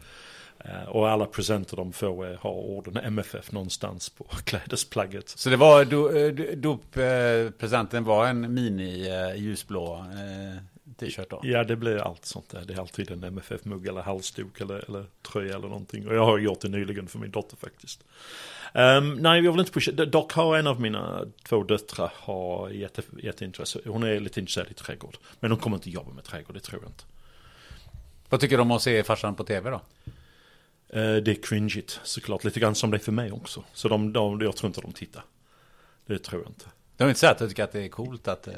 Eh, 0.58 0.88
och 0.88 1.10
alla 1.10 1.26
presenter 1.26 1.76
de 1.76 1.92
får 1.92 2.38
har 2.40 2.50
orden 2.50 2.96
MFF 2.96 3.52
någonstans 3.52 4.08
på 4.08 4.24
klädesplagget. 4.44 5.28
Så 5.28 5.50
det 5.50 5.56
var 5.56 5.84
doppresenten 6.56 8.04
var 8.04 8.26
en 8.26 8.54
mini 8.54 9.08
ljusblå 9.36 10.06
t-shirt 10.96 11.30
då? 11.30 11.40
Ja, 11.42 11.64
det 11.64 11.76
blir 11.76 11.96
allt 11.96 12.24
sånt 12.24 12.50
där. 12.50 12.64
Det 12.64 12.74
är 12.74 12.80
alltid 12.80 13.10
en 13.10 13.24
MFF-mugg 13.24 13.86
eller 13.86 14.02
halsduk 14.02 14.60
eller, 14.60 14.84
eller 14.88 15.04
tröja 15.22 15.56
eller 15.56 15.68
någonting. 15.68 16.08
Och 16.08 16.14
jag 16.14 16.24
har 16.24 16.38
gjort 16.38 16.60
det 16.60 16.68
nyligen 16.68 17.08
för 17.08 17.18
min 17.18 17.30
dotter 17.30 17.56
faktiskt. 17.56 18.04
Um, 18.74 19.14
nej, 19.14 19.44
jag 19.44 19.52
vill 19.52 19.60
inte 19.60 19.72
pusha. 19.72 19.92
Dock 19.92 20.32
har 20.32 20.56
en 20.56 20.66
av 20.66 20.80
mina 20.80 21.24
två 21.44 21.62
döttrar 21.64 22.12
har 22.16 22.70
jätte, 22.70 23.02
jätteintresse. 23.22 23.80
Hon 23.86 24.02
är 24.02 24.20
lite 24.20 24.40
intresserad 24.40 24.70
i 24.70 24.74
trädgård. 24.74 25.16
Men 25.40 25.50
hon 25.50 25.60
kommer 25.60 25.76
inte 25.76 25.90
jobba 25.90 26.12
med 26.12 26.24
trädgård, 26.24 26.56
det 26.56 26.60
tror 26.60 26.82
jag 26.82 26.90
inte. 26.90 27.04
Vad 28.28 28.40
tycker 28.40 28.56
du 28.56 28.62
om 28.62 28.70
att 28.70 28.82
se 28.82 29.02
farsan 29.02 29.34
på 29.34 29.44
tv 29.44 29.70
då? 29.70 29.76
Uh, 30.96 31.16
det 31.16 31.30
är 31.30 31.42
cringeigt 31.42 32.00
såklart. 32.02 32.44
Lite 32.44 32.60
grann 32.60 32.74
som 32.74 32.90
det 32.90 32.96
är 32.96 32.98
för 32.98 33.12
mig 33.12 33.32
också. 33.32 33.64
Så 33.72 33.88
de, 33.88 34.12
de, 34.12 34.40
jag 34.40 34.56
tror 34.56 34.68
inte 34.68 34.80
de 34.80 34.92
tittar. 34.92 35.24
Det 36.06 36.18
tror 36.18 36.42
jag 36.42 36.50
inte. 36.50 36.66
De 36.96 37.04
har 37.04 37.08
inte 37.08 37.20
sagt 37.20 37.32
att 37.32 37.38
du 37.38 37.48
tycker 37.48 37.64
att 37.64 37.72
det 37.72 37.84
är 37.84 37.88
coolt 37.88 38.28
att... 38.28 38.48
Eh... 38.48 38.54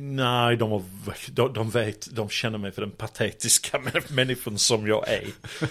Nej, 0.00 0.56
de, 0.56 0.70
har, 0.70 0.82
de, 1.30 1.52
de 1.52 1.70
vet, 1.70 2.14
de 2.14 2.28
känner 2.28 2.58
mig 2.58 2.72
för 2.72 2.82
den 2.82 2.90
patetiska 2.90 3.80
människan 4.08 4.58
som 4.58 4.86
jag 4.86 5.08
är. 5.08 5.26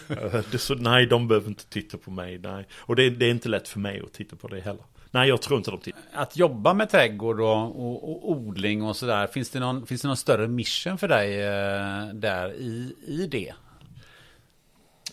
Eh, 0.10 0.58
så 0.58 0.76
nej, 0.76 1.06
de 1.06 1.28
behöver 1.28 1.48
inte 1.48 1.66
titta 1.66 1.98
på 1.98 2.12
mig, 2.12 2.38
nej. 2.38 2.68
Och 2.74 2.96
det, 2.96 3.10
det, 3.10 3.26
är 3.26 3.32
inte 3.32 3.50
lätt 3.50 3.68
för 3.68 3.80
mig 3.80 4.02
att 4.06 4.14
titta 4.14 4.36
på 4.36 4.48
det 4.48 4.62
heller. 4.62 4.84
Nej, 5.12 5.30
jag 5.30 5.42
tror 5.42 5.58
inte 5.58 5.72
de 5.72 5.80
tittar. 5.80 6.02
Att 6.14 6.38
jobba 6.38 6.74
med 6.74 6.90
trädgård 6.90 7.40
och, 7.40 7.86
och, 7.86 8.04
och 8.04 8.32
odling 8.32 8.84
och 8.84 8.96
sådär, 8.96 9.28
finns 9.28 9.50
det 9.50 9.60
någon, 9.60 9.86
finns 9.86 10.02
det 10.02 10.08
någon 10.08 10.18
större 10.18 10.48
mission 10.48 10.98
för 10.98 11.08
dig 11.08 11.42
eh, 11.42 12.14
där 12.14 12.54
i, 12.54 12.96
i 13.08 13.28
det? 13.28 13.54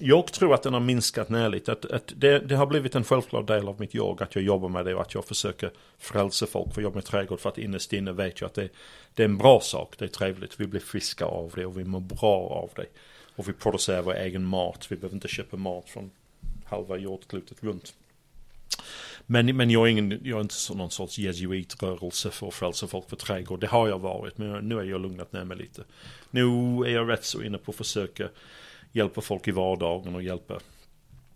Jag 0.03 0.27
tror 0.27 0.55
att 0.55 0.63
den 0.63 0.73
har 0.73 0.81
minskat 0.81 1.29
ner 1.29 1.49
lite. 1.49 1.73
Att, 1.73 1.85
att 1.85 2.13
det, 2.17 2.39
det, 2.39 2.57
har 2.57 2.67
blivit 2.67 2.95
en 2.95 3.05
självklar 3.05 3.43
del 3.43 3.69
av 3.69 3.81
mitt 3.81 3.95
jag 3.95 4.23
att 4.23 4.35
jag 4.35 4.45
jobbar 4.45 4.69
med 4.69 4.85
det 4.85 4.95
och 4.95 5.01
att 5.01 5.15
jag 5.15 5.25
försöker 5.25 5.71
frälsa 5.99 6.47
folk 6.47 6.75
för 6.75 6.81
att 6.81 6.83
jobba 6.83 6.95
med 6.95 7.05
trädgård. 7.05 7.41
För 7.41 7.49
att 7.49 7.59
innerst 7.59 7.93
inne 7.93 8.13
vet 8.13 8.41
jag 8.41 8.49
att 8.49 8.55
det, 8.55 8.69
det 9.15 9.23
är 9.23 9.29
en 9.29 9.39
bra 9.39 9.61
sak. 9.61 9.95
Det 9.99 10.05
är 10.05 10.09
trevligt. 10.09 10.61
Vi 10.61 10.67
blir 10.67 10.81
friska 10.81 11.25
av 11.25 11.53
det 11.57 11.67
och 11.67 11.79
vi 11.79 11.85
mår 11.85 12.01
bra 12.01 12.49
av 12.49 12.71
det. 12.77 12.87
Och 13.37 13.49
vi 13.49 13.53
producerar 13.53 14.03
vår 14.03 14.15
egen 14.15 14.45
mat. 14.45 14.87
Vi 14.89 14.97
behöver 14.97 15.15
inte 15.15 15.29
köpa 15.29 15.57
mat 15.57 15.89
från 15.89 16.11
halva 16.65 16.97
jordklotet 16.97 17.63
runt. 17.63 17.95
Men, 19.27 19.57
men 19.57 19.71
jag 19.71 19.87
är, 19.87 19.91
ingen, 19.91 20.21
jag 20.25 20.37
är 20.37 20.41
inte 20.41 20.55
så 20.55 20.75
någon 20.75 20.91
sorts 20.91 21.19
jesuitrörelse 21.19 22.31
för 22.31 22.49
att 22.49 22.55
frälsa 22.55 22.87
folk 22.87 23.09
för 23.09 23.17
trädgård. 23.17 23.61
Det 23.61 23.67
har 23.67 23.89
jag 23.89 23.99
varit, 23.99 24.39
men 24.39 24.69
nu 24.69 24.79
är 24.79 24.85
jag 24.85 25.01
lugnat 25.01 25.33
ner 25.33 25.45
mig 25.45 25.57
lite. 25.57 25.83
Nu 26.31 26.45
är 26.87 26.91
jag 26.91 27.09
rätt 27.09 27.25
så 27.25 27.43
inne 27.43 27.59
på 27.59 27.71
att 27.71 27.77
försöka 27.77 28.29
hjälper 28.93 29.20
folk 29.20 29.49
i 29.49 29.51
vardagen 29.51 30.14
och 30.14 30.22
hjälper 30.22 30.59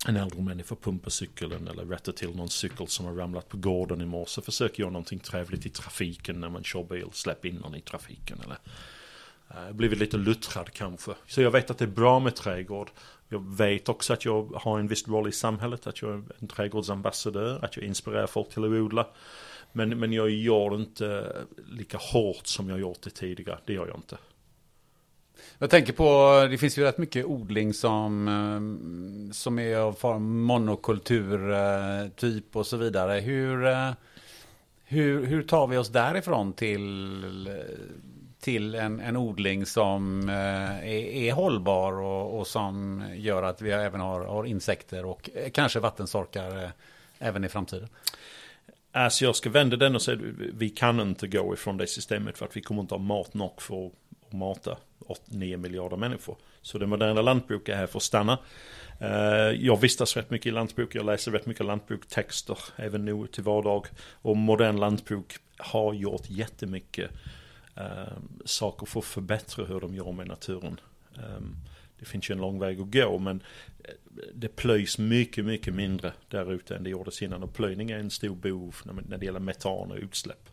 en 0.07 0.16
äldre 0.16 0.42
människa 0.42 0.74
pumpa 0.74 1.11
cykeln 1.11 1.68
eller 1.68 1.84
rätta 1.84 2.12
till 2.12 2.36
någon 2.36 2.48
cykel 2.48 2.88
som 2.88 3.07
har 3.07 3.14
ramlat 3.14 3.48
på 3.48 3.57
gården 3.57 4.00
i 4.00 4.07
morse. 4.07 4.42
Försök 4.42 4.78
göra 4.78 4.90
någonting 4.90 5.18
trevligt 5.18 5.66
i 5.66 5.70
trafiken 5.70 6.40
när 6.40 6.48
man 6.48 6.64
kör 6.64 6.84
bil. 6.84 7.09
Släpp 7.12 7.44
in 7.44 7.55
någon 7.55 7.74
i 7.74 7.80
trafiken 7.80 8.40
eller 8.44 8.59
eh, 9.50 9.72
blivit 9.72 9.98
lite 9.98 10.16
luttrad 10.16 10.72
kanske. 10.72 11.12
Så 11.26 11.40
jag 11.40 11.50
vet 11.50 11.70
att 11.70 11.78
det 11.78 11.84
är 11.84 11.88
bra 11.88 12.20
med 12.20 12.34
trädgård. 12.34 12.90
Jag 13.28 13.57
vet 13.57 13.88
också 13.88 14.12
att 14.12 14.24
jag 14.24 14.52
har 14.55 14.78
en 14.78 14.88
viss 14.88 15.09
roll 15.09 15.28
i 15.28 15.32
samhället. 15.32 15.86
Att 15.86 16.02
jag 16.02 16.11
är 16.11 16.22
en 16.38 16.48
trädgårdsambassadör. 16.48 17.64
Att 17.64 17.76
jag 17.76 17.86
inspirerar 17.86 18.26
folk 18.26 18.50
till 18.50 18.64
att 18.64 18.70
odla. 18.70 19.07
Men, 19.72 19.98
men 19.98 20.12
jag 20.12 20.30
gör 20.30 20.74
inte 20.74 21.36
lika 21.68 21.98
hårt 21.98 22.46
som 22.46 22.68
jag 22.68 22.80
gjort 22.80 23.02
det 23.02 23.11
tidigare. 23.11 23.59
Det 23.64 23.72
gör 23.72 23.86
jag 23.86 23.96
inte. 23.96 24.16
Jag 25.59 25.70
tänker 25.70 25.92
på, 25.92 26.47
det 26.51 26.59
finns 26.59 26.78
ju 26.78 26.82
rätt 26.82 26.99
mycket 26.99 27.24
odling 27.24 27.74
som, 27.74 28.28
eh, 28.28 28.61
som 29.32 29.59
är 29.59 29.76
av 29.76 30.20
monokulturtyp 30.20 32.55
eh, 32.55 32.59
och 32.59 32.66
så 32.66 32.76
vidare. 32.76 33.20
Hur, 33.20 33.66
eh, 33.66 33.90
hur, 34.84 35.26
hur 35.26 35.42
tar 35.42 35.66
vi 35.66 35.76
oss 35.76 35.88
därifrån 35.88 36.53
till, 36.53 37.49
till 38.40 38.74
en, 38.74 39.01
en 39.01 39.16
odling 39.16 39.66
som 39.66 40.28
är, 40.28 40.84
är 40.84 41.32
hållbar 41.32 41.92
och, 41.92 42.38
och, 42.38 42.47
som 42.47 43.05
gör 43.14 43.42
att 43.42 43.62
vi 43.62 43.70
även 43.70 44.01
har, 44.01 44.24
har 44.24 44.45
insekter 44.45 45.05
och 45.05 45.30
kanske 45.53 45.80
vattensorkar 45.80 46.70
även 47.18 47.45
i 47.45 47.49
framtiden? 47.49 47.88
Alltså 48.92 49.24
jag 49.24 49.36
ska 49.36 49.51
vända 49.51 49.76
den 49.76 49.95
och 49.95 50.03
säga 50.03 50.18
vi 50.55 50.70
kan 50.70 51.01
inte 51.01 51.26
gå 51.26 51.55
ifrån 51.55 51.76
det 51.76 51.86
systemet 51.86 52.38
för 52.38 52.47
att 52.47 52.57
vi 52.57 52.61
kommer 52.61 52.80
inte 52.80 52.95
ha 52.95 52.99
mat 52.99 53.34
nog 53.34 53.62
för 53.62 53.86
att 53.86 53.92
mata 54.35 54.76
9 55.24 55.57
miljarder 55.57 55.97
människor. 55.97 56.37
Så 56.62 56.78
det 56.78 56.87
moderna 56.87 57.22
lantbruket 57.22 57.74
är 57.74 57.78
här 57.78 57.87
för 57.87 57.99
att 57.99 58.03
stanna. 58.03 58.39
Eh, 59.01 59.66
jag 59.66 59.80
vistas 59.80 60.16
rätt 60.16 60.30
mycket 60.30 60.47
i 60.47 60.51
lantbruk, 60.51 60.95
jag 60.95 61.07
läser 61.07 61.32
rätt 61.32 61.47
mycket 61.47 61.66
lantbrukstexter 61.66 62.59
även 62.76 63.05
nu 63.05 63.26
till 63.26 63.43
vardag. 63.43 63.87
Och 64.12 64.37
modern 64.37 64.76
lantbruk 64.76 65.32
har 65.59 65.95
gjort 65.95 66.30
jättemycket 66.30 67.11
eh, 67.76 68.16
saker 68.45 68.87
för 68.87 69.01
att 69.01 69.07
förbättra 69.07 69.64
hur 69.64 69.80
de 69.80 69.95
gör 69.95 70.12
med 70.12 70.26
naturen. 70.26 70.80
Eh, 71.16 71.41
det 71.99 72.05
finns 72.05 72.30
ju 72.30 72.32
en 72.32 72.41
lång 72.41 72.59
väg 72.59 72.80
att 72.80 72.93
gå 72.93 73.18
men 73.18 73.43
det 74.35 74.49
plöjs 74.49 74.99
mycket, 74.99 75.45
mycket 75.45 75.74
mindre 75.74 76.12
där 76.28 76.53
ute 76.53 76.76
än 76.76 76.85
det 76.85 76.91
gjordes 76.91 77.22
innan. 77.22 77.43
Och 77.43 77.55
plöjning 77.55 77.91
är 77.91 77.99
en 77.99 78.11
stor 78.11 78.35
bov 78.35 78.76
när 78.85 79.18
det 79.18 79.26
gäller 79.26 79.41
metan 79.41 79.91
och 79.91 79.97
utsläpp. 79.97 80.49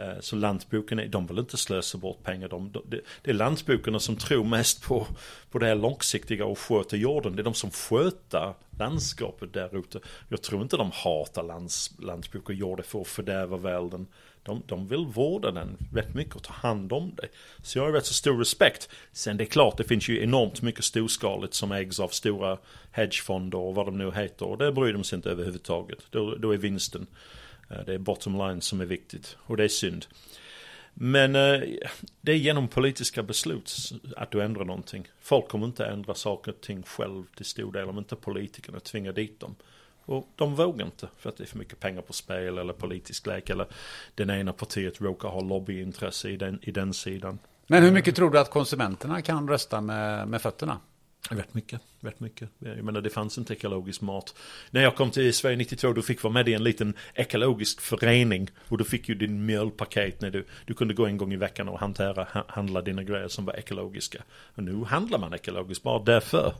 Eh, 0.00 0.20
så 0.20 0.36
lantbruken, 0.36 1.10
de 1.10 1.26
vill 1.26 1.38
inte 1.38 1.56
slösa 1.56 1.98
bort 1.98 2.22
pengar. 2.22 2.48
De, 2.48 2.72
de, 2.72 2.82
det 3.22 3.30
är 3.30 3.34
lantbrukarna 3.34 4.00
som 4.00 4.16
tror 4.16 4.44
mest 4.44 4.82
på, 4.82 5.06
på 5.50 5.58
det 5.58 5.66
här 5.66 5.74
långsiktiga 5.74 6.44
och 6.44 6.58
sköter 6.58 6.96
jorden. 6.96 7.36
Det 7.36 7.42
är 7.42 7.44
de 7.44 7.54
som 7.54 7.70
sköter 7.70 8.54
landskapet 8.78 9.52
där 9.52 9.78
ute. 9.78 10.00
Jag 10.28 10.42
tror 10.42 10.62
inte 10.62 10.76
de 10.76 10.90
hatar 10.94 11.42
lands, 11.42 11.90
lantbruk 11.98 12.48
och 12.48 12.54
gör 12.54 12.76
det 12.76 12.82
för 12.82 13.00
att 13.00 13.06
fördärva 13.06 13.56
världen. 13.56 14.06
De, 14.42 14.62
de 14.66 14.88
vill 14.88 15.06
vårda 15.06 15.50
den 15.50 15.76
rätt 15.94 16.14
mycket 16.14 16.36
och 16.36 16.42
ta 16.42 16.52
hand 16.52 16.92
om 16.92 17.12
det. 17.16 17.28
Så 17.62 17.78
jag 17.78 17.84
har 17.84 17.92
rätt 17.92 18.06
så 18.06 18.14
stor 18.14 18.38
respekt. 18.38 18.88
Sen 19.12 19.36
det 19.36 19.44
är 19.44 19.46
klart, 19.46 19.76
det 19.76 19.84
finns 19.84 20.08
ju 20.08 20.22
enormt 20.22 20.62
mycket 20.62 20.84
storskaligt 20.84 21.54
som 21.54 21.72
ägs 21.72 22.00
av 22.00 22.08
stora 22.08 22.58
hedgefonder 22.90 23.58
och 23.58 23.74
vad 23.74 23.86
de 23.86 23.98
nu 23.98 24.12
heter. 24.12 24.46
Och 24.46 24.58
det 24.58 24.72
bryr 24.72 24.92
de 24.92 25.04
sig 25.04 25.16
inte 25.16 25.30
överhuvudtaget. 25.30 25.98
Då, 26.10 26.34
då 26.34 26.52
är 26.52 26.56
vinsten 26.56 27.06
det 27.86 27.94
är 27.94 27.98
bottom 27.98 28.38
line 28.38 28.60
som 28.60 28.80
är 28.80 28.84
viktigt 28.84 29.36
och 29.40 29.56
det 29.56 29.64
är 29.64 29.68
synd. 29.68 30.06
Men 30.94 31.36
eh, 31.36 31.60
det 32.20 32.32
är 32.32 32.36
genom 32.36 32.68
politiska 32.68 33.22
beslut 33.22 33.92
att 34.16 34.30
du 34.30 34.42
ändrar 34.42 34.64
någonting. 34.64 35.08
Folk 35.20 35.48
kommer 35.48 35.66
inte 35.66 35.86
ändra 35.86 36.14
saker 36.14 36.52
och 36.52 36.60
ting 36.60 36.82
själv 36.82 37.24
till 37.36 37.44
stor 37.44 37.72
del 37.72 37.88
om 37.88 37.98
inte 37.98 38.16
politikerna 38.16 38.80
tvingar 38.80 39.12
dit 39.12 39.40
dem. 39.40 39.54
Och 40.04 40.28
de 40.36 40.54
vågar 40.54 40.86
inte 40.86 41.08
för 41.18 41.28
att 41.28 41.36
det 41.36 41.44
är 41.44 41.46
för 41.46 41.58
mycket 41.58 41.80
pengar 41.80 42.02
på 42.02 42.12
spel 42.12 42.58
eller 42.58 42.72
politisk 42.72 43.26
lek 43.26 43.50
eller 43.50 43.66
den 44.14 44.30
ena 44.30 44.52
partiet 44.52 45.00
råkar 45.00 45.28
ha 45.28 45.40
lobbyintresse 45.40 46.28
i 46.28 46.36
den, 46.36 46.58
i 46.62 46.70
den 46.70 46.94
sidan. 46.94 47.38
Men 47.66 47.82
hur 47.82 47.90
mycket 47.90 48.16
tror 48.16 48.30
du 48.30 48.38
att 48.38 48.50
konsumenterna 48.50 49.22
kan 49.22 49.48
rösta 49.48 49.80
med, 49.80 50.28
med 50.28 50.42
fötterna? 50.42 50.80
Rätt 51.28 51.54
mycket, 51.54 51.80
värt 52.00 52.20
mycket. 52.20 52.48
Jag 52.58 52.84
menar 52.84 53.00
det 53.00 53.10
fanns 53.10 53.38
inte 53.38 53.52
ekologisk 53.52 54.00
mat. 54.00 54.34
När 54.70 54.82
jag 54.82 54.96
kom 54.96 55.10
till 55.10 55.34
Sverige 55.34 55.56
92 55.56 55.92
du 55.92 56.02
fick 56.02 56.22
vara 56.22 56.34
med 56.34 56.48
i 56.48 56.54
en 56.54 56.64
liten 56.64 56.94
ekologisk 57.14 57.80
förening. 57.80 58.50
Och 58.68 58.78
du 58.78 58.84
fick 58.84 59.08
ju 59.08 59.14
din 59.14 59.46
mjölpaket 59.46 60.20
när 60.20 60.30
du, 60.30 60.44
du 60.66 60.74
kunde 60.74 60.94
gå 60.94 61.06
en 61.06 61.16
gång 61.16 61.32
i 61.32 61.36
veckan 61.36 61.68
och 61.68 61.80
hantera, 61.80 62.44
handla 62.48 62.82
dina 62.82 63.02
grejer 63.02 63.28
som 63.28 63.44
var 63.44 63.54
ekologiska. 63.54 64.22
Och 64.54 64.62
nu 64.62 64.84
handlar 64.84 65.18
man 65.18 65.34
ekologiskt 65.34 65.82
bara 65.82 65.98
därför. 65.98 66.54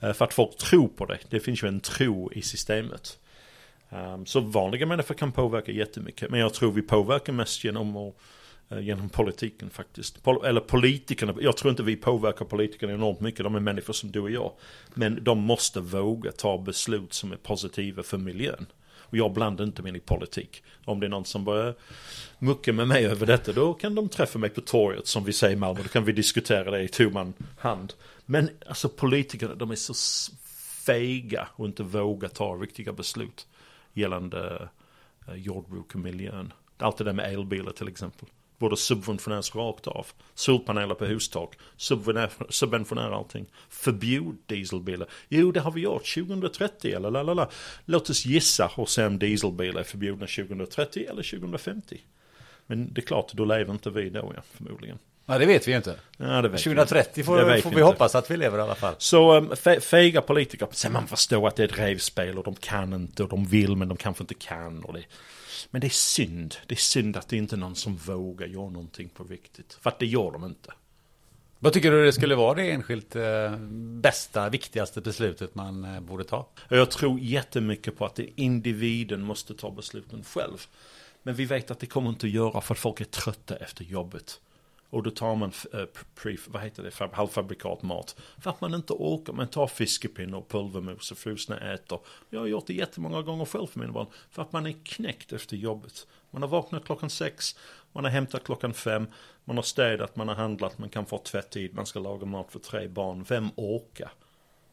Eh, 0.00 0.12
för 0.12 0.24
att 0.24 0.34
folk 0.34 0.56
tror 0.56 0.88
på 0.88 1.06
det. 1.06 1.18
Det 1.30 1.40
finns 1.40 1.62
ju 1.62 1.68
en 1.68 1.80
tro 1.80 2.32
i 2.32 2.42
systemet. 2.42 3.18
Ehm, 3.90 4.26
så 4.26 4.40
vanliga 4.40 4.86
människor 4.86 5.14
kan 5.14 5.32
påverka 5.32 5.72
jättemycket. 5.72 6.30
Men 6.30 6.40
jag 6.40 6.54
tror 6.54 6.72
vi 6.72 6.82
påverkar 6.82 7.32
mest 7.32 7.64
genom 7.64 7.96
att 7.96 8.14
Eh, 8.68 8.80
genom 8.80 9.08
politiken 9.08 9.70
faktiskt. 9.70 10.22
Pol 10.22 10.44
eller 10.44 10.60
politikerna, 10.60 11.34
jag 11.40 11.56
tror 11.56 11.70
inte 11.70 11.82
vi 11.82 11.96
påverkar 11.96 12.44
politikerna 12.44 12.92
enormt 12.92 13.20
mycket, 13.20 13.44
de 13.44 13.54
är 13.54 13.60
människor 13.60 13.92
som 13.92 14.10
du 14.10 14.20
och 14.20 14.30
jag. 14.30 14.52
Men 14.94 15.24
de 15.24 15.38
måste 15.38 15.80
våga 15.80 16.32
ta 16.32 16.58
beslut 16.58 17.12
som 17.12 17.32
är 17.32 17.36
positiva 17.36 18.02
för 18.02 18.18
miljön. 18.18 18.66
Och 19.08 19.16
jag 19.16 19.32
blandar 19.32 19.64
inte 19.64 19.82
mig 19.82 19.96
i 19.96 20.00
politik. 20.00 20.62
Om 20.84 21.00
det 21.00 21.06
är 21.06 21.10
någon 21.10 21.24
som 21.24 21.44
börjar 21.44 21.74
mucka 22.38 22.72
med 22.72 22.88
mig 22.88 23.06
över 23.06 23.26
detta, 23.26 23.52
då 23.52 23.74
kan 23.74 23.94
de 23.94 24.08
träffa 24.08 24.38
mig 24.38 24.50
på 24.50 24.60
torget 24.60 25.06
som 25.06 25.24
vi 25.24 25.32
säger 25.32 25.56
i 25.56 25.58
Malmö. 25.58 25.82
Då 25.82 25.88
kan 25.88 26.04
vi 26.04 26.12
diskutera 26.12 26.70
det 26.70 26.82
i 26.82 26.88
tu 26.88 27.10
man 27.10 27.34
hand. 27.58 27.92
Men 28.24 28.50
alltså 28.66 28.88
politikerna, 28.88 29.54
de 29.54 29.70
är 29.70 29.74
så 29.74 29.94
fega 30.86 31.48
och 31.52 31.66
inte 31.66 31.82
våga 31.82 32.28
ta 32.28 32.54
riktiga 32.54 32.92
beslut 32.92 33.46
gällande 33.92 34.68
eh, 35.28 35.34
jordbruk 35.34 35.94
och 35.94 36.00
miljön. 36.00 36.52
Allt 36.78 36.96
det 36.96 37.04
där 37.04 37.12
med 37.12 37.32
elbilar 37.32 37.72
till 37.72 37.88
exempel 37.88 38.28
borde 38.58 38.76
subventioneras 38.76 39.54
rakt 39.54 39.86
av. 39.86 40.06
Solpaneler 40.34 40.94
på 40.94 41.04
hustak, 41.04 41.54
subventionera 42.48 43.16
allting. 43.16 43.46
Förbjud 43.68 44.36
dieselbilar. 44.46 45.08
Jo, 45.28 45.52
det 45.52 45.60
har 45.60 45.70
vi 45.70 45.80
gjort 45.80 46.14
2030 46.14 46.94
eller 46.94 47.10
lalala. 47.10 47.48
Låt 47.84 48.10
oss 48.10 48.26
gissa 48.26 48.70
och 48.74 48.88
se 48.88 49.04
om 49.04 49.18
dieselbilar 49.18 49.80
är 49.80 49.84
förbjudna 49.84 50.26
2030 50.26 51.06
eller 51.10 51.22
2050. 51.22 52.00
Men 52.66 52.92
det 52.92 53.00
är 53.00 53.06
klart, 53.06 53.32
då 53.32 53.44
lever 53.44 53.72
inte 53.72 53.90
vi 53.90 54.10
då 54.10 54.32
ja, 54.36 54.42
förmodligen. 54.52 54.98
Ja, 55.26 55.38
det 55.38 55.46
vet 55.46 55.68
vi 55.68 55.70
ju 55.70 55.76
inte. 55.76 55.94
Ja, 56.16 56.42
det 56.42 56.48
vet 56.48 56.62
2030 56.62 57.24
får, 57.24 57.60
får 57.60 57.70
vi, 57.70 57.76
vi 57.76 57.82
hoppas 57.82 58.14
att 58.14 58.30
vi 58.30 58.36
lever 58.36 58.58
i 58.58 58.62
alla 58.62 58.74
fall. 58.74 58.94
Så 58.98 59.36
um, 59.36 59.56
fega 59.80 60.22
politiker, 60.22 60.68
sen 60.70 60.92
man 60.92 61.06
förstår 61.06 61.48
att 61.48 61.56
det 61.56 61.62
är 61.62 61.68
ett 61.68 61.78
revspel 61.78 62.38
och 62.38 62.44
de 62.44 62.54
kan 62.54 62.92
inte 62.92 63.22
och 63.22 63.28
de 63.28 63.46
vill 63.46 63.76
men 63.76 63.88
de 63.88 63.96
kanske 63.96 64.22
inte 64.22 64.34
kan. 64.34 64.84
Och 64.84 64.92
det, 64.92 65.04
men 65.70 65.80
det 65.80 65.86
är 65.86 65.88
synd. 65.88 66.56
Det 66.66 66.74
är 66.74 66.76
synd 66.76 67.16
att 67.16 67.28
det 67.28 67.36
inte 67.36 67.56
är 67.56 67.58
någon 67.58 67.76
som 67.76 67.96
vågar 67.96 68.46
göra 68.46 68.70
någonting 68.70 69.08
på 69.08 69.24
riktigt. 69.24 69.78
För 69.80 69.90
att 69.90 69.98
det 69.98 70.06
gör 70.06 70.30
de 70.30 70.44
inte. 70.44 70.72
Vad 71.58 71.72
tycker 71.72 71.90
du 71.90 72.04
det 72.04 72.12
skulle 72.12 72.34
vara 72.34 72.54
det 72.54 72.70
enskilt 72.70 73.16
eh, 73.16 73.56
bästa, 74.00 74.48
viktigaste 74.48 75.00
beslutet 75.00 75.54
man 75.54 75.84
eh, 75.84 76.00
borde 76.00 76.24
ta? 76.24 76.46
Jag 76.68 76.90
tror 76.90 77.20
jättemycket 77.20 77.98
på 77.98 78.04
att 78.04 78.18
individen 78.18 79.22
måste 79.22 79.54
ta 79.54 79.70
besluten 79.70 80.24
själv. 80.24 80.66
Men 81.22 81.34
vi 81.34 81.44
vet 81.44 81.70
att 81.70 81.80
det 81.80 81.86
kommer 81.86 82.08
inte 82.08 82.26
att 82.26 82.32
göra 82.32 82.60
för 82.60 82.74
att 82.74 82.78
folk 82.78 83.00
är 83.00 83.04
trötta 83.04 83.56
efter 83.56 83.84
jobbet. 83.84 84.40
Och 84.96 85.02
då 85.02 85.10
tar 85.10 85.34
man 85.34 85.52
eh, 85.72 85.84
pre, 86.14 86.36
vad 86.48 86.62
heter 86.62 86.82
det, 86.82 87.16
halvfabrikat 87.16 87.82
mat. 87.82 88.16
För 88.38 88.50
att 88.50 88.60
man 88.60 88.74
inte 88.74 88.92
orkar. 88.92 89.32
Man 89.32 89.48
tar 89.48 89.66
fiskepinne 89.66 90.36
och 90.36 90.48
pulvermos 90.48 91.12
och 91.12 91.18
frusna 91.18 91.74
äter. 91.74 92.00
Jag 92.30 92.40
har 92.40 92.46
gjort 92.46 92.66
det 92.66 92.74
jättemånga 92.74 93.22
gånger 93.22 93.44
själv 93.44 93.66
för 93.66 93.80
mina 93.80 93.92
barn. 93.92 94.06
För 94.30 94.42
att 94.42 94.52
man 94.52 94.66
är 94.66 94.74
knäckt 94.84 95.32
efter 95.32 95.56
jobbet. 95.56 96.06
Man 96.30 96.42
har 96.42 96.48
vaknat 96.48 96.84
klockan 96.84 97.10
sex. 97.10 97.56
Man 97.92 98.04
har 98.04 98.10
hämtat 98.10 98.44
klockan 98.44 98.74
fem. 98.74 99.06
Man 99.44 99.56
har 99.56 99.62
städat, 99.62 100.16
man 100.16 100.28
har 100.28 100.34
handlat, 100.34 100.78
man 100.78 100.88
kan 100.88 101.06
få 101.06 101.18
tvättid. 101.18 101.74
Man 101.74 101.86
ska 101.86 101.98
laga 101.98 102.26
mat 102.26 102.52
för 102.52 102.58
tre 102.58 102.88
barn. 102.88 103.24
Vem 103.28 103.48
orkar? 103.56 104.12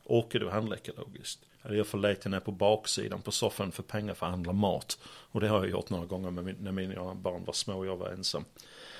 Orkar 0.03 0.39
du 0.39 0.49
handla 0.49 0.75
ekologiskt? 0.75 1.39
Eller 1.63 1.75
jag 1.75 1.87
får 1.87 1.97
leta 1.97 2.29
ner 2.29 2.39
på 2.39 2.51
baksidan 2.51 3.21
på 3.21 3.31
soffan 3.31 3.71
för 3.71 3.83
pengar 3.83 4.13
för 4.13 4.25
att 4.25 4.31
handla 4.31 4.53
mat. 4.53 4.99
Och 5.05 5.41
det 5.41 5.47
har 5.47 5.57
jag 5.57 5.69
gjort 5.69 5.89
några 5.89 6.05
gånger 6.05 6.31
med 6.31 6.43
min, 6.43 6.55
när 6.59 6.71
mina 6.71 7.15
barn 7.15 7.43
var 7.45 7.53
små 7.53 7.77
och 7.77 7.85
jag 7.85 7.97
var 7.97 8.09
ensam. 8.09 8.45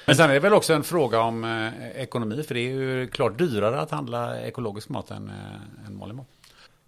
Men 0.05 0.15
sen 0.15 0.29
är 0.29 0.33
det 0.33 0.39
väl 0.39 0.53
också 0.53 0.73
en 0.73 0.83
fråga 0.83 1.21
om 1.21 1.43
eh, 1.43 2.01
ekonomi, 2.01 2.43
för 2.43 2.53
det 2.53 2.59
är 2.59 2.69
ju 2.69 3.07
klart 3.07 3.37
dyrare 3.37 3.79
att 3.79 3.91
handla 3.91 4.41
ekologisk 4.41 4.89
mat 4.89 5.11
än, 5.11 5.29
eh, 5.29 5.87
än 5.87 5.99
vanlig 5.99 6.15
mat. 6.15 6.27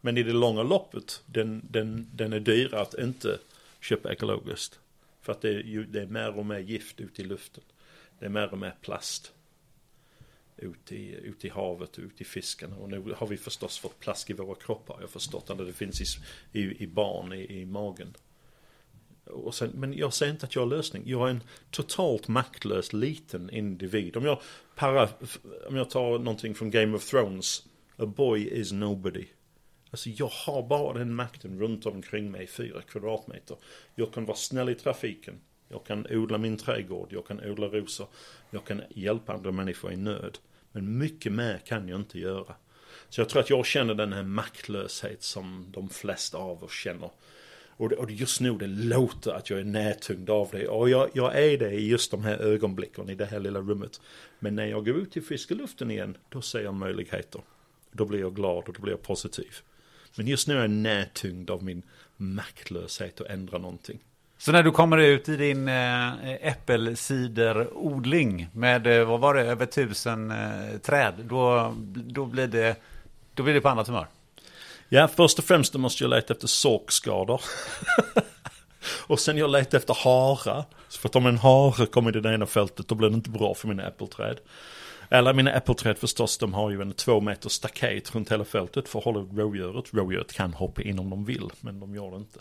Men 0.02 0.18
i 0.18 0.24
det 0.24 0.34
långa 0.34 0.64
loppet, 0.64 1.22
den, 1.26 1.62
den, 1.70 2.10
den 2.14 2.34
är 2.34 2.40
dyrare 2.40 2.82
att 2.82 2.94
inte 3.00 3.38
köpa 3.80 4.12
ekologiskt. 4.12 4.80
För 5.22 5.32
att 5.32 5.42
det 5.42 5.50
är, 5.50 5.64
ju, 5.64 5.86
det 5.86 6.02
är 6.02 6.06
mer 6.06 6.38
och 6.38 6.46
mer 6.46 6.60
gift 6.60 7.00
ute 7.00 7.22
i 7.22 7.26
luften. 7.26 7.64
Det 8.20 8.26
är 8.26 8.30
mer 8.30 8.52
och 8.52 8.58
mer 8.58 8.76
plast. 8.82 9.32
Ute 10.58 10.96
i, 10.96 11.16
ut 11.16 11.46
i 11.46 11.50
havet 11.50 11.98
och 11.98 12.04
ute 12.04 12.24
i 12.24 12.26
fiskarna. 12.26 12.76
Och 12.76 12.90
nu 12.90 13.14
har 13.18 13.28
vi 13.28 13.38
förstås 13.38 13.80
fått 13.80 14.00
plast 14.00 14.30
i 14.30 14.34
våra 14.34 14.56
kroppar. 14.56 14.96
Jag 14.96 15.02
har 15.04 15.08
förstått 15.08 15.50
att 15.50 15.58
det 15.58 15.74
finns 15.74 16.02
i, 16.02 16.60
i, 16.60 16.84
i 16.84 16.88
barn 16.88 17.34
i, 17.34 17.62
i 17.62 17.66
magen. 17.66 18.14
Och 19.26 19.56
sen, 19.56 19.72
men 19.74 19.94
jag 19.94 20.14
säger 20.14 20.32
inte 20.32 20.46
att 20.46 20.56
jag 20.56 20.62
har 20.62 20.70
lösning. 20.70 21.04
Jag 21.06 21.28
är 21.28 21.32
en 21.32 21.44
totalt 21.72 22.28
maktlös 22.28 22.94
liten 22.94 23.50
individ. 23.50 24.18
Om 24.18 24.26
jag, 24.26 24.42
para, 24.76 25.10
om 25.68 25.76
jag 25.76 25.90
tar 25.90 26.20
någonting 26.20 26.56
från 26.56 26.72
Game 26.72 26.98
of 26.98 27.06
Thrones. 27.06 27.64
A 27.98 28.06
boy 28.06 28.48
is 28.48 28.72
nobody. 28.72 29.26
Alltså 29.92 30.10
jag 30.10 30.28
har 30.28 30.68
bara 30.68 30.94
den 30.94 31.16
makten 31.16 31.60
runt 31.60 31.86
omkring 31.86 32.32
mig, 32.32 32.48
fyra 32.48 32.82
kvadratmeter. 32.82 33.58
Jag 33.96 34.14
kan 34.14 34.26
vara 34.26 34.38
snäll 34.38 34.70
i 34.70 34.76
trafiken. 34.76 35.42
Jag 35.68 35.86
kan 35.86 36.08
odla 36.10 36.38
min 36.38 36.58
trädgård, 36.58 37.14
jag 37.14 37.28
kan 37.28 37.44
odla 37.44 37.68
rosor. 37.68 38.08
Jag 38.50 38.66
kan 38.66 38.82
hjälpa 38.90 39.34
andra 39.34 39.52
människor 39.52 39.92
i 39.92 39.96
nöd. 39.96 40.38
Men 40.72 40.98
mycket 40.98 41.32
mer 41.32 41.58
kan 41.58 41.88
jag 41.88 42.00
inte 42.00 42.20
göra. 42.20 42.56
Så 43.10 43.22
jag 43.22 43.30
tror 43.30 43.42
att 43.42 43.50
jag 43.50 43.66
känner 43.66 43.94
den 43.94 44.14
här 44.14 44.24
maktlöshet 44.24 45.24
som 45.24 45.66
de 45.72 45.90
flesta 45.90 46.38
av 46.38 46.64
oss 46.64 46.74
känner. 46.74 47.10
Och, 47.78 47.92
och 47.92 48.12
just 48.12 48.42
nu 48.42 48.58
det 48.58 48.68
låter 48.68 49.32
att 49.32 49.50
jag 49.50 49.60
är 49.60 49.64
nedtyngd 49.64 50.30
av 50.30 50.50
det. 50.52 50.68
Och 50.68 50.90
jag, 50.90 51.10
jag 51.14 51.40
är 51.40 51.58
det 51.58 51.72
i 51.72 51.88
just 51.88 52.12
de 52.12 52.24
här 52.24 52.38
ögonblicken 52.38 53.10
i 53.10 53.16
det 53.16 53.26
här 53.26 53.40
lilla 53.40 53.60
rummet. 53.60 54.02
Men 54.40 54.56
när 54.56 54.66
jag 54.66 54.86
går 54.86 54.96
ut 54.96 55.18
i 55.18 55.22
friska 55.22 55.56
luften 55.56 55.92
igen, 55.92 56.18
då 56.30 56.42
ser 56.42 56.62
jag 56.62 56.74
möjligheter. 56.74 57.42
Då 57.92 58.06
blir 58.06 58.20
jag 58.20 58.36
glad 58.36 58.68
och 58.68 58.74
då 58.74 58.82
blir 58.82 58.94
jag 58.94 59.02
positiv. 59.02 59.56
Men 60.18 60.28
just 60.28 60.48
nu 60.48 60.58
är 60.58 60.62
jag 60.62 60.70
nedtyngd 60.70 61.50
av 61.50 61.64
min 61.64 61.82
maktlöshet 62.18 63.22
att 63.22 63.28
ändra 63.28 63.58
någonting. 63.58 64.00
Så 64.38 64.52
när 64.52 64.64
du 64.64 64.72
kommer 64.72 64.98
ut 64.98 65.30
i 65.30 65.38
din 65.38 65.68
eh, 65.68 66.48
äppelciderodling 66.48 68.48
med, 68.54 68.88
eh, 68.88 69.08
vad 69.08 69.20
var 69.20 69.34
det, 69.34 69.42
över 69.42 69.66
tusen 69.66 70.32
eh, 70.32 70.78
träd, 70.78 71.14
då, 71.24 71.74
då, 71.86 72.26
blir 72.26 72.48
det, 72.48 72.76
då 73.34 73.44
blir 73.44 73.54
det 73.54 73.62
på 73.62 73.70
annat 73.70 73.88
humör? 73.88 74.08
Ja, 74.90 75.08
först 75.08 75.40
och 75.40 75.46
främst 75.46 75.74
måste 75.74 76.04
jag 76.04 76.10
leta 76.10 76.34
efter 76.34 76.48
sorkskador. 76.48 77.42
och 79.08 79.20
sen 79.20 79.38
jag 79.38 79.50
letar 79.50 79.78
efter 79.78 79.94
harar. 79.94 80.66
För 80.90 81.10
att 81.10 81.16
om 81.16 81.26
en 81.26 81.38
hare 81.38 81.86
kommer 81.86 82.18
i 82.18 82.22
det 82.22 82.34
ena 82.34 82.46
fältet 82.46 82.88
då 82.88 82.96
blir 82.96 83.10
det 83.10 83.16
inte 83.16 83.30
bra 83.30 83.54
för 83.54 83.68
mina 83.68 83.88
äppelträd. 83.88 84.40
Eller 85.10 85.34
mina 85.34 85.54
äppelträd 85.54 85.98
förstås, 85.98 86.38
de 86.38 86.54
har 86.54 86.70
ju 86.70 86.82
en 86.82 86.94
två 86.94 87.22
meter 87.22 87.50
staket 87.50 88.16
runt 88.16 88.32
hela 88.32 88.46
fältet 88.46 88.90
för 88.90 89.00
att 89.00 89.06
hålla 89.06 89.20
rådjuret. 89.20 89.94
Rådjuret 89.94 90.34
kan 90.34 90.54
hoppa 90.54 90.82
in 90.82 91.00
om 91.00 91.10
de 91.10 91.26
vill, 91.26 91.50
men 91.60 91.80
de 91.80 91.96
gör 91.96 92.12
det 92.12 92.18
inte. 92.18 92.40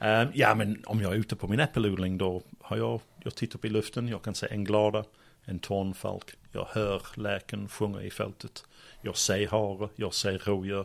Um, 0.00 0.32
ja, 0.34 0.54
men 0.54 0.82
om 0.86 1.00
jag 1.00 1.12
är 1.12 1.16
ute 1.16 1.36
på 1.36 1.48
min 1.48 1.60
äppelodling 1.60 2.18
då 2.18 2.42
har 2.60 2.76
jag, 2.76 3.00
jag 3.24 3.34
tittar 3.34 3.58
upp 3.58 3.64
i 3.64 3.68
luften, 3.68 4.08
jag 4.08 4.22
kan 4.22 4.34
se 4.34 4.46
en 4.50 4.64
glada, 4.64 5.04
en 5.44 5.58
tornfalk, 5.58 6.30
jag 6.52 6.66
hör 6.70 7.02
läken 7.14 7.68
sjunga 7.68 8.02
i 8.02 8.10
fältet. 8.10 8.64
Jag 9.02 9.16
ser 9.16 9.46
hare, 9.46 9.88
jag 9.96 10.14
ser 10.14 10.38
rådjur, 10.38 10.84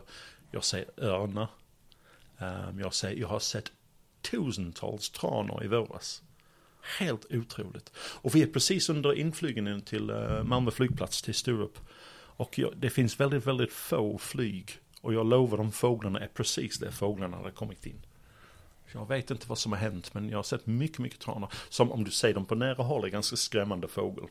jag 0.54 0.64
ser 0.64 0.84
örnar. 0.96 1.48
Ehm, 2.38 2.80
jag, 2.80 2.94
ser, 2.94 3.10
jag 3.10 3.28
har 3.28 3.38
sett 3.38 3.72
tusentals 4.22 5.10
tranor 5.10 5.64
i 5.64 5.68
våras. 5.68 6.22
Helt 6.98 7.26
otroligt. 7.30 7.92
Och 7.96 8.34
vi 8.34 8.42
är 8.42 8.46
precis 8.46 8.88
under 8.88 9.14
inflygningen 9.14 9.82
till 9.82 10.10
eh, 10.10 10.42
Malmö 10.42 10.70
flygplats 10.70 11.22
till 11.22 11.34
Sturup. 11.34 11.78
Och 12.36 12.58
jag, 12.58 12.72
det 12.76 12.90
finns 12.90 13.20
väldigt, 13.20 13.46
väldigt 13.46 13.72
få 13.72 14.18
flyg. 14.18 14.78
Och 15.00 15.14
jag 15.14 15.26
lovar 15.26 15.58
de 15.58 15.72
fåglarna 15.72 16.20
är 16.20 16.28
precis 16.28 16.78
där 16.78 16.90
fåglarna 16.90 17.36
hade 17.36 17.50
kommit 17.50 17.86
in. 17.86 18.06
Jag 18.92 19.08
vet 19.08 19.30
inte 19.30 19.48
vad 19.48 19.58
som 19.58 19.72
har 19.72 19.78
hänt 19.78 20.14
men 20.14 20.28
jag 20.28 20.38
har 20.38 20.42
sett 20.42 20.66
mycket, 20.66 20.98
mycket 20.98 21.20
tranor. 21.20 21.52
Som 21.68 21.92
om 21.92 22.04
du 22.04 22.10
ser 22.10 22.34
dem 22.34 22.46
på 22.46 22.54
nära 22.54 22.82
håll 22.82 23.04
är 23.04 23.08
ganska 23.08 23.36
skrämmande 23.36 23.88
fågel. 23.88 24.24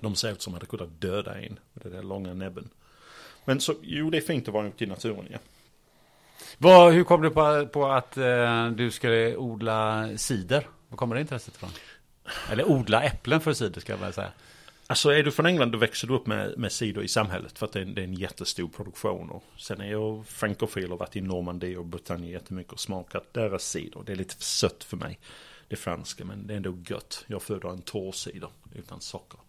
De 0.00 0.14
ser 0.14 0.32
ut 0.32 0.42
som 0.42 0.54
att 0.54 0.60
de 0.60 0.66
hade 0.66 0.78
kunnat 0.78 1.00
döda 1.00 1.40
en 1.40 1.58
med 1.72 1.82
den 1.82 1.92
där 1.92 2.02
långa 2.02 2.34
näbben. 2.34 2.70
Men 3.48 3.60
så, 3.60 3.74
jo 3.82 4.10
det 4.10 4.16
är 4.16 4.20
fint 4.20 4.48
att 4.48 4.54
vara 4.54 4.66
ute 4.66 4.84
i 4.84 4.86
naturen 4.86 5.26
ja. 5.30 5.38
Vad, 6.58 6.92
hur 6.92 7.04
kom 7.04 7.22
du 7.22 7.30
på, 7.30 7.66
på 7.66 7.86
att 7.86 8.16
eh, 8.16 8.70
du 8.70 8.90
skulle 8.90 9.36
odla 9.36 10.08
cider? 10.16 10.66
Var 10.88 10.96
kommer 10.96 11.14
det 11.14 11.20
intresset 11.20 11.54
ifrån? 11.54 11.70
Eller 12.50 12.70
odla 12.70 13.02
äpplen 13.02 13.40
för 13.40 13.52
cider 13.52 13.80
ska 13.80 13.92
jag 13.92 13.98
väl 13.98 14.12
säga. 14.12 14.32
Alltså 14.86 15.10
är 15.10 15.22
du 15.22 15.30
från 15.30 15.46
England 15.46 15.70
då 15.72 15.78
växer 15.78 16.08
du 16.08 16.14
upp 16.14 16.26
med, 16.26 16.58
med 16.58 16.72
cider 16.72 17.02
i 17.02 17.08
samhället 17.08 17.58
för 17.58 17.66
att 17.66 17.72
det 17.72 17.78
är, 17.78 17.82
en, 17.82 17.94
det 17.94 18.00
är 18.00 18.04
en 18.04 18.14
jättestor 18.14 18.68
produktion. 18.68 19.30
Och 19.30 19.44
sen 19.56 19.80
är 19.80 19.90
jag 19.90 20.26
frankofil 20.26 20.92
och 20.92 20.98
varit 20.98 21.16
i 21.16 21.20
Normandie 21.20 21.76
och 21.76 21.86
Bretagne 21.86 22.30
jättemycket 22.30 22.72
och 22.72 22.80
smakat 22.80 23.34
deras 23.34 23.64
cider. 23.64 24.02
Det 24.06 24.12
är 24.12 24.16
lite 24.16 24.34
sött 24.44 24.84
för 24.84 24.96
mig, 24.96 25.18
det 25.68 25.76
franska, 25.76 26.24
men 26.24 26.46
det 26.46 26.54
är 26.54 26.56
ändå 26.56 26.78
gött. 26.86 27.24
Jag 27.26 27.42
föder 27.42 27.68
en 27.68 27.82
torr 27.82 28.12
cider 28.12 28.50
utan 28.74 29.00
socker. 29.00 29.40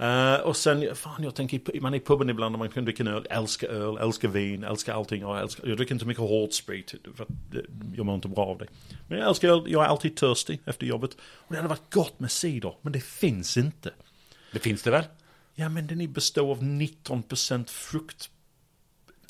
Uh, 0.00 0.34
och 0.34 0.56
sen, 0.56 0.94
fan 0.94 1.22
jag 1.22 1.34
tänker, 1.34 1.80
man 1.80 1.94
är 1.94 1.98
i 1.98 2.00
puben 2.00 2.30
ibland 2.30 2.54
och 2.54 2.58
man 2.58 2.68
kan 2.68 2.84
dricka 2.84 3.02
en 3.02 3.08
öl, 3.08 3.26
älskar 3.30 3.68
öl, 3.68 3.98
älskar 3.98 4.28
vin, 4.28 4.64
älskar 4.64 4.94
allting. 4.94 5.20
Jag, 5.20 5.40
älskar, 5.40 5.68
jag 5.68 5.76
dricker 5.76 5.94
inte 5.94 6.06
mycket 6.06 6.22
hård 6.22 6.52
sprit, 6.52 6.94
för 7.14 7.24
att 7.24 7.28
jag 7.96 8.06
mår 8.06 8.14
inte 8.14 8.28
bra 8.28 8.46
av 8.46 8.58
det. 8.58 8.66
Men 9.08 9.18
jag 9.18 9.28
älskar 9.28 9.48
öl, 9.48 9.64
jag 9.66 9.84
är 9.84 9.88
alltid 9.88 10.16
törstig 10.16 10.60
efter 10.64 10.86
jobbet. 10.86 11.16
Och 11.20 11.46
det 11.48 11.56
hade 11.56 11.68
varit 11.68 11.94
gott 11.94 12.20
med 12.20 12.30
cider, 12.30 12.74
men 12.82 12.92
det 12.92 13.04
finns 13.04 13.56
inte. 13.56 13.90
Det 14.52 14.58
finns 14.58 14.82
det 14.82 14.90
väl? 14.90 15.04
Ja 15.54 15.68
men 15.68 15.86
den 15.86 16.12
består 16.12 16.50
av 16.50 16.62
19% 16.62 17.68
frukt 17.68 18.30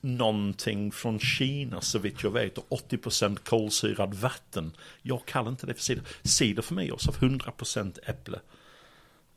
någonting 0.01 0.93
från 0.93 1.19
Kina 1.19 1.81
så 1.81 1.99
vitt 1.99 2.23
jag 2.23 2.31
vet 2.31 2.59
och 2.59 2.67
80% 2.91 3.37
kolsyrad 3.45 4.15
vatten. 4.15 4.73
Jag 5.03 5.27
kallar 5.27 5.51
inte 5.51 5.67
det 5.67 5.75
för 5.75 5.83
cider. 5.83 6.05
Cider 6.23 6.63
för 6.63 6.75
mig 6.75 6.89
är 6.89 6.95
också 6.95 7.11
av 7.11 7.17
100% 7.17 7.99
äpple. 8.07 8.41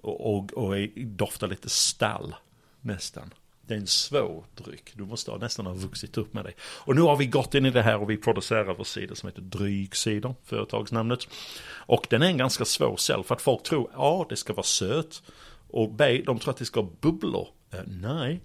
Och, 0.01 0.35
och, 0.35 0.53
och 0.53 0.75
doftar 0.95 1.47
lite 1.47 1.69
stall 1.69 2.35
nästan. 2.81 3.33
Det 3.61 3.75
är 3.75 3.77
en 3.77 3.87
svår 3.87 4.45
dryck. 4.55 4.91
Du 4.93 5.05
måste 5.05 5.37
nästan 5.37 5.65
ha 5.65 5.73
vuxit 5.73 6.17
upp 6.17 6.33
med 6.33 6.45
det. 6.45 6.53
Och 6.61 6.95
nu 6.95 7.01
har 7.01 7.15
vi 7.15 7.25
gått 7.25 7.55
in 7.55 7.65
i 7.65 7.71
det 7.71 7.81
här 7.81 8.01
och 8.01 8.09
vi 8.09 8.17
producerar 8.17 8.73
vår 8.73 8.83
sida 8.83 9.15
som 9.15 9.29
heter 9.29 9.41
Drygsidor, 9.41 10.35
företagsnamnet. 10.43 11.27
Och 11.69 12.07
den 12.09 12.21
är 12.21 12.25
en 12.25 12.37
ganska 12.37 12.65
svår 12.65 12.97
sälj 12.97 13.23
för 13.23 13.35
att 13.35 13.41
folk 13.41 13.63
tror, 13.63 13.89
A, 13.95 14.25
det 14.29 14.35
ska 14.35 14.53
vara 14.53 14.63
söt. 14.63 15.23
Och 15.67 15.91
B, 15.91 16.23
de 16.25 16.39
tror 16.39 16.51
att 16.51 16.57
det 16.57 16.65
ska 16.65 16.81
ha 16.81 16.89
bubblor. 17.01 17.47
Uh, 17.73 17.79
nej. 17.85 18.41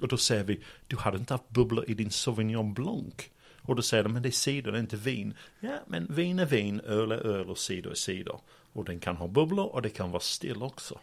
Och 0.00 0.08
då 0.08 0.16
säger 0.16 0.44
vi, 0.44 0.60
du 0.86 0.96
hade 0.96 1.18
inte 1.18 1.34
haft 1.34 1.48
bubblor 1.48 1.84
i 1.88 1.94
din 1.94 2.10
Sauvignon 2.10 2.74
Blanc. 2.74 3.14
Och 3.62 3.76
då 3.76 3.82
säger 3.82 4.02
de, 4.02 4.12
men 4.12 4.22
det 4.22 4.28
är 4.28 4.30
cider, 4.30 4.72
det 4.72 4.78
är 4.78 4.80
inte 4.80 4.96
vin. 4.96 5.34
Ja, 5.60 5.78
men 5.86 6.06
vin 6.14 6.38
är 6.38 6.46
vin, 6.46 6.80
öl 6.80 7.12
är 7.12 7.26
öl 7.26 7.50
och 7.50 7.58
cider 7.58 7.90
är 7.90 7.94
cider. 7.94 8.40
Och 8.78 8.84
den 8.84 9.00
kan 9.00 9.16
ha 9.16 9.26
bubblor 9.26 9.66
och 9.66 9.82
det 9.82 9.90
kan 9.90 10.10
vara 10.10 10.20
still 10.20 10.62
också. 10.62 10.98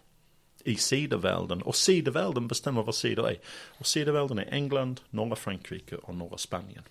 I 0.63 0.75
cidervärlden. 0.75 1.61
Och 1.61 1.75
cidervärlden 1.75 2.47
bestämmer 2.47 2.83
vad 2.83 2.95
cider 2.95 3.29
är. 3.29 3.37
Och 3.77 3.87
cidervärlden 3.87 4.39
är 4.39 4.53
England, 4.53 5.01
norra 5.09 5.35
Frankrike 5.35 5.95
och 5.95 6.15
norra 6.15 6.37
Spanien. 6.37 6.83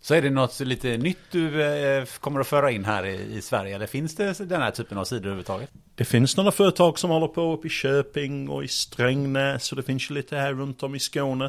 Så 0.00 0.14
är 0.14 0.22
det 0.22 0.30
något 0.30 0.60
lite 0.60 0.96
nytt 0.96 1.18
du 1.30 1.62
eh, 1.62 2.04
kommer 2.20 2.40
att 2.40 2.46
föra 2.46 2.70
in 2.70 2.84
här 2.84 3.06
i, 3.06 3.40
Sverige? 3.42 3.74
Eller 3.74 3.86
finns 3.86 4.14
det 4.14 4.48
den 4.48 4.62
här 4.62 4.70
typen 4.70 4.98
av 4.98 5.04
sidor 5.04 5.20
överhuvudtaget? 5.20 5.70
Det 5.94 6.04
finns 6.04 6.36
några 6.36 6.50
företag 6.50 6.98
som 6.98 7.10
håller 7.10 7.28
på 7.28 7.52
uppe 7.52 7.66
i 7.66 7.70
Köping 7.70 8.48
och 8.48 8.64
i 8.64 8.68
Strängnäs 8.68 9.72
och 9.72 9.76
det 9.76 9.82
finns 9.82 10.10
ju 10.10 10.14
lite 10.14 10.36
här 10.36 10.52
runt 10.52 10.82
om 10.82 10.94
i 10.94 11.00
Skåne. 11.00 11.44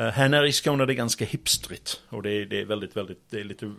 Uh, 0.00 0.06
här 0.06 0.28
nere 0.28 0.48
i 0.48 0.52
Skåne 0.52 0.82
är 0.82 0.86
det 0.86 0.94
ganska 0.94 1.24
hipstrigt 1.24 2.00
och 2.08 2.22
det 2.22 2.30
är, 2.30 2.46
det 2.46 2.60
är 2.60 2.64
väldigt, 2.64 2.96
väldigt, 2.96 3.30
det 3.30 3.40
är 3.40 3.44
lite 3.44 3.72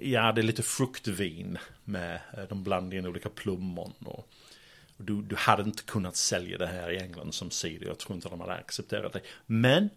Ja, 0.00 0.32
det 0.32 0.40
är 0.40 0.42
lite 0.42 0.62
fruktvin 0.62 1.58
med 1.84 2.20
eh, 2.36 2.44
de 2.48 2.62
blandar 2.62 2.96
in 2.96 3.06
olika 3.06 3.28
plommon 3.28 3.92
och 4.04 4.28
du, 4.96 5.22
du 5.22 5.36
hade 5.36 5.62
inte 5.62 5.82
kunnat 5.82 6.16
sälja 6.16 6.58
det 6.58 6.66
här 6.66 6.90
i 6.90 6.98
England 6.98 7.34
som 7.34 7.50
cider. 7.50 7.86
Jag 7.86 7.98
tror 7.98 8.16
inte 8.16 8.28
de 8.28 8.40
hade 8.40 8.54
accepterat 8.54 9.12
det. 9.12 9.20
Men 9.46 9.90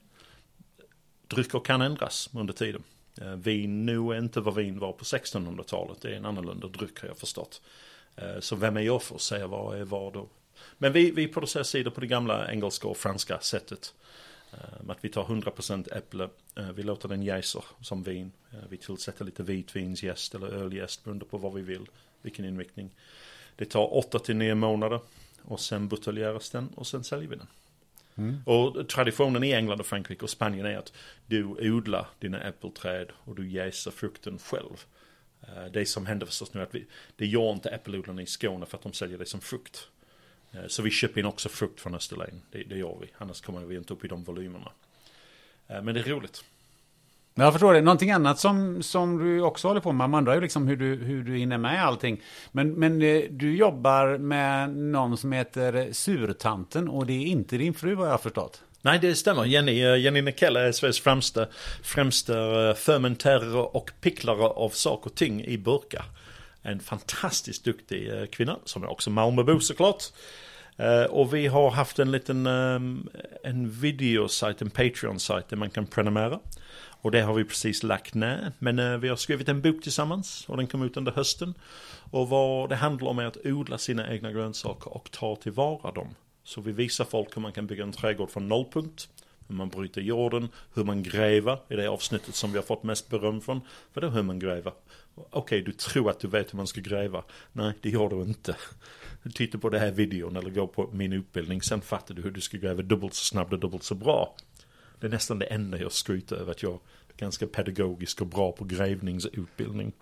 drycker 1.27 1.59
kan 1.59 1.81
ändras 1.81 2.29
under 2.33 2.53
tiden. 2.53 2.83
Eh, 3.21 3.35
vin 3.35 3.85
nu 3.85 3.97
är 3.97 4.17
inte 4.17 4.41
vad 4.41 4.55
vin 4.55 4.79
var 4.79 4.93
på 4.93 5.03
1600-talet. 5.03 6.01
Det 6.01 6.09
är 6.09 6.13
en 6.13 6.25
annorlunda 6.25 6.67
dryck 6.67 7.01
har 7.01 7.07
jag 7.07 7.17
förstått. 7.17 7.61
Eh, 8.15 8.39
så 8.39 8.55
vem 8.55 8.77
är 8.77 8.81
jag 8.81 9.03
för 9.03 9.15
att 9.15 9.21
säga 9.21 9.47
vad 9.47 9.79
är 9.79 9.83
vad 9.83 10.13
då? 10.13 10.27
Men 10.77 10.93
vi, 10.93 11.11
vi 11.11 11.27
producerar 11.27 11.63
cider 11.63 11.91
på 11.91 12.01
det 12.01 12.07
gamla 12.07 12.51
engelska 12.51 12.88
och 12.88 12.97
franska 12.97 13.39
sättet. 13.39 13.93
Eh, 14.53 14.90
att 14.90 14.98
vi 15.02 15.10
tar 15.10 15.23
100% 15.23 15.98
äpple, 15.98 16.30
vi 16.73 16.84
låter 16.84 17.10
den 17.10 17.23
jäsa 17.23 17.64
som 17.82 18.03
vin. 18.03 18.32
Vi 18.69 18.78
tillsätter 18.78 19.26
lite 19.26 19.44
vitvinsjäst 19.44 20.36
eller 20.36 20.48
öljäst 20.48 21.03
beroende 21.03 21.26
på 21.26 21.38
vad 21.38 21.53
vi 21.53 21.61
vill, 21.61 21.86
vilken 22.22 22.45
inriktning. 22.45 22.90
Det 23.56 23.65
tar 23.65 23.94
8 23.94 24.19
till 24.19 24.36
9 24.36 24.56
månader 24.56 24.99
och 25.41 25.60
sen 25.60 25.88
buteljeras 25.88 26.49
den 26.49 26.68
och 26.76 26.88
sen 26.88 27.03
säljer 27.03 27.30
vi 27.30 27.36
den. 27.36 27.48
Mm. 28.15 28.41
Och 28.45 28.90
traditionen 28.90 29.44
i 29.44 29.52
England 29.52 29.80
och 29.80 29.86
Frankrike 29.86 30.23
och 30.23 30.30
Spanien 30.30 30.65
är 30.65 30.78
att 30.78 30.94
du 31.26 31.44
odlar 31.45 32.07
dina 32.19 32.41
äppelträd 32.41 33.11
och 33.18 33.36
du 33.36 33.49
jäser 33.49 33.91
frukten 33.91 34.40
själv. 34.40 34.86
Eh, 35.41 35.65
det 35.73 35.86
som 35.86 36.06
händer 36.06 36.26
förstås 36.26 36.53
nu 36.53 36.60
är 36.60 36.64
att 36.64 36.76
vi, 36.76 36.86
det 37.15 37.26
gör 37.26 37.52
inte 37.52 37.69
äppelodlarna 37.69 38.22
i 38.22 38.26
Skåne 38.26 38.65
för 38.65 38.78
att 38.78 38.84
de 38.84 38.94
säljer 38.94 39.18
det 39.18 39.26
som 39.26 39.41
frukt. 39.41 39.88
Eh, 40.53 40.68
så 40.68 40.82
vi 40.82 40.90
köper 40.90 41.19
in 41.19 41.26
också 41.26 41.49
frukt 41.49 41.80
från 41.80 41.95
Österlen, 41.95 42.41
det, 42.52 42.64
det 42.64 42.78
gör 42.78 42.98
vi, 43.02 43.07
annars 43.18 43.41
kommer 43.41 43.61
vi 43.61 43.76
inte 43.76 43.94
upp 43.94 44.06
i 44.06 44.07
de 44.07 44.23
volymerna. 44.23 44.72
Eh, 45.68 45.82
men 45.82 45.95
det 45.95 45.99
är 45.99 46.03
roligt. 46.03 46.44
Jag 47.34 47.53
förstår 47.53 47.73
det. 47.73 47.82
Någonting 47.82 48.11
annat 48.11 48.40
som, 48.40 48.84
som 48.84 49.18
du 49.18 49.41
också 49.41 49.68
håller 49.68 49.82
på 49.82 49.91
med, 49.91 50.10
man 50.10 50.18
undrar 50.18 50.36
ju 50.36 50.41
liksom 50.41 50.68
hur 50.68 50.76
du, 50.76 50.95
hur 50.95 51.23
du 51.23 51.38
hinner 51.38 51.57
med 51.57 51.86
allting. 51.86 52.22
Men, 52.52 52.73
men 52.73 53.02
eh, 53.02 53.23
du 53.30 53.56
jobbar 53.56 54.18
med 54.18 54.76
någon 54.76 55.18
som 55.18 55.32
heter 55.32 55.94
Surtanten 55.94 56.90
och 56.90 57.06
det 57.06 57.14
är 57.14 57.26
inte 57.26 57.57
din 57.57 57.73
fru 57.73 57.95
vad 57.95 58.07
jag 58.07 58.11
har 58.11 58.18
förstått. 58.18 58.61
Nej, 58.82 58.99
det 58.99 59.15
stämmer. 59.15 59.45
Jenny, 59.45 59.98
Jenny 59.98 60.22
Nekella 60.22 60.61
är 60.61 60.72
Sveriges 60.72 60.99
främsta, 60.99 61.48
främsta 61.84 62.34
fermenterare 62.76 63.60
och 63.60 63.91
picklare 64.02 64.44
av 64.44 64.69
saker 64.69 65.10
och 65.10 65.15
ting 65.15 65.44
i 65.44 65.57
burkar. 65.57 66.06
En 66.61 66.79
fantastiskt 66.79 67.63
duktig 67.63 68.09
eh, 68.09 68.25
kvinna, 68.25 68.59
som 68.65 68.83
är 68.83 68.91
också 68.91 69.09
Malmöbo 69.09 69.59
såklart. 69.59 70.03
Eh, 70.77 71.03
och 71.03 71.33
vi 71.33 71.47
har 71.47 71.71
haft 71.71 71.99
en 71.99 72.11
liten 72.11 72.45
eh, 72.45 72.79
en 73.43 73.69
videosajt, 73.69 74.61
en 74.61 74.69
Patreon-sajt 74.69 75.49
där 75.49 75.57
man 75.57 75.69
kan 75.69 75.85
prenumerera. 75.88 76.39
Och 77.03 77.11
det 77.11 77.21
har 77.21 77.33
vi 77.33 77.43
precis 77.43 77.83
lagt 77.83 78.13
ner. 78.13 78.51
Men 78.59 79.01
vi 79.01 79.09
har 79.09 79.15
skrivit 79.15 79.49
en 79.49 79.61
bok 79.61 79.83
tillsammans 79.83 80.45
och 80.47 80.57
den 80.57 80.67
kom 80.67 80.83
ut 80.83 80.97
under 80.97 81.11
hösten. 81.11 81.53
Och 82.11 82.29
vad 82.29 82.69
det 82.69 82.75
handlar 82.75 83.09
om 83.09 83.19
är 83.19 83.25
att 83.25 83.45
odla 83.45 83.77
sina 83.77 84.13
egna 84.13 84.31
grönsaker 84.31 84.93
och 84.93 85.11
ta 85.11 85.35
tillvara 85.35 85.91
dem. 85.91 86.15
Så 86.43 86.61
vi 86.61 86.71
visar 86.71 87.05
folk 87.05 87.38
hur 87.38 87.41
man 87.41 87.51
kan 87.51 87.67
bygga 87.67 87.83
en 87.83 87.91
trädgård 87.91 88.29
från 88.29 88.47
nollpunkt. 88.47 89.09
Hur 89.47 89.55
man 89.55 89.69
bryter 89.69 90.01
jorden, 90.01 90.49
hur 90.73 90.83
man 90.83 91.03
gräver 91.03 91.57
i 91.69 91.75
det 91.75 91.88
avsnittet 91.88 92.35
som 92.35 92.51
vi 92.51 92.57
har 92.57 92.63
fått 92.63 92.83
mest 92.83 93.09
beröm 93.09 93.41
från. 93.41 93.61
Vadå 93.93 94.09
hur 94.09 94.23
man 94.23 94.39
gräver? 94.39 94.73
Okej, 95.15 95.39
okay, 95.39 95.61
du 95.61 95.71
tror 95.71 96.09
att 96.09 96.19
du 96.19 96.27
vet 96.27 96.53
hur 96.53 96.57
man 96.57 96.67
ska 96.67 96.81
gräva. 96.81 97.23
Nej, 97.51 97.73
det 97.81 97.89
gör 97.89 98.09
du 98.09 98.21
inte. 98.21 98.55
Titta 99.33 99.57
på 99.57 99.69
den 99.69 99.81
här 99.81 99.91
videon 99.91 100.35
eller 100.35 100.49
gå 100.49 100.67
på 100.67 100.89
min 100.93 101.13
utbildning, 101.13 101.61
sen 101.61 101.81
fattar 101.81 102.15
du 102.15 102.21
hur 102.21 102.31
du 102.31 102.41
ska 102.41 102.57
gräva 102.57 102.81
dubbelt 102.81 103.13
så 103.13 103.25
snabbt 103.25 103.53
och 103.53 103.59
dubbelt 103.59 103.83
så 103.83 103.95
bra. 103.95 104.35
Det 104.99 105.07
är 105.07 105.11
nästan 105.11 105.39
det 105.39 105.45
enda 105.45 105.79
jag 105.79 105.91
skryter 105.91 106.35
över 106.35 106.51
att 106.51 106.63
jag 106.63 106.73
är 106.73 107.17
ganska 107.17 107.47
pedagogisk 107.47 108.21
och 108.21 108.27
bra 108.27 108.51
på 108.51 108.63
grävningsutbildning. 108.65 109.93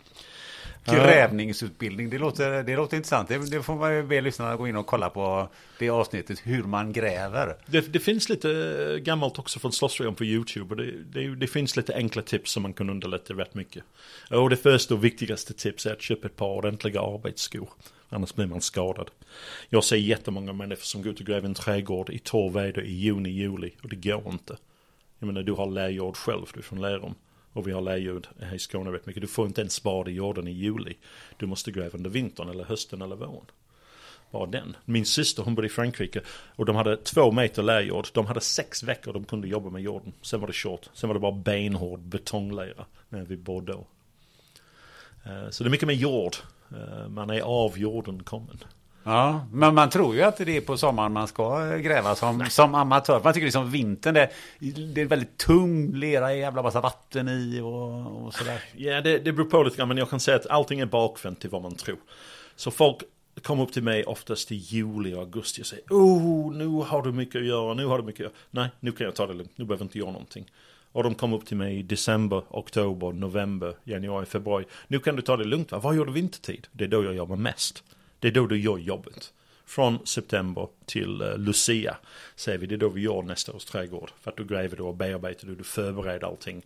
Grävningsutbildning, 0.85 2.09
det 2.09 2.17
låter, 2.17 2.63
det 2.63 2.75
låter 2.75 2.97
intressant. 2.97 3.29
Det, 3.29 3.51
det 3.51 3.63
får 3.63 3.75
man 3.75 3.95
ju 3.95 4.03
be 4.03 4.21
lyssnarna 4.21 4.55
gå 4.55 4.67
in 4.67 4.75
och 4.75 4.85
kolla 4.85 5.09
på 5.09 5.49
det 5.79 5.89
avsnittet, 5.89 6.41
hur 6.43 6.63
man 6.63 6.93
gräver. 6.93 7.55
Det, 7.65 7.81
det 7.81 7.99
finns 7.99 8.29
lite 8.29 8.99
gammalt 9.03 9.39
också 9.39 9.59
från 9.59 9.71
Slottsrean 9.71 10.15
på 10.15 10.25
YouTube. 10.25 10.75
Det, 10.75 11.35
det, 11.35 11.47
finns 11.47 11.75
lite 11.75 11.95
enkla 11.95 12.21
tips 12.21 12.51
som 12.51 12.63
man 12.63 12.73
kan 12.73 12.89
underlätta 12.89 13.33
rätt 13.33 13.53
mycket. 13.53 13.83
Och 14.31 14.49
det 14.49 14.57
första 14.57 14.93
och 14.93 15.03
viktigaste 15.03 15.53
tips 15.53 15.85
är 15.85 15.93
att 15.93 16.01
köpa 16.01 16.27
ett 16.27 16.35
par 16.35 16.57
ordentliga 16.57 17.01
arbetsskor. 17.01 17.69
Annars 18.09 18.33
blir 18.33 18.47
man 18.47 18.61
skadad. 18.61 19.09
Jag 19.69 19.83
ser 19.83 19.95
jättemånga 19.95 20.53
människor 20.53 20.83
som 20.83 21.01
går 21.01 21.11
ut 21.11 21.19
och 21.19 21.25
gräver 21.25 21.47
en 21.47 21.53
trädgård 21.53 22.09
i 22.09 22.19
torr 22.19 22.51
väder 22.51 22.81
i 22.81 22.91
juni, 22.91 23.29
juli. 23.29 23.71
Och 23.83 23.89
det 23.89 23.95
går 23.95 24.23
inte. 24.31 24.57
Jag 25.19 25.27
menar, 25.27 25.43
du 25.43 25.51
har 25.51 25.67
lärjord 25.67 26.17
själv, 26.17 26.45
du 26.53 26.59
är 26.59 26.63
från 26.63 26.81
Lerum. 26.81 27.15
Och 27.59 27.67
vi 27.67 27.71
har 27.71 27.81
lärjord 27.81 28.27
här 28.39 28.55
i 28.55 28.59
Skåne 28.59 28.91
rätt 28.91 29.05
mycket. 29.05 29.21
Du 29.21 29.27
får 29.27 29.47
inte 29.47 29.61
en 29.61 29.69
spade 29.69 30.11
i 30.11 30.13
jorden 30.13 30.47
i 30.47 30.51
juli. 30.51 30.97
Du 31.37 31.45
måste 31.45 31.71
gräva 31.71 31.97
under 31.97 32.09
vintern 32.09 32.49
eller 32.49 32.63
hösten 32.63 33.01
eller 33.01 33.15
våren. 33.15 33.45
Bara 34.31 34.45
den. 34.45 34.75
Min 34.85 35.05
syster 35.05 35.43
hon 35.43 35.55
bodde 35.55 35.67
i 35.67 35.69
Frankrike 35.69 36.21
och 36.55 36.65
de 36.65 36.75
hade 36.75 36.97
två 36.97 37.31
meter 37.31 37.63
lärjord. 37.63 38.07
De 38.13 38.25
hade 38.25 38.41
sex 38.41 38.83
veckor 38.83 39.13
de 39.13 39.23
kunde 39.25 39.47
jobba 39.47 39.69
med 39.69 39.81
jorden. 39.81 40.13
Sen 40.21 40.39
var 40.39 40.47
det 40.47 40.55
kört. 40.55 40.89
Sen 40.93 41.09
var 41.09 41.13
det 41.13 41.19
bara 41.19 41.31
benhård 41.31 41.99
betonglera 41.99 42.85
när 43.09 43.25
vi 43.25 43.37
bor 43.37 43.61
då. 43.61 43.87
Eh, 45.25 45.49
så 45.49 45.63
det 45.63 45.67
är 45.67 45.71
mycket 45.71 45.87
med 45.87 45.95
jord. 45.95 46.35
Eh, 46.71 47.09
man 47.09 47.29
är 47.29 47.41
av 47.41 47.77
jorden 47.77 48.23
kommen. 48.23 48.63
Ja, 49.03 49.45
men 49.51 49.75
man 49.75 49.89
tror 49.89 50.15
ju 50.15 50.21
att 50.21 50.37
det 50.37 50.57
är 50.57 50.61
på 50.61 50.77
sommaren 50.77 51.13
man 51.13 51.27
ska 51.27 51.75
gräva 51.77 52.15
som, 52.15 52.45
som 52.49 52.75
amatör. 52.75 53.21
Man 53.23 53.33
tycker 53.33 53.45
liksom 53.45 53.71
vintern, 53.71 54.13
det, 54.13 54.29
det 54.93 55.01
är 55.01 55.05
väldigt 55.05 55.37
tung 55.37 55.95
lera, 55.95 56.35
jävla 56.35 56.63
massa 56.63 56.81
vatten 56.81 57.29
i 57.29 57.59
och, 57.61 58.25
och 58.25 58.33
sådär. 58.33 58.63
Ja, 58.75 59.01
det, 59.01 59.17
det 59.19 59.31
beror 59.31 59.49
på 59.49 59.63
lite 59.63 59.77
grann, 59.77 59.87
men 59.87 59.97
jag 59.97 60.09
kan 60.09 60.19
säga 60.19 60.37
att 60.37 60.47
allting 60.47 60.79
är 60.79 60.85
bakvänt 60.85 61.39
till 61.39 61.49
vad 61.49 61.61
man 61.61 61.75
tror. 61.75 61.97
Så 62.55 62.71
folk 62.71 62.97
kommer 63.43 63.63
upp 63.63 63.73
till 63.73 63.83
mig 63.83 64.03
oftast 64.03 64.51
i 64.51 64.55
juli 64.55 65.13
och 65.13 65.19
augusti 65.19 65.61
och 65.61 65.65
säger 65.65 65.83
Oh, 65.89 66.53
nu 66.53 66.67
har 66.67 67.01
du 67.01 67.11
mycket 67.11 67.35
att 67.35 67.47
göra, 67.47 67.73
nu 67.73 67.85
har 67.85 67.97
du 67.97 68.03
mycket 68.03 68.25
att 68.25 68.31
göra. 68.31 68.33
Nej, 68.51 68.69
nu 68.79 68.91
kan 68.91 69.05
jag 69.05 69.15
ta 69.15 69.27
det 69.27 69.33
lugnt, 69.33 69.51
nu 69.55 69.65
behöver 69.65 69.83
jag 69.83 69.85
inte 69.85 69.97
göra 69.97 70.11
någonting. 70.11 70.51
Och 70.91 71.03
de 71.03 71.15
kom 71.15 71.33
upp 71.33 71.45
till 71.45 71.57
mig 71.57 71.79
i 71.79 71.83
december, 71.83 72.43
oktober, 72.49 73.11
november, 73.11 73.75
januari, 73.83 74.25
februari. 74.25 74.65
Nu 74.87 74.99
kan 74.99 75.15
du 75.15 75.21
ta 75.21 75.37
det 75.37 75.43
lugnt 75.43 75.71
va? 75.71 75.79
Vad 75.79 75.95
gör 75.95 76.05
du 76.05 76.11
vintertid? 76.11 76.67
Det 76.71 76.83
är 76.83 76.87
då 76.87 77.03
jag 77.03 77.15
jobbar 77.15 77.35
mest. 77.35 77.83
Det 78.19 78.27
är 78.27 78.31
då 78.31 78.47
du 78.47 78.59
gör 78.59 78.77
jobbet. 78.77 79.33
från 79.65 80.05
september 80.07 80.67
till 80.85 81.21
uh, 81.21 81.37
Lucia. 81.37 81.97
Säger 82.35 82.57
vi, 82.57 82.67
det 82.67 82.75
är 82.75 82.77
då 82.77 82.89
vi 82.89 83.01
gör 83.01 83.21
nästa 83.21 83.53
års 83.53 83.65
trädgård. 83.65 84.11
För 84.21 84.31
att 84.31 84.37
du 84.37 84.45
gräver 84.45 84.77
då 84.77 84.87
och 84.87 84.95
bearbetar 84.95 85.47
du, 85.47 85.55
du 85.55 85.63
förbereder 85.63 86.27
allting. 86.27 86.65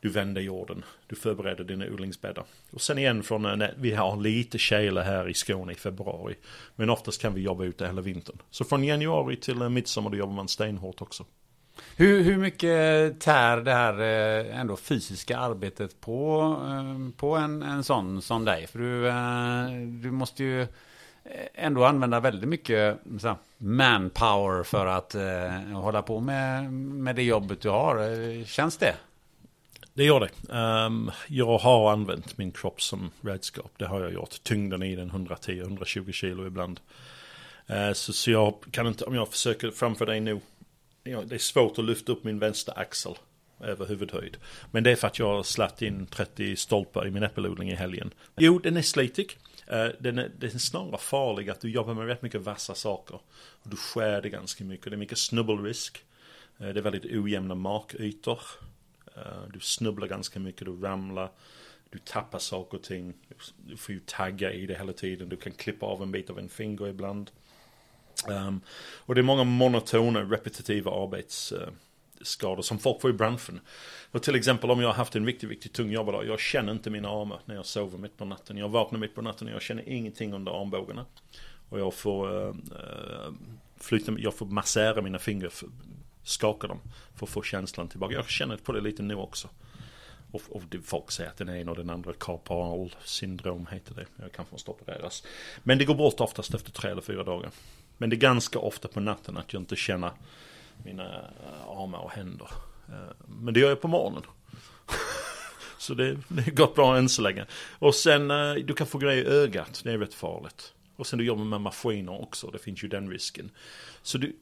Du 0.00 0.08
vänder 0.08 0.40
jorden, 0.40 0.84
du 1.06 1.16
förbereder 1.16 1.64
dina 1.64 1.86
odlingsbäddar. 1.86 2.44
Och 2.70 2.80
sen 2.80 2.98
igen 2.98 3.22
från, 3.22 3.46
uh, 3.62 3.68
vi 3.76 3.92
har 3.92 4.16
lite 4.16 4.58
kyla 4.58 5.02
här 5.02 5.28
i 5.28 5.34
Skåne 5.34 5.72
i 5.72 5.74
februari. 5.74 6.34
Men 6.76 6.90
oftast 6.90 7.22
kan 7.22 7.34
vi 7.34 7.40
jobba 7.40 7.64
ute 7.64 7.86
hela 7.86 8.00
vintern. 8.00 8.38
Så 8.50 8.64
från 8.64 8.84
januari 8.84 9.36
till 9.36 9.62
uh, 9.62 9.68
midsommar 9.68 10.10
då 10.10 10.16
jobbar 10.16 10.34
man 10.34 10.48
stenhårt 10.48 11.02
också. 11.02 11.24
Hur, 11.96 12.22
hur 12.22 12.36
mycket 12.36 13.20
tär 13.20 13.56
det 13.56 13.72
här 13.72 14.00
eh, 14.00 14.60
ändå 14.60 14.76
fysiska 14.76 15.38
arbetet 15.38 16.00
på, 16.00 16.40
eh, 16.68 17.16
på 17.16 17.36
en, 17.36 17.62
en 17.62 17.84
sån 17.84 18.22
som 18.22 18.44
dig? 18.44 18.66
För 18.66 18.78
du, 18.78 19.08
eh, 19.08 19.86
du 20.02 20.10
måste 20.10 20.44
ju 20.44 20.66
ändå 21.54 21.84
använda 21.84 22.20
väldigt 22.20 22.48
mycket 22.48 22.98
manpower 23.58 24.62
för 24.62 24.86
att 24.86 25.14
eh, 25.14 25.50
hålla 25.72 26.02
på 26.02 26.20
med, 26.20 26.72
med 26.72 27.16
det 27.16 27.22
jobbet 27.22 27.60
du 27.60 27.68
har. 27.68 28.44
Känns 28.44 28.76
det? 28.76 28.94
Det 29.94 30.04
gör 30.04 30.20
det. 30.20 30.54
Um, 30.86 31.10
jag 31.28 31.58
har 31.58 31.92
använt 31.92 32.38
min 32.38 32.52
kropp 32.52 32.82
som 32.82 33.10
redskap. 33.20 33.72
Det 33.76 33.86
har 33.86 34.00
jag 34.00 34.12
gjort. 34.12 34.42
Tyngden 34.42 34.82
i 34.82 34.96
den 34.96 35.10
110-120 35.10 36.12
kilo 36.12 36.46
ibland. 36.46 36.80
Uh, 37.70 37.92
så, 37.92 38.12
så 38.12 38.30
jag 38.30 38.54
kan 38.70 38.86
inte, 38.86 39.04
om 39.04 39.14
jag 39.14 39.28
försöker 39.28 39.70
framför 39.70 40.06
dig 40.06 40.20
nu 40.20 40.40
ja, 41.02 41.22
det 41.22 41.34
är 41.34 41.38
svårt 41.38 41.78
att 41.78 41.84
lyfta 41.84 42.12
upp 42.12 42.24
min 42.24 42.38
vänstra 42.38 42.74
axel 42.74 43.14
över 43.60 43.86
huvudhöjd. 43.86 44.36
Men 44.70 44.82
det 44.82 44.90
är 44.90 44.96
för 44.96 45.06
att 45.06 45.18
jag 45.18 45.36
har 45.36 45.42
slatt 45.42 45.82
in 45.82 46.06
30 46.06 46.56
stolpar 46.56 47.06
i 47.06 47.10
min 47.10 47.22
äppelodling 47.22 47.70
i 47.70 47.74
helgen. 47.74 48.10
Jo, 48.36 48.58
den 48.58 48.76
är 48.76 48.82
slitig. 48.82 49.38
Eh, 49.66 49.88
den 49.98 50.18
är, 50.18 50.30
den 50.38 50.50
är 50.50 50.58
snarare 50.58 50.98
farlig 50.98 51.50
att 51.50 51.60
du 51.60 51.70
jobbar 51.70 51.94
med 51.94 52.06
rätt 52.06 52.22
mycket 52.22 52.40
vassa 52.40 52.74
saker. 52.74 53.20
Och 53.34 53.70
du 53.70 53.76
skär 53.76 54.22
det 54.22 54.28
ganska 54.28 54.64
mycket. 54.64 54.84
Det 54.90 54.96
är 54.96 54.98
mycket 54.98 55.18
snubbelrisk. 55.18 56.04
Eh, 56.58 56.68
det 56.68 56.80
är 56.80 56.82
väldigt 56.82 57.04
ojämna 57.04 57.54
markytor. 57.54 58.40
Eh, 59.16 59.22
du 59.52 59.60
snubblar 59.60 60.06
ganska 60.06 60.40
mycket, 60.40 60.64
du 60.64 60.76
ramlar. 60.76 61.30
Du 61.90 61.98
tappar 61.98 62.38
saker 62.38 62.78
och 62.78 62.84
ting. 62.84 63.14
Du 63.56 63.76
får 63.76 63.94
ju 63.94 64.00
tagga 64.00 64.52
i 64.52 64.66
det 64.66 64.74
hela 64.74 64.92
tiden. 64.92 65.28
Du 65.28 65.36
kan 65.36 65.52
klippa 65.52 65.86
av 65.86 66.02
en 66.02 66.12
bit 66.12 66.30
av 66.30 66.38
en 66.38 66.48
finger 66.48 66.88
ibland. 66.88 67.30
Um, 68.28 68.60
och 68.96 69.14
det 69.14 69.20
är 69.20 69.22
många 69.22 69.44
monotona, 69.44 70.20
repetitiva 70.20 70.90
arbetsskador 70.90 72.58
uh, 72.58 72.62
som 72.62 72.78
folk 72.78 73.00
får 73.00 73.10
i 73.10 73.12
branschen. 73.12 73.60
Och 74.10 74.22
till 74.22 74.34
exempel 74.34 74.70
om 74.70 74.80
jag 74.80 74.88
har 74.88 74.94
haft 74.94 75.16
en 75.16 75.26
riktigt, 75.26 75.50
riktigt 75.50 75.72
tung 75.72 75.90
jobbdag. 75.90 76.24
Jag 76.24 76.40
känner 76.40 76.72
inte 76.72 76.90
mina 76.90 77.08
armar 77.08 77.40
när 77.44 77.54
jag 77.54 77.66
sover 77.66 77.98
mitt 77.98 78.16
på 78.16 78.24
natten. 78.24 78.56
Jag 78.56 78.68
vaknar 78.68 78.98
mitt 78.98 79.14
på 79.14 79.22
natten 79.22 79.48
och 79.48 79.54
jag 79.54 79.62
känner 79.62 79.88
ingenting 79.88 80.32
under 80.32 80.62
armbågarna. 80.62 81.06
Och 81.68 81.80
jag 81.80 81.94
får 81.94 82.28
uh, 82.28 82.48
uh, 82.48 83.32
flytta, 83.76 84.12
jag 84.18 84.34
får 84.34 84.46
massera 84.46 85.02
mina 85.02 85.18
fingrar, 85.18 85.52
skaka 86.22 86.66
dem 86.66 86.80
för 87.14 87.26
att 87.26 87.30
få 87.30 87.42
känslan 87.42 87.88
tillbaka. 87.88 88.14
Jag 88.14 88.28
känner 88.28 88.56
på 88.56 88.72
det 88.72 88.80
lite 88.80 89.02
nu 89.02 89.14
också. 89.14 89.48
Och, 90.32 90.42
och 90.48 90.62
folk 90.84 91.10
säger 91.10 91.30
att 91.30 91.36
den 91.36 91.48
ena 91.48 91.70
och 91.70 91.76
den 91.76 91.90
andra 91.90 92.12
carpal 92.12 92.94
syndrom 93.04 93.66
heter 93.70 93.94
det. 93.94 94.06
Jag 94.16 94.32
kanske 94.32 94.54
måste 94.54 94.70
opereras. 94.70 95.24
Men 95.62 95.78
det 95.78 95.84
går 95.84 95.94
bort 95.94 96.20
oftast 96.20 96.54
efter 96.54 96.72
tre 96.72 96.90
eller 96.90 97.02
fyra 97.02 97.24
dagar. 97.24 97.50
Men 98.00 98.10
det 98.10 98.16
är 98.16 98.18
ganska 98.18 98.58
ofta 98.58 98.88
på 98.88 99.00
natten 99.00 99.36
att 99.36 99.52
jag 99.52 99.62
inte 99.62 99.76
känner 99.76 100.10
mina 100.84 101.04
eh, 101.04 101.68
armar 101.68 101.98
och 101.98 102.10
händer. 102.10 102.48
Eh, 102.88 103.26
men 103.26 103.54
det 103.54 103.60
gör 103.60 103.68
jag 103.68 103.80
på 103.80 103.88
morgonen. 103.88 104.22
Så 105.78 105.94
det, 105.94 106.18
det 106.28 106.42
har 106.42 106.50
gått 106.50 106.74
bra 106.74 106.96
än 106.96 107.08
så 107.08 107.22
länge. 107.22 107.46
Och 107.78 107.94
sen, 107.94 108.30
eh, 108.30 108.54
du 108.54 108.74
kan 108.74 108.86
få 108.86 108.98
grejer 108.98 109.24
i 109.24 109.26
ögat, 109.26 109.80
det 109.84 109.92
är 109.92 109.98
rätt 109.98 110.14
farligt. 110.14 110.74
Och 110.96 111.06
sen 111.06 111.18
du 111.18 111.24
jobbar 111.24 111.44
med 111.44 111.60
maskiner 111.60 112.22
också, 112.22 112.50
det 112.50 112.58
finns 112.58 112.84
ju 112.84 112.88
den 112.88 113.10
risken. 113.10 113.50
Så 114.02 114.18
du, 114.18 114.36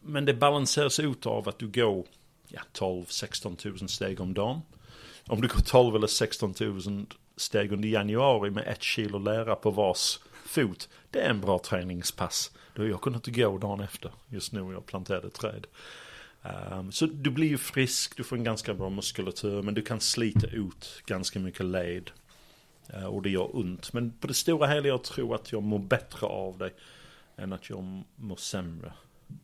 men 0.00 0.24
det 0.24 0.34
balanseras 0.34 1.00
ut 1.00 1.26
av 1.26 1.48
att 1.48 1.58
du 1.58 1.68
går 1.68 2.06
ja, 2.48 2.60
12-16 2.72 3.68
000 3.80 3.88
steg 3.88 4.20
om 4.20 4.34
dagen. 4.34 4.60
Om 5.26 5.40
du 5.40 5.48
går 5.48 5.60
12 5.60 5.96
eller 5.96 6.06
16 6.06 6.54
000 6.60 7.06
steg 7.36 7.72
under 7.72 7.88
januari 7.88 8.50
med 8.50 8.68
ett 8.68 8.82
kilo 8.82 9.18
lära 9.18 9.54
på 9.54 9.70
vars 9.70 10.18
fot, 10.44 10.88
det 11.10 11.20
är 11.20 11.30
en 11.30 11.40
bra 11.40 11.58
träningspass. 11.58 12.52
Då 12.74 12.98
kunde 12.98 13.16
inte 13.16 13.30
gå 13.30 13.58
dagen 13.58 13.80
efter, 13.80 14.12
just 14.28 14.52
nu 14.52 14.60
jag 14.60 14.86
planterade 14.86 15.30
träd. 15.30 15.66
Um, 16.72 16.92
så 16.92 17.06
du 17.06 17.30
blir 17.30 17.48
ju 17.48 17.58
frisk, 17.58 18.16
du 18.16 18.24
får 18.24 18.36
en 18.36 18.44
ganska 18.44 18.74
bra 18.74 18.90
muskulatur, 18.90 19.62
men 19.62 19.74
du 19.74 19.82
kan 19.82 20.00
slita 20.00 20.46
ut 20.46 21.02
ganska 21.06 21.38
mycket 21.38 21.66
led. 21.66 22.10
Uh, 22.94 23.04
och 23.04 23.22
det 23.22 23.30
gör 23.30 23.56
ont. 23.56 23.92
Men 23.92 24.10
på 24.10 24.26
det 24.26 24.34
stora 24.34 24.66
hela 24.66 24.88
jag 24.88 25.04
tror 25.04 25.34
att 25.34 25.52
jag 25.52 25.62
mår 25.62 25.78
bättre 25.78 26.26
av 26.26 26.58
det 26.58 26.70
än 27.36 27.52
att 27.52 27.70
jag 27.70 28.02
mår 28.16 28.36
sämre. 28.36 28.92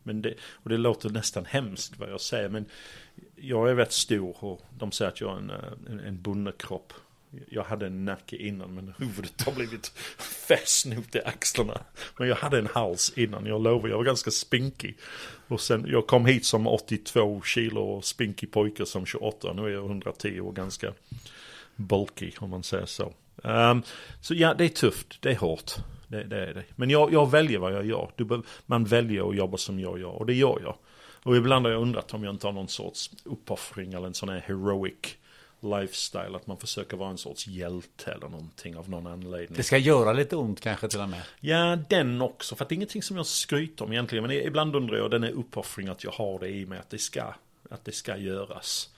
Men 0.03 0.21
det, 0.21 0.35
och 0.51 0.69
det 0.69 0.77
låter 0.77 1.09
nästan 1.09 1.45
hemskt 1.45 1.99
vad 1.99 2.09
jag 2.09 2.21
säger, 2.21 2.49
men 2.49 2.65
jag 3.35 3.69
är 3.69 3.75
rätt 3.75 3.91
stor 3.91 4.43
och 4.43 4.61
de 4.77 4.91
säger 4.91 5.11
att 5.11 5.21
jag 5.21 5.27
har 5.27 5.37
eh, 5.37 5.41
en, 5.41 5.87
en, 5.87 5.99
en 5.99 6.21
bonnekropp. 6.21 6.93
Jag 7.49 7.63
hade 7.63 7.85
en 7.85 8.05
nacke 8.05 8.35
innan 8.35 8.75
men 8.75 8.93
huvudet 8.97 9.41
har 9.41 9.51
blivit 9.51 9.87
fäst 10.47 10.85
nu 10.85 11.03
till 11.03 11.21
axlarna. 11.25 11.81
Men 12.17 12.27
jag 12.27 12.35
hade 12.35 12.57
en 12.57 12.67
hals 12.67 13.13
innan, 13.15 13.45
jag 13.45 13.61
lovar. 13.61 13.89
Jag 13.89 13.97
var 13.97 14.03
ganska 14.03 14.31
spinkig. 14.31 14.97
Och 15.47 15.61
sen, 15.61 15.85
jag 15.87 16.07
kom 16.07 16.25
hit 16.25 16.45
som 16.45 16.67
82 16.67 17.41
kilo 17.41 18.01
spinkig 18.01 18.51
pojke 18.51 18.85
som 18.85 19.05
28. 19.05 19.53
Nu 19.53 19.65
är 19.65 19.69
jag 19.69 19.85
110 19.85 20.39
och 20.39 20.55
ganska 20.55 20.93
bulky 21.75 22.31
om 22.39 22.49
man 22.49 22.63
säger 22.63 22.85
så. 22.85 23.13
Um, 23.43 23.83
så 24.21 24.33
ja, 24.33 24.53
det 24.53 24.63
är 24.63 24.69
tufft, 24.69 25.21
det 25.21 25.31
är 25.31 25.35
hårt. 25.35 25.71
Det, 26.07 26.23
det 26.23 26.45
är 26.45 26.53
det. 26.53 26.63
Men 26.75 26.89
jag, 26.89 27.13
jag 27.13 27.31
väljer 27.31 27.59
vad 27.59 27.73
jag 27.73 27.85
gör. 27.85 28.11
Du, 28.15 28.41
man 28.65 28.85
väljer 28.85 29.29
att 29.29 29.35
jobba 29.35 29.57
som 29.57 29.79
jag 29.79 29.99
gör 29.99 30.09
och 30.11 30.25
det 30.25 30.33
gör 30.33 30.59
jag. 30.63 30.75
Och 31.23 31.35
ibland 31.37 31.65
har 31.65 31.73
jag 31.73 31.81
undrat 31.81 32.13
om 32.13 32.23
jag 32.23 32.33
inte 32.33 32.47
har 32.47 32.51
någon 32.51 32.67
sorts 32.67 33.11
uppoffring 33.23 33.93
eller 33.93 34.07
en 34.07 34.13
sån 34.13 34.29
här 34.29 34.39
heroic 34.39 35.17
lifestyle. 35.61 36.35
Att 36.35 36.47
man 36.47 36.57
försöker 36.57 36.97
vara 36.97 37.09
en 37.09 37.17
sorts 37.17 37.47
hjälte 37.47 38.11
eller 38.11 38.29
någonting 38.29 38.77
av 38.77 38.89
någon 38.89 39.07
anledning. 39.07 39.57
Det 39.57 39.63
ska 39.63 39.77
göra 39.77 40.13
lite 40.13 40.35
ont 40.35 40.61
kanske 40.61 40.87
till 40.87 40.99
och 40.99 41.09
med. 41.09 41.21
Ja, 41.39 41.77
den 41.89 42.21
också. 42.21 42.55
För 42.55 42.65
att 42.65 42.69
det 42.69 42.73
är 42.73 42.75
ingenting 42.75 43.03
som 43.03 43.17
jag 43.17 43.25
skryter 43.25 43.85
om 43.85 43.91
egentligen. 43.91 44.27
Men 44.27 44.31
ibland 44.31 44.75
undrar 44.75 44.97
jag, 44.97 45.11
den 45.11 45.23
är 45.23 45.31
uppoffring 45.31 45.87
att 45.87 46.03
jag 46.03 46.11
har 46.11 46.39
det 46.39 46.49
i 46.49 46.65
mig. 46.65 46.79
Att 46.79 46.89
det 46.89 46.97
ska, 46.97 47.33
att 47.69 47.85
det 47.85 47.91
ska 47.91 48.17
göras. 48.17 48.89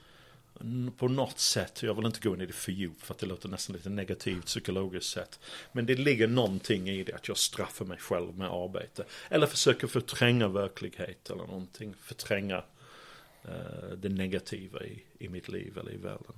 På 0.97 1.07
något 1.07 1.39
sätt, 1.39 1.83
jag 1.83 1.93
vill 1.93 2.05
inte 2.05 2.19
gå 2.19 2.35
in 2.35 2.41
i 2.41 2.45
det 2.45 2.53
för 2.53 2.71
djupt 2.71 3.01
för 3.01 3.13
att 3.13 3.19
det 3.19 3.25
låter 3.25 3.49
nästan 3.49 3.75
lite 3.75 3.89
negativt 3.89 4.45
psykologiskt 4.45 5.09
sett. 5.09 5.39
Men 5.71 5.85
det 5.85 5.95
ligger 5.95 6.27
någonting 6.27 6.89
i 6.89 7.03
det 7.03 7.13
att 7.13 7.27
jag 7.27 7.37
straffar 7.37 7.85
mig 7.85 7.97
själv 7.97 8.37
med 8.37 8.47
arbete. 8.47 9.03
Eller 9.29 9.47
försöker 9.47 9.87
förtränga 9.87 10.47
verklighet 10.47 11.29
eller 11.29 11.43
någonting. 11.43 11.95
Förtränga 12.01 12.57
uh, 12.57 13.97
det 13.97 14.09
negativa 14.09 14.83
i, 14.83 15.03
i 15.19 15.29
mitt 15.29 15.49
liv 15.49 15.77
eller 15.77 15.93
i 15.93 15.97
världen. 15.97 16.33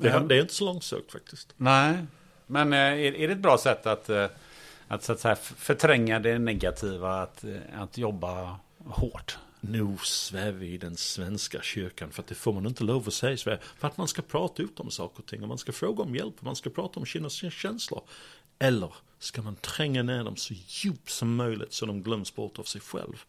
Det, 0.00 0.08
är 0.08 0.40
inte 0.40 0.54
så 0.54 0.64
långsökt 0.64 1.12
faktiskt. 1.12 1.54
Nej, 1.56 2.06
men 2.46 2.72
eh, 2.72 2.78
är, 2.78 3.14
är 3.14 3.28
det 3.28 3.32
ett 3.32 3.38
bra 3.38 3.58
sätt 3.58 3.86
att, 3.86 4.08
eh, 4.08 4.26
att, 4.88 5.04
så 5.04 5.12
att 5.12 5.20
säga, 5.20 5.36
förtränga 5.36 6.18
det 6.20 6.38
negativa, 6.38 7.22
att, 7.22 7.44
eh, 7.44 7.80
att 7.82 7.98
jobba 7.98 8.56
hårt? 8.78 9.38
Nu 9.60 9.96
svär 10.04 10.52
vi 10.52 10.66
i 10.66 10.78
den 10.78 10.96
svenska 10.96 11.62
kyrkan 11.62 12.10
för 12.10 12.22
att 12.22 12.26
det 12.26 12.34
får 12.34 12.52
man 12.52 12.66
inte 12.66 12.84
lov 12.84 13.08
att 13.08 13.14
säga 13.14 13.32
i 13.32 13.36
Sverige. 13.36 13.58
För 13.78 13.88
att 13.88 13.96
man 13.96 14.08
ska 14.08 14.22
prata 14.22 14.62
ut 14.62 14.80
om 14.80 14.90
saker 14.90 15.18
och 15.18 15.26
ting 15.26 15.42
och 15.42 15.48
man 15.48 15.58
ska 15.58 15.72
fråga 15.72 16.02
om 16.02 16.14
hjälp 16.14 16.34
och 16.38 16.44
man 16.44 16.56
ska 16.56 16.70
prata 16.70 17.00
om 17.00 17.06
sina 17.06 17.30
känslor. 17.30 18.02
Eller 18.58 18.94
ska 19.18 19.42
man 19.42 19.56
tränga 19.56 20.02
ner 20.02 20.24
dem 20.24 20.36
så 20.36 20.54
djupt 20.66 21.10
som 21.10 21.36
möjligt 21.36 21.72
så 21.72 21.86
de 21.86 22.02
glöms 22.02 22.34
bort 22.34 22.58
av 22.58 22.62
sig 22.62 22.80
själv. 22.80 23.24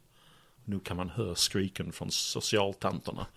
Nu 0.65 0.79
kan 0.79 0.97
man 0.97 1.09
höra 1.09 1.35
skriken 1.35 1.91
från 1.91 2.11
socialtanterna. 2.11 3.27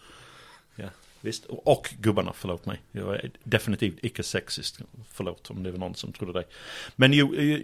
Ja, 0.76 0.88
Visst, 1.20 1.44
och 1.44 1.94
gubbarna, 1.98 2.32
förlåt 2.34 2.66
mig. 2.66 2.80
Jag 2.92 3.14
är 3.14 3.30
definitivt 3.44 3.98
icke 4.02 4.22
sexist. 4.22 4.78
Förlåt 5.12 5.50
om 5.50 5.62
det 5.62 5.70
var 5.70 5.78
någon 5.78 5.94
som 5.94 6.12
trodde 6.12 6.32
det. 6.32 6.44
Men 6.96 7.12
jo, 7.12 7.34
eh, 7.34 7.60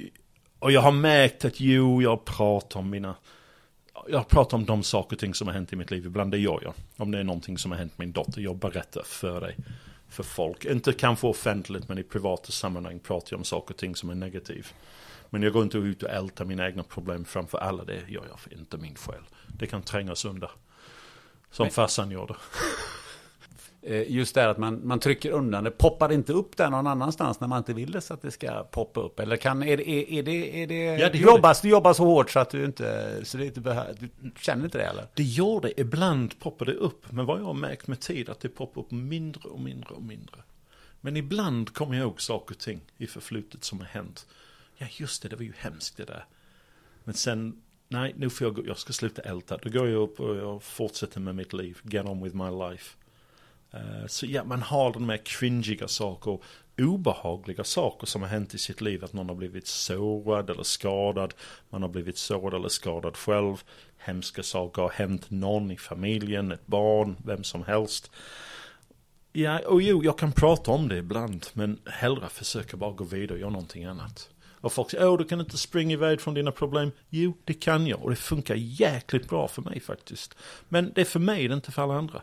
och 0.59 0.73
jag 0.73 0.81
har 0.81 0.93
märkt 0.93 1.45
att 1.45 1.61
jo, 1.61 2.03
jag 2.03 2.25
pratar 2.25 2.81
om 2.81 2.91
mina... 2.91 3.15
Jag 4.09 4.29
pratar 4.29 4.57
om 4.57 4.65
de 4.65 4.83
saker 4.83 5.17
och 5.17 5.21
ting 5.21 5.35
som 5.35 5.47
har 5.49 5.55
hänt 5.55 5.73
i 5.73 5.77
mitt 5.77 5.91
liv. 5.91 6.07
Ibland 6.07 6.31
det 6.31 6.39
gör 6.39 6.61
jag. 6.63 6.75
Om 6.97 7.11
det 7.11 7.19
är 7.19 7.25
någonting 7.25 7.59
som 7.59 7.71
har 7.71 7.79
hänt 7.79 7.99
min 7.99 8.13
dotter. 8.13 8.41
Jag 8.41 8.57
berättar 8.57 9.03
för 9.03 9.41
dig. 9.41 9.57
För 10.09 10.23
folk. 10.23 10.65
Inte 10.65 10.93
kanske 10.93 11.27
offentligt 11.27 11.89
men 11.89 11.99
i 11.99 12.03
privata 12.03 12.53
sammanhang 12.53 12.99
pratar 12.99 13.29
jag 13.31 13.39
om 13.39 13.45
saker 13.45 13.75
och 13.75 13.79
ting 13.79 13.97
som 13.97 14.11
är 14.11 14.15
negativ. 14.15 14.73
Men 15.31 15.43
jag 15.43 15.53
går 15.53 15.63
inte 15.63 15.79
ut 15.79 16.03
och 16.03 16.11
ältar 16.11 16.45
mina 16.45 16.67
egna 16.67 16.83
problem 16.83 17.25
framför 17.25 17.59
alla. 17.59 17.85
Det 17.85 18.03
gör 18.09 18.25
jag 18.29 18.41
för 18.41 18.53
inte 18.53 18.77
min 18.77 18.95
själ. 18.95 19.23
Det 19.59 19.67
kan 19.67 19.83
trängas 19.83 20.25
under. 20.25 20.51
Som 21.51 21.71
farsan 21.71 22.11
gjorde. 22.11 22.35
Eh, 23.85 24.13
just 24.13 24.35
det 24.35 24.51
att 24.51 24.59
man, 24.59 24.87
man 24.87 25.01
trycker 25.01 25.31
undan 25.31 25.65
det. 25.65 25.71
Poppar 25.71 26.13
inte 26.13 26.33
upp 26.33 26.57
där 26.57 26.71
någon 26.71 26.87
annanstans 26.87 27.41
när 27.41 27.49
man 27.49 27.59
inte 27.59 27.73
vill 27.73 27.93
det 27.93 28.01
så 28.01 28.15
att 28.15 28.23
det 28.23 28.31
ska 28.31 28.65
poppa 28.65 29.01
upp? 29.01 29.21
Eller 29.21 29.37
kan, 29.37 29.63
är 29.63 29.77
det, 29.77 29.89
är, 29.89 30.13
är 30.13 30.23
det, 30.23 30.63
är 30.63 30.67
det, 30.67 30.85
ja, 30.85 31.09
det 31.11 31.19
jobbas, 31.19 31.61
det. 31.61 31.69
du 31.69 31.73
jobbar 31.73 31.93
så 31.93 32.05
hårt 32.05 32.31
så 32.31 32.41
att 32.41 32.51
du 32.51 32.65
inte, 32.65 33.21
så 33.25 33.39
det 33.39 33.47
inte 33.47 33.61
behöver, 33.61 33.97
du 34.01 34.31
känner 34.39 34.65
inte 34.65 34.79
det 34.79 34.85
eller? 34.85 35.07
Det 35.15 35.23
gör 35.23 35.61
det, 35.61 35.81
ibland 35.81 36.39
poppar 36.39 36.67
det 36.67 36.75
upp. 36.75 37.13
Men 37.13 37.27
vad 37.27 37.41
jag 37.41 37.45
har 37.45 37.55
märkt 37.55 37.87
med 37.87 38.01
tid 38.01 38.29
att 38.29 38.41
det 38.41 38.49
poppar 38.49 38.81
upp 38.81 38.91
mindre 38.91 39.49
och 39.49 39.61
mindre 39.61 39.95
och 39.95 40.03
mindre. 40.03 40.37
Men 41.01 41.17
ibland 41.17 41.75
kommer 41.75 41.97
jag 41.97 42.03
ihåg 42.03 42.21
saker 42.21 42.55
och 42.55 42.61
ting 42.61 42.81
i 42.99 43.07
förflutet 43.07 43.65
som 43.65 43.79
har 43.79 43.87
hänt. 43.87 44.27
Ja 44.77 44.87
just 44.91 45.23
det, 45.23 45.29
det 45.29 45.37
var 45.37 45.43
ju 45.43 45.53
hemskt 45.57 45.97
det 45.97 46.05
där. 46.05 46.25
Men 47.05 47.15
sen, 47.15 47.63
nej 47.89 48.15
nu 48.17 48.31
får 48.31 48.47
jag 48.47 48.55
gå, 48.55 48.67
jag 48.67 48.79
ska 48.79 48.93
sluta 48.93 49.23
älta. 49.23 49.57
Då 49.57 49.71
går 49.71 49.89
jag 49.89 50.03
upp 50.03 50.21
och 50.21 50.37
jag 50.37 50.63
fortsätter 50.63 51.21
med 51.21 51.35
mitt 51.35 51.53
liv. 51.53 51.79
Get 51.83 52.07
on 52.07 52.23
with 52.23 52.37
my 52.37 52.51
life. 52.51 52.97
Eh, 53.73 54.07
så 54.07 54.27
ja, 54.27 54.45
man 54.45 54.63
har 54.63 54.93
de 54.93 55.09
här 55.09 55.21
cringiga 55.25 55.89
saker, 55.89 56.39
obehagliga 56.79 57.65
saker 57.65 58.07
som 58.07 58.23
har 58.23 58.29
hänt 58.29 58.55
i 58.55 58.59
sitt 58.59 58.81
liv. 58.81 59.05
Att 59.05 59.13
någon 59.13 59.29
har 59.29 59.37
blivit 59.37 59.67
sårad 59.67 60.51
eller 60.51 60.63
skadad. 60.63 61.35
Man 61.71 61.83
har 61.83 61.89
blivit 61.89 62.19
sårad 62.19 62.55
eller 62.55 62.69
skadad 62.69 63.17
själv. 63.17 63.63
Hemska 63.99 64.43
saker 64.43 64.83
har 64.83 64.91
hänt 64.91 65.31
någon 65.31 65.71
i 65.71 65.77
familjen, 65.77 66.53
ett 66.53 66.67
barn, 66.67 67.17
vem 67.25 67.45
som 67.45 67.63
helst. 67.65 68.11
Ja, 69.33 69.59
och 69.59 69.83
jo, 69.83 70.05
jag 70.05 70.19
kan 70.19 70.33
prata 70.33 70.71
om 70.71 70.89
det 70.89 70.97
ibland, 70.97 71.47
men 71.53 71.79
hellre 71.87 72.29
försöka 72.29 72.77
bara 72.77 72.93
gå 72.93 73.05
vidare 73.05 73.35
och 73.35 73.41
göra 73.41 73.51
någonting 73.51 73.85
annat. 73.85 74.31
Och 74.63 74.73
folk 74.73 74.91
säger, 74.91 75.09
åh 75.09 75.19
du 75.19 75.25
kan 75.25 75.41
inte 75.41 75.59
springa 75.59 75.93
iväg 75.93 76.21
från 76.21 76.35
dina 76.35 76.53
problem. 76.53 76.93
Jo, 77.09 77.37
det 77.45 77.55
kan 77.55 77.87
jag 77.87 78.03
och 78.03 78.11
det 78.11 78.17
funkar 78.17 78.55
jäkligt 78.55 79.29
bra 79.29 79.49
för 79.49 79.63
mig 79.63 79.81
faktiskt. 79.81 80.37
Men 80.69 80.93
det 80.95 81.01
är 81.01 81.05
för 81.05 81.21
mig, 81.21 81.49
det 81.49 81.53
är 81.53 81.57
inte 81.57 81.73
för 81.73 81.83
alla 81.83 81.95
andra. 81.95 82.23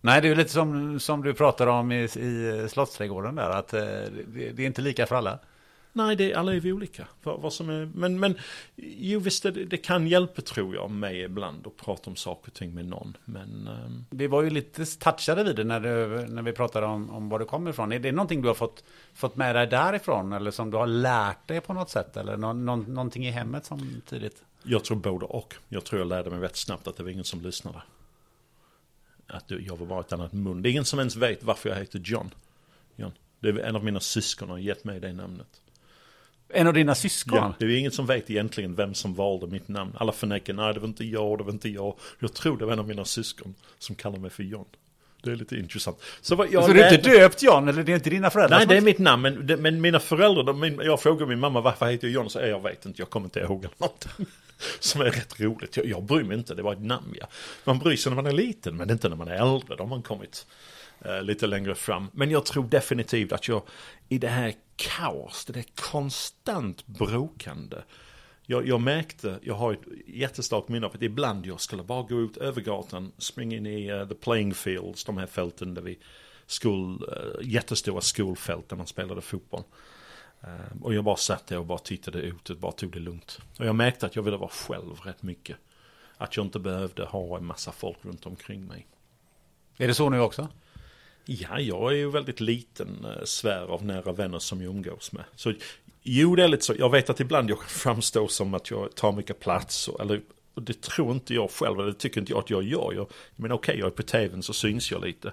Nej, 0.00 0.22
det 0.22 0.28
är 0.28 0.34
lite 0.34 0.50
som, 0.50 1.00
som 1.00 1.22
du 1.22 1.34
pratar 1.34 1.66
om 1.66 1.92
i, 1.92 2.02
i 2.04 2.66
Slottsträdgården 2.70 3.34
där, 3.34 3.50
att 3.50 3.74
eh, 3.74 3.80
det, 3.82 4.52
det 4.52 4.62
är 4.62 4.66
inte 4.66 4.82
lika 4.82 5.06
för 5.06 5.16
alla. 5.16 5.38
Nej, 5.92 6.16
det, 6.16 6.34
alla 6.34 6.54
är 6.54 6.60
vi 6.60 6.72
olika. 6.72 7.06
Vad, 7.22 7.40
vad 7.40 7.52
som 7.52 7.70
är, 7.70 7.90
men, 7.94 8.20
men 8.20 8.38
jo, 8.76 9.20
visst 9.20 9.42
det, 9.42 9.50
det 9.50 9.76
kan 9.76 10.06
hjälpa 10.06 10.42
tror 10.42 10.74
jag 10.74 10.90
mig 10.90 11.20
ibland 11.20 11.66
att 11.66 11.76
prata 11.76 12.10
om 12.10 12.16
saker 12.16 12.50
och 12.50 12.54
ting 12.54 12.74
med 12.74 12.84
någon. 12.84 13.16
Men, 13.24 13.68
um... 13.86 14.04
Vi 14.10 14.26
var 14.26 14.42
ju 14.42 14.50
lite 14.50 14.84
touchade 14.84 15.44
vid 15.44 15.56
det 15.56 15.64
när, 15.64 15.80
du, 15.80 16.26
när 16.28 16.42
vi 16.42 16.52
pratade 16.52 16.86
om, 16.86 17.10
om 17.10 17.28
var 17.28 17.38
du 17.38 17.44
kommer 17.44 17.70
ifrån. 17.70 17.92
Är 17.92 17.98
det 17.98 18.12
någonting 18.12 18.42
du 18.42 18.48
har 18.48 18.54
fått, 18.54 18.84
fått 19.14 19.36
med 19.36 19.56
dig 19.56 19.66
därifrån 19.66 20.32
eller 20.32 20.50
som 20.50 20.70
du 20.70 20.76
har 20.76 20.86
lärt 20.86 21.48
dig 21.48 21.60
på 21.60 21.72
något 21.72 21.90
sätt? 21.90 22.16
Eller 22.16 22.36
någon, 22.36 22.64
någon, 22.64 22.94
någonting 22.94 23.26
i 23.26 23.30
hemmet 23.30 23.64
som 23.64 24.02
tidigt? 24.06 24.42
Jag 24.62 24.84
tror 24.84 24.96
både 24.96 25.26
och. 25.26 25.54
Jag 25.68 25.84
tror 25.84 26.00
jag 26.00 26.08
lärde 26.08 26.30
mig 26.30 26.40
rätt 26.40 26.56
snabbt 26.56 26.88
att 26.88 26.96
det 26.96 27.02
var 27.02 27.10
ingen 27.10 27.24
som 27.24 27.40
lyssnade. 27.40 27.82
Att 29.30 29.50
jag 29.50 29.76
var 29.76 29.86
bara 29.86 30.00
ett 30.00 30.12
annat 30.12 30.32
mun. 30.32 30.62
Det 30.62 30.68
är 30.68 30.70
ingen 30.70 30.84
som 30.84 30.98
ens 30.98 31.16
vet 31.16 31.42
varför 31.42 31.68
jag 31.68 31.76
heter 31.76 31.98
John. 32.04 32.30
John. 32.96 33.12
Det 33.40 33.48
är 33.48 33.58
en 33.58 33.76
av 33.76 33.84
mina 33.84 34.00
syskon 34.00 34.50
har 34.50 34.58
gett 34.58 34.84
mig 34.84 35.00
det 35.00 35.12
namnet. 35.12 35.60
En 36.48 36.66
av 36.66 36.74
dina 36.74 36.94
syskon? 36.94 37.36
Ja, 37.36 37.54
det 37.58 37.64
är 37.64 37.78
ingen 37.78 37.92
som 37.92 38.06
vet 38.06 38.30
egentligen 38.30 38.74
vem 38.74 38.94
som 38.94 39.14
valde 39.14 39.46
mitt 39.46 39.68
namn. 39.68 39.92
Alla 39.96 40.12
förnekar, 40.12 40.54
nej 40.54 40.74
det 40.74 40.80
var 40.80 40.88
inte 40.88 41.04
jag, 41.04 41.38
det 41.38 41.44
var 41.44 41.52
inte 41.52 41.68
jag. 41.68 41.96
Jag 42.18 42.34
tror 42.34 42.58
det 42.58 42.64
var 42.64 42.72
en 42.72 42.78
av 42.78 42.88
mina 42.88 43.04
syskon 43.04 43.54
som 43.78 43.96
kallar 43.96 44.18
mig 44.18 44.30
för 44.30 44.42
John. 44.42 44.64
Det 45.22 45.30
är 45.30 45.36
lite 45.36 45.56
intressant. 45.56 46.02
Så, 46.20 46.34
vad, 46.34 46.52
jag 46.52 46.64
så 46.64 46.72
du 46.72 46.82
är 46.82 46.94
inte 46.94 47.10
döpt 47.10 47.42
John, 47.42 47.68
eller 47.68 47.82
det 47.82 47.92
är 47.92 47.96
inte 47.96 48.10
dina 48.10 48.30
föräldrar? 48.30 48.58
Nej, 48.58 48.66
det 48.66 48.76
är 48.76 48.80
mitt 48.80 48.98
namn, 48.98 49.22
men, 49.22 49.62
men 49.62 49.80
mina 49.80 50.00
föräldrar, 50.00 50.42
de, 50.42 50.80
jag 50.84 51.00
frågar 51.00 51.26
min 51.26 51.38
mamma 51.38 51.60
varför 51.60 51.86
heter 51.86 52.06
jag 52.06 52.14
John, 52.14 52.30
så 52.30 52.38
jag 52.38 52.62
vet 52.62 52.86
inte, 52.86 53.02
jag 53.02 53.10
kommer 53.10 53.26
inte 53.26 53.40
ihåg 53.40 53.66
någonting. 53.78 54.26
Som 54.80 55.00
är 55.00 55.04
rätt 55.04 55.40
roligt, 55.40 55.76
jag, 55.76 55.86
jag 55.86 56.02
bryr 56.02 56.24
mig 56.24 56.38
inte, 56.38 56.54
det 56.54 56.62
var 56.62 56.72
ett 56.72 56.82
namn 56.82 57.14
ja. 57.20 57.26
Man 57.64 57.78
bryr 57.78 57.96
sig 57.96 58.10
när 58.10 58.16
man 58.16 58.26
är 58.26 58.32
liten, 58.32 58.76
men 58.76 58.90
inte 58.90 59.08
när 59.08 59.16
man 59.16 59.28
är 59.28 59.34
äldre, 59.34 59.76
då 59.76 59.82
har 59.82 59.88
man 59.88 60.02
kommit 60.02 60.46
eh, 61.00 61.22
lite 61.22 61.46
längre 61.46 61.74
fram. 61.74 62.06
Men 62.12 62.30
jag 62.30 62.46
tror 62.46 62.64
definitivt 62.64 63.32
att 63.32 63.48
jag, 63.48 63.62
i 64.08 64.18
det 64.18 64.28
här 64.28 64.54
kaos, 64.76 65.44
det 65.44 65.58
är 65.58 65.64
konstant 65.90 66.86
brokande, 66.86 67.82
jag, 68.50 68.68
jag, 68.68 68.80
märkte, 68.80 69.38
jag 69.42 69.54
har 69.54 69.72
ett 69.72 69.80
jättestarkt 70.06 70.68
minne 70.68 70.86
av 70.86 70.92
att 70.94 71.02
ibland 71.02 71.46
jag 71.46 71.60
skulle 71.60 71.82
bara 71.82 72.02
gå 72.02 72.20
ut 72.20 72.36
över 72.36 72.60
gatan, 72.60 73.12
springa 73.18 73.56
in 73.56 73.66
i 73.66 73.92
uh, 73.92 74.08
the 74.08 74.14
playing 74.14 74.54
fields, 74.54 75.04
de 75.04 75.18
här 75.18 75.26
fälten 75.26 75.74
där 75.74 75.82
vi, 75.82 75.98
skol, 76.46 77.04
uh, 77.04 77.48
jättestora 77.48 78.00
skolfält 78.00 78.68
där 78.68 78.76
man 78.76 78.86
spelade 78.86 79.20
fotboll. 79.20 79.62
Uh, 80.44 80.82
och 80.82 80.94
jag 80.94 81.04
bara 81.04 81.16
satt 81.16 81.46
där 81.46 81.58
och 81.58 81.66
bara 81.66 81.78
tittade 81.78 82.18
ut 82.18 82.50
och 82.50 82.56
bara 82.56 82.72
tog 82.72 82.92
det 82.92 82.98
lugnt. 82.98 83.38
Och 83.58 83.66
jag 83.66 83.74
märkte 83.74 84.06
att 84.06 84.16
jag 84.16 84.22
ville 84.22 84.36
vara 84.36 84.50
själv 84.50 85.00
rätt 85.04 85.22
mycket. 85.22 85.56
Att 86.16 86.36
jag 86.36 86.46
inte 86.46 86.58
behövde 86.58 87.04
ha 87.04 87.36
en 87.36 87.44
massa 87.44 87.72
folk 87.72 87.98
runt 88.02 88.26
omkring 88.26 88.66
mig. 88.66 88.86
Är 89.76 89.88
det 89.88 89.94
så 89.94 90.08
nu 90.08 90.20
också? 90.20 90.48
Ja, 91.24 91.60
jag 91.60 91.92
är 91.92 91.96
ju 91.96 92.10
väldigt 92.10 92.40
liten 92.40 93.04
eh, 93.04 93.24
svär 93.24 93.66
av 93.66 93.84
nära 93.84 94.12
vänner 94.12 94.38
som 94.38 94.62
jag 94.62 94.70
umgås 94.70 95.12
med. 95.12 95.24
Så 95.36 95.54
jo, 96.02 96.36
det 96.36 96.44
är 96.44 96.48
lite 96.48 96.64
så. 96.64 96.74
Jag 96.78 96.90
vet 96.90 97.10
att 97.10 97.20
ibland 97.20 97.50
jag 97.50 97.62
framstår 97.68 98.28
som 98.28 98.54
att 98.54 98.70
jag 98.70 98.94
tar 98.94 99.12
mycket 99.12 99.40
plats. 99.40 99.88
Och, 99.88 100.00
eller 100.00 100.20
och 100.54 100.62
det 100.62 100.80
tror 100.80 101.12
inte 101.12 101.34
jag 101.34 101.50
själv, 101.50 101.78
eller 101.78 101.88
det 101.88 101.98
tycker 101.98 102.20
inte 102.20 102.32
jag 102.32 102.38
att 102.38 102.50
jag 102.50 102.62
gör. 102.62 102.92
Jag, 102.94 103.06
men 103.36 103.52
okej, 103.52 103.72
okay, 103.72 103.80
jag 103.80 103.86
är 103.86 103.90
på 103.90 104.02
tvn 104.02 104.42
så 104.42 104.52
syns 104.52 104.90
jag 104.90 105.04
lite. 105.04 105.32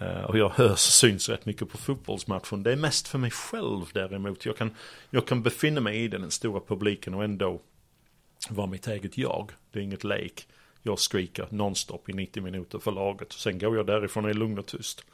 Eh, 0.00 0.24
och 0.24 0.38
jag 0.38 0.48
hörs 0.48 0.70
och 0.70 0.78
syns 0.78 1.28
rätt 1.28 1.46
mycket 1.46 1.68
på 1.68 1.78
fotbollsmatchen. 1.78 2.62
Det 2.62 2.72
är 2.72 2.76
mest 2.76 3.08
för 3.08 3.18
mig 3.18 3.30
själv 3.30 3.84
däremot. 3.92 4.46
Jag 4.46 4.56
kan, 4.56 4.74
jag 5.10 5.26
kan 5.26 5.42
befinna 5.42 5.80
mig 5.80 6.04
i 6.04 6.08
den 6.08 6.30
stora 6.30 6.60
publiken 6.60 7.14
och 7.14 7.24
ändå 7.24 7.60
vara 8.50 8.66
mitt 8.66 8.86
eget 8.86 9.18
jag. 9.18 9.52
Det 9.70 9.78
är 9.78 9.82
inget 9.82 10.04
lek. 10.04 10.48
Jag 10.82 10.98
skriker 10.98 11.46
nonstop 11.50 12.08
i 12.08 12.12
90 12.12 12.42
minuter 12.42 12.78
för 12.78 12.92
laget. 12.92 13.32
Sen 13.32 13.58
går 13.58 13.76
jag 13.76 13.86
därifrån 13.86 14.24
och 14.24 14.30
är 14.30 14.34
lugn 14.34 14.58
och 14.58 14.66
tyst. 14.66 15.04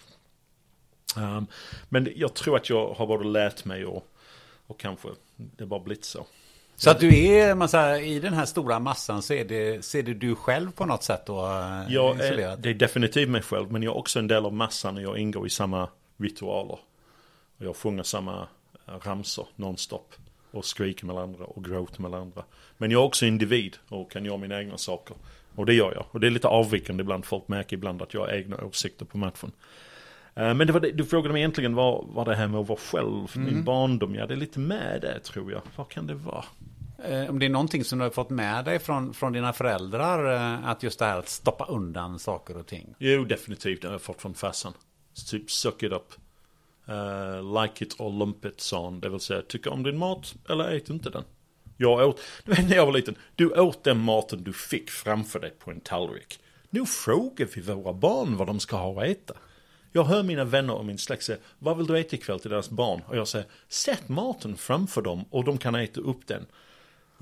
Um, 1.17 1.47
men 1.89 2.09
jag 2.17 2.35
tror 2.35 2.57
att 2.57 2.71
jag 2.71 2.95
har 2.95 3.07
både 3.07 3.25
lärt 3.25 3.65
mig 3.65 3.85
och, 3.85 4.09
och 4.67 4.81
kanske 4.81 5.09
det 5.37 5.67
bara 5.67 5.81
blivit 5.81 6.05
så. 6.05 6.27
Så 6.83 6.91
att 6.91 7.01
du 7.01 7.27
är, 7.27 7.67
säger, 7.67 8.01
i 8.01 8.21
den 8.21 8.35
här 8.35 8.45
stora 8.45 8.79
massan 8.79 9.23
så 9.23 9.35
är 9.35 9.45
det, 9.45 9.85
ser 9.85 10.03
du 10.03 10.15
du 10.15 10.35
själv 10.35 10.73
på 10.73 10.87
något 10.87 11.03
sätt 11.03 11.27
då? 11.27 11.47
Eh, 11.47 11.93
jag 11.93 12.21
är, 12.21 12.57
det 12.57 12.71
är 12.71 12.75
definitivt 12.75 13.29
mig 13.29 13.43
själv, 13.43 13.73
men 13.73 13.83
jag 13.83 13.95
är 13.95 13.99
också 13.99 14.19
en 14.19 14.27
del 14.27 14.45
av 14.45 14.53
massan 14.53 14.97
och 14.97 15.03
jag 15.03 15.19
ingår 15.19 15.47
i 15.47 15.51
samma 15.51 15.89
ritualer. 16.17 16.79
Och 17.59 17.65
jag 17.65 17.77
sjunger 17.77 18.03
samma 18.03 18.49
eh, 18.89 18.95
ramsor 19.05 19.47
nonstop. 19.57 20.15
Och 20.51 20.65
skriker 20.65 21.07
med 21.07 21.17
andra 21.17 21.45
och 21.45 21.65
gråter 21.65 22.03
med 22.03 22.15
andra. 22.15 22.45
Men 22.79 22.91
jag 22.91 23.03
är 23.03 23.05
också 23.05 23.27
individ 23.27 23.77
och 23.89 24.11
kan 24.11 24.25
göra 24.25 24.37
mina 24.37 24.59
egna 24.59 24.79
saker. 24.79 25.17
Och 25.55 25.67
det 25.67 25.75
gör 25.75 25.93
jag. 25.95 26.05
Och 26.11 26.21
det 26.21 26.27
är 26.27 26.31
lite 26.31 26.49
avvikande 26.49 27.01
ibland. 27.03 27.25
Folk 27.25 27.49
märker 27.49 27.77
ibland 27.77 28.03
att 28.03 28.15
jag 28.15 28.21
har 28.21 28.33
egna 28.33 28.57
åsikter 28.57 29.05
på 29.05 29.19
matchen. 29.19 29.53
Eh, 30.35 30.55
men 30.55 30.67
det 30.67 30.73
var 30.73 30.81
det, 30.81 30.91
du 30.91 31.05
frågade 31.05 31.33
mig 31.33 31.43
egentligen 31.43 31.75
vad, 31.75 32.05
vad 32.09 32.27
det 32.27 32.35
här 32.35 32.49
med 32.49 32.61
att 32.61 32.69
vara 32.69 32.79
själv, 32.79 33.37
mm. 33.37 33.55
min 33.55 33.65
barndom, 33.65 34.15
ja 34.15 34.27
det 34.27 34.35
är 34.35 34.39
lite 34.39 34.59
med 34.59 35.01
det 35.01 35.21
tror 35.21 35.53
jag. 35.53 35.63
Vad 35.77 35.89
kan 35.89 36.07
det 36.07 36.15
vara? 36.15 36.45
Eh, 37.05 37.31
om 37.31 37.39
det 37.39 37.47
är 37.47 37.51
någonting 37.51 37.85
som 37.85 37.99
du 37.99 38.05
har 38.05 38.11
fått 38.11 38.31
med 38.31 38.65
dig 38.65 38.79
från, 38.79 39.15
från 39.15 39.33
dina 39.33 39.53
föräldrar, 39.53 40.35
eh, 40.35 40.69
att 40.69 40.83
just 40.83 40.99
det 40.99 41.05
här 41.05 41.19
att 41.19 41.29
stoppa 41.29 41.65
undan 41.65 42.19
saker 42.19 42.57
och 42.57 42.67
ting. 42.67 42.95
Jo, 42.99 43.25
definitivt. 43.25 43.83
Det 43.83 43.89
har 43.89 43.95
jag 43.95 44.03
fått 44.03 44.23
från 44.23 44.35
farsan. 44.35 44.73
Typ 45.31 45.51
suck 45.51 45.83
it 45.83 45.93
up. 45.93 46.13
Uh, 46.89 47.63
like 47.63 47.85
it 47.85 48.01
or 48.01 48.11
lump 48.11 48.45
it, 48.45 48.61
sa 48.61 48.85
han. 48.85 49.01
Det 49.01 49.09
vill 49.09 49.21
säga, 49.21 49.43
tycka 49.43 49.71
om 49.71 49.83
din 49.83 49.99
mat 49.99 50.35
eller 50.49 50.77
ät 50.77 50.91
inte 50.91 51.11
den. 51.11 51.25
Jag 51.77 52.09
åt, 52.09 52.21
du 52.45 52.53
vet 52.53 52.69
när 52.69 52.77
jag 52.77 52.87
var 52.87 52.93
liten, 52.93 53.17
du 53.37 53.51
åt 53.51 53.85
den 53.85 53.99
maten 53.99 54.45
du 54.45 54.53
fick 54.53 54.91
framför 54.91 55.41
dig 55.41 55.51
på 55.51 55.71
en 55.71 55.81
tallrik. 55.81 56.41
Nu 56.71 56.87
frågar 56.87 57.49
vi 57.55 57.61
våra 57.61 57.93
barn 57.93 58.37
vad 58.37 58.47
de 58.47 58.61
ska 58.61 58.77
ha 58.77 59.03
att 59.03 59.09
äta. 59.09 59.35
Jag 59.93 60.05
hör 60.05 60.23
mina 60.23 60.45
vänner 60.45 60.75
och 60.75 60.85
min 60.85 60.99
släkt 60.99 61.23
säga, 61.23 61.39
vad 61.59 61.77
vill 61.77 61.87
du 61.87 61.99
äta 61.99 62.17
ikväll 62.17 62.41
till 62.41 62.51
deras 62.51 62.71
barn? 62.71 63.03
Och 63.07 63.17
jag 63.17 63.29
säger, 63.29 63.47
sätt 63.69 64.09
maten 64.09 64.57
framför 64.57 65.03
dem 65.03 65.25
och 65.31 65.45
de 65.45 65.59
kan 65.59 65.75
äta 65.75 66.01
upp 66.01 66.27
den. 66.27 66.47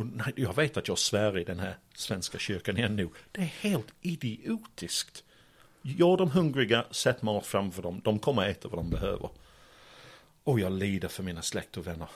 Och 0.00 0.06
nej, 0.06 0.32
jag 0.36 0.56
vet 0.56 0.76
att 0.76 0.88
jag 0.88 0.98
svär 0.98 1.38
i 1.38 1.44
den 1.44 1.58
här 1.58 1.76
svenska 1.94 2.38
kyrkan 2.38 2.76
igen 2.76 2.96
nu. 2.96 3.08
Det 3.32 3.40
är 3.40 3.44
helt 3.60 3.86
idiotiskt. 4.00 5.24
Gör 5.82 6.16
de 6.16 6.30
hungriga, 6.30 6.84
sätt 6.90 7.22
mat 7.22 7.46
framför 7.46 7.82
dem. 7.82 8.00
De 8.04 8.18
kommer 8.18 8.48
äta 8.48 8.68
vad 8.68 8.78
de 8.78 8.90
behöver. 8.90 9.30
Och 10.44 10.60
jag 10.60 10.72
lider 10.72 11.08
för 11.08 11.22
mina 11.22 11.42
släkt 11.42 11.76
och 11.76 11.86
vänner. 11.86 12.08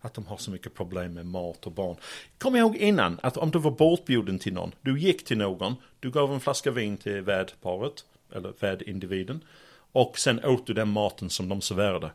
Att 0.00 0.14
de 0.14 0.26
har 0.26 0.36
så 0.36 0.50
mycket 0.50 0.74
problem 0.74 1.14
med 1.14 1.26
mat 1.26 1.66
och 1.66 1.72
barn. 1.72 1.96
Kom 2.38 2.56
ihåg 2.56 2.76
innan 2.76 3.20
att 3.22 3.36
om 3.36 3.50
du 3.50 3.58
var 3.58 3.70
bortbjuden 3.70 4.38
till 4.38 4.52
någon, 4.52 4.72
du 4.80 5.00
gick 5.00 5.24
till 5.24 5.38
någon, 5.38 5.76
du 6.00 6.10
gav 6.10 6.32
en 6.32 6.40
flaska 6.40 6.70
vin 6.70 6.96
till 6.96 7.20
värdparet, 7.20 8.04
eller 8.32 8.52
värdindividen, 8.60 9.44
och 9.92 10.18
sen 10.18 10.44
åt 10.44 10.66
du 10.66 10.74
den 10.74 10.88
maten 10.88 11.30
som 11.30 11.48
de 11.48 11.60
serverade. 11.60 12.10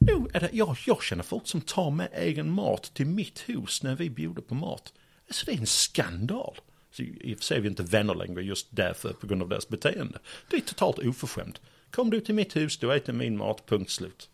Jo, 0.00 0.28
är 0.32 0.40
det, 0.40 0.50
jag, 0.52 0.76
jag 0.86 1.02
känner 1.02 1.22
folk 1.22 1.46
som 1.46 1.60
tar 1.60 1.90
med 1.90 2.08
egen 2.12 2.50
mat 2.50 2.94
till 2.94 3.06
mitt 3.06 3.48
hus 3.48 3.82
när 3.82 3.96
vi 3.96 4.10
bjuder 4.10 4.42
på 4.42 4.54
mat. 4.54 4.92
Alltså 5.28 5.46
det 5.46 5.52
är 5.52 5.58
en 5.58 5.66
skandal. 5.66 6.60
Så 6.90 7.02
I 7.02 7.34
och 7.34 7.38
för 7.38 7.44
sig 7.44 7.56
är 7.56 7.60
vi 7.60 7.68
inte 7.68 7.82
vänner 7.82 8.14
längre 8.14 8.42
just 8.42 8.66
därför 8.70 9.12
på 9.12 9.26
grund 9.26 9.42
av 9.42 9.48
deras 9.48 9.68
beteende. 9.68 10.18
Det 10.50 10.56
är 10.56 10.60
totalt 10.60 10.98
oförskämt. 10.98 11.60
Kom 11.90 12.10
du 12.10 12.20
till 12.20 12.34
mitt 12.34 12.56
hus, 12.56 12.78
du 12.78 12.94
äter 12.94 13.12
min 13.12 13.36
mat, 13.36 13.66
punkt 13.66 13.90
slut. 13.90 14.28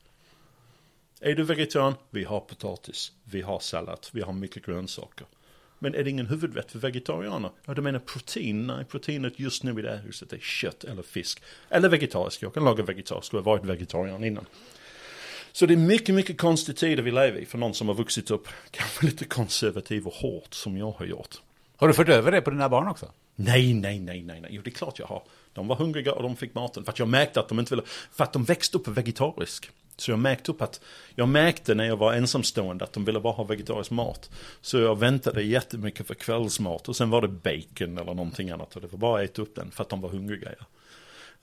Är 1.20 1.34
du 1.34 1.42
vegetarian? 1.42 1.94
Vi 2.10 2.24
har 2.24 2.40
potatis, 2.40 3.12
vi 3.24 3.42
har 3.42 3.60
sallad, 3.60 4.06
vi 4.12 4.20
har 4.20 4.32
mycket 4.32 4.66
grönsaker. 4.66 5.26
Men 5.78 5.94
är 5.94 6.04
det 6.04 6.10
ingen 6.10 6.26
huvudrätt 6.26 6.72
för 6.72 6.78
vegetarianer? 6.78 7.50
Ja, 7.64 7.74
du 7.74 7.82
menar 7.82 7.98
protein? 7.98 8.66
Nej, 8.66 8.84
proteinet 8.84 9.38
just 9.38 9.62
nu 9.62 9.78
i 9.78 9.82
det 9.82 9.90
här 9.90 10.02
huset 10.02 10.32
är 10.32 10.38
kött 10.38 10.84
eller 10.84 11.02
fisk. 11.02 11.42
Eller 11.68 11.88
vegetariskt, 11.88 12.42
jag 12.42 12.54
kan 12.54 12.64
laga 12.64 12.84
vegetariskt, 12.84 13.32
jag 13.32 13.40
har 13.40 13.44
varit 13.44 13.64
vegetarian 13.64 14.24
innan. 14.24 14.46
Så 15.56 15.66
det 15.66 15.74
är 15.74 15.78
mycket, 15.78 16.14
mycket 16.14 16.38
konstig 16.38 16.76
tider 16.76 17.02
vi 17.02 17.10
lever 17.10 17.38
i 17.38 17.46
för 17.46 17.58
någon 17.58 17.74
som 17.74 17.88
har 17.88 17.94
vuxit 17.94 18.30
upp 18.30 18.48
kanske 18.70 19.06
lite 19.06 19.24
konservativ 19.24 20.06
och 20.06 20.12
hårt 20.12 20.54
som 20.54 20.76
jag 20.76 20.90
har 20.90 21.06
gjort. 21.06 21.40
Har 21.76 21.88
du 21.88 21.94
fört 21.94 22.08
över 22.08 22.32
det 22.32 22.40
på 22.40 22.50
dina 22.50 22.68
barn 22.68 22.88
också? 22.88 23.10
Nej, 23.36 23.74
nej, 23.74 23.98
nej, 23.98 24.22
nej, 24.22 24.40
nej. 24.40 24.50
Jo, 24.54 24.62
det 24.62 24.70
är 24.70 24.72
klart 24.72 24.98
jag 24.98 25.06
har. 25.06 25.22
De 25.52 25.68
var 25.68 25.76
hungriga 25.76 26.12
och 26.12 26.22
de 26.22 26.36
fick 26.36 26.54
maten. 26.54 26.84
För 26.84 26.92
att 26.92 26.98
jag 26.98 27.08
märkte 27.08 27.40
att 27.40 27.48
de 27.48 27.58
inte 27.58 27.74
ville... 27.74 27.86
För 28.12 28.24
att 28.24 28.32
de 28.32 28.44
växte 28.44 28.78
upp 28.78 28.88
vegetarisk. 28.88 29.70
Så 29.96 30.10
jag 30.10 30.18
märkte 30.18 30.50
upp 30.50 30.62
att... 30.62 30.80
Jag 31.14 31.28
märkte 31.28 31.74
när 31.74 31.84
jag 31.84 31.96
var 31.96 32.12
ensamstående 32.12 32.84
att 32.84 32.92
de 32.92 33.04
ville 33.04 33.20
bara 33.20 33.32
ha 33.32 33.44
vegetarisk 33.44 33.90
mat. 33.90 34.30
Så 34.60 34.78
jag 34.78 34.98
väntade 34.98 35.42
jättemycket 35.42 36.06
för 36.06 36.14
kvällsmat. 36.14 36.88
Och 36.88 36.96
sen 36.96 37.10
var 37.10 37.22
det 37.22 37.28
bacon 37.28 37.98
eller 37.98 38.14
någonting 38.14 38.50
annat. 38.50 38.76
Och 38.76 38.82
det 38.82 38.88
var 38.92 38.98
bara 38.98 39.22
att 39.22 39.30
äta 39.30 39.42
upp 39.42 39.54
den 39.54 39.70
för 39.70 39.82
att 39.82 39.88
de 39.88 40.00
var 40.00 40.08
hungriga. 40.08 40.50
Ja. 40.58 40.66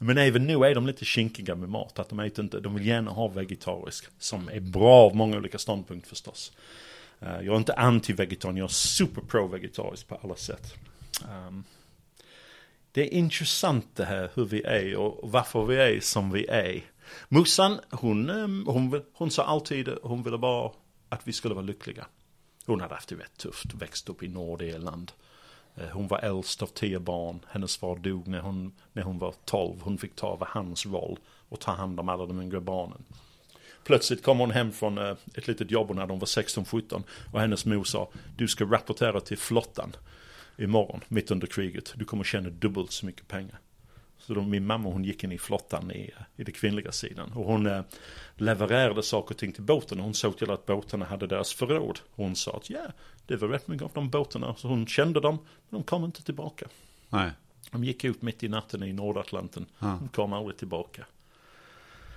Men 0.04 0.18
även 0.18 0.48
nu 0.48 0.54
är 0.66 0.76
de 0.76 0.88
lite 0.88 1.06
kinkiga 1.06 1.56
med 1.56 1.70
mat. 1.70 2.00
Att 2.00 2.10
de 2.10 2.20
äter 2.20 2.46
inte... 2.46 2.60
De 2.60 2.76
vill 2.76 2.88
gärna 2.88 3.12
ha 3.12 3.28
vegetarisk. 3.28 4.06
Som 4.20 4.50
är 4.50 4.60
bra 4.60 4.94
av 4.94 5.16
många 5.16 5.38
olika 5.38 5.58
ståndpunkter 5.58 6.10
förstås. 6.10 6.52
Eh, 7.20 7.42
jag 7.42 7.48
är 7.48 7.58
inte 7.58 7.74
anti-vegetarian, 7.74 8.58
jag 8.58 8.64
är 8.64 8.68
super 8.68 9.22
pro-vegetarisk 9.22 10.08
på 10.08 10.20
alla 10.24 10.36
sätt. 10.36 10.74
Um, 11.48 11.64
det 12.92 13.02
är 13.02 13.14
intressant 13.14 13.86
det 13.96 14.06
här 14.06 14.30
hur 14.34 14.46
vi 14.46 14.64
är 14.64 14.96
och 14.96 15.32
varför 15.32 15.66
vi 15.66 15.76
är 15.76 16.00
som 16.00 16.32
vi 16.32 16.48
är. 16.48 16.82
Musan, 17.30 17.80
hon, 17.90 18.30
ehm, 18.30 18.66
hon, 18.68 19.02
hon 19.14 19.32
sa 19.32 19.44
alltid 19.44 19.90
hon 20.04 20.24
ville 20.24 20.38
bara 20.38 20.72
att 21.10 21.22
vi 21.24 21.34
skulle 21.34 21.54
vara 21.54 21.66
lyckliga. 21.66 22.06
Hon 22.66 22.82
hade 22.82 22.94
haft 22.94 23.10
det 23.10 23.16
rätt 23.16 23.38
tufft, 23.38 23.74
växt 23.74 24.10
upp 24.10 24.24
i 24.24 24.28
Nordirland. 24.28 25.12
Eh, 25.82 25.90
hon 25.90 26.08
var 26.08 26.20
äldst 26.20 26.62
av 26.62 26.68
tio 26.68 27.00
barn. 27.00 27.40
Hennes 27.50 27.78
far 27.78 27.96
dog 27.96 28.28
när 28.28 28.40
hon, 28.40 28.74
när 28.94 29.04
hon 29.04 29.20
var 29.20 29.34
tolv. 29.46 29.82
Hon 29.82 29.98
fick 29.98 30.16
ta 30.16 30.34
över 30.34 30.48
hans 30.50 30.86
roll 30.86 31.20
och 31.50 31.60
ta 31.60 31.72
hand 31.72 32.00
om 32.00 32.10
alla 32.10 32.26
de 32.26 32.42
yngre 32.42 32.60
barnen. 32.60 33.04
Plötsligt 33.84 34.24
kom 34.24 34.40
hon 34.40 34.52
hem 34.52 34.72
från 34.72 34.98
eh, 34.98 35.16
ett 35.36 35.48
litet 35.48 35.72
jobb 35.72 35.96
när 35.96 36.08
de 36.08 36.20
var 36.20 36.26
16-17 36.26 37.04
och 37.34 37.40
hennes 37.40 37.66
mor 37.66 37.84
sa 37.84 38.10
du 38.38 38.48
ska 38.48 38.66
rapportera 38.66 39.20
till 39.20 39.38
flottan 39.38 39.96
imorgon, 40.58 41.02
mitt 41.08 41.32
under 41.32 41.48
kriget. 41.48 41.94
Du 41.96 42.06
kommer 42.06 42.24
tjäna 42.24 42.50
dubbelt 42.50 42.92
så 42.92 43.06
mycket 43.06 43.28
pengar. 43.28 43.60
Så 44.22 44.34
då, 44.34 44.42
min 44.42 44.66
mamma 44.66 44.90
hon 44.90 45.04
gick 45.04 45.24
in 45.24 45.32
i 45.32 45.38
flottan 45.38 45.92
i, 45.92 46.12
i 46.36 46.44
den 46.44 46.54
kvinnliga 46.54 46.92
sidan. 46.92 47.32
Och 47.32 47.46
hon 47.46 47.66
eh, 47.66 47.82
levererade 48.36 49.04
saker 49.04 49.34
och 49.36 49.38
ting 49.40 49.52
till 49.54 49.64
båten. 49.64 50.00
Hon 50.00 50.14
såg 50.14 50.38
till 50.38 50.52
att 50.52 50.66
båtarna 50.66 51.06
hade 51.06 51.28
deras 51.28 51.54
förråd. 51.54 52.00
Hon 52.16 52.36
sa 52.36 52.52
att 52.58 52.70
ja, 52.70 52.82
det 53.28 53.36
var 53.36 53.48
rätt 53.48 53.68
mycket 53.68 53.84
av 53.86 53.92
de 53.94 54.10
båtarna. 54.10 54.56
Så 54.56 54.68
hon 54.68 54.88
kände 54.88 55.20
dem, 55.20 55.36
men 55.70 55.80
de 55.80 55.84
kom 55.84 56.04
inte 56.06 56.24
tillbaka. 56.24 56.68
Nej. 57.10 57.32
De 57.72 57.84
gick 57.84 58.04
ut 58.04 58.22
mitt 58.22 58.44
i 58.44 58.48
natten 58.50 58.84
i 58.84 58.94
Nordatlanten. 58.94 59.66
Ja. 59.80 59.98
De 60.00 60.08
kom 60.10 60.34
aldrig 60.34 60.58
tillbaka. 60.58 61.06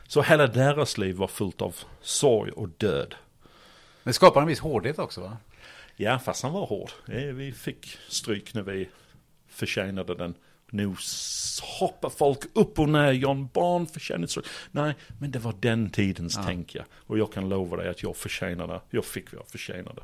Så 0.09 0.23
hela 0.23 0.47
deras 0.47 0.99
liv 0.99 1.17
var 1.17 1.29
fullt 1.29 1.63
av 1.63 1.77
sorg 2.01 2.51
och 2.53 2.69
död. 2.69 3.15
Det 4.03 4.13
skapar 4.13 4.41
en 4.41 4.47
viss 4.47 4.61
hårdhet 4.61 4.99
också 4.99 5.21
va? 5.21 5.37
Ja, 5.97 6.19
fast 6.19 6.43
han 6.43 6.53
var 6.53 6.67
hård. 6.67 6.91
Eh, 7.09 7.23
Vi 7.25 7.53
fick 7.53 7.99
stryk 8.09 8.55
när 8.55 8.63
vi 8.63 8.89
förtjänade 9.49 10.15
den. 10.15 10.35
Nu 10.75 10.95
hoppar 11.63 12.11
folk 12.11 12.39
upp 12.53 12.79
och 12.79 12.89
ner, 12.89 13.13
John 13.13 13.49
Barn 13.53 13.87
förtjänar 13.87 14.27
stryk. 14.27 14.47
Nej, 14.71 14.95
men 15.21 15.31
det 15.31 15.39
var 15.39 15.55
den 15.61 15.91
tidens 15.91 16.39
tänk 16.47 16.75
jag. 16.75 16.85
Och 16.95 17.19
jag 17.19 17.33
kan 17.33 17.49
lova 17.49 17.77
dig 17.77 17.89
att 17.89 18.03
jag 18.03 18.17
förtjänade, 18.17 18.81
jag 18.91 19.05
fick 19.05 19.33
vad 19.33 19.41
jag 19.41 19.49
förtjänade. 19.49 20.03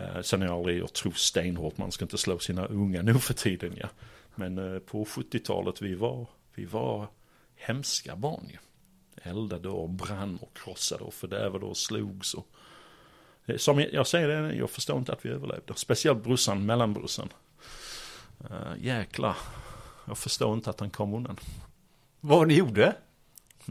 Uh, 0.00 0.20
sen 0.20 0.42
är 0.42 0.46
jag 0.46 0.54
aldrig, 0.54 0.78
jag 0.78 0.92
tror 0.92 1.12
stenhårt, 1.12 1.78
man 1.78 1.92
ska 1.92 2.04
inte 2.04 2.18
slå 2.18 2.38
sina 2.38 2.66
unga 2.66 3.02
nu 3.02 3.14
för 3.14 3.34
tiden 3.34 3.72
ja. 3.76 3.88
Men 4.34 4.74
eh, 4.74 4.78
på 4.78 5.04
70-talet 5.04 5.82
vi 5.82 5.94
var, 5.94 6.26
vi 6.54 6.64
var 6.64 7.06
hemska 7.56 8.16
barn 8.16 8.48
ju. 8.50 8.58
Eldade 9.30 9.68
och 9.68 9.90
brann 9.90 10.38
och 10.42 10.56
krossade 10.56 11.04
och 11.04 11.14
fördärvade 11.14 11.66
och 11.66 11.76
slogs 11.76 12.34
och 12.34 12.46
Eh, 13.46 13.56
som 13.56 13.80
jag, 13.80 13.92
jag 13.92 14.06
säger 14.06 14.28
det, 14.28 14.54
jag 14.54 14.70
förstår 14.70 14.98
inte 14.98 15.12
att 15.12 15.24
vi 15.24 15.30
överlevde. 15.30 15.74
Speciellt 15.74 16.24
brorsan, 16.24 16.66
mellanbrorsan. 16.66 17.28
Uh, 18.50 18.84
jäklar. 18.84 19.36
Jag 20.06 20.18
förstår 20.18 20.54
inte 20.54 20.70
att 20.70 20.80
han 20.80 20.90
kom 20.90 21.14
undan. 21.14 21.36
Vad 22.20 22.48
ni 22.48 22.54
gjorde? 22.54 22.96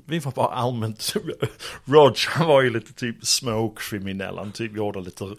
Vi 0.05 0.19
var 0.19 0.31
bara 0.31 0.47
allmänt... 0.47 1.13
Roger 1.85 2.45
var 2.45 2.61
ju 2.61 2.69
lite 2.69 2.93
typ 2.93 3.25
småkriminell. 3.25 4.37
Han 4.37 4.51
typ 4.51 4.75
gjorde 4.75 5.01
lite... 5.01 5.35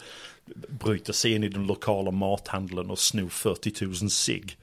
Bryta 0.69 1.13
sig 1.13 1.33
in 1.33 1.45
i 1.45 1.49
den 1.49 1.67
lokala 1.67 2.11
mathandeln 2.11 2.91
och 2.91 2.99
sno 2.99 3.29
40 3.29 3.85
000 3.85 4.11
cigg. 4.11 4.57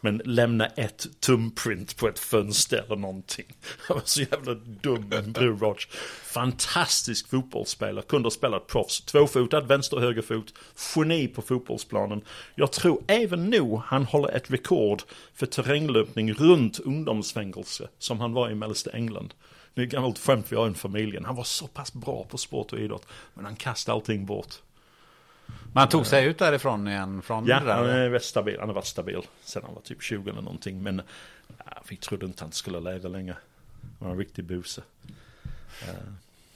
Men 0.00 0.22
lämna 0.24 0.66
ett 0.66 1.06
tumprint 1.20 1.96
på 1.96 2.08
ett 2.08 2.18
fönster 2.18 2.84
eller 2.86 2.96
någonting. 2.96 3.46
Han 3.88 3.96
var 3.96 4.04
så 4.04 4.20
jävla 4.20 4.54
dum, 4.54 5.12
en 5.12 5.32
bror 5.32 5.76
Fantastisk 6.24 7.28
fotbollsspelare, 7.28 8.04
kunde 8.08 8.26
ha 8.26 8.30
spelat 8.30 8.66
proffs. 8.66 9.00
Tvåfotad, 9.00 9.60
vänster 9.60 9.96
och 9.96 10.02
högerfot. 10.02 10.54
Geni 10.94 11.28
på 11.28 11.42
fotbollsplanen. 11.42 12.22
Jag 12.54 12.72
tror 12.72 13.02
även 13.06 13.50
nu 13.50 13.80
han 13.84 14.04
håller 14.04 14.28
ett 14.28 14.50
rekord 14.50 15.02
för 15.34 15.46
terränglöpning 15.46 16.32
runt 16.32 16.78
ungdomsfängelse. 16.78 17.88
Som 17.98 18.20
han 18.20 18.32
var 18.32 18.50
i 18.50 18.54
mellersta 18.54 18.90
England. 18.90 19.34
Det 19.74 19.82
är 19.82 19.86
ett 19.86 19.92
gammalt 19.92 20.18
skämt 20.18 20.52
vi 20.52 20.56
har 20.56 20.70
i 20.70 20.74
familjen. 20.74 21.24
Han 21.24 21.36
var 21.36 21.44
så 21.44 21.66
pass 21.66 21.92
bra 21.92 22.26
på 22.28 22.38
sport 22.38 22.72
och 22.72 22.78
idrott. 22.78 23.06
Men 23.34 23.44
han 23.44 23.56
kastade 23.56 23.94
allting 23.94 24.26
bort. 24.26 24.54
Man 25.76 25.88
tog 25.88 26.06
sig 26.06 26.26
ut 26.26 26.38
därifrån 26.38 26.88
igen 26.88 27.22
från 27.22 27.46
Ja, 27.46 27.60
det 27.60 27.72
han 27.72 27.88
är 27.88 28.18
stabil. 28.18 28.56
Han 28.58 28.68
har 28.68 28.74
varit 28.74 28.86
stabil 28.86 29.22
sen 29.44 29.62
han 29.64 29.74
var 29.74 29.82
typ 29.82 30.02
20 30.02 30.30
eller 30.30 30.42
någonting. 30.42 30.82
Men 30.82 31.02
vi 31.88 31.96
trodde 31.96 32.26
inte 32.26 32.44
han 32.44 32.52
skulle 32.52 32.80
leva 32.80 33.08
länge. 33.08 33.34
Han 33.98 34.08
var 34.08 34.10
en 34.10 34.18
riktig 34.18 34.44
buse. 34.44 34.82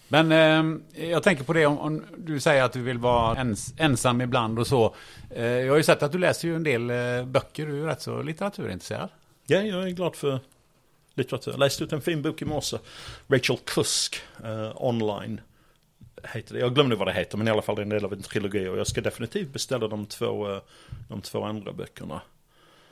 Men 0.09 0.33
eh, 0.33 1.05
jag 1.11 1.23
tänker 1.23 1.45
på 1.45 1.53
det 1.53 1.67
om, 1.67 1.79
om 1.79 2.05
du 2.17 2.41
säger 2.41 2.63
att 2.63 2.73
du 2.73 2.83
vill 2.83 2.99
vara 2.99 3.37
ens, 3.37 3.75
ensam 3.77 4.21
ibland 4.21 4.59
och 4.59 4.67
så. 4.67 4.95
Eh, 5.31 5.45
jag 5.45 5.73
har 5.73 5.77
ju 5.77 5.83
sett 5.83 6.03
att 6.03 6.13
du 6.13 6.19
läser 6.19 6.49
ju 6.49 6.57
en 6.57 6.63
del 6.63 6.91
eh, 6.91 7.25
böcker, 7.25 7.67
du 7.67 7.73
är 7.73 7.77
ju 7.77 7.87
rätt 7.87 8.03
så 8.03 8.23
litteraturintresserad. 8.23 9.09
Ja, 9.47 9.63
jag 9.63 9.83
är 9.83 9.91
glad 9.91 10.17
för 10.17 10.41
litteratur. 11.15 11.51
Jag 11.51 11.59
läste 11.59 11.85
ut 11.85 11.93
en 11.93 12.01
fin 12.01 12.23
bok 12.23 12.43
i 12.43 12.45
morse. 12.45 12.79
Rachel 13.29 13.59
Kusk, 13.65 14.23
eh, 14.45 14.73
online. 14.75 15.41
Heter 16.25 16.55
det. 16.55 16.61
Jag 16.61 16.75
glömde 16.75 16.97
vad 16.97 17.09
det 17.09 17.13
heter, 17.13 17.39
men 17.39 17.49
i 17.49 17.51
alla 17.51 17.63
fall 17.63 17.77
det 17.77 17.81
är 17.81 17.85
en 17.85 17.89
del 17.89 18.05
av 18.05 18.13
en 18.13 18.23
trilogi. 18.23 18.69
Och 18.69 18.79
jag 18.79 18.87
ska 18.87 19.01
definitivt 19.01 19.53
beställa 19.53 19.89
de 19.89 20.07
två, 20.07 20.51
eh, 20.53 20.61
de 21.09 21.21
två 21.21 21.45
andra 21.45 21.73
böckerna. 21.73 22.21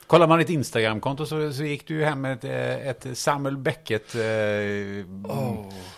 Kollar 0.06 0.26
man 0.26 0.38
ditt 0.38 0.50
Instagramkonto 0.50 1.26
så, 1.26 1.52
så 1.52 1.64
gick 1.64 1.86
du 1.88 1.94
ju 1.94 2.04
hem 2.04 2.20
med 2.20 2.32
ett, 2.32 2.44
eh, 2.44 2.88
ett 2.88 3.18
Samuel 3.18 3.56
Beckett 3.56 4.14
eh, 4.14 4.20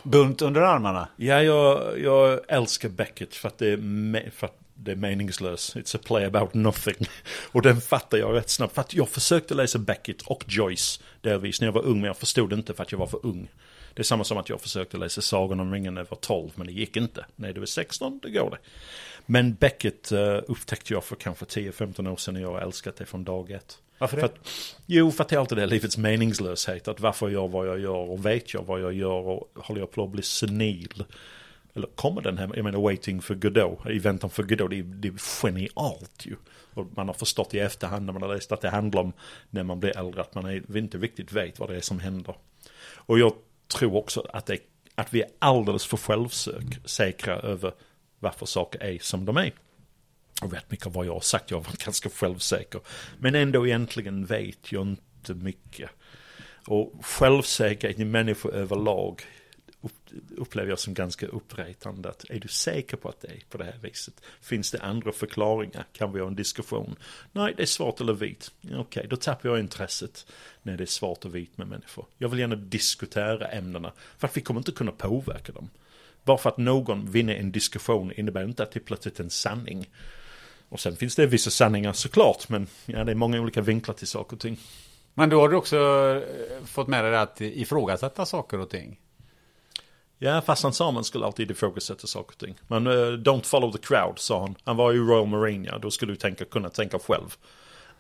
bunt 0.03 0.43
under 0.43 0.61
armarna. 0.61 1.09
Ja, 1.17 1.43
jag, 1.43 2.01
jag 2.01 2.41
älskar 2.49 2.89
Beckett 2.89 3.35
för 3.35 3.49
att 3.49 3.59
det 3.59 3.69
är, 3.69 3.77
me- 3.77 4.31
för 4.31 4.47
att 4.47 4.57
det 4.75 4.93
är 4.93 4.97
meningslöst. 4.97 5.77
It's 5.77 5.97
a 5.97 6.01
play 6.07 6.25
about 6.25 6.55
nothing. 6.55 7.07
Och 7.53 7.63
den 7.63 7.81
fattar 7.81 8.19
jag 8.19 8.35
rätt 8.35 8.51
snabbt. 8.51 8.75
För 8.75 8.81
att 8.81 8.95
jag 8.95 9.09
försökte 9.09 9.55
läsa 9.55 9.79
Beckett 9.79 10.23
och 10.23 10.45
Joyce 10.49 11.01
delvis 11.21 11.61
när 11.61 11.69
jag 11.69 11.73
var 11.73 11.83
ung, 11.87 12.01
men 12.01 12.05
jag 12.05 12.17
förstod 12.17 12.53
inte 12.53 12.75
för 12.75 12.83
att 12.83 12.93
jag 12.93 12.99
var 12.99 13.07
för 13.07 13.27
ung. 13.27 13.49
Det 13.95 14.03
är 14.03 14.05
samma 14.05 14.25
som 14.25 14.39
att 14.39 14.49
jag 14.49 14.61
försökte 14.61 14.97
läsa 14.97 15.21
Sagan 15.21 15.61
om 15.61 15.73
ringen 15.73 15.95
när 15.95 16.01
jag 16.01 16.11
var 16.11 16.19
12, 16.19 16.51
men 16.55 16.67
det 16.67 16.73
gick 16.73 16.97
inte. 16.97 17.27
När 17.37 17.53
du 17.53 17.63
är 17.63 17.67
16, 17.67 18.21
det 18.23 18.31
går 18.31 18.51
det. 18.51 18.59
Men 19.27 19.55
Beckett 19.55 20.13
uh, 20.13 20.39
upptäckte 20.49 20.93
jag 20.93 21.05
för 21.05 21.17
kanske 21.17 21.45
10-15 21.45 22.09
år 22.13 22.17
sedan 22.17 22.37
och 22.37 22.43
jag 22.43 22.53
har 22.53 22.61
älskat 22.61 22.97
det 22.97 23.07
från 23.07 23.25
dag 23.25 23.51
ett. 23.51 23.79
Varför 23.99 24.17
det? 24.17 24.21
För 24.21 24.29
att, 24.29 24.49
jo, 24.87 25.11
för 25.11 25.25
att 25.25 25.29
det 25.29 25.37
är 25.37 25.41
alltid 25.41 25.59
det 25.59 25.67
livets 25.67 25.99
meningslöshet. 25.99 26.89
Att 26.89 27.01
varför 27.01 27.29
jag 27.29 27.49
vad 27.49 27.69
jag 27.69 27.81
gör 27.81 28.11
och 28.11 28.27
vet 28.27 28.55
jag 28.55 28.63
vad 28.63 28.81
jag 28.81 28.93
gör 28.93 29.29
och 29.29 29.51
håller 29.55 29.81
jag 29.81 29.91
på 29.91 30.05
att 30.05 30.11
bli 30.11 30.23
senil. 30.23 31.05
Eller 31.75 31.87
kommer 31.87 32.23
den 32.23 32.39
här, 32.39 32.51
jag 32.55 32.65
menar 32.65 32.81
Waiting 32.81 33.23
for 33.23 33.35
Godot, 33.35 33.87
i 33.87 33.99
väntan 33.99 34.31
för 34.31 34.43
Godot, 34.43 34.71
det 34.71 34.79
är, 34.79 34.83
det 34.83 35.09
är 35.09 35.19
genialt 35.19 36.27
ju. 36.27 36.37
Och 36.75 36.87
man 36.97 37.07
har 37.07 37.15
förstått 37.15 37.55
i 37.55 37.59
efterhand 37.59 38.07
när 38.07 38.13
man 38.13 38.23
har 38.23 38.35
läst 38.35 38.53
att 38.53 38.61
det 38.61 38.69
handlar 38.69 39.01
om 39.01 39.13
när 39.51 39.63
man 39.63 39.81
blir 39.81 39.99
äldre, 39.99 40.21
att 40.21 40.35
man 40.35 40.45
är, 40.47 40.77
inte 40.77 40.99
riktigt 40.99 41.33
vet 41.33 41.59
vad 41.59 41.69
det 41.69 41.77
är 41.77 41.81
som 41.81 42.01
händer. 42.01 42.35
Och 42.95 43.19
jag 43.19 43.33
tror 43.71 43.97
också 43.97 44.27
att, 44.33 44.47
det, 44.47 44.59
att 44.95 45.15
vi 45.15 45.23
är 45.23 45.29
alldeles 45.39 45.87
för 45.87 45.97
självsäkra 45.97 47.37
över 47.37 47.73
varför 48.19 48.47
saker 48.47 48.83
är 48.83 48.99
som 48.99 49.25
de 49.25 49.37
är. 49.37 49.53
Och 50.43 50.53
rätt 50.53 50.71
mycket 50.71 50.87
av 50.87 50.93
vad 50.93 51.07
jag 51.07 51.13
har 51.13 51.21
sagt, 51.21 51.51
jag 51.51 51.59
har 51.59 51.65
varit 51.65 51.85
ganska 51.85 52.11
självsäker. 52.11 52.81
Men 53.19 53.35
ändå 53.35 53.67
egentligen 53.67 54.27
vet 54.27 54.73
jag 54.73 54.83
inte 54.83 55.35
mycket. 55.35 55.91
Och 56.67 56.93
självsäkerhet 57.03 57.99
i 57.99 58.05
människor 58.05 58.55
överlag 58.55 59.23
upplever 60.37 60.71
jag 60.71 60.79
som 60.79 60.95
ganska 60.95 61.27
uppretande. 61.27 62.09
Att 62.09 62.25
är 62.31 62.41
du 62.41 62.49
säker 62.49 62.97
på 62.97 63.09
att 63.09 63.21
det 63.21 63.29
är 63.29 63.43
på 63.51 63.59
det 63.59 63.65
här 63.65 63.79
viset? 63.83 64.15
Finns 64.41 64.71
det 64.71 64.83
andra 64.83 65.13
förklaringar? 65.13 65.87
Kan 65.93 66.13
vi 66.13 66.21
ha 66.21 66.27
en 66.27 66.37
diskussion? 66.37 66.97
Nej, 67.33 67.55
det 67.57 67.63
är 67.63 67.67
svart 67.67 68.01
eller 68.01 68.13
vit. 68.13 68.51
Okej, 68.65 68.79
okay, 68.79 69.07
då 69.07 69.17
tappar 69.17 69.49
jag 69.49 69.61
intresset 69.61 70.27
när 70.63 70.77
det 70.77 70.85
är 70.85 70.87
svart 70.87 71.25
och 71.25 71.35
vit 71.35 71.59
med 71.59 71.69
människor. 71.69 72.07
Jag 72.19 72.29
vill 72.29 72.39
gärna 72.39 72.57
diskutera 72.57 73.49
ämnena, 73.49 73.93
för 74.19 74.29
att 74.29 74.37
vi 74.37 74.41
kommer 74.41 74.61
inte 74.61 74.73
kunna 74.73 74.93
påverka 74.93 75.53
dem. 75.53 75.71
Bara 76.25 76.39
för 76.39 76.51
att 76.51 76.59
någon 76.59 77.11
vinner 77.11 77.35
en 77.35 77.53
diskussion 77.53 78.13
innebär 78.13 78.45
inte 78.45 78.63
att 78.63 78.73
det 78.73 78.79
är 78.79 78.85
plötsligt 78.85 79.21
en 79.21 79.31
sanning. 79.31 79.91
Och 80.69 80.81
sen 80.81 80.97
finns 80.97 81.17
det 81.17 81.27
vissa 81.27 81.51
sanningar 81.51 81.93
såklart, 81.93 82.49
men 82.49 82.67
ja, 82.87 83.05
det 83.05 83.13
är 83.13 83.17
många 83.17 83.41
olika 83.41 83.61
vinklar 83.61 83.95
till 83.95 84.09
saker 84.09 84.37
och 84.37 84.41
ting. 84.41 84.59
Men 85.15 85.29
då 85.29 85.41
har 85.41 85.49
du 85.49 85.57
också 85.57 85.77
eh, 85.77 86.65
fått 86.65 86.89
med 86.89 87.05
dig 87.05 87.17
att 87.17 87.41
ifrågasätta 87.41 88.27
saker 88.27 88.61
och 88.61 88.71
ting? 88.71 88.99
Ja, 90.23 90.41
fast 90.41 90.63
han 90.63 90.73
sa 90.73 90.89
att 90.89 90.95
man 90.95 91.05
skulle 91.05 91.27
alltid 91.27 91.51
ifrågasätta 91.51 92.07
saker 92.07 92.33
och 92.33 92.39
ting. 92.39 92.55
Men 92.69 92.87
uh, 92.87 92.93
don't 93.19 93.43
follow 93.43 93.73
the 93.73 93.79
crowd, 93.79 94.19
sa 94.19 94.41
han. 94.41 94.55
Han 94.65 94.77
var 94.77 94.93
ju 94.93 95.07
Royal 95.07 95.27
Marine, 95.27 95.69
ja. 95.69 95.79
Då 95.79 95.91
skulle 95.91 96.13
du 96.13 96.17
tänka, 96.17 96.45
kunna 96.45 96.71
tänka 96.71 96.99
själv. 96.99 97.37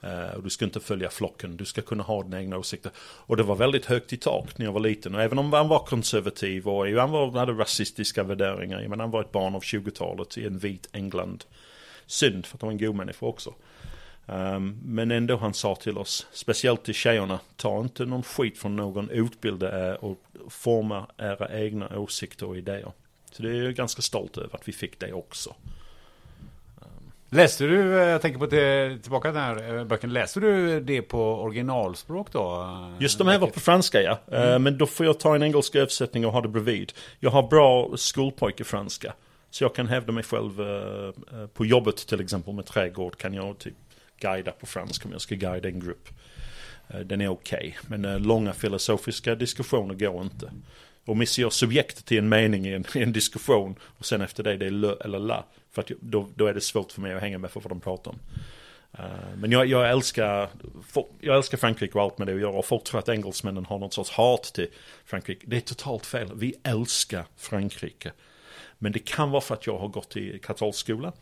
Uh, 0.04 0.36
och 0.36 0.42
du 0.42 0.50
ska 0.50 0.64
inte 0.64 0.80
följa 0.80 1.10
flocken, 1.10 1.56
du 1.56 1.64
ska 1.64 1.82
kunna 1.82 2.02
ha 2.02 2.22
dina 2.22 2.40
egna 2.40 2.58
åsikter. 2.58 2.92
Och 2.98 3.36
det 3.36 3.42
var 3.42 3.56
väldigt 3.56 3.86
högt 3.86 4.12
i 4.12 4.16
tak 4.16 4.58
när 4.58 4.66
jag 4.66 4.72
var 4.72 4.80
liten. 4.80 5.14
Och 5.14 5.22
även 5.22 5.38
om 5.38 5.52
han 5.52 5.68
var 5.68 5.78
konservativ 5.78 6.68
och 6.68 6.86
han 6.86 7.10
var, 7.10 7.30
hade 7.30 7.52
rasistiska 7.52 8.22
värderingar. 8.22 8.88
Men 8.88 9.00
han 9.00 9.10
var 9.10 9.20
ett 9.20 9.32
barn 9.32 9.54
av 9.54 9.62
20-talet 9.62 10.38
i 10.38 10.46
en 10.46 10.58
vit 10.58 10.88
England. 10.92 11.44
Synd, 12.06 12.46
för 12.46 12.56
att 12.56 12.62
han 12.62 12.68
var 12.68 12.72
en 12.72 12.86
god 12.86 12.94
människa 12.94 13.26
också. 13.26 13.54
Um, 14.32 14.78
men 14.84 15.10
ändå 15.10 15.36
han 15.36 15.54
sa 15.54 15.74
till 15.74 15.98
oss, 15.98 16.26
speciellt 16.32 16.84
till 16.84 16.94
tjejerna, 16.94 17.40
ta 17.56 17.80
inte 17.80 18.04
någon 18.04 18.22
skit 18.22 18.58
från 18.58 18.76
någon, 18.76 19.10
utbilda 19.10 19.90
er 19.90 20.04
och 20.04 20.22
forma 20.48 21.06
era 21.18 21.58
egna 21.58 21.98
åsikter 21.98 22.46
och 22.46 22.56
idéer. 22.56 22.92
Så 23.32 23.42
det 23.42 23.48
är 23.48 23.62
jag 23.62 23.74
ganska 23.74 24.02
stolt 24.02 24.38
över 24.38 24.54
att 24.54 24.68
vi 24.68 24.72
fick 24.72 25.00
det 25.00 25.12
också. 25.12 25.54
Um. 26.80 27.12
Läste 27.28 27.64
du, 27.64 28.00
eh, 28.00 28.08
jag 28.08 28.22
tänker 28.22 28.38
på 28.38 28.46
det, 28.46 28.98
tillbaka 29.02 29.28
till 29.28 29.34
den 29.34 29.44
här 29.44 29.78
eh, 29.78 29.84
böcken, 29.84 30.12
läste 30.12 30.40
du 30.40 30.80
det 30.80 31.02
på 31.02 31.34
originalspråk 31.34 32.32
då? 32.32 32.68
Just 32.98 33.18
de 33.18 33.28
här 33.28 33.38
var 33.38 33.48
på 33.48 33.60
franska 33.60 34.02
ja, 34.02 34.18
mm. 34.32 34.52
uh, 34.52 34.58
men 34.58 34.78
då 34.78 34.86
får 34.86 35.06
jag 35.06 35.20
ta 35.20 35.34
en 35.34 35.42
engelsk 35.42 35.74
översättning 35.74 36.26
och 36.26 36.32
ha 36.32 36.40
det 36.40 36.48
bredvid. 36.48 36.92
Jag 37.20 37.30
har 37.30 37.48
bra 37.48 37.90
skolpojke 37.96 38.64
franska. 38.64 39.12
Så 39.50 39.64
jag 39.64 39.74
kan 39.74 39.86
hävda 39.88 40.12
mig 40.12 40.24
själv 40.24 40.60
uh, 40.60 41.12
på 41.54 41.66
jobbet 41.66 41.96
till 41.96 42.20
exempel 42.20 42.54
med 42.54 42.66
trädgård 42.66 43.16
kan 43.16 43.34
jag 43.34 43.58
typ 43.58 43.74
guida 44.20 44.52
på 44.52 44.66
franska 44.66 45.08
om 45.08 45.12
jag 45.12 45.20
ska 45.20 45.34
guida 45.34 45.68
en 45.68 45.80
grupp. 45.80 46.08
Eh, 46.88 47.00
den 47.00 47.20
är 47.20 47.28
okej, 47.28 47.76
okay. 47.78 47.98
men 47.98 48.04
eh, 48.04 48.20
långa 48.20 48.52
filosofiska 48.52 49.34
diskussioner 49.34 49.94
går 49.94 50.22
inte. 50.22 50.52
Och 51.04 51.16
missar 51.16 51.42
jag 51.42 51.52
subjekt 51.52 52.04
till 52.04 52.18
en 52.18 52.28
mening 52.28 52.66
i 52.66 52.72
en, 52.72 52.84
i 52.94 53.02
en, 53.02 53.12
diskussion 53.12 53.74
och 53.82 54.06
sen 54.06 54.20
efter 54.20 54.42
det 54.42 54.56
det 54.56 54.66
är 54.66 54.70
lö 54.70 54.94
eller 55.04 55.18
la. 55.18 55.44
För 55.70 55.82
att 55.82 55.90
då, 56.00 56.28
då 56.34 56.46
är 56.46 56.54
det 56.54 56.60
svårt 56.60 56.92
för 56.92 57.00
mig 57.00 57.14
att 57.14 57.20
hänga 57.20 57.38
med 57.38 57.50
för 57.50 57.60
vad 57.60 57.70
de 57.70 57.80
pratar 57.80 58.10
om. 58.10 58.18
Uh, 58.98 59.36
men 59.36 59.52
jag, 59.52 59.66
jag, 59.66 59.90
älskar, 59.90 60.48
jag 61.20 61.36
älskar 61.36 61.58
Frankrike 61.58 61.94
och 61.94 62.04
allt 62.04 62.18
med 62.18 62.26
det 62.26 62.34
att 62.34 62.40
göra. 62.40 62.58
Och 62.58 62.66
folk 62.66 62.84
tror 62.84 62.98
att 62.98 63.08
engelsmännen 63.08 63.64
har 63.64 63.78
något 63.78 63.94
sorts 63.94 64.10
hat 64.10 64.42
till 64.54 64.68
Frankrike. 65.04 65.46
Det 65.46 65.56
är 65.56 65.60
totalt 65.60 66.06
fel. 66.06 66.30
Vi 66.34 66.54
älskar 66.62 67.24
Frankrike. 67.36 68.12
Men 68.78 68.92
det 68.92 68.98
kan 68.98 69.30
vara 69.30 69.40
för 69.40 69.54
att 69.54 69.66
jag 69.66 69.78
har 69.78 69.88
gått 69.88 70.16
i 70.16 70.38
katolsk 70.38 70.78
skola 70.78 71.12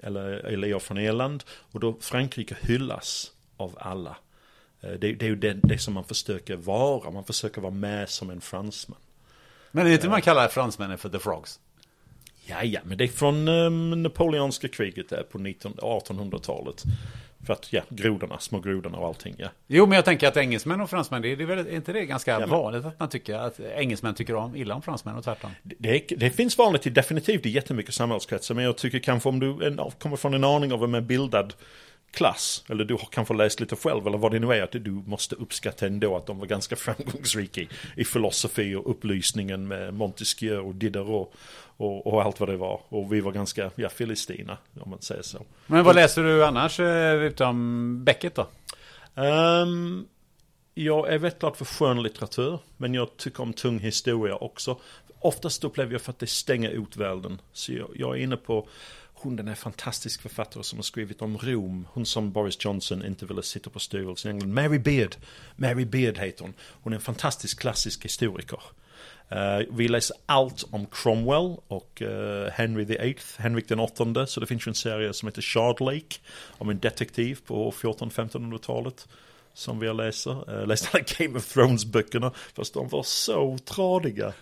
eller, 0.00 0.30
eller 0.30 0.68
jag 0.68 0.82
från 0.82 0.98
Irland. 0.98 1.44
Och 1.72 1.80
då 1.80 1.96
Frankrike 2.00 2.56
hyllas 2.60 3.32
av 3.56 3.78
alla. 3.80 4.16
Eh, 4.80 4.90
det, 4.90 5.12
det 5.12 5.22
är 5.22 5.28
ju 5.28 5.36
det, 5.36 5.52
det, 5.52 5.78
som 5.78 5.94
man 5.94 6.04
försöker 6.04 6.56
vara, 6.56 7.10
man 7.10 7.24
försöker 7.24 7.60
vara 7.60 7.72
med 7.72 8.08
som 8.08 8.30
en 8.30 8.40
fransman. 8.40 8.98
Men 9.70 9.84
det 9.84 9.90
är 9.90 9.94
inte 9.94 10.08
man 10.08 10.22
kallar 10.22 10.48
fransmännen 10.48 10.98
för 10.98 11.08
the 11.08 11.18
frogs? 11.18 11.60
Ja, 12.46 12.62
ja, 12.62 12.80
men 12.84 12.98
det 12.98 13.04
är 13.04 13.08
från 13.08 13.48
um, 13.48 14.02
napoleonska 14.02 14.68
kriget 14.68 15.08
där 15.08 15.22
på 15.22 15.38
1800-talet. 15.38 16.84
För 17.46 17.52
att, 17.52 17.72
ja, 17.72 17.82
grodorna, 17.88 18.38
små 18.38 18.60
grodorna 18.60 18.98
och 18.98 19.06
allting, 19.06 19.34
ja. 19.38 19.48
Jo, 19.66 19.86
men 19.86 19.96
jag 19.96 20.04
tänker 20.04 20.28
att 20.28 20.36
engelsmän 20.36 20.80
och 20.80 20.90
fransmän, 20.90 21.22
det 21.22 21.32
är, 21.32 21.36
det 21.36 21.44
är, 21.44 21.46
väl, 21.46 21.58
är 21.58 21.74
inte 21.74 21.92
det 21.92 22.06
ganska 22.06 22.40
ja, 22.40 22.46
vanligt 22.46 22.84
att 22.84 23.00
man 23.00 23.08
tycker 23.08 23.34
att 23.34 23.60
engelsmän 23.60 24.14
tycker 24.14 24.34
om 24.34 24.56
illa 24.56 24.74
om 24.74 24.82
fransmän 24.82 25.16
och 25.16 25.24
tvärtom? 25.24 25.50
Det, 25.62 26.04
det 26.16 26.30
finns 26.30 26.58
vanligt 26.58 26.94
definitivt 26.94 27.46
i 27.46 27.50
jättemycket 27.50 27.94
samhällskretsar, 27.94 28.54
men 28.54 28.64
jag 28.64 28.76
tycker 28.76 28.98
kanske 28.98 29.28
om 29.28 29.40
du 29.40 29.66
en, 29.66 29.80
kommer 29.98 30.16
från 30.16 30.34
en 30.34 30.44
aning 30.44 30.72
av 30.72 30.94
en 30.94 31.06
bildad 31.06 31.54
klass, 32.10 32.64
eller 32.68 32.84
du 32.84 32.94
har 32.94 33.08
kanske 33.10 33.34
läst 33.34 33.60
lite 33.60 33.76
själv, 33.76 34.06
eller 34.06 34.18
vad 34.18 34.32
det 34.32 34.38
nu 34.38 34.52
är, 34.52 34.62
att 34.62 34.72
du 34.72 35.02
måste 35.06 35.34
uppskatta 35.34 35.86
ändå 35.86 36.16
att 36.16 36.26
de 36.26 36.38
var 36.38 36.46
ganska 36.46 36.76
framgångsrika 36.86 37.60
i, 37.60 37.68
i 37.96 38.04
filosofi 38.04 38.74
och 38.74 38.90
upplysningen 38.90 39.68
med 39.68 39.94
Montesquieu 39.94 40.58
och 40.58 40.74
Diderot 40.74 41.32
och, 41.76 42.06
och, 42.06 42.22
allt 42.22 42.40
vad 42.40 42.48
det 42.48 42.56
var. 42.56 42.80
Och 42.88 43.12
vi 43.12 43.20
var 43.20 43.32
ganska, 43.32 43.70
ja, 43.74 43.88
filistina, 43.88 44.58
om 44.80 44.90
man 44.90 45.02
säger 45.02 45.22
så. 45.22 45.38
Men 45.66 45.84
vad 45.84 45.94
läser 45.94 46.22
du 46.22 46.44
annars, 46.44 46.80
eh, 46.80 47.14
utom 47.14 48.04
Beckett 48.04 48.34
då? 48.34 48.46
Um, 49.14 50.08
jag 50.74 51.08
är 51.12 51.18
väldigt 51.18 51.40
glad 51.40 51.56
för 51.56 51.64
skönlitteratur, 51.64 52.58
men 52.76 52.94
jag 52.94 53.16
tycker 53.16 53.42
om 53.42 53.52
tung 53.52 53.78
historia 53.78 54.36
också. 54.36 54.76
Oftast 55.20 55.64
upplever 55.64 55.92
jag 55.92 56.00
för 56.00 56.12
att 56.12 56.18
det 56.18 56.26
stänger 56.26 56.70
ut 56.70 56.96
världen. 56.96 57.40
Så 57.52 57.72
jag, 57.72 57.88
jag 57.94 58.18
är 58.18 58.22
inne 58.22 58.36
på 58.36 58.68
hon 59.18 59.36
den 59.36 59.48
är 59.48 59.54
fantastisk 59.54 60.22
författare 60.22 60.62
som 60.62 60.78
har 60.78 60.82
skrivit 60.82 61.22
om 61.22 61.38
Rom. 61.38 61.86
Hon 61.92 62.06
som 62.06 62.32
Boris 62.32 62.64
Johnson 62.64 63.04
inte 63.04 63.26
ville 63.26 63.42
sitta 63.42 63.70
på 63.70 63.78
styrelsen 63.78 64.30
i 64.30 64.34
England. 64.34 64.54
Mary 64.54 64.78
Beard. 64.78 65.16
Mary 65.56 65.84
Beard 65.84 66.18
heter 66.18 66.42
hon. 66.42 66.54
Hon 66.82 66.92
är 66.92 66.96
en 66.96 67.02
fantastisk 67.02 67.60
klassisk 67.60 68.04
historiker. 68.04 68.60
Uh, 69.32 69.76
vi 69.76 69.88
läser 69.88 70.16
allt 70.26 70.64
om 70.70 70.86
Cromwell 70.86 71.56
och 71.68 72.02
uh, 72.02 72.46
Henry 72.52 72.84
VIII, 72.84 73.16
Henrik 73.38 73.68
den 73.68 73.80
åttonde. 73.80 74.26
Så 74.26 74.40
det 74.40 74.46
finns 74.46 74.66
ju 74.66 74.70
en 74.70 74.74
serie 74.74 75.12
som 75.12 75.28
heter 75.28 75.42
Shard 75.42 75.80
Lake 75.80 76.16
om 76.58 76.70
en 76.70 76.78
detektiv 76.78 77.38
på 77.46 77.70
14-1500-talet. 77.70 79.08
Som 79.54 79.78
vi 79.78 79.86
har 79.86 79.94
läser. 79.94 80.52
Eh, 80.52 80.60
uh, 80.60 80.66
läst 80.66 80.94
alla 80.94 81.04
Game 81.18 81.38
of 81.38 81.54
Thrones-böckerna. 81.54 82.32
Fast 82.54 82.74
de 82.74 82.88
var 82.88 83.02
så 83.02 83.58
tradiga. 83.58 84.32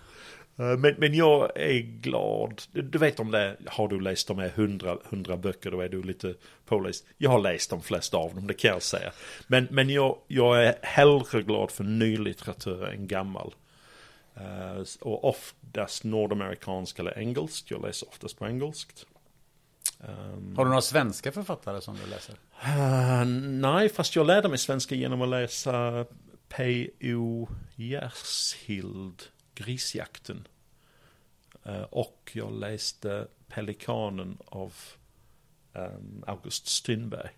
Uh, 0.61 0.77
men, 0.77 0.95
men 0.99 1.15
jag 1.15 1.51
är 1.55 1.81
glad. 1.81 2.63
Du, 2.73 2.99
vet 2.99 3.21
om 3.21 3.31
det, 3.31 3.57
har 3.67 3.89
du 3.89 4.01
läst 4.01 4.29
de 4.29 4.39
här 4.39 4.49
hundra, 4.49 4.99
hundra 5.05 5.37
böcker 5.37 5.71
då 5.71 5.81
är 5.81 5.89
du 5.89 6.03
lite 6.03 6.35
påläst. 6.67 7.07
Jag 7.19 7.31
har 7.31 7.41
läst 7.41 7.71
de 7.71 7.83
flesta 7.83 8.17
av 8.17 8.35
dem, 8.35 8.47
det 8.47 8.55
kan 8.55 8.71
jag 8.71 8.83
säga. 8.83 9.13
Men, 9.47 9.69
men 9.71 9.91
jag, 9.91 10.19
jag 10.27 10.65
är 10.65 10.75
hellre 10.83 11.43
glad 11.43 11.71
för 11.71 11.85
ny 11.85 12.17
litteratur 12.17 12.85
än 12.85 13.07
gammal. 13.07 13.55
Uh, 14.37 14.85
och 15.01 15.25
oftast 15.25 16.05
nordamerikansk 16.05 16.99
eller 16.99 17.19
engelskt. 17.19 17.71
Jag 17.71 17.83
läser 17.83 18.09
oftast 18.09 18.39
på 18.39 18.47
engelskt. 18.47 19.07
Um, 19.99 20.57
Har 20.57 20.65
du 20.65 20.69
några 20.69 20.83
svenska 20.83 21.33
författare 21.33 21.81
som 21.81 21.97
du 22.05 22.11
läser? 22.11 22.33
Uh, 22.33 23.25
nej, 23.61 23.89
fast 23.89 24.17
jag 24.17 24.27
lärde 24.27 24.49
mig 24.49 24.59
svenska 24.59 24.95
genom 24.95 25.23
att 25.23 25.29
läsa 25.29 26.07
P.O. 26.49 27.49
Gärshild, 27.75 29.23
Grisjakten. 29.55 30.49
Eh, 31.65 31.83
och 31.83 32.31
jag 32.35 32.53
läste 32.53 33.29
Pelikanen 33.49 34.39
av 34.47 34.75
ehm, 35.73 36.25
August 36.27 36.67
Strindberg. 36.67 37.31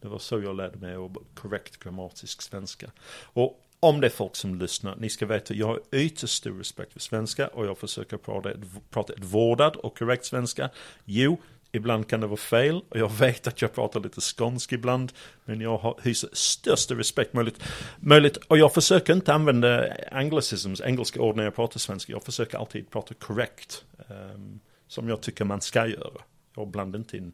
Det 0.00 0.08
var 0.08 0.18
så 0.18 0.40
jag 0.40 0.56
lärde 0.56 0.78
mig 0.78 1.10
korrekt 1.34 1.78
grammatisk 1.78 2.42
svenska. 2.42 2.90
Och 3.22 3.60
om 3.80 4.00
det 4.00 4.06
är 4.06 4.10
folk 4.10 4.36
som 4.36 4.58
lyssnar, 4.58 4.96
ni 4.96 5.10
ska 5.10 5.26
veta, 5.26 5.54
jag 5.54 5.66
har 5.66 5.80
ytterst 5.92 6.34
stor 6.34 6.58
respekt 6.58 6.92
för 6.92 7.00
svenska 7.00 7.48
och 7.48 7.66
jag 7.66 7.78
försöker 7.78 8.16
prata 8.16 8.50
ett, 8.50 8.90
prata 8.90 9.12
ett 9.12 9.24
vårdat 9.24 9.76
och 9.76 9.98
korrekt 9.98 10.24
svenska. 10.24 10.70
Jo, 11.04 11.38
Ibland 11.74 12.08
kan 12.08 12.20
det 12.20 12.26
vara 12.26 12.36
fel 12.36 12.82
och 12.88 12.98
jag 12.98 13.12
vet 13.12 13.46
att 13.46 13.62
jag 13.62 13.74
pratar 13.74 14.00
lite 14.00 14.20
skånsk 14.20 14.72
ibland. 14.72 15.12
Men 15.44 15.60
jag 15.60 15.78
har, 15.78 16.00
hyser 16.02 16.28
största 16.32 16.94
respekt 16.94 17.32
möjligt. 17.32 17.62
möjligt. 17.96 18.36
Och 18.36 18.58
jag 18.58 18.74
försöker 18.74 19.12
inte 19.12 19.34
använda 19.34 19.86
anglicisms, 20.10 20.80
engelska 20.80 21.20
ord 21.20 21.36
när 21.36 21.44
jag 21.44 21.54
pratar 21.54 21.78
svenska. 21.78 22.12
Jag 22.12 22.22
försöker 22.22 22.58
alltid 22.58 22.90
prata 22.90 23.14
korrekt. 23.14 23.84
Um, 24.08 24.60
som 24.88 25.08
jag 25.08 25.20
tycker 25.20 25.44
man 25.44 25.60
ska 25.60 25.86
göra. 25.86 26.20
Jag 26.56 26.68
blandar 26.68 26.98
inte 26.98 27.16
in 27.16 27.32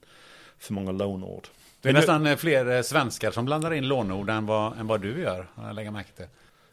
för 0.59 0.73
många 0.73 0.93
lånord. 0.93 1.49
Det 1.81 1.89
är 1.89 1.93
nästan 1.93 2.23
nu, 2.23 2.37
fler 2.37 2.77
eh, 2.77 2.83
svenskar 2.83 3.31
som 3.31 3.45
blandar 3.45 3.73
in 3.73 3.89
lånord 3.89 4.31
än 4.31 4.47
vad, 4.47 4.79
än 4.79 4.87
vad 4.87 5.01
du 5.01 5.21
gör, 5.21 5.47
jag 5.57 5.75
lägger 5.75 5.91
märke 5.91 6.13
till. 6.13 6.27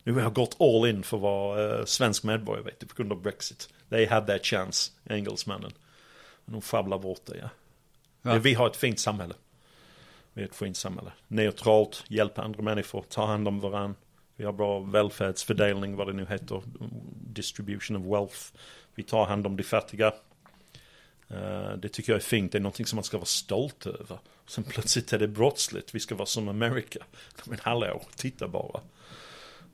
Nu 0.04 0.14
har 0.14 0.22
jag 0.22 0.34
gått 0.34 0.62
all 0.62 0.90
in 0.90 1.04
för 1.04 1.18
att 1.18 1.24
vara 1.24 1.78
uh, 1.80 1.86
svensk 1.86 2.24
medborgare, 2.24 2.64
vet 2.64 2.80
du, 2.80 2.86
på 2.86 2.96
grund 2.96 3.12
av 3.12 3.22
Brexit. 3.22 3.70
They 3.90 4.06
had 4.06 4.28
their 4.28 4.40
chance, 4.40 4.92
engelsmännen. 5.10 5.72
De 6.52 6.62
sjabblar 6.62 7.00
bort 7.00 7.26
det, 7.26 7.38
ja. 7.38 7.50
ja. 8.22 8.40
Vi 8.40 8.54
har 8.54 8.68
ett 8.68 8.76
fint 8.76 9.00
samhälle. 9.00 9.34
Vi 10.34 10.42
är 10.42 10.46
ett 10.46 10.56
fint 10.56 10.78
samhälle. 10.78 11.12
Neutralt, 11.28 12.04
hjälpa 12.08 12.42
andra 12.42 12.62
människor, 12.62 13.06
ta 13.10 13.26
hand 13.26 13.48
om 13.48 13.60
varandra. 13.60 13.96
Vi 14.36 14.46
har 14.46 14.54
bra 14.54 14.80
välfärdsfördelning, 14.80 15.96
vad 15.96 16.08
det 16.08 16.14
nu 16.14 16.26
heter. 16.26 16.62
Distribution 17.34 17.98
of 17.98 18.06
wealth. 18.06 18.38
Vi 18.96 19.04
tar 19.04 19.26
hand 19.26 19.48
om 19.48 19.58
de 19.58 19.64
fattiga. 19.64 20.14
Uh, 21.32 21.74
det 21.78 21.90
tycker 21.90 22.12
jag 22.12 22.18
är 22.18 22.24
fint, 22.24 22.52
det 22.52 22.58
är 22.58 22.62
någonting 22.62 22.86
som 22.86 22.98
man 22.98 23.04
ska 23.04 23.18
vara 23.18 23.26
stolt 23.26 23.86
över. 23.86 24.20
Sen 24.48 24.64
plötsligt 24.64 25.14
är 25.14 25.20
det 25.20 25.28
brottsligt, 25.28 25.96
vi 25.96 26.00
ska 26.00 26.16
vara 26.16 26.26
som 26.26 26.50
Amerika. 26.50 27.00
Men 27.46 27.60
hallå, 27.62 28.02
titta 28.16 28.48
bara. 28.48 28.82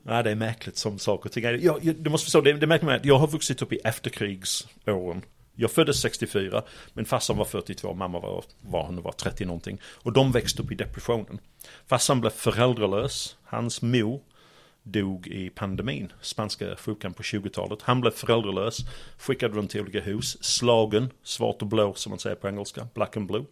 Ja, 0.02 0.22
det 0.22 0.30
är 0.30 0.34
märkligt 0.34 0.76
som 0.76 0.98
saker 0.98 1.28
och 1.28 1.32
ting. 1.32 1.44
Jag, 1.44 1.84
jag, 1.84 1.96
du 1.96 2.10
måste 2.10 2.24
förstå, 2.24 2.40
det, 2.40 2.52
det 2.52 2.64
är 2.64 2.66
märkligt 2.66 2.86
med 2.86 2.96
att 2.96 3.04
jag 3.04 3.18
har 3.18 3.26
vuxit 3.26 3.62
upp 3.62 3.72
i 3.72 3.76
efterkrigsåren. 3.76 5.22
Jag 5.54 5.70
föddes 5.70 6.00
64, 6.00 6.62
men 6.92 7.04
farsan 7.04 7.36
var 7.36 7.44
42, 7.44 7.94
mamma 7.94 8.20
var, 8.20 8.44
var, 8.60 8.86
hon 8.86 9.02
var 9.02 9.12
30 9.12 9.44
någonting. 9.44 9.80
Och 9.84 10.12
de 10.12 10.32
växte 10.32 10.62
upp 10.62 10.72
i 10.72 10.74
depressionen. 10.74 11.40
Farsan 11.86 12.20
blev 12.20 12.30
föräldralös, 12.30 13.36
hans 13.44 13.82
mor 13.82 14.20
dog 14.84 15.26
i 15.26 15.50
pandemin, 15.50 16.12
spanska 16.20 16.76
sjukan 16.76 17.14
på 17.14 17.22
20-talet. 17.22 17.82
Han 17.82 18.00
blev 18.00 18.10
föräldralös, 18.10 18.78
skickad 19.18 19.54
runt 19.54 19.70
till 19.70 19.80
olika 19.80 20.00
hus, 20.00 20.44
slagen, 20.44 21.10
svart 21.22 21.62
och 21.62 21.68
blå 21.68 21.94
som 21.94 22.10
man 22.10 22.18
säger 22.18 22.36
på 22.36 22.48
engelska, 22.48 22.88
black 22.94 23.16
and 23.16 23.26
blue. 23.26 23.44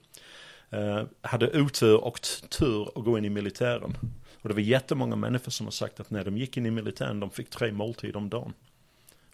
Uh, 0.75 1.03
hade 1.21 1.61
otur 1.61 2.05
och 2.05 2.21
tur 2.49 2.89
att 2.99 3.05
gå 3.05 3.19
in 3.19 3.25
i 3.25 3.31
militären. 3.31 3.97
Och 4.43 4.49
det 4.49 4.55
var 4.55 4.61
jättemånga 4.61 5.17
människor 5.17 5.51
som 5.51 5.67
har 5.67 5.71
sagt 5.71 6.01
att 6.01 6.11
när 6.11 6.25
de 6.25 6.39
gick 6.39 6.57
in 6.57 6.67
i 6.67 6.71
militären, 6.71 7.21
de 7.21 7.31
fick 7.31 7.51
tre 7.51 7.73
måltider 7.73 8.17
om 8.17 8.29
dagen. 8.29 8.53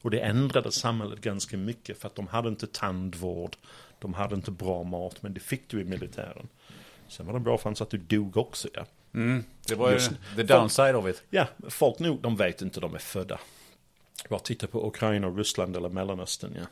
Och 0.02 0.10
det 0.10 0.20
ändrade 0.20 0.72
samhället 0.72 1.20
ganska 1.20 1.56
mycket 1.56 1.98
för 1.98 2.06
att 2.06 2.14
de 2.14 2.26
hade 2.26 2.48
inte 2.48 2.66
tandvård, 2.66 3.56
de 3.98 4.14
hade 4.14 4.34
inte 4.34 4.50
bra 4.50 4.82
mat, 4.82 5.22
men 5.22 5.34
det 5.34 5.40
fick 5.40 5.68
du 5.68 5.80
i 5.80 5.84
militären. 5.84 6.48
Sen 7.08 7.26
var 7.26 7.32
det 7.32 7.40
bra 7.40 7.58
för 7.58 7.70
att 7.70 7.90
du 7.90 7.98
dog 7.98 8.36
också, 8.36 8.68
ja. 8.74 8.86
Mm, 9.14 9.44
det 9.66 9.74
var 9.74 9.92
ju 9.92 9.98
the 10.36 10.42
downside 10.42 10.94
folk, 10.94 11.04
of 11.04 11.10
it. 11.10 11.22
Ja, 11.30 11.46
folk 11.68 11.98
nu, 11.98 12.18
de 12.22 12.36
vet 12.36 12.62
inte 12.62 12.80
de 12.80 12.94
är 12.94 12.98
födda. 12.98 13.40
Bara 14.28 14.40
titta 14.40 14.66
på 14.66 14.88
Ukraina, 14.88 15.28
Ryssland 15.28 15.76
eller 15.76 15.88
Mellanöstern, 15.88 16.54
ja. 16.56 16.66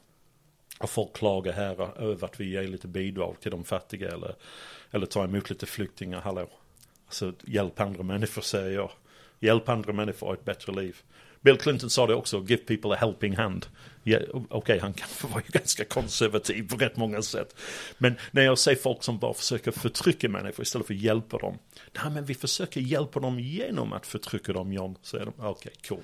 Och 0.78 0.90
folk 0.90 1.12
klagar 1.12 1.52
här 1.52 2.00
över 2.00 2.24
att 2.24 2.40
vi 2.40 2.50
ger 2.50 2.62
lite 2.62 2.88
bidrag 2.88 3.40
till 3.40 3.50
de 3.50 3.64
fattiga 3.64 4.08
eller, 4.08 4.34
eller 4.90 5.06
tar 5.06 5.24
emot 5.24 5.50
lite 5.50 5.66
flyktingar, 5.66 6.20
hallå. 6.20 6.48
Alltså 7.06 7.32
hjälp 7.44 7.80
andra 7.80 8.02
människor 8.02 8.42
säger 8.42 8.70
jag. 8.70 8.90
Hjälp 9.40 9.68
andra 9.68 9.92
människor 9.92 10.26
att 10.26 10.28
ha 10.28 10.34
ett 10.34 10.44
bättre 10.44 10.72
liv. 10.72 10.96
Bill 11.40 11.56
Clinton 11.56 11.90
sa 11.90 12.06
det 12.06 12.14
också, 12.14 12.44
give 12.46 12.62
people 12.62 12.94
a 12.94 12.96
helping 13.00 13.36
hand. 13.36 13.66
Ja, 14.02 14.18
Okej, 14.32 14.46
okay, 14.50 14.78
han 14.78 14.92
kan 14.92 15.08
vara 15.30 15.42
ju 15.46 15.58
ganska 15.58 15.84
konservativ 15.84 16.68
på 16.68 16.76
rätt 16.76 16.96
många 16.96 17.22
sätt. 17.22 17.56
Men 17.98 18.14
när 18.30 18.42
jag 18.42 18.58
ser 18.58 18.74
folk 18.74 19.02
som 19.02 19.18
bara 19.18 19.34
försöker 19.34 19.70
förtrycka 19.70 20.28
människor 20.28 20.62
istället 20.62 20.86
för 20.86 20.94
att 20.94 21.00
hjälpa 21.00 21.38
dem. 21.38 21.58
Nej, 21.92 22.12
men 22.12 22.24
vi 22.24 22.34
försöker 22.34 22.80
hjälpa 22.80 23.20
dem 23.20 23.40
genom 23.40 23.92
att 23.92 24.06
förtrycka 24.06 24.52
dem, 24.52 24.72
John. 24.72 24.96
Säger 25.02 25.24
de, 25.24 25.32
okej, 25.38 25.50
okay, 25.50 25.72
cool. 25.88 26.02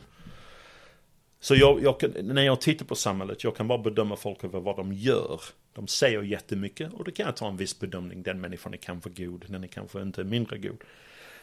Så 1.41 1.55
jag, 1.55 1.83
jag 1.83 2.25
när 2.25 2.43
jag 2.43 2.61
tittar 2.61 2.85
på 2.85 2.95
samhället, 2.95 3.45
jag 3.45 3.57
kan 3.57 3.69
bara 3.69 3.79
bedöma 3.79 4.17
folk 4.17 4.45
över 4.45 4.61
vad 4.61 4.77
de 4.77 4.93
gör. 4.93 5.41
De 5.73 5.89
säger 5.89 6.23
jättemycket 6.23 6.93
och 6.93 7.05
då 7.05 7.11
kan 7.11 7.27
jag 7.27 7.37
ta 7.37 7.49
en 7.49 7.57
viss 7.57 7.79
bedömning. 7.79 8.23
Den 8.23 8.41
människan 8.41 8.73
är 8.73 8.77
kanske 8.77 9.11
god, 9.11 9.45
den 9.49 9.65
är 9.65 9.69
kanske 9.69 10.03
inte 10.03 10.25
mindre 10.25 10.59
god. 10.59 10.79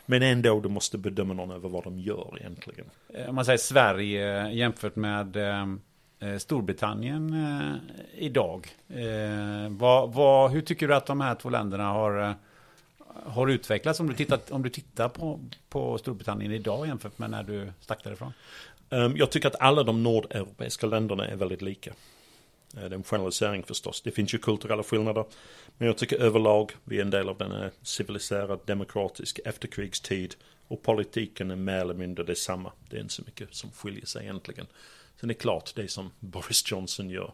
Men 0.10 0.23
ändå, 0.23 0.60
du 0.60 0.69
måste 0.69 0.98
bedöma 0.98 1.34
någon 1.34 1.52
över 1.52 1.69
vad 1.69 1.84
de 1.84 1.99
gör 1.99 2.38
egentligen. 2.40 2.86
Eh, 3.14 3.30
om 3.30 3.36
man 3.36 3.45
säger 3.45 3.57
Sverige 3.57 4.52
jämfört 4.52 4.95
med 4.95 5.36
eh, 5.36 5.65
eh, 6.19 6.38
Storbritannien 6.38 7.34
eh, 7.34 8.23
idag. 8.26 8.68
Eh, 8.88 9.69
vad, 9.69 10.14
vad, 10.14 10.52
hur 10.52 10.61
tycker 10.61 10.88
du 10.88 10.95
att 10.95 11.06
de 11.06 11.22
här 11.22 11.36
två 11.36 11.49
länderna 11.49 11.84
har, 11.84 12.30
eh, 12.30 12.34
har 13.26 13.48
utvecklats 13.48 13.99
om 13.99 14.07
du 14.07 14.15
tittar, 14.15 14.40
om 14.49 14.64
du 14.64 14.69
tittar 14.69 15.10
på, 15.10 15.40
på 15.69 15.98
Storbritannien 15.98 16.52
idag 16.52 16.88
jämfört 16.88 17.19
med 17.19 17.30
när 17.30 17.44
du 17.44 17.72
stack 17.80 18.03
därifrån? 18.03 18.34
Um, 18.90 19.18
jag 19.18 19.31
tycker 19.31 19.48
att 19.48 19.61
alla 19.61 19.84
de 19.84 20.03
nordeuropeiska 20.03 20.88
länderna 20.88 21.27
är 21.27 21.36
väldigt 21.36 21.61
lika. 21.61 21.94
Det 22.71 22.81
är 22.81 22.93
en 22.93 23.03
generalisering 23.03 23.63
förstås. 23.63 24.01
Det 24.01 24.11
finns 24.11 24.33
ju 24.33 24.37
kulturella 24.37 24.83
skillnader. 24.83 25.25
Men 25.77 25.87
jag 25.87 25.97
tycker 25.97 26.17
överlag 26.17 26.71
vi 26.83 26.97
är 26.97 27.01
en 27.01 27.09
del 27.09 27.29
av 27.29 27.37
den 27.37 27.71
civiliserad, 27.81 28.59
demokratisk 28.65 29.39
efterkrigstid. 29.45 30.35
Och 30.67 30.81
politiken 30.81 31.51
är 31.51 31.55
mer 31.55 31.79
eller 31.79 31.93
mindre 31.93 32.23
detsamma. 32.23 32.71
Det 32.89 32.97
är 32.97 33.01
inte 33.01 33.13
så 33.13 33.21
mycket 33.25 33.55
som 33.55 33.71
skiljer 33.71 34.05
sig 34.05 34.23
egentligen. 34.23 34.67
Sen 35.19 35.29
är 35.29 35.33
det 35.33 35.39
klart, 35.39 35.75
det 35.75 35.87
som 35.87 36.11
Boris 36.19 36.71
Johnson 36.71 37.09
gör. 37.09 37.33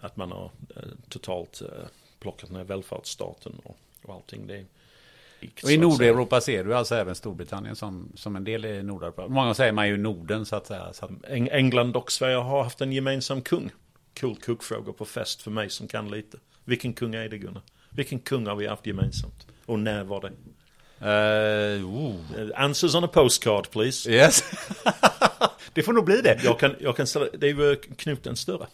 Att 0.00 0.16
man 0.16 0.32
har 0.32 0.50
eh, 0.76 0.82
totalt 1.08 1.62
eh, 1.62 1.68
plockat 2.20 2.50
ner 2.50 2.64
välfärdsstaten 2.64 3.60
och, 3.64 3.76
och 4.02 4.14
allting. 4.14 4.46
Det 4.46 4.64
och 5.62 5.70
i 5.70 5.76
Nordeuropa 5.76 6.40
ser 6.40 6.64
du 6.64 6.74
alltså 6.74 6.94
även 6.94 7.14
Storbritannien 7.14 7.76
som, 7.76 8.12
som 8.14 8.36
en 8.36 8.44
del 8.44 8.64
i 8.64 8.82
Nordeuropa. 8.82 9.28
Många 9.28 9.54
säger 9.54 9.72
man 9.72 9.88
ju 9.88 9.96
Norden 9.96 10.46
så 10.46 10.56
att 10.56 10.66
säga. 10.66 10.92
Så 10.92 11.04
att... 11.04 11.10
England 11.28 11.96
och 11.96 12.12
Sverige 12.12 12.36
har 12.36 12.62
haft 12.62 12.80
en 12.80 12.92
gemensam 12.92 13.42
kung 13.42 13.70
cool 14.20 14.36
kuggfrågor 14.36 14.92
på 14.92 15.04
fest 15.04 15.42
för 15.42 15.50
mig 15.50 15.70
som 15.70 15.88
kan 15.88 16.10
lite. 16.10 16.38
Vilken 16.64 16.92
kung 16.92 17.14
är 17.14 17.28
det 17.28 17.38
Gunnar? 17.38 17.62
Vilken 17.90 18.18
kung 18.18 18.46
har 18.46 18.56
vi 18.56 18.66
haft 18.66 18.86
gemensamt? 18.86 19.46
Och 19.66 19.78
när 19.78 20.04
var 20.04 20.20
det? 20.20 20.32
Uh, 21.04 22.50
Answers 22.54 22.94
on 22.94 23.04
a 23.04 23.08
postcard 23.08 23.70
please. 23.70 24.10
Yes. 24.10 24.44
det 25.72 25.82
får 25.82 25.92
nog 25.92 26.04
bli 26.04 26.20
det. 26.20 26.40
Jag 26.44 26.58
kan, 26.58 26.74
jag 26.80 26.96
kan 26.96 27.06
ställa, 27.06 27.26
det 27.38 27.48
är 27.48 27.54
ju 27.54 27.76
Knut 27.76 28.22
den 28.22 28.36
större. 28.36 28.66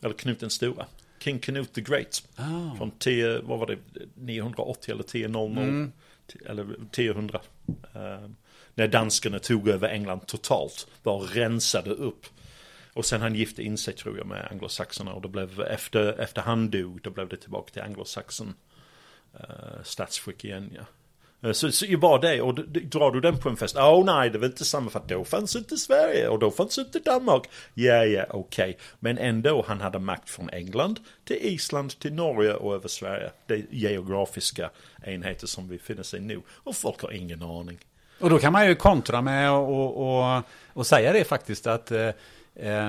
Eller 0.00 0.14
Knut 0.14 0.40
den 0.40 0.50
stora. 0.50 0.86
King 1.18 1.38
Knut 1.38 1.72
the 1.72 1.80
Great. 1.80 2.22
Oh. 2.38 2.76
Från 2.76 2.90
10, 2.90 3.40
vad 3.42 3.58
var 3.58 3.66
det, 3.66 3.78
980 4.14 4.92
eller 4.92 5.04
1000. 5.04 5.36
Mm. 5.36 5.92
Eller 6.46 6.62
1000. 6.62 7.30
Uh, 7.30 7.40
när 8.74 8.88
danskarna 8.88 9.38
tog 9.38 9.68
över 9.68 9.88
England 9.88 10.26
totalt. 10.26 10.86
Bara 11.02 11.18
rensade 11.18 11.90
upp 11.90 12.26
och 12.98 13.06
sen 13.06 13.20
han 13.20 13.34
gifte 13.34 13.62
in 13.62 13.78
sig 13.78 13.94
tror 13.94 14.18
jag 14.18 14.26
med 14.26 14.48
anglosaxerna 14.50 15.12
och 15.12 15.22
då 15.22 15.28
blev 15.28 15.60
efter, 15.60 16.20
efter 16.20 16.42
han 16.42 16.70
dog 16.70 17.00
då 17.02 17.10
blev 17.10 17.28
det 17.28 17.36
tillbaka 17.36 17.72
till 17.72 17.82
anglosaxen 17.82 18.54
uh, 19.34 19.82
statsskick 19.82 20.44
igen 20.44 20.70
ja. 20.74 20.82
Eh, 21.42 21.52
så, 21.52 21.72
så 21.72 21.84
ju 21.84 21.96
bara 21.96 22.18
det, 22.18 22.42
och 22.42 22.54
drar 22.68 23.10
du 23.10 23.20
den 23.20 23.38
på 23.38 23.48
en 23.48 23.56
fest, 23.56 23.76
åh 23.76 24.00
oh, 24.00 24.04
nej 24.04 24.30
det 24.30 24.38
var 24.38 24.46
inte 24.46 24.64
samma 24.64 24.90
för 24.90 25.02
då 25.08 25.24
fanns 25.24 25.56
inte 25.56 25.76
Sverige 25.76 26.28
och 26.28 26.38
då 26.38 26.50
fanns 26.50 26.78
inte 26.78 26.98
Danmark. 26.98 27.42
Ja, 27.74 28.04
ja, 28.04 28.24
okej. 28.30 28.70
Okay. 28.70 28.74
Men 28.98 29.18
ändå, 29.18 29.64
han 29.68 29.80
hade 29.80 29.98
makt 29.98 30.30
från 30.30 30.50
England 30.50 31.00
till 31.24 31.36
Island 31.40 31.98
till 31.98 32.12
Norge 32.12 32.54
och 32.54 32.74
över 32.74 32.88
Sverige. 32.88 33.30
Det 33.46 33.54
är 33.54 33.66
geografiska 33.70 34.70
enheter 35.02 35.46
som 35.46 35.68
vi 35.68 35.78
finner 35.78 36.02
sig 36.02 36.20
nu. 36.20 36.40
Och 36.48 36.76
folk 36.76 37.02
har 37.02 37.12
ingen 37.12 37.42
aning. 37.42 37.78
Och 38.20 38.30
då 38.30 38.38
kan 38.38 38.52
man 38.52 38.66
ju 38.66 38.74
kontra 38.74 39.22
med 39.22 39.52
och, 39.52 39.96
och, 39.96 40.42
och 40.72 40.86
säga 40.86 41.12
det 41.12 41.24
faktiskt 41.24 41.66
att 41.66 41.90
Eh, 41.90 42.10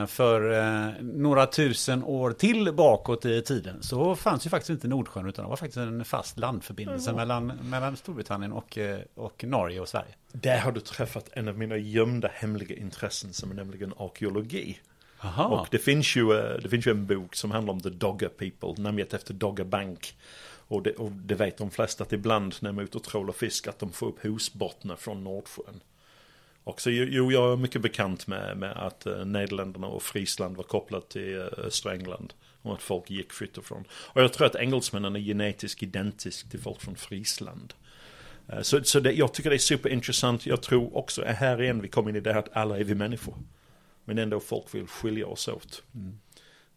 för 0.08 0.52
eh, 0.52 0.94
några 1.02 1.46
tusen 1.46 2.04
år 2.04 2.32
till 2.32 2.74
bakåt 2.74 3.26
i 3.26 3.42
tiden 3.42 3.84
så 3.84 4.16
fanns 4.16 4.46
ju 4.46 4.50
faktiskt 4.50 4.70
inte 4.70 4.88
Nordsjön 4.88 5.30
utan 5.30 5.46
det 5.46 5.50
var 5.50 5.56
faktiskt 5.56 5.78
en 5.78 6.06
fast 6.06 6.40
landförbindelse 6.40 7.10
mm. 7.10 7.18
mellan, 7.18 7.48
mellan 7.48 7.98
Storbritannien 7.98 8.52
och, 8.52 8.78
eh, 8.78 9.00
och 9.16 9.44
Norge 9.44 9.80
och 9.80 9.90
Sverige. 9.90 10.16
Där 10.32 10.60
har 10.60 10.72
du 10.72 10.80
träffat 10.80 11.30
en 11.34 11.48
av 11.48 11.58
mina 11.58 11.78
gömda 11.78 12.30
hemliga 12.34 12.76
intressen 12.76 13.34
som 13.34 13.52
är 13.52 13.56
nämligen 13.56 13.94
arkeologi. 13.98 14.80
Aha. 15.20 15.46
Och 15.46 15.68
det 15.72 15.80
finns, 15.80 16.16
ju, 16.16 16.28
det 16.62 16.70
finns 16.70 16.88
ju 16.88 16.92
en 16.92 17.06
bok 17.06 17.36
som 17.36 17.52
handlar 17.52 17.74
om 17.74 17.82
The 17.82 17.90
Dogger 17.90 18.30
People, 18.30 18.84
namnet 18.84 19.14
efter 19.14 19.34
Dogger 19.34 19.64
Bank. 19.64 20.16
Och 20.68 20.84
det, 20.84 20.92
och 20.92 21.12
det 21.12 21.36
vet 21.36 21.58
de 21.58 21.72
flesta 21.72 22.04
att 22.04 22.14
ibland 22.14 22.56
när 22.60 22.70
de 22.70 22.80
är 22.80 22.84
ute 22.84 22.98
och 22.98 23.04
trålar 23.04 23.34
fisk 23.34 23.68
att 23.68 23.80
de 23.80 23.92
får 23.92 24.08
upp 24.08 24.26
husbottnar 24.26 24.96
från 24.96 25.24
Nordsjön. 25.24 25.82
Också, 26.70 26.90
jo, 26.90 27.32
jag 27.32 27.52
är 27.52 27.58
mycket 27.58 27.82
bekant 27.82 28.28
med, 28.28 28.58
med 28.58 28.72
att 28.72 29.06
eh, 29.06 29.26
Nederländerna 29.26 29.88
och 29.88 30.04
Friesland 30.04 30.58
var 30.58 30.64
kopplat 30.64 31.10
till 31.10 31.38
eh, 31.38 31.46
östra 31.58 31.94
England. 31.94 32.34
Och 32.62 32.74
att 32.74 32.82
folk 32.82 33.10
gick 33.10 33.34
fritt 33.34 33.58
ifrån. 33.58 33.86
Och 33.92 34.22
jag 34.22 34.34
tror 34.34 34.48
att 34.48 34.56
engelsmännen 34.56 35.16
är 35.16 35.20
genetiskt 35.20 35.84
identisk 35.84 36.50
till 36.50 36.60
folk 36.60 36.82
från 36.82 36.96
Friesland. 36.96 37.74
Eh, 38.48 38.62
så, 38.62 38.84
så 38.84 39.00
det, 39.00 39.12
jag 39.12 39.34
tycker 39.34 39.50
det 39.50 39.56
är 39.56 39.58
superintressant. 39.58 40.46
Jag 40.46 40.62
tror 40.62 40.98
också, 40.98 41.24
här 41.24 41.62
igen 41.62 41.82
vi 41.82 41.88
kommer 41.88 42.10
in 42.10 42.16
i 42.16 42.20
det 42.20 42.34
här 42.34 42.40
att 42.40 42.56
alla 42.56 42.80
är 42.80 42.84
vi 42.84 42.96
människor. 42.96 43.36
Men 44.06 44.18
ändå 44.18 44.40
folk 44.40 44.76
vill 44.76 44.88
skilja 44.88 45.28
oss 45.28 45.48
åt. 45.48 45.84
Mm. 45.96 46.20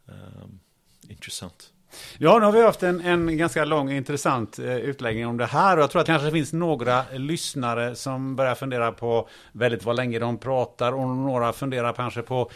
Um, 0.06 0.60
intressant. 1.08 1.71
Ja, 2.18 2.38
nu 2.38 2.44
har 2.44 2.52
vi 2.52 2.62
haft 2.62 2.82
en, 2.82 3.00
en 3.00 3.36
ganska 3.36 3.64
lång 3.64 3.88
och 3.88 3.94
intressant 3.94 4.58
eh, 4.58 4.76
utläggning 4.76 5.26
om 5.26 5.36
det 5.36 5.46
här. 5.46 5.76
Och 5.76 5.82
jag 5.82 5.90
tror 5.90 6.00
att 6.00 6.06
det 6.06 6.12
kanske 6.12 6.30
finns 6.30 6.52
några 6.52 7.04
lyssnare 7.12 7.94
som 7.94 8.36
börjar 8.36 8.54
fundera 8.54 8.92
på 8.92 9.28
väldigt 9.52 9.84
vad 9.84 9.96
länge 9.96 10.18
de 10.18 10.38
pratar. 10.38 10.92
Och 10.92 11.08
några 11.08 11.52
funderar 11.52 11.92
kanske 11.92 12.22
på 12.22 12.50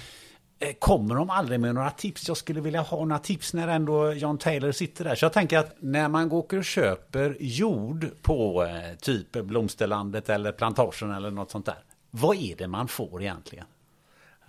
eh, 0.58 0.72
Kommer 0.78 1.14
de 1.14 1.30
aldrig 1.30 1.60
med 1.60 1.74
några 1.74 1.90
tips? 1.90 2.28
Jag 2.28 2.36
skulle 2.36 2.60
vilja 2.60 2.80
ha 2.80 3.04
några 3.04 3.18
tips 3.18 3.54
när 3.54 3.68
ändå 3.68 4.12
John 4.12 4.38
Taylor 4.38 4.72
sitter 4.72 5.04
där. 5.04 5.14
Så 5.14 5.24
jag 5.24 5.32
tänker 5.32 5.58
att 5.58 5.76
när 5.80 6.08
man 6.08 6.28
går 6.28 6.58
och 6.58 6.64
köper 6.64 7.36
jord 7.40 8.06
på 8.22 8.64
eh, 8.64 8.98
typ 9.00 9.32
Blomsterlandet 9.32 10.28
eller 10.28 10.52
plantagen 10.52 11.10
eller 11.10 11.30
något 11.30 11.50
sånt 11.50 11.66
där. 11.66 11.78
Vad 12.10 12.36
är 12.36 12.56
det 12.56 12.68
man 12.68 12.88
får 12.88 13.22
egentligen? 13.22 13.66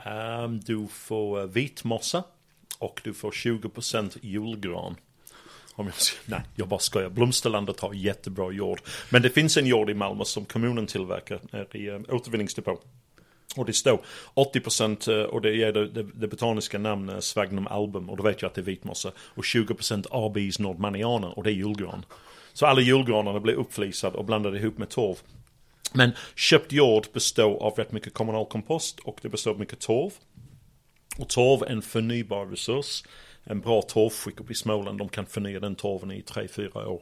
Um, 0.05 0.59
du 0.59 0.87
får 0.87 1.39
eh, 1.39 1.45
vitmossa 1.45 2.23
och 2.79 3.01
du 3.03 3.13
får 3.13 3.31
20% 3.31 4.17
julgran. 4.21 4.95
Om 5.75 5.85
jag 5.85 5.95
ska, 5.95 6.17
nej, 6.25 6.41
jag 6.55 6.67
bara 6.67 6.79
skojar. 6.79 7.09
Blomsterlandet 7.09 7.79
har 7.79 7.93
jättebra 7.93 8.51
jord. 8.51 8.81
Men 9.09 9.21
det 9.21 9.29
finns 9.29 9.57
en 9.57 9.65
jord 9.65 9.89
i 9.89 9.93
Malmö 9.93 10.25
som 10.25 10.45
kommunen 10.45 10.87
tillverkar 10.87 11.39
eh, 11.51 11.81
i 11.81 11.87
eh, 11.87 11.95
um, 11.95 12.05
återvinningsdepå. 12.09 12.79
Och 13.55 13.65
det 13.65 13.73
står 13.73 14.01
80% 14.35 15.19
eh, 15.19 15.25
och 15.25 15.41
det 15.41 15.55
ger 15.55 15.71
det, 15.71 15.87
det, 15.87 16.03
det 16.03 16.27
botaniska 16.27 16.79
namnet 16.79 17.23
Svagnum 17.23 17.67
album 17.67 18.09
och 18.09 18.17
då 18.17 18.23
vet 18.23 18.41
jag 18.41 18.49
att 18.49 18.55
det 18.55 18.61
är 18.61 18.65
vitmossa. 18.65 19.11
Och 19.17 19.43
20% 19.43 20.07
ABI's 20.09 20.61
nordmaniana 20.61 21.29
och 21.29 21.43
det 21.43 21.51
är 21.51 21.53
julgran. 21.53 22.05
Så 22.53 22.65
alla 22.65 22.81
julgranarna 22.81 23.39
blir 23.39 23.53
uppflisade 23.53 24.17
och 24.17 24.25
blandade 24.25 24.59
ihop 24.59 24.77
med 24.77 24.89
torv. 24.89 25.15
Men 25.93 26.11
köpt 26.35 26.71
jord 26.71 27.07
består 27.13 27.63
av 27.63 27.73
rätt 27.73 27.91
mycket 27.91 28.13
kommunal 28.13 28.45
kompost 28.45 28.99
och 28.99 29.19
det 29.21 29.29
består 29.29 29.51
av 29.51 29.59
mycket 29.59 29.79
torv. 29.79 30.11
Och 31.17 31.29
torv 31.29 31.63
är 31.63 31.67
en 31.67 31.81
förnybar 31.81 32.45
resurs. 32.45 33.03
En 33.43 33.61
bra 33.61 33.81
torvskick 33.81 34.39
uppe 34.39 34.51
i 34.51 34.55
Småland, 34.55 34.99
de 34.99 35.09
kan 35.09 35.25
förnya 35.25 35.59
den 35.59 35.75
torven 35.75 36.11
i 36.11 36.21
3-4 36.21 36.85
år. 36.85 37.01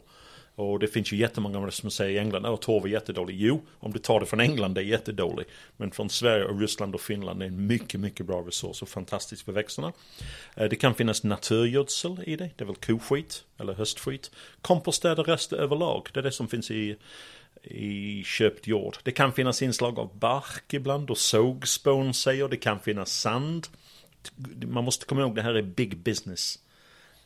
Och 0.55 0.79
det 0.79 0.87
finns 0.87 1.13
ju 1.13 1.17
jättemånga 1.17 1.71
som 1.71 1.91
säger 1.91 2.11
i 2.11 2.19
England, 2.19 2.45
att 2.45 2.61
torv 2.61 2.85
är 2.85 2.89
jättedålig. 2.89 3.35
Jo, 3.39 3.61
om 3.79 3.93
du 3.93 3.99
tar 3.99 4.19
det 4.19 4.25
från 4.25 4.39
England 4.39 4.73
det 4.73 4.81
är 4.81 4.85
jättedålig. 4.85 5.45
Men 5.77 5.91
från 5.91 6.09
Sverige 6.09 6.45
och 6.45 6.59
Ryssland 6.59 6.95
och 6.95 7.01
Finland 7.01 7.41
är 7.41 7.47
en 7.47 7.67
mycket, 7.67 7.99
mycket 7.99 8.25
bra 8.25 8.41
resurs 8.41 8.81
och 8.81 8.89
fantastiskt 8.89 9.41
för 9.41 9.51
växterna. 9.51 9.93
Eh, 10.55 10.69
det 10.69 10.75
kan 10.75 10.95
finnas 10.95 11.23
naturgödsel 11.23 12.23
i 12.25 12.35
det, 12.35 12.49
det 12.55 12.63
är 12.63 12.65
väl 12.65 12.75
koskit 12.75 13.43
eller 13.57 13.73
höstskit. 13.73 14.31
Komposterade 14.61 15.21
rester 15.21 15.57
överlag, 15.57 16.07
det 16.13 16.19
är 16.19 16.23
det 16.23 16.31
som 16.31 16.47
finns 16.47 16.71
i 16.71 16.97
i 17.67 18.23
köpt 18.23 18.67
jord. 18.67 18.97
Det 19.03 19.11
kan 19.11 19.33
finnas 19.33 19.61
inslag 19.61 19.99
av 19.99 20.19
bark 20.19 20.73
ibland 20.73 21.09
och 21.09 21.17
sågspån 21.17 22.13
säger 22.13 22.47
det 22.47 22.57
kan 22.57 22.79
finnas 22.79 23.11
sand. 23.11 23.67
Man 24.65 24.83
måste 24.83 25.05
komma 25.05 25.21
ihåg 25.21 25.35
det 25.35 25.41
här 25.41 25.53
är 25.53 25.61
big 25.61 25.97
business. 25.97 26.59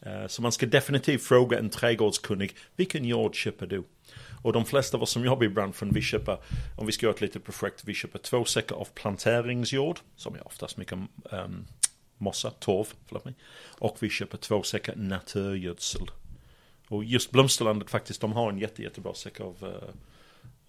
Eh, 0.01 0.27
så 0.27 0.41
man 0.41 0.51
ska 0.51 0.65
definitivt 0.65 1.23
fråga 1.23 1.59
en 1.59 1.69
trädgårdskunnig, 1.69 2.55
vilken 2.75 3.05
jord 3.05 3.35
köper 3.35 3.67
du? 3.67 3.83
Och 4.41 4.53
de 4.53 4.65
flesta 4.65 4.97
av 4.97 5.03
oss 5.03 5.11
som 5.11 5.25
jobbar 5.25 5.45
i 5.45 5.49
branschen, 5.49 5.91
vi 5.93 6.01
köper, 6.01 6.37
om 6.77 6.85
vi 6.85 6.91
ska 6.91 7.05
göra 7.05 7.15
ett 7.15 7.21
litet 7.21 7.43
projekt, 7.43 7.83
vi 7.85 7.93
köper 7.93 8.19
två 8.19 8.45
säckar 8.45 8.75
av 8.75 8.87
planteringsjord, 8.93 9.99
som 10.15 10.35
är 10.35 10.47
oftast 10.47 10.77
mycket 10.77 10.97
um, 11.23 11.65
mossa, 12.17 12.51
torv, 12.51 12.87
förlåt 13.07 13.25
mig. 13.25 13.33
Och 13.79 13.97
vi 13.99 14.09
köper 14.09 14.37
två 14.37 14.63
säckar 14.63 14.95
naturgödsel. 14.95 16.11
Och 16.87 17.03
just 17.03 17.31
Blomsterlandet 17.31 17.89
faktiskt, 17.89 18.21
de 18.21 18.33
har 18.33 18.49
en 18.51 18.59
jätte, 18.59 18.83
jättebra 18.83 19.13
säck 19.13 19.39
av 19.39 19.55
uh, 19.63 19.89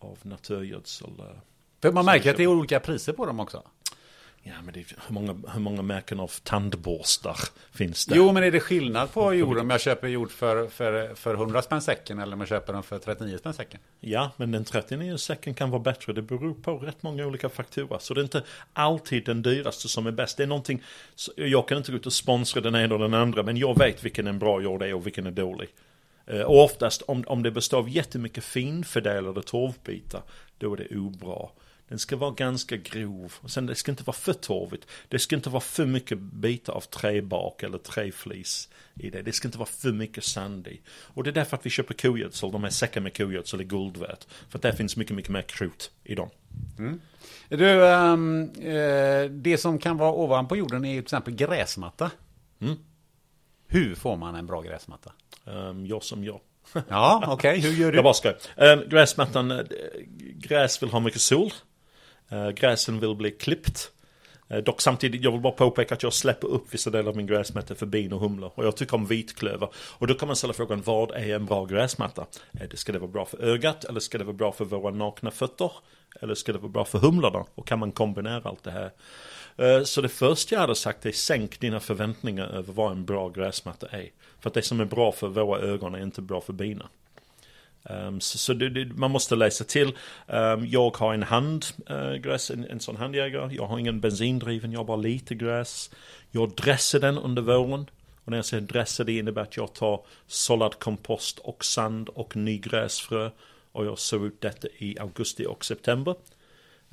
av 0.01 0.19
naturgödsel. 0.23 1.11
Eh, 1.19 1.25
För 1.83 1.93
man 1.93 2.05
märker 2.05 2.31
att 2.31 2.37
det 2.37 2.43
är 2.43 2.47
olika 2.47 2.81
priser 2.81 3.13
på 3.13 3.27
dem 3.27 3.41
också. 3.41 3.63
Ja, 4.43 4.53
men 4.65 4.75
det 4.75 4.81
hur, 5.07 5.15
många, 5.15 5.37
hur 5.53 5.61
många 5.61 5.83
märken 5.83 6.21
av 6.21 6.33
tandborstar 6.43 7.37
finns 7.73 8.07
det? 8.07 8.17
Jo, 8.17 8.33
men 8.33 8.43
är 8.43 8.51
det 8.51 8.61
skillnad 8.61 9.13
på 9.13 9.35
jord 9.35 9.59
om 9.59 9.71
jag 9.71 9.81
köper 9.81 10.09
jord 10.09 10.31
för, 10.31 10.69
för, 10.69 11.15
för 11.15 11.35
100 11.35 11.63
spänn 11.63 11.83
säcken 11.83 12.19
eller 12.19 12.33
om 12.33 12.41
jag 12.41 12.49
köper 12.49 12.73
den 12.73 12.83
för 12.83 12.99
39 12.99 13.39
spänn 13.39 13.55
säcken? 13.55 13.81
Ja, 14.01 14.31
men 14.37 14.53
den 14.53 14.65
39 14.65 15.17
säcken 15.17 15.55
kan 15.55 15.71
vara 15.71 15.83
bättre. 15.83 16.13
Det 16.13 16.23
beror 16.23 16.55
på 16.55 16.79
rätt 16.79 17.03
många 17.03 17.27
olika 17.27 17.49
faktorer. 17.49 17.99
Så 17.99 18.15
det 18.15 18.21
är 18.21 18.23
inte 18.23 18.45
alltid 18.73 19.25
den 19.25 19.43
dyraste 19.43 19.89
som 19.89 20.07
är 20.07 20.11
bäst. 20.11 20.37
Det 20.37 20.43
är 20.43 20.47
någonting, 20.47 20.83
jag 21.37 21.69
kan 21.69 21.79
inte 21.79 21.93
gå 21.93 21.97
ut 21.97 22.07
och 22.07 22.13
sponsra 22.13 22.61
den 22.61 22.75
ena 22.75 22.95
och 22.95 23.01
den 23.01 23.15
andra, 23.15 23.43
men 23.43 23.57
jag 23.57 23.79
vet 23.79 24.05
vilken 24.05 24.27
en 24.27 24.39
bra 24.39 24.63
jord 24.63 24.83
är 24.83 24.95
och 24.95 25.07
vilken 25.07 25.27
är 25.27 25.31
dålig. 25.31 25.69
Eh, 26.27 26.41
och 26.41 26.65
oftast 26.65 27.03
om, 27.03 27.25
om 27.27 27.43
det 27.43 27.51
består 27.51 27.79
av 27.79 27.89
jättemycket 27.89 28.45
finfördelade 28.45 29.43
torvbitar, 29.43 30.23
då 30.59 30.73
är 30.73 30.77
det 30.77 30.97
obra. 30.97 31.49
Den 31.91 31.99
ska 31.99 32.17
vara 32.17 32.31
ganska 32.31 32.77
grov. 32.77 33.35
Och 33.41 33.51
sen 33.51 33.67
det 33.67 33.75
ska 33.75 33.91
inte 33.91 34.05
vara 34.05 34.17
för 34.17 34.33
torvigt. 34.33 34.87
Det 35.09 35.19
ska 35.19 35.37
inte 35.37 35.51
vara 35.51 35.61
för 35.61 35.87
mycket 35.87 36.19
bitar 36.19 36.73
av 36.73 36.81
träbak 36.81 37.63
eller 37.63 37.79
träflis 37.79 38.69
i 38.95 39.11
det. 39.11 39.23
Det 39.23 39.33
ska 39.33 39.49
inte 39.49 39.59
vara 39.59 39.69
för 39.69 39.93
mycket 39.93 40.25
sand 40.25 40.67
i. 40.67 40.81
Och 40.89 41.25
det 41.25 41.31
är 41.31 41.35
därför 41.35 41.57
att 41.57 41.67
vi 41.67 41.71
köper 41.71 41.95
kogödsel. 41.95 42.53
De 42.53 42.65
är 42.65 42.71
säckar 42.71 43.01
med 43.01 43.17
kogödsel 43.17 43.61
är 43.61 43.65
guld 43.65 43.97
värt. 43.97 44.27
För 44.49 44.59
att 44.59 44.63
där 44.63 44.73
finns 44.73 44.97
mycket, 44.97 45.17
mycket 45.17 45.31
mer 45.31 45.43
krut 45.43 45.91
i 46.05 46.15
dem. 46.15 46.31
Mm. 46.79 47.01
Du, 47.49 47.85
eh, 47.85 49.25
det 49.31 49.59
som 49.59 49.79
kan 49.79 49.97
vara 49.97 50.13
ovanpå 50.13 50.57
jorden 50.57 50.85
är 50.85 50.95
till 50.95 51.03
exempel 51.03 51.35
gräsmatta. 51.35 52.11
Mm. 52.61 52.77
Hur 53.67 53.95
får 53.95 54.17
man 54.17 54.35
en 54.35 54.47
bra 54.47 54.61
gräsmatta? 54.61 55.13
Um, 55.45 55.87
jag 55.87 56.03
som 56.03 56.25
jag. 56.25 56.41
ja, 56.89 57.25
okej. 57.27 57.59
Okay. 57.59 57.71
Hur 57.71 57.81
gör 57.81 57.93
du? 57.93 57.97
Jag 57.97 58.05
bara 58.05 58.15
ska. 58.15 58.29
Um, 58.57 58.89
gräsmattan, 58.89 59.51
uh, 59.51 59.61
gräs 60.19 60.83
vill 60.83 60.91
ha 60.91 61.01
mycket 61.01 61.21
sol. 61.21 61.53
Eh, 62.31 62.51
gräsen 62.51 63.01
vill 63.01 63.15
bli 63.15 63.31
klippt. 63.31 63.93
Eh, 64.49 64.59
dock 64.59 64.81
samtidigt, 64.81 65.25
jag 65.25 65.33
vill 65.33 65.41
bara 65.41 65.53
påpeka 65.53 65.95
att 65.95 66.03
jag 66.03 66.13
släpper 66.13 66.49
upp 66.49 66.75
vissa 66.75 66.91
delar 66.91 67.11
av 67.11 67.17
min 67.17 67.27
gräsmatta 67.27 67.75
för 67.75 67.87
bin 67.87 68.13
och 68.13 68.21
humlor. 68.21 68.53
Och 68.55 68.65
jag 68.65 68.77
tycker 68.77 68.95
om 68.95 69.07
vitklöver. 69.07 69.69
Och 69.75 70.07
då 70.07 70.15
kan 70.15 70.27
man 70.27 70.37
ställa 70.37 70.53
frågan, 70.53 70.83
vad 70.83 71.11
är 71.11 71.35
en 71.35 71.47
bra 71.47 71.65
gräsmatta? 71.65 72.27
Eh, 72.61 72.69
ska 72.75 72.93
det 72.93 72.99
vara 72.99 73.11
bra 73.11 73.25
för 73.25 73.43
ögat? 73.43 73.85
Eller 73.85 74.01
ska 74.01 74.19
det 74.19 74.25
vara 74.25 74.37
bra 74.37 74.53
för 74.53 74.65
våra 74.65 74.95
nakna 74.95 75.31
fötter? 75.31 75.73
Eller 76.21 76.35
ska 76.35 76.53
det 76.53 76.59
vara 76.59 76.73
bra 76.73 76.85
för 76.85 76.99
humlorna? 76.99 77.45
Och 77.55 77.67
kan 77.67 77.79
man 77.79 77.93
kombinera 77.93 78.43
allt 78.45 78.65
det 78.65 78.71
här? 78.71 78.91
Så 79.85 80.01
det 80.01 80.09
första 80.09 80.55
jag 80.55 80.61
hade 80.61 80.75
sagt 80.75 81.07
är 81.07 81.13
sänk 81.13 81.61
dina 81.61 81.81
förväntningar 81.81 82.47
över 82.47 82.73
vad 82.73 82.93
en 82.93 83.05
bra 83.05 83.29
gräsmatta 83.29 83.87
är. 83.87 84.11
För 84.41 84.51
att 84.51 84.55
det 84.55 84.63
som 84.63 84.81
är 84.81 84.85
bra 84.85 85.13
för 85.13 85.29
våra 85.29 85.61
ögon 85.61 85.95
är 85.95 86.03
inte 86.03 86.23
bra 86.23 86.41
för 86.41 86.53
bina. 86.53 86.89
Ehm, 87.85 88.07
um, 88.07 88.21
så, 88.21 88.39
så 88.39 88.53
det, 88.53 88.71
det, 88.71 88.85
man 88.85 89.11
måste 89.11 89.37
läsa 89.37 89.65
till. 89.65 89.93
Um, 90.27 90.67
jag 90.67 90.97
har 90.97 91.15
en 91.15 91.23
handgräs, 91.23 92.51
eh, 92.51 92.57
uh, 92.57 92.65
en, 92.65 92.71
en 92.71 92.81
sån 92.81 92.97
handjägare. 92.97 93.55
Jag 93.55 93.67
har 93.67 93.79
ingen 93.79 94.01
bensindriven, 94.01 94.73
jag 94.73 94.79
har 94.79 94.85
bara 94.85 94.97
lite 94.97 95.35
gräs. 95.35 95.91
Jag 96.31 96.55
dressar 96.55 96.99
den 96.99 97.19
under 97.19 97.43
våren. 97.43 97.91
Och 98.25 98.31
när 98.31 98.39
jag 98.39 98.45
säger 98.45 98.61
dressa 98.61 99.05
det 99.05 99.19
innebär 99.19 99.43
att 99.43 99.57
jag 99.57 99.75
tar 99.75 100.05
sållad 100.27 100.79
kompost 100.79 101.39
och 101.39 101.65
sand 101.65 102.09
och 102.09 102.37
ny 102.37 102.59
gräsfrö. 102.59 103.31
Och 103.73 103.87
jag 103.87 103.99
sår 103.99 104.27
ut 104.27 104.41
detta 104.41 104.69
i 104.79 104.99
augusti 104.99 105.47
och 105.47 105.65
september. 105.65 106.15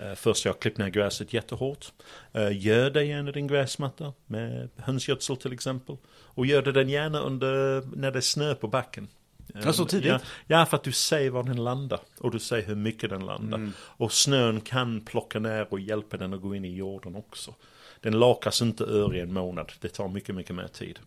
Uh, 0.02 0.14
först 0.16 0.46
jag 0.46 0.60
klippt 0.60 0.78
ner 0.78 0.90
gräset 0.90 1.34
jättehårt. 1.34 1.92
Eh, 2.34 2.42
uh, 2.42 2.66
gör 2.66 2.90
det 2.90 3.04
gärna 3.04 3.32
din 3.32 3.48
gräsmatta 3.48 4.14
med 4.26 4.70
hönsgödsel 4.78 5.38
till 5.38 5.54
exempel. 5.54 5.98
Och 6.08 6.46
gör 6.46 6.62
det 6.62 6.72
den 6.72 6.90
gärna 6.90 7.20
under, 7.20 7.82
när 7.96 8.12
det 8.12 8.20
är 8.20 8.22
snö 8.22 8.56
på 8.56 8.68
backen. 8.68 9.08
Ja, 9.54 9.74
så 9.74 9.86
tidigt? 9.86 10.08
Ja, 10.08 10.20
ja, 10.48 10.66
för 10.66 10.78
att 10.78 10.84
du 10.84 10.92
ser 10.92 11.30
var 11.30 11.44
den 11.44 11.64
landar. 11.64 12.00
Och 12.20 12.32
du 12.32 12.40
ser 12.40 12.62
hur 12.62 12.76
mycket 12.76 13.10
den 13.10 13.26
landar. 13.26 13.58
Mm. 13.58 13.74
Och 13.80 14.14
snön 14.14 14.62
kan 14.62 15.02
plocka 15.02 15.40
ner 15.40 15.68
och 15.74 15.80
hjälpa 15.80 16.18
den 16.18 16.34
att 16.34 16.42
gå 16.42 16.56
in 16.56 16.66
i 16.66 16.76
jorden 16.76 17.16
också. 17.16 17.54
Den 18.02 18.20
lakas 18.20 18.62
inte 18.62 18.84
ur 18.84 19.16
i 19.16 19.20
en 19.20 19.34
månad. 19.34 19.72
Det 19.82 19.90
tar 19.90 20.08
mycket, 20.08 20.36
mycket 20.36 20.56
mer 20.56 20.68
tid. 20.68 21.00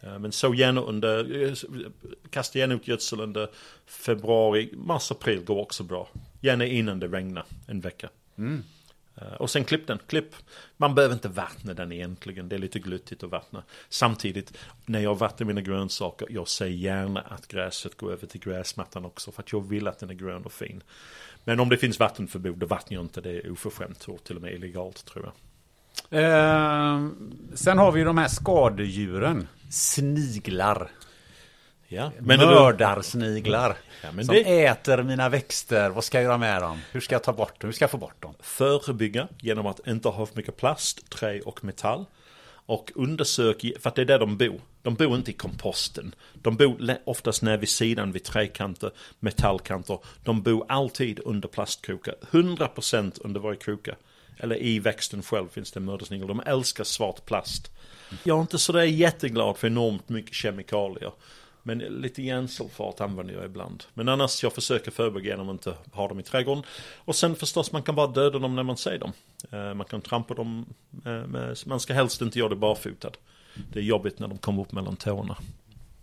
Men 0.00 0.32
så 0.32 0.54
gärna 0.54 0.80
under, 0.80 1.54
kasta 2.30 2.58
gärna 2.58 2.74
ut 2.74 2.88
gödsel 2.88 3.20
under 3.20 3.48
februari, 3.86 4.70
mars, 4.72 5.10
april 5.10 5.44
går 5.44 5.60
också 5.60 5.82
bra. 5.82 6.08
Gärna 6.40 6.66
innan 6.66 7.00
det 7.00 7.08
regnar 7.08 7.44
en 7.66 7.80
vecka. 7.80 8.08
Mm. 8.38 8.64
Och 9.38 9.50
sen 9.50 9.64
klipp 9.64 9.86
den, 9.86 9.98
klipp. 10.06 10.34
Man 10.76 10.94
behöver 10.94 11.14
inte 11.14 11.28
vattna 11.28 11.74
den 11.74 11.92
egentligen, 11.92 12.48
det 12.48 12.56
är 12.56 12.58
lite 12.58 12.78
gluttigt 12.78 13.22
att 13.22 13.30
vattna. 13.30 13.62
Samtidigt, 13.88 14.58
när 14.86 15.00
jag 15.00 15.18
vattnar 15.18 15.46
mina 15.46 15.60
grönsaker, 15.60 16.26
jag 16.30 16.48
säger 16.48 16.76
gärna 16.76 17.20
att 17.20 17.48
gräset 17.48 17.96
går 17.96 18.12
över 18.12 18.26
till 18.26 18.40
gräsmattan 18.40 19.04
också. 19.04 19.32
För 19.32 19.42
att 19.42 19.52
jag 19.52 19.68
vill 19.68 19.88
att 19.88 19.98
den 19.98 20.10
är 20.10 20.14
grön 20.14 20.44
och 20.44 20.52
fin. 20.52 20.82
Men 21.44 21.60
om 21.60 21.68
det 21.68 21.76
finns 21.76 21.98
vattenförbud, 21.98 22.58
då 22.58 22.66
vattnar 22.66 22.94
jag 22.94 23.04
inte, 23.04 23.20
det 23.20 23.30
är 23.30 23.50
oförskämt 23.50 24.04
och 24.08 24.24
till 24.24 24.36
och 24.36 24.42
med 24.42 24.54
illegalt 24.54 25.04
tror 25.04 25.24
jag. 25.24 25.34
Eh, 26.10 27.08
sen 27.54 27.78
har 27.78 27.92
vi 27.92 27.98
ju 27.98 28.04
de 28.04 28.18
här 28.18 28.28
skadedjuren. 28.28 29.48
Sniglar. 29.70 30.90
Ja, 31.90 32.12
men 32.20 32.38
Mördarsniglar. 32.40 33.76
Ja, 34.02 34.12
men 34.12 34.24
som 34.24 34.34
det... 34.34 34.66
äter 34.66 35.02
mina 35.02 35.28
växter. 35.28 35.90
Vad 35.90 36.04
ska 36.04 36.18
jag 36.18 36.24
göra 36.24 36.38
med 36.38 36.62
dem? 36.62 36.80
Hur 36.92 37.00
ska 37.00 37.14
jag 37.14 37.22
ta 37.22 37.32
bort 37.32 37.60
dem? 37.60 37.68
Hur 37.68 37.72
ska 37.72 37.82
jag 37.82 37.90
få 37.90 37.96
bort 37.96 38.22
dem? 38.22 38.34
Förebygga 38.40 39.28
genom 39.40 39.66
att 39.66 39.86
inte 39.86 40.08
ha 40.08 40.26
för 40.26 40.36
mycket 40.36 40.56
plast, 40.56 41.10
trä 41.10 41.40
och 41.40 41.64
metall. 41.64 42.04
Och 42.66 42.92
undersök, 42.94 43.60
för 43.80 43.88
att 43.88 43.94
det 43.94 44.02
är 44.02 44.06
där 44.06 44.18
de 44.18 44.36
bor. 44.36 44.60
De 44.82 44.94
bor 44.94 45.16
inte 45.16 45.30
i 45.30 45.34
komposten. 45.34 46.14
De 46.32 46.56
bor 46.56 46.96
oftast 47.04 47.42
nere 47.42 47.56
vid 47.56 47.68
sidan 47.68 48.12
vid 48.12 48.24
träkanter, 48.24 48.90
metallkanter. 49.20 49.98
De 50.24 50.42
bor 50.42 50.66
alltid 50.68 51.20
under 51.24 51.48
plastkrokar. 51.48 52.14
100% 52.30 53.20
under 53.24 53.40
varje 53.40 53.58
kroka 53.58 53.94
Eller 54.36 54.62
i 54.62 54.78
växten 54.78 55.22
själv 55.22 55.48
finns 55.48 55.72
det 55.72 55.80
mördarsnigel. 55.80 56.26
De 56.26 56.42
älskar 56.46 56.84
svart 56.84 57.24
plast. 57.24 57.70
Jag 58.22 58.36
är 58.36 58.40
inte 58.40 58.58
sådär 58.58 58.82
jätteglad 58.82 59.56
för 59.56 59.66
enormt 59.66 60.08
mycket 60.08 60.34
kemikalier. 60.34 61.12
Men 61.62 61.78
lite 61.78 62.22
järnsulfat 62.22 63.00
använder 63.00 63.34
jag 63.34 63.44
ibland. 63.44 63.84
Men 63.94 64.08
annars 64.08 64.42
jag 64.42 64.52
försöker 64.52 64.90
förebygga 64.90 65.30
genom 65.30 65.48
att 65.48 65.52
inte 65.52 65.74
ha 65.92 66.08
dem 66.08 66.20
i 66.20 66.22
trädgården. 66.22 66.64
Och 66.96 67.16
sen 67.16 67.36
förstås 67.36 67.72
man 67.72 67.82
kan 67.82 67.94
bara 67.94 68.06
döda 68.06 68.38
dem 68.38 68.56
när 68.56 68.62
man 68.62 68.76
ser 68.76 68.98
dem. 68.98 69.12
Eh, 69.50 69.74
man 69.74 69.86
kan 69.86 70.00
trampa 70.00 70.34
dem, 70.34 70.66
eh, 71.04 71.12
med, 71.12 71.58
man 71.66 71.80
ska 71.80 71.94
helst 71.94 72.20
inte 72.20 72.38
göra 72.38 72.48
det 72.48 72.56
barfotad. 72.56 73.12
Det 73.72 73.78
är 73.78 73.82
jobbigt 73.82 74.18
när 74.18 74.28
de 74.28 74.38
kommer 74.38 74.62
upp 74.62 74.72
mellan 74.72 74.96
tårna. 74.96 75.36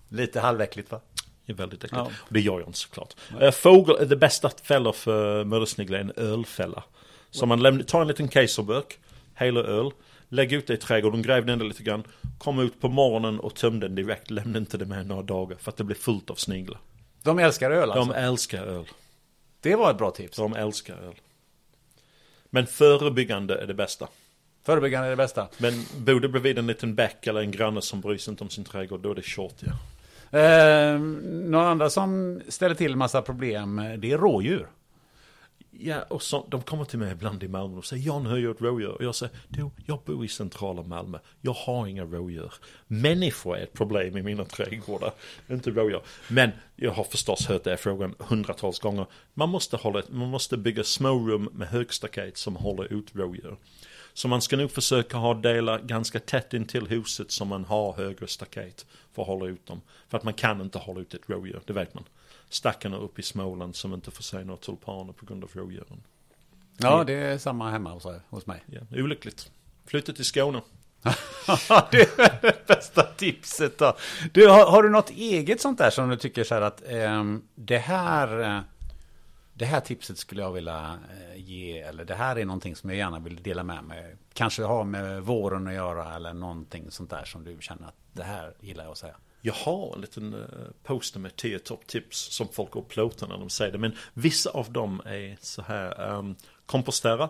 Lite 0.10 0.40
halväckligt 0.40 0.91
va? 0.91 0.99
Det 1.45 1.52
är 1.52 1.56
väldigt 1.57 1.84
äckligt. 1.84 2.06
Ja. 2.06 2.11
Det 2.30 2.41
gör 2.41 2.60
jag 2.60 2.69
inte 2.69 2.80
såklart. 2.80 3.15
Ja. 3.40 3.52
Fågel, 3.52 4.10
det 4.10 4.15
bästa 4.15 4.49
fällor 4.49 4.91
för 4.91 5.44
mördarsniglar 5.44 5.98
är 5.98 6.02
en 6.02 6.14
ölfälla. 6.15 6.84
Så 7.32 7.45
man 7.45 7.61
lämnar, 7.61 7.84
tar 7.84 8.02
en 8.02 8.07
liten 8.07 8.30
kejsarburk, 8.30 8.99
hela 9.36 9.60
öl, 9.60 9.91
lägg 10.36 10.53
ut 10.53 10.68
det 10.68 10.74
i 10.74 10.78
trädgården, 10.78 11.22
gräv 11.22 11.45
ner 11.45 11.56
det 11.56 11.64
lite 11.64 11.84
grann, 11.84 12.03
kom 12.38 12.60
ut 12.60 12.82
på 12.82 12.90
morgonen 12.90 13.40
och 13.40 13.56
töm 13.56 13.80
den 13.80 13.95
direkt, 13.95 14.32
lämna 14.32 14.57
inte 14.57 14.78
det 14.78 14.86
med 14.86 15.07
några 15.07 15.24
dagar 15.24 15.57
för 15.57 15.72
att 15.72 15.78
det 15.78 15.84
blir 15.84 15.95
fullt 15.95 16.30
av 16.30 16.36
sniglar. 16.36 16.80
De 17.24 17.40
älskar 17.40 17.72
öl 17.72 17.91
alltså? 17.91 18.14
De 18.14 18.20
älskar 18.20 18.66
öl. 18.66 18.86
Det 19.62 19.76
var 19.76 19.91
ett 19.91 19.98
bra 19.98 20.12
tips. 20.12 20.38
De 20.38 20.53
älskar 20.53 20.95
öl. 20.95 21.16
Men 22.49 22.68
förebyggande 22.68 23.62
är 23.62 23.68
det 23.68 23.74
bästa. 23.74 24.07
Förebyggande 24.64 25.07
är 25.07 25.10
det 25.10 25.16
bästa. 25.16 25.48
Men 25.57 25.74
bor 25.98 26.20
du 26.20 26.28
bredvid 26.28 26.57
en 26.57 26.68
liten 26.68 26.95
bäck 26.95 27.28
eller 27.28 27.41
en 27.41 27.52
granne 27.52 27.82
som 27.82 28.02
bryr 28.02 28.18
sig 28.18 28.32
inte 28.32 28.44
om 28.44 28.49
sin 28.49 28.64
trädgård, 28.64 28.99
då 28.99 29.12
är 29.12 29.16
det 29.16 29.22
short 29.22 29.56
ja. 29.60 29.72
Eh, 30.40 30.99
några 30.99 31.68
andra 31.68 31.90
som 31.90 32.41
ställer 32.48 32.76
till 32.76 32.95
massa 32.95 33.22
problem, 33.22 33.76
det 33.98 34.12
är 34.12 34.18
rådjur. 34.18 34.68
Ja, 35.80 36.02
och 36.02 36.22
så, 36.22 36.46
de 36.50 36.62
kommer 36.62 36.86
till 36.86 37.00
mig 37.00 37.12
ibland 37.12 37.44
i 37.44 37.48
Malmö 37.48 37.78
och 37.78 37.86
säger 37.86 38.08
Jan, 38.08 38.26
hur 38.26 38.38
gör 38.38 38.52
ett 38.52 38.62
rådjur? 38.62 38.92
Och 38.92 39.04
jag 39.04 39.16
säger, 39.16 39.36
du, 39.48 39.70
jag 39.86 40.00
bor 40.06 40.26
i 40.26 40.28
centrala 40.28 40.84
Malmö. 40.84 41.20
Jag 41.42 41.54
har 41.54 41.88
inga 41.88 42.04
rådjur. 42.04 42.54
Människor 42.88 43.58
är 43.58 43.64
ett 43.64 43.74
problem 43.74 44.18
i 44.18 44.24
mina 44.24 44.46
trädgårdar, 44.46 45.14
inte 45.50 45.70
rådjur. 45.70 46.02
Men 46.28 46.52
jag 46.76 46.92
har 46.92 47.04
förstås 47.04 47.46
hört 47.46 47.64
den 47.64 47.78
frågan 47.78 48.16
hundratals 48.20 48.80
gånger. 48.80 49.06
Man 49.34 49.50
måste, 49.50 49.78
hålla, 49.78 50.04
man 50.10 50.30
måste 50.30 50.58
bygga 50.58 50.84
smårum 50.84 51.50
med 51.54 51.68
högstaket 51.68 52.38
som 52.38 52.56
håller 52.56 52.94
ut 52.94 53.16
rådjur. 53.16 53.58
Så 54.14 54.28
man 54.28 54.42
ska 54.42 54.58
nog 54.58 54.72
försöka 54.72 55.18
ha 55.18 55.34
delar 55.34 55.80
ganska 55.80 56.20
tätt 56.20 56.54
in 56.54 56.66
till 56.66 56.88
huset 56.88 57.32
som 57.32 57.48
man 57.48 57.66
har 57.66 57.94
högre 57.94 58.28
staket 58.28 58.86
för 59.14 59.22
att 59.22 59.28
hålla 59.28 59.46
ut 59.46 59.66
dem. 59.66 59.82
För 60.10 60.18
att 60.18 60.24
man 60.24 60.34
kan 60.34 60.62
inte 60.62 60.78
hålla 60.78 61.02
ut 61.02 61.14
ett 61.14 61.30
rådjur, 61.30 61.62
det 61.66 61.74
vet 61.74 61.94
man 61.94 62.04
stackarna 62.50 62.98
upp 62.98 63.20
i 63.20 63.24
Småland 63.24 63.76
som 63.76 63.94
inte 63.94 64.12
får 64.12 64.24
se 64.24 64.44
några 64.44 64.58
tulpaner 64.58 65.14
på 65.14 65.26
grund 65.26 65.44
av 65.44 65.50
rådjuren. 65.54 66.04
Ja, 66.78 67.04
det 67.04 67.14
är 67.14 67.38
samma 67.38 67.72
hemma 67.72 67.94
hos, 67.94 68.08
hos 68.30 68.46
mig. 68.46 68.64
Ja, 68.66 68.82
olyckligt. 68.92 69.52
Flytta 69.86 70.14
till 70.14 70.26
Skåne. 70.26 70.62
det 71.92 72.20
är 72.20 72.42
det 72.42 72.68
bästa 72.68 73.04
tipset 73.04 73.78
då. 73.78 73.98
Du, 74.34 74.48
har, 74.48 74.72
har, 74.72 74.84
du 74.84 74.90
något 74.90 75.10
eget 75.10 75.62
sånt 75.62 75.78
där 75.78 75.90
som 75.90 76.10
du 76.10 76.18
tycker 76.18 76.44
så 76.44 76.54
här 76.54 76.62
att 76.62 76.84
eh, 76.88 77.24
det 77.56 77.78
här 77.78 78.42
eh, 78.42 78.62
det 79.58 79.66
här 79.66 79.80
tipset 79.80 80.18
skulle 80.18 80.42
jag 80.42 80.52
vilja 80.52 81.00
eh, 81.10 81.42
ge, 81.42 81.80
eller 81.80 82.06
det 82.06 82.16
här 82.16 82.36
är 82.36 82.46
någonting 82.46 82.76
som 82.76 82.90
jag 82.90 82.98
gärna 82.98 83.20
vill 83.20 83.44
dela 83.44 83.64
med 83.64 83.84
mig. 83.84 84.16
Kanske 84.34 84.64
ha 84.64 84.84
med 84.84 85.24
våren 85.24 85.68
att 85.68 85.74
göra 85.74 86.16
eller 86.16 86.34
någonting 86.34 86.92
sånt 86.92 87.10
där 87.10 87.26
som 87.26 87.44
du 87.44 87.58
känner 87.60 87.88
att 87.88 87.96
det 88.14 88.24
här 88.24 88.54
gillar 88.60 88.84
jag 88.84 88.92
att 88.92 88.98
säga. 88.98 89.16
Jag 89.46 89.54
har 89.54 89.96
en 89.96 90.02
liten 90.02 90.34
eh, 90.34 90.40
poster 90.84 91.20
med 91.20 91.36
10 91.36 91.60
topptips 91.60 92.18
som 92.18 92.48
folk 92.48 92.76
upplåter 92.76 93.28
när 93.28 93.38
de 93.38 93.50
säger 93.50 93.72
det. 93.72 93.78
Men 93.78 93.96
vissa 94.14 94.50
av 94.50 94.72
dem 94.72 95.02
är 95.06 95.38
så 95.42 95.62
här. 95.62 96.18
Um, 96.18 96.36
kompostera. 96.66 97.30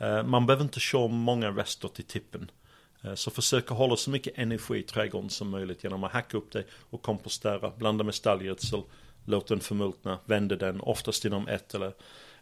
Uh, 0.00 0.22
man 0.22 0.46
behöver 0.46 0.64
inte 0.64 0.80
köra 0.80 1.08
många 1.08 1.50
rester 1.50 1.88
till 1.88 2.04
tippen. 2.04 2.50
Uh, 3.04 3.14
så 3.14 3.30
försök 3.30 3.70
att 3.70 3.76
hålla 3.76 3.96
så 3.96 4.10
mycket 4.10 4.38
energi 4.38 4.78
i 4.78 4.82
trädgården 4.82 5.30
som 5.30 5.50
möjligt 5.50 5.84
genom 5.84 6.04
att 6.04 6.12
hacka 6.12 6.36
upp 6.36 6.52
det 6.52 6.64
och 6.90 7.02
kompostera. 7.02 7.70
Blanda 7.70 8.04
med 8.04 8.14
stallgödsel. 8.14 8.82
Låt 9.24 9.46
den 9.46 9.60
förmultna. 9.60 10.18
Vända 10.24 10.56
den. 10.56 10.80
Oftast 10.80 11.24
inom 11.24 11.48
ett 11.48 11.74
eller 11.74 11.92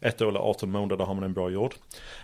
ett 0.00 0.22
år 0.22 0.28
eller 0.28 0.40
18 0.40 0.70
månader 0.70 1.04
har 1.04 1.14
man 1.14 1.24
en 1.24 1.34
bra 1.34 1.50
jord. 1.50 1.74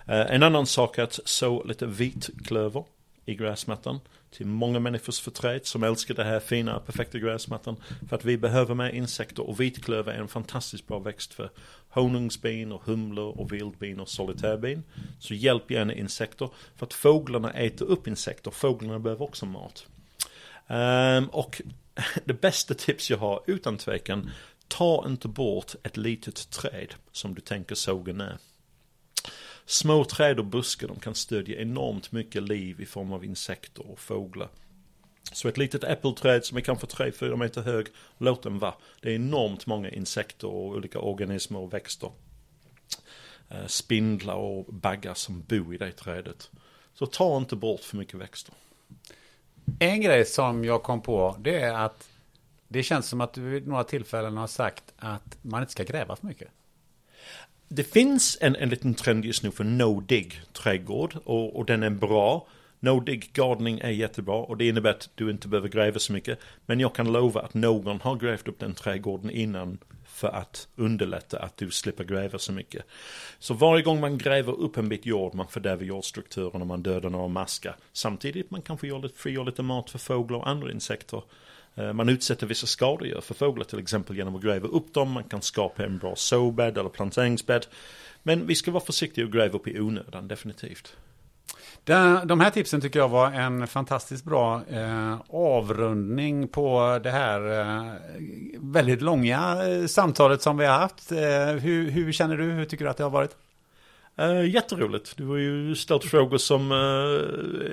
Uh, 0.08 0.34
en 0.34 0.42
annan 0.42 0.66
sak 0.66 0.98
är 0.98 1.02
att 1.02 1.20
så 1.24 1.64
lite 1.64 1.86
vitklöver 1.86 2.84
i 3.28 3.34
gräsmattan 3.34 4.00
till 4.30 4.46
många 4.46 4.80
människors 4.80 5.20
förtret 5.20 5.66
som 5.66 5.82
älskar 5.82 6.14
det 6.14 6.24
här 6.24 6.40
fina, 6.40 6.80
perfekta 6.80 7.18
gräsmattan. 7.18 7.76
För 8.08 8.16
att 8.16 8.24
vi 8.24 8.36
behöver 8.36 8.74
mer 8.74 8.90
insekter 8.90 9.48
och 9.48 9.60
vitklöver 9.60 10.12
är 10.12 10.18
en 10.18 10.28
fantastiskt 10.28 10.86
bra 10.86 10.98
växt 10.98 11.34
för 11.34 11.50
honungsbin 11.88 12.72
och 12.72 12.84
humlor 12.84 13.40
och 13.40 13.52
vildbin 13.52 14.00
och 14.00 14.08
solitärbin. 14.08 14.82
Så 15.18 15.34
hjälp 15.34 15.70
gärna 15.70 15.94
insekter 15.94 16.50
för 16.76 16.86
att 16.86 16.94
fåglarna 16.94 17.52
äter 17.52 17.86
upp 17.86 18.08
insekter. 18.08 18.50
Fåglarna 18.50 18.98
behöver 18.98 19.24
också 19.24 19.46
mat. 19.46 19.86
Um, 20.66 21.28
och 21.28 21.62
det 22.24 22.40
bästa 22.40 22.74
tips 22.74 23.10
jag 23.10 23.18
har 23.18 23.42
utan 23.46 23.76
tvekan, 23.76 24.30
ta 24.68 25.04
inte 25.06 25.28
bort 25.28 25.74
ett 25.82 25.96
litet 25.96 26.50
träd 26.50 26.94
som 27.12 27.34
du 27.34 27.40
tänker 27.40 27.74
såga 27.74 28.12
ner. 28.12 28.38
Små 29.70 30.04
träd 30.04 30.38
och 30.38 30.44
buskar 30.44 30.88
de 30.88 30.98
kan 30.98 31.14
stödja 31.14 31.60
enormt 31.60 32.12
mycket 32.12 32.42
liv 32.42 32.80
i 32.80 32.86
form 32.86 33.12
av 33.12 33.24
insekter 33.24 33.90
och 33.90 33.98
fåglar. 33.98 34.48
Så 35.32 35.48
ett 35.48 35.58
litet 35.58 35.84
äppelträd 35.84 36.44
som 36.44 36.56
är 36.56 36.60
kanske 36.60 36.86
3-4 36.86 37.36
meter 37.36 37.62
hög, 37.62 37.86
låt 38.18 38.42
den 38.42 38.58
vara. 38.58 38.74
Det 39.00 39.10
är 39.10 39.14
enormt 39.14 39.66
många 39.66 39.90
insekter 39.90 40.48
och 40.48 40.66
olika 40.66 40.98
organismer 40.98 41.58
och 41.58 41.72
växter. 41.72 42.10
Eh, 43.48 43.66
spindlar 43.66 44.34
och 44.34 44.64
baggar 44.74 45.14
som 45.14 45.42
bor 45.42 45.74
i 45.74 45.78
det 45.78 45.92
trädet. 45.92 46.50
Så 46.94 47.06
ta 47.06 47.36
inte 47.36 47.56
bort 47.56 47.80
för 47.80 47.96
mycket 47.96 48.14
växter. 48.14 48.54
En 49.78 50.00
grej 50.00 50.24
som 50.24 50.64
jag 50.64 50.82
kom 50.82 51.02
på, 51.02 51.36
det 51.38 51.60
är 51.60 51.74
att 51.74 52.08
det 52.68 52.82
känns 52.82 53.08
som 53.08 53.20
att 53.20 53.32
du 53.32 53.40
vid 53.40 53.66
några 53.66 53.84
tillfällen 53.84 54.36
har 54.36 54.46
sagt 54.46 54.94
att 54.96 55.38
man 55.42 55.60
inte 55.60 55.72
ska 55.72 55.84
gräva 55.84 56.16
för 56.16 56.26
mycket. 56.26 56.48
Det 57.68 57.84
finns 57.84 58.38
en, 58.40 58.56
en 58.56 58.68
liten 58.68 58.94
trend 58.94 59.24
just 59.24 59.42
nu 59.42 59.50
för 59.50 59.64
no-dig 59.64 60.32
trädgård 60.52 61.16
och, 61.24 61.56
och 61.56 61.64
den 61.64 61.82
är 61.82 61.90
bra. 61.90 62.46
No-dig 62.80 63.30
gardening 63.32 63.78
är 63.78 63.90
jättebra 63.90 64.36
och 64.36 64.56
det 64.56 64.68
innebär 64.68 64.90
att 64.90 65.10
du 65.14 65.30
inte 65.30 65.48
behöver 65.48 65.68
gräva 65.68 65.98
så 65.98 66.12
mycket. 66.12 66.38
Men 66.66 66.80
jag 66.80 66.94
kan 66.94 67.12
lova 67.12 67.40
att 67.40 67.54
någon 67.54 68.00
har 68.00 68.16
grävt 68.16 68.48
upp 68.48 68.58
den 68.58 68.74
trädgården 68.74 69.30
innan 69.30 69.78
för 70.04 70.28
att 70.28 70.68
underlätta 70.76 71.38
att 71.38 71.56
du 71.56 71.70
slipper 71.70 72.04
gräva 72.04 72.38
så 72.38 72.52
mycket. 72.52 72.84
Så 73.38 73.54
varje 73.54 73.82
gång 73.82 74.00
man 74.00 74.18
gräver 74.18 74.52
upp 74.60 74.76
en 74.76 74.88
bit 74.88 75.06
jord, 75.06 75.34
man 75.34 75.48
fördärvar 75.48 75.84
jordstrukturen 75.84 76.60
och 76.60 76.66
man 76.66 76.82
dödar 76.82 77.10
några 77.10 77.28
maskar. 77.28 77.76
Samtidigt 77.92 78.50
man 78.50 78.62
kanske 78.62 79.08
frigör 79.16 79.44
lite 79.44 79.62
mat 79.62 79.90
för 79.90 79.98
fåglar 79.98 80.38
och 80.38 80.48
andra 80.48 80.72
insekter. 80.72 81.22
Eh, 81.78 81.92
man 81.92 82.08
utsätter 82.08 82.46
vissa 82.46 82.66
skadedjur 82.66 83.20
för 83.20 83.34
fåglar 83.34 83.64
till 83.64 83.78
exempel 83.78 84.16
genom 84.16 84.36
att 84.36 84.42
gräva 84.42 84.68
upp 84.68 84.94
dem. 84.94 85.10
Man 85.10 85.24
kan 85.24 85.42
skapa 85.42 85.84
en 85.84 85.98
bra 85.98 86.16
såbädd 86.16 86.78
eller 86.78 86.88
planteringsbädd. 86.88 87.66
Men 88.22 88.46
vi 88.46 88.54
ska 88.54 88.70
vara 88.70 88.84
försiktiga 88.84 89.24
och 89.24 89.32
gräva 89.32 89.58
upp 89.58 89.68
i 89.68 89.80
onödan, 89.80 90.28
definitivt. 90.28 90.96
De 92.24 92.40
här 92.40 92.50
tipsen 92.50 92.80
tycker 92.80 92.98
jag 92.98 93.08
var 93.08 93.30
en 93.30 93.66
fantastiskt 93.66 94.24
bra 94.24 94.62
eh, 94.70 95.16
avrundning 95.28 96.48
på 96.48 97.00
det 97.02 97.10
här 97.10 97.60
eh, 97.60 97.92
väldigt 98.58 99.02
långa 99.02 99.66
eh, 99.68 99.86
samtalet 99.86 100.42
som 100.42 100.56
vi 100.56 100.66
har 100.66 100.78
haft. 100.78 101.12
Eh, 101.12 101.18
hur, 101.62 101.90
hur, 101.90 102.12
känner 102.12 102.36
du? 102.36 102.44
Hur 102.44 102.64
tycker 102.64 102.84
du 102.84 102.90
att 102.90 102.96
det 102.96 103.02
har 103.02 103.10
varit? 103.10 103.36
Uh, 104.20 104.50
jätteroligt. 104.50 105.16
Du 105.16 105.26
har 105.26 105.36
ju 105.36 105.74
ställt 105.74 106.04
frågor 106.04 106.38
som 106.38 106.72
uh, 106.72 106.78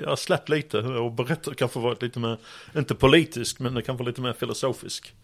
jag 0.02 0.08
har 0.08 0.16
släppt 0.16 0.48
lite 0.48 0.78
och 0.78 1.12
berättat 1.12 1.56
kanske 1.56 1.78
varit 1.78 2.02
lite 2.02 2.18
mer, 2.18 2.36
inte 2.76 2.94
politisk 2.94 3.60
men 3.60 3.74
det 3.74 3.82
kan 3.82 3.96
vara 3.96 4.08
lite 4.08 4.20
mer 4.20 4.32
filosofisk. 4.32 5.14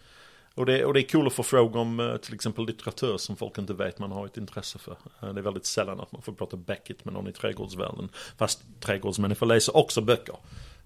Och 0.54 0.66
det, 0.66 0.84
och 0.84 0.94
det 0.94 1.00
är 1.00 1.08
kul 1.08 1.26
att 1.26 1.32
få 1.32 1.42
frågor 1.42 1.80
om 1.80 2.00
uh, 2.00 2.16
till 2.16 2.34
exempel 2.34 2.66
litteratur 2.66 3.16
som 3.16 3.36
folk 3.36 3.58
inte 3.58 3.74
vet 3.74 3.98
man 3.98 4.12
har 4.12 4.26
ett 4.26 4.36
intresse 4.36 4.78
för. 4.78 4.92
Uh, 4.92 5.34
det 5.34 5.40
är 5.40 5.44
väldigt 5.44 5.66
sällan 5.66 6.00
att 6.00 6.12
man 6.12 6.22
får 6.22 6.32
prata 6.32 6.56
Beckett 6.56 7.04
med 7.04 7.14
någon 7.14 7.28
i 7.28 7.32
trädgårdsvärlden. 7.32 8.08
Fast 8.38 8.62
trädgårdsmänniskor 8.80 9.46
läser 9.46 9.76
också 9.76 10.00
böcker. 10.00 10.36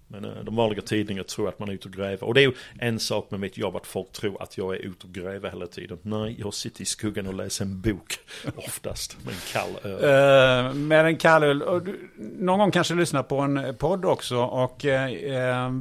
Men 0.07 0.25
eh, 0.25 0.43
de 0.43 0.55
vanliga 0.55 0.81
tidningarna 0.81 1.23
tror 1.23 1.49
att 1.49 1.59
man 1.59 1.69
är 1.69 1.73
ute 1.73 1.87
och 1.87 1.93
gräver. 1.93 2.23
Och 2.23 2.33
det 2.33 2.41
är 2.41 2.45
ju 2.45 2.53
en 2.79 2.99
sak 2.99 3.31
med 3.31 3.39
mitt 3.39 3.57
jobb 3.57 3.75
att 3.75 3.87
folk 3.87 4.11
tror 4.11 4.41
att 4.43 4.57
jag 4.57 4.75
är 4.75 4.79
ute 4.79 5.07
och 5.07 5.13
gräver 5.13 5.49
hela 5.49 5.67
tiden. 5.67 5.97
Nej, 6.01 6.35
jag 6.39 6.53
sitter 6.53 6.81
i 6.81 6.85
skuggan 6.85 7.27
och 7.27 7.33
läser 7.33 7.65
en 7.65 7.81
bok. 7.81 8.19
Oftast 8.55 9.17
med 9.25 9.33
en 9.33 9.39
kall 9.51 9.91
öl. 9.91 10.67
Uh, 10.67 10.73
med 10.73 11.05
en 11.05 11.17
kall 11.17 11.43
öl. 11.43 11.61
Och 11.61 11.83
du, 11.83 12.09
någon 12.17 12.59
gång 12.59 12.71
kanske 12.71 12.93
lyssna 12.93 13.23
på 13.23 13.39
en 13.39 13.75
podd 13.75 14.05
också. 14.05 14.37
Och 14.37 14.85
uh, 14.85 15.71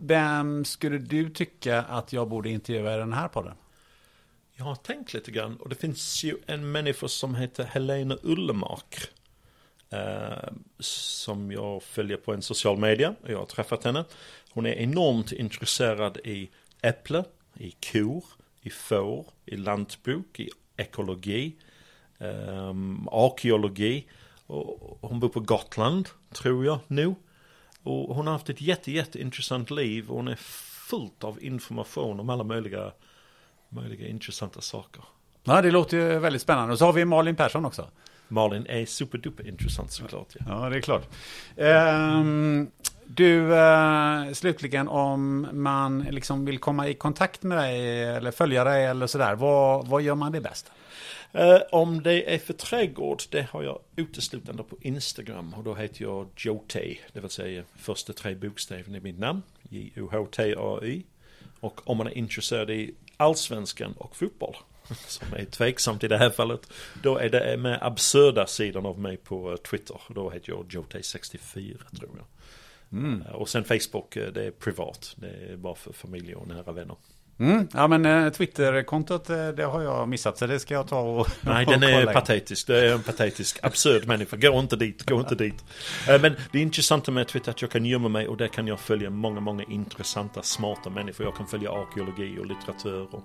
vem 0.00 0.64
skulle 0.64 0.98
du 0.98 1.30
tycka 1.30 1.82
att 1.82 2.12
jag 2.12 2.28
borde 2.28 2.50
intervjua 2.50 2.94
i 2.94 2.98
den 2.98 3.12
här 3.12 3.28
podden? 3.28 3.54
Jag 4.56 4.64
har 4.64 4.74
tänkt 4.74 5.14
lite 5.14 5.30
grann. 5.30 5.56
Och 5.56 5.68
det 5.68 5.74
finns 5.74 6.24
ju 6.24 6.36
en 6.46 6.72
människa 6.72 7.08
som 7.08 7.34
heter 7.34 7.64
Helena 7.64 8.16
Ullemark. 8.22 9.10
Eh, 9.92 10.48
som 10.78 11.52
jag 11.52 11.82
följer 11.82 12.16
på 12.16 12.32
en 12.32 12.42
social 12.42 12.78
media. 12.78 13.14
Jag 13.26 13.38
har 13.38 13.46
träffat 13.46 13.84
henne. 13.84 14.04
Hon 14.52 14.66
är 14.66 14.72
enormt 14.72 15.32
intresserad 15.32 16.18
i 16.24 16.50
äpple, 16.82 17.24
i 17.54 17.70
kor, 17.70 18.24
i 18.60 18.70
får, 18.70 19.26
i 19.46 19.56
lantbruk, 19.56 20.40
i 20.40 20.50
ekologi, 20.76 21.56
um, 22.18 23.08
arkeologi 23.12 24.06
Och 24.46 25.10
hon 25.10 25.20
bor 25.20 25.28
på 25.28 25.40
Gotland, 25.40 26.08
tror 26.32 26.64
jag 26.64 26.78
nu. 26.86 27.14
Och 27.82 28.14
hon 28.14 28.26
har 28.26 28.32
haft 28.32 28.50
ett 28.50 28.60
jätte, 28.60 28.92
jätteintressant 28.92 29.70
liv 29.70 30.10
och 30.10 30.16
hon 30.16 30.28
är 30.28 30.36
fullt 30.36 31.24
av 31.24 31.44
information 31.44 32.20
om 32.20 32.30
alla 32.30 32.44
möjliga, 32.44 32.92
möjliga 33.68 34.08
intressanta 34.08 34.60
saker. 34.60 35.04
Ja, 35.44 35.62
det 35.62 35.70
låter 35.70 35.96
ju 35.96 36.18
väldigt 36.18 36.42
spännande. 36.42 36.72
Och 36.72 36.78
så 36.78 36.84
har 36.84 36.92
vi 36.92 37.04
Malin 37.04 37.36
Persson 37.36 37.64
också. 37.64 37.90
Malin 38.30 38.66
är 38.66 38.86
superduper 38.86 39.48
intressant 39.48 39.92
såklart. 39.92 40.36
Ja, 40.38 40.44
ja 40.48 40.70
det 40.70 40.76
är 40.76 40.80
klart. 40.80 41.08
Um, 41.56 42.70
du, 43.06 43.40
uh, 43.40 44.32
slutligen 44.32 44.88
om 44.88 45.48
man 45.52 46.02
liksom 46.10 46.44
vill 46.44 46.58
komma 46.58 46.88
i 46.88 46.94
kontakt 46.94 47.42
med 47.42 47.58
dig 47.58 48.02
eller 48.04 48.30
följa 48.30 48.64
dig 48.64 48.84
eller 48.84 49.06
sådär, 49.06 49.34
vad, 49.34 49.88
vad 49.88 50.02
gör 50.02 50.14
man 50.14 50.32
det 50.32 50.40
bäst? 50.40 50.72
Uh, 51.34 51.58
om 51.72 52.02
det 52.02 52.34
är 52.34 52.38
för 52.38 52.52
trädgård, 52.52 53.22
det 53.30 53.46
har 53.50 53.62
jag 53.62 53.78
uteslutande 53.96 54.62
på 54.62 54.76
Instagram 54.80 55.54
och 55.54 55.64
då 55.64 55.74
heter 55.74 56.02
jag 56.02 56.28
Jotay, 56.36 56.98
det 57.12 57.20
vill 57.20 57.30
säga 57.30 57.62
första 57.76 58.12
tre 58.12 58.34
bokstäverna 58.34 58.96
i 58.96 59.00
mitt 59.00 59.18
namn, 59.18 59.42
J-O-H-T-A-Y. 59.68 61.02
Och 61.60 61.80
om 61.84 61.96
man 61.96 62.06
är 62.06 62.18
intresserad 62.18 62.70
i 62.70 62.94
allsvenskan 63.16 63.94
och 63.98 64.16
fotboll, 64.16 64.56
som 64.94 65.26
är 65.36 65.44
tveksamt 65.44 66.04
i 66.04 66.08
det 66.08 66.18
här 66.18 66.30
fallet, 66.30 66.72
då 67.02 67.18
är 67.18 67.28
det 67.28 67.56
med 67.56 67.78
absurda 67.82 68.46
sidan 68.46 68.86
av 68.86 68.98
mig 68.98 69.16
på 69.16 69.56
Twitter. 69.56 70.00
Då 70.08 70.30
heter 70.30 70.52
jag 70.52 70.66
Jotay64 70.66 71.98
tror 71.98 72.10
jag. 72.16 72.26
Mm. 72.92 73.22
Och 73.22 73.48
sen 73.48 73.64
Facebook, 73.64 74.16
eh, 74.16 74.32
det 74.32 74.44
är 74.44 74.50
privat. 74.50 75.14
Det 75.16 75.52
är 75.52 75.56
bara 75.56 75.74
för 75.74 75.92
familj 75.92 76.34
och 76.34 76.48
nära 76.48 76.72
vänner. 76.72 76.96
Mm. 77.38 77.68
Ja 77.74 77.88
men 77.88 78.06
eh, 78.06 78.32
Twitterkontot 78.32 79.30
eh, 79.30 79.48
det 79.48 79.64
har 79.64 79.82
jag 79.82 80.08
missat 80.08 80.38
så 80.38 80.46
det 80.46 80.58
ska 80.58 80.74
jag 80.74 80.88
ta 80.88 81.00
och 81.00 81.28
Nej 81.40 81.66
den 81.68 81.82
är 81.82 82.12
patetisk. 82.12 82.66
Det 82.66 82.86
är 82.86 82.92
en 82.92 83.02
patetisk 83.02 83.58
absurd 83.62 84.06
människa. 84.06 84.36
Gå 84.36 84.58
inte 84.60 84.76
dit, 84.76 85.02
gå 85.02 85.20
inte 85.20 85.34
dit. 85.34 85.64
Men 86.06 86.36
det 86.52 86.58
är 86.58 86.62
intressanta 86.62 87.10
med 87.10 87.28
Twitter 87.28 87.50
att 87.50 87.62
jag 87.62 87.70
kan 87.70 87.86
gömma 87.86 88.08
mig 88.08 88.28
och 88.28 88.36
där 88.36 88.48
kan 88.48 88.66
jag 88.66 88.80
följa 88.80 89.10
många, 89.10 89.40
många 89.40 89.64
intressanta, 89.64 90.42
smarta 90.42 90.90
människor. 90.90 91.26
Jag 91.26 91.36
kan 91.36 91.46
följa 91.46 91.72
arkeologi 91.72 92.38
och 92.38 92.46
litteratur 92.46 93.14
och 93.14 93.24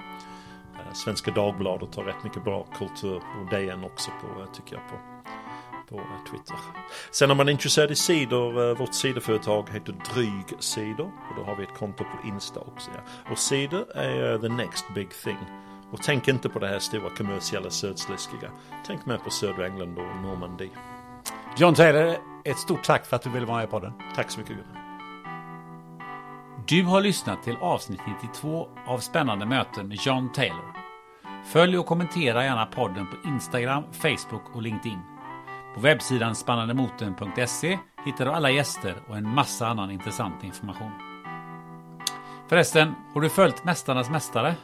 Svenska 0.94 1.32
Dagbladet 1.32 1.96
har 1.96 2.04
rätt 2.04 2.24
mycket 2.24 2.44
bra 2.44 2.68
kultur 2.78 3.16
och 3.16 3.50
DN 3.50 3.84
också 3.84 4.12
på, 4.12 4.46
tycker 4.54 4.76
jag 4.76 4.88
på 4.90 4.96
på 5.90 6.02
Twitter. 6.32 6.56
Sen 7.12 7.32
om 7.32 7.38
man 7.38 7.48
är 7.48 7.52
intresserad 7.52 7.92
i 7.92 7.96
sidor, 7.96 8.70
eh, 8.70 8.78
vårt 8.78 8.94
sidoföretag 8.94 9.70
heter 9.70 9.96
Dryg 10.14 10.60
Sidor 10.60 11.12
och 11.30 11.36
då 11.38 11.44
har 11.44 11.56
vi 11.56 11.64
ett 11.64 11.78
konto 11.78 12.04
på 12.04 12.28
Insta 12.28 12.60
också. 12.60 12.92
Ja. 12.96 13.32
Och 13.32 13.38
sidor 13.38 13.98
är 13.98 14.34
eh, 14.34 14.42
the 14.42 14.50
next 14.50 14.86
big 14.96 15.10
thing. 15.10 15.38
Och 15.92 16.00
tänk 16.04 16.28
inte 16.28 16.50
på 16.50 16.60
det 16.60 16.68
här 16.68 16.80
stora 16.80 17.10
kommersiella 17.10 17.70
södsliskiga. 17.70 18.52
Tänk 18.88 19.06
mer 19.06 19.18
på 19.18 19.30
södra 19.30 19.66
England 19.66 19.98
och 19.98 20.22
Normandie. 20.22 20.70
John 21.58 21.74
Taylor, 21.74 22.16
ett 22.44 22.58
stort 22.58 22.84
tack 22.84 23.06
för 23.06 23.16
att 23.16 23.22
du 23.22 23.30
ville 23.30 23.46
vara 23.46 23.58
med 23.58 23.68
i 23.68 23.72
podden. 23.72 23.94
Tack 24.16 24.32
så 24.32 24.40
mycket 24.40 24.56
Gunnar. 24.56 24.85
Du 26.68 26.84
har 26.84 27.02
lyssnat 27.02 27.44
till 27.44 27.56
avsnitt 27.56 28.00
92 28.22 28.68
av 28.86 29.00
Spännande 29.00 29.46
möten 29.46 29.88
med 29.88 29.98
John 30.02 30.32
Taylor. 30.32 30.76
Följ 31.46 31.78
och 31.78 31.86
kommentera 31.86 32.44
gärna 32.44 32.66
podden 32.66 33.08
på 33.08 33.28
Instagram, 33.28 33.84
Facebook 33.92 34.56
och 34.56 34.62
LinkedIn. 34.62 35.00
På 35.76 35.82
webbsidan 35.82 36.36
spannandemoten.se 36.36 37.80
hittar 38.06 38.26
du 38.26 38.32
alla 38.32 38.52
gäster 38.52 38.96
och 39.08 39.18
en 39.18 39.30
massa 39.30 39.68
annan 39.68 39.92
intressant 39.92 40.44
information. 40.44 40.92
Förresten, 42.48 42.96
har 43.14 43.22
du 43.22 43.30
följt 43.30 43.64
Mästarnas 43.64 44.10
Mästare? 44.10 44.56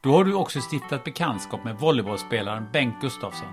Då 0.00 0.12
har 0.12 0.24
du 0.24 0.34
också 0.34 0.58
stiftat 0.72 1.04
bekantskap 1.04 1.64
med 1.64 1.78
volleybollspelaren 1.78 2.66
Bengt 2.72 3.00
Gustafsson. 3.00 3.52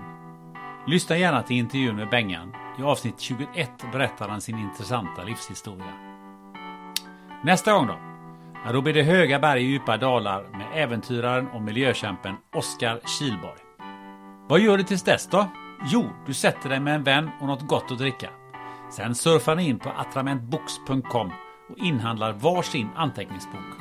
Lyssna 0.86 1.16
gärna 1.16 1.42
till 1.42 1.56
intervjun 1.56 1.96
med 1.96 2.10
Bengan. 2.10 2.54
I 2.78 2.82
avsnitt 2.82 3.20
21 3.20 3.70
berättar 3.92 4.28
han 4.28 4.40
sin 4.40 4.58
intressanta 4.58 5.22
livshistoria. 5.22 6.09
Nästa 7.42 7.72
gång 7.72 7.86
då? 7.86 7.98
Ja, 8.64 8.72
då 8.72 8.82
blir 8.82 8.94
det 8.94 9.02
höga 9.02 9.38
berg 9.38 9.60
och 9.60 9.70
djupa 9.70 9.96
dalar 9.96 10.42
med 10.52 10.66
äventyraren 10.84 11.48
och 11.48 11.62
miljökämpen 11.62 12.34
Oskar 12.54 13.00
Kilborg. 13.04 13.58
Vad 14.48 14.60
gör 14.60 14.76
du 14.76 14.82
tills 14.82 15.02
dess 15.02 15.26
då? 15.26 15.46
Jo, 15.84 16.10
du 16.26 16.34
sätter 16.34 16.68
dig 16.68 16.80
med 16.80 16.94
en 16.94 17.02
vän 17.02 17.30
och 17.40 17.46
något 17.46 17.66
gott 17.66 17.90
att 17.90 17.98
dricka. 17.98 18.30
Sen 18.92 19.14
surfar 19.14 19.56
ni 19.56 19.68
in 19.68 19.78
på 19.78 19.90
attramentbox.com 19.90 21.30
och 21.70 21.78
inhandlar 21.78 22.32
varsin 22.32 22.88
anteckningsbok. 22.96 23.80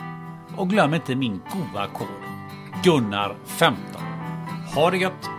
Och 0.58 0.70
glöm 0.70 0.94
inte 0.94 1.16
min 1.16 1.42
goda 1.52 1.88
kod. 1.88 2.08
Gunnar15. 2.84 3.74
Ha 4.76 4.92
det 4.92 4.98
gött! 4.98 5.39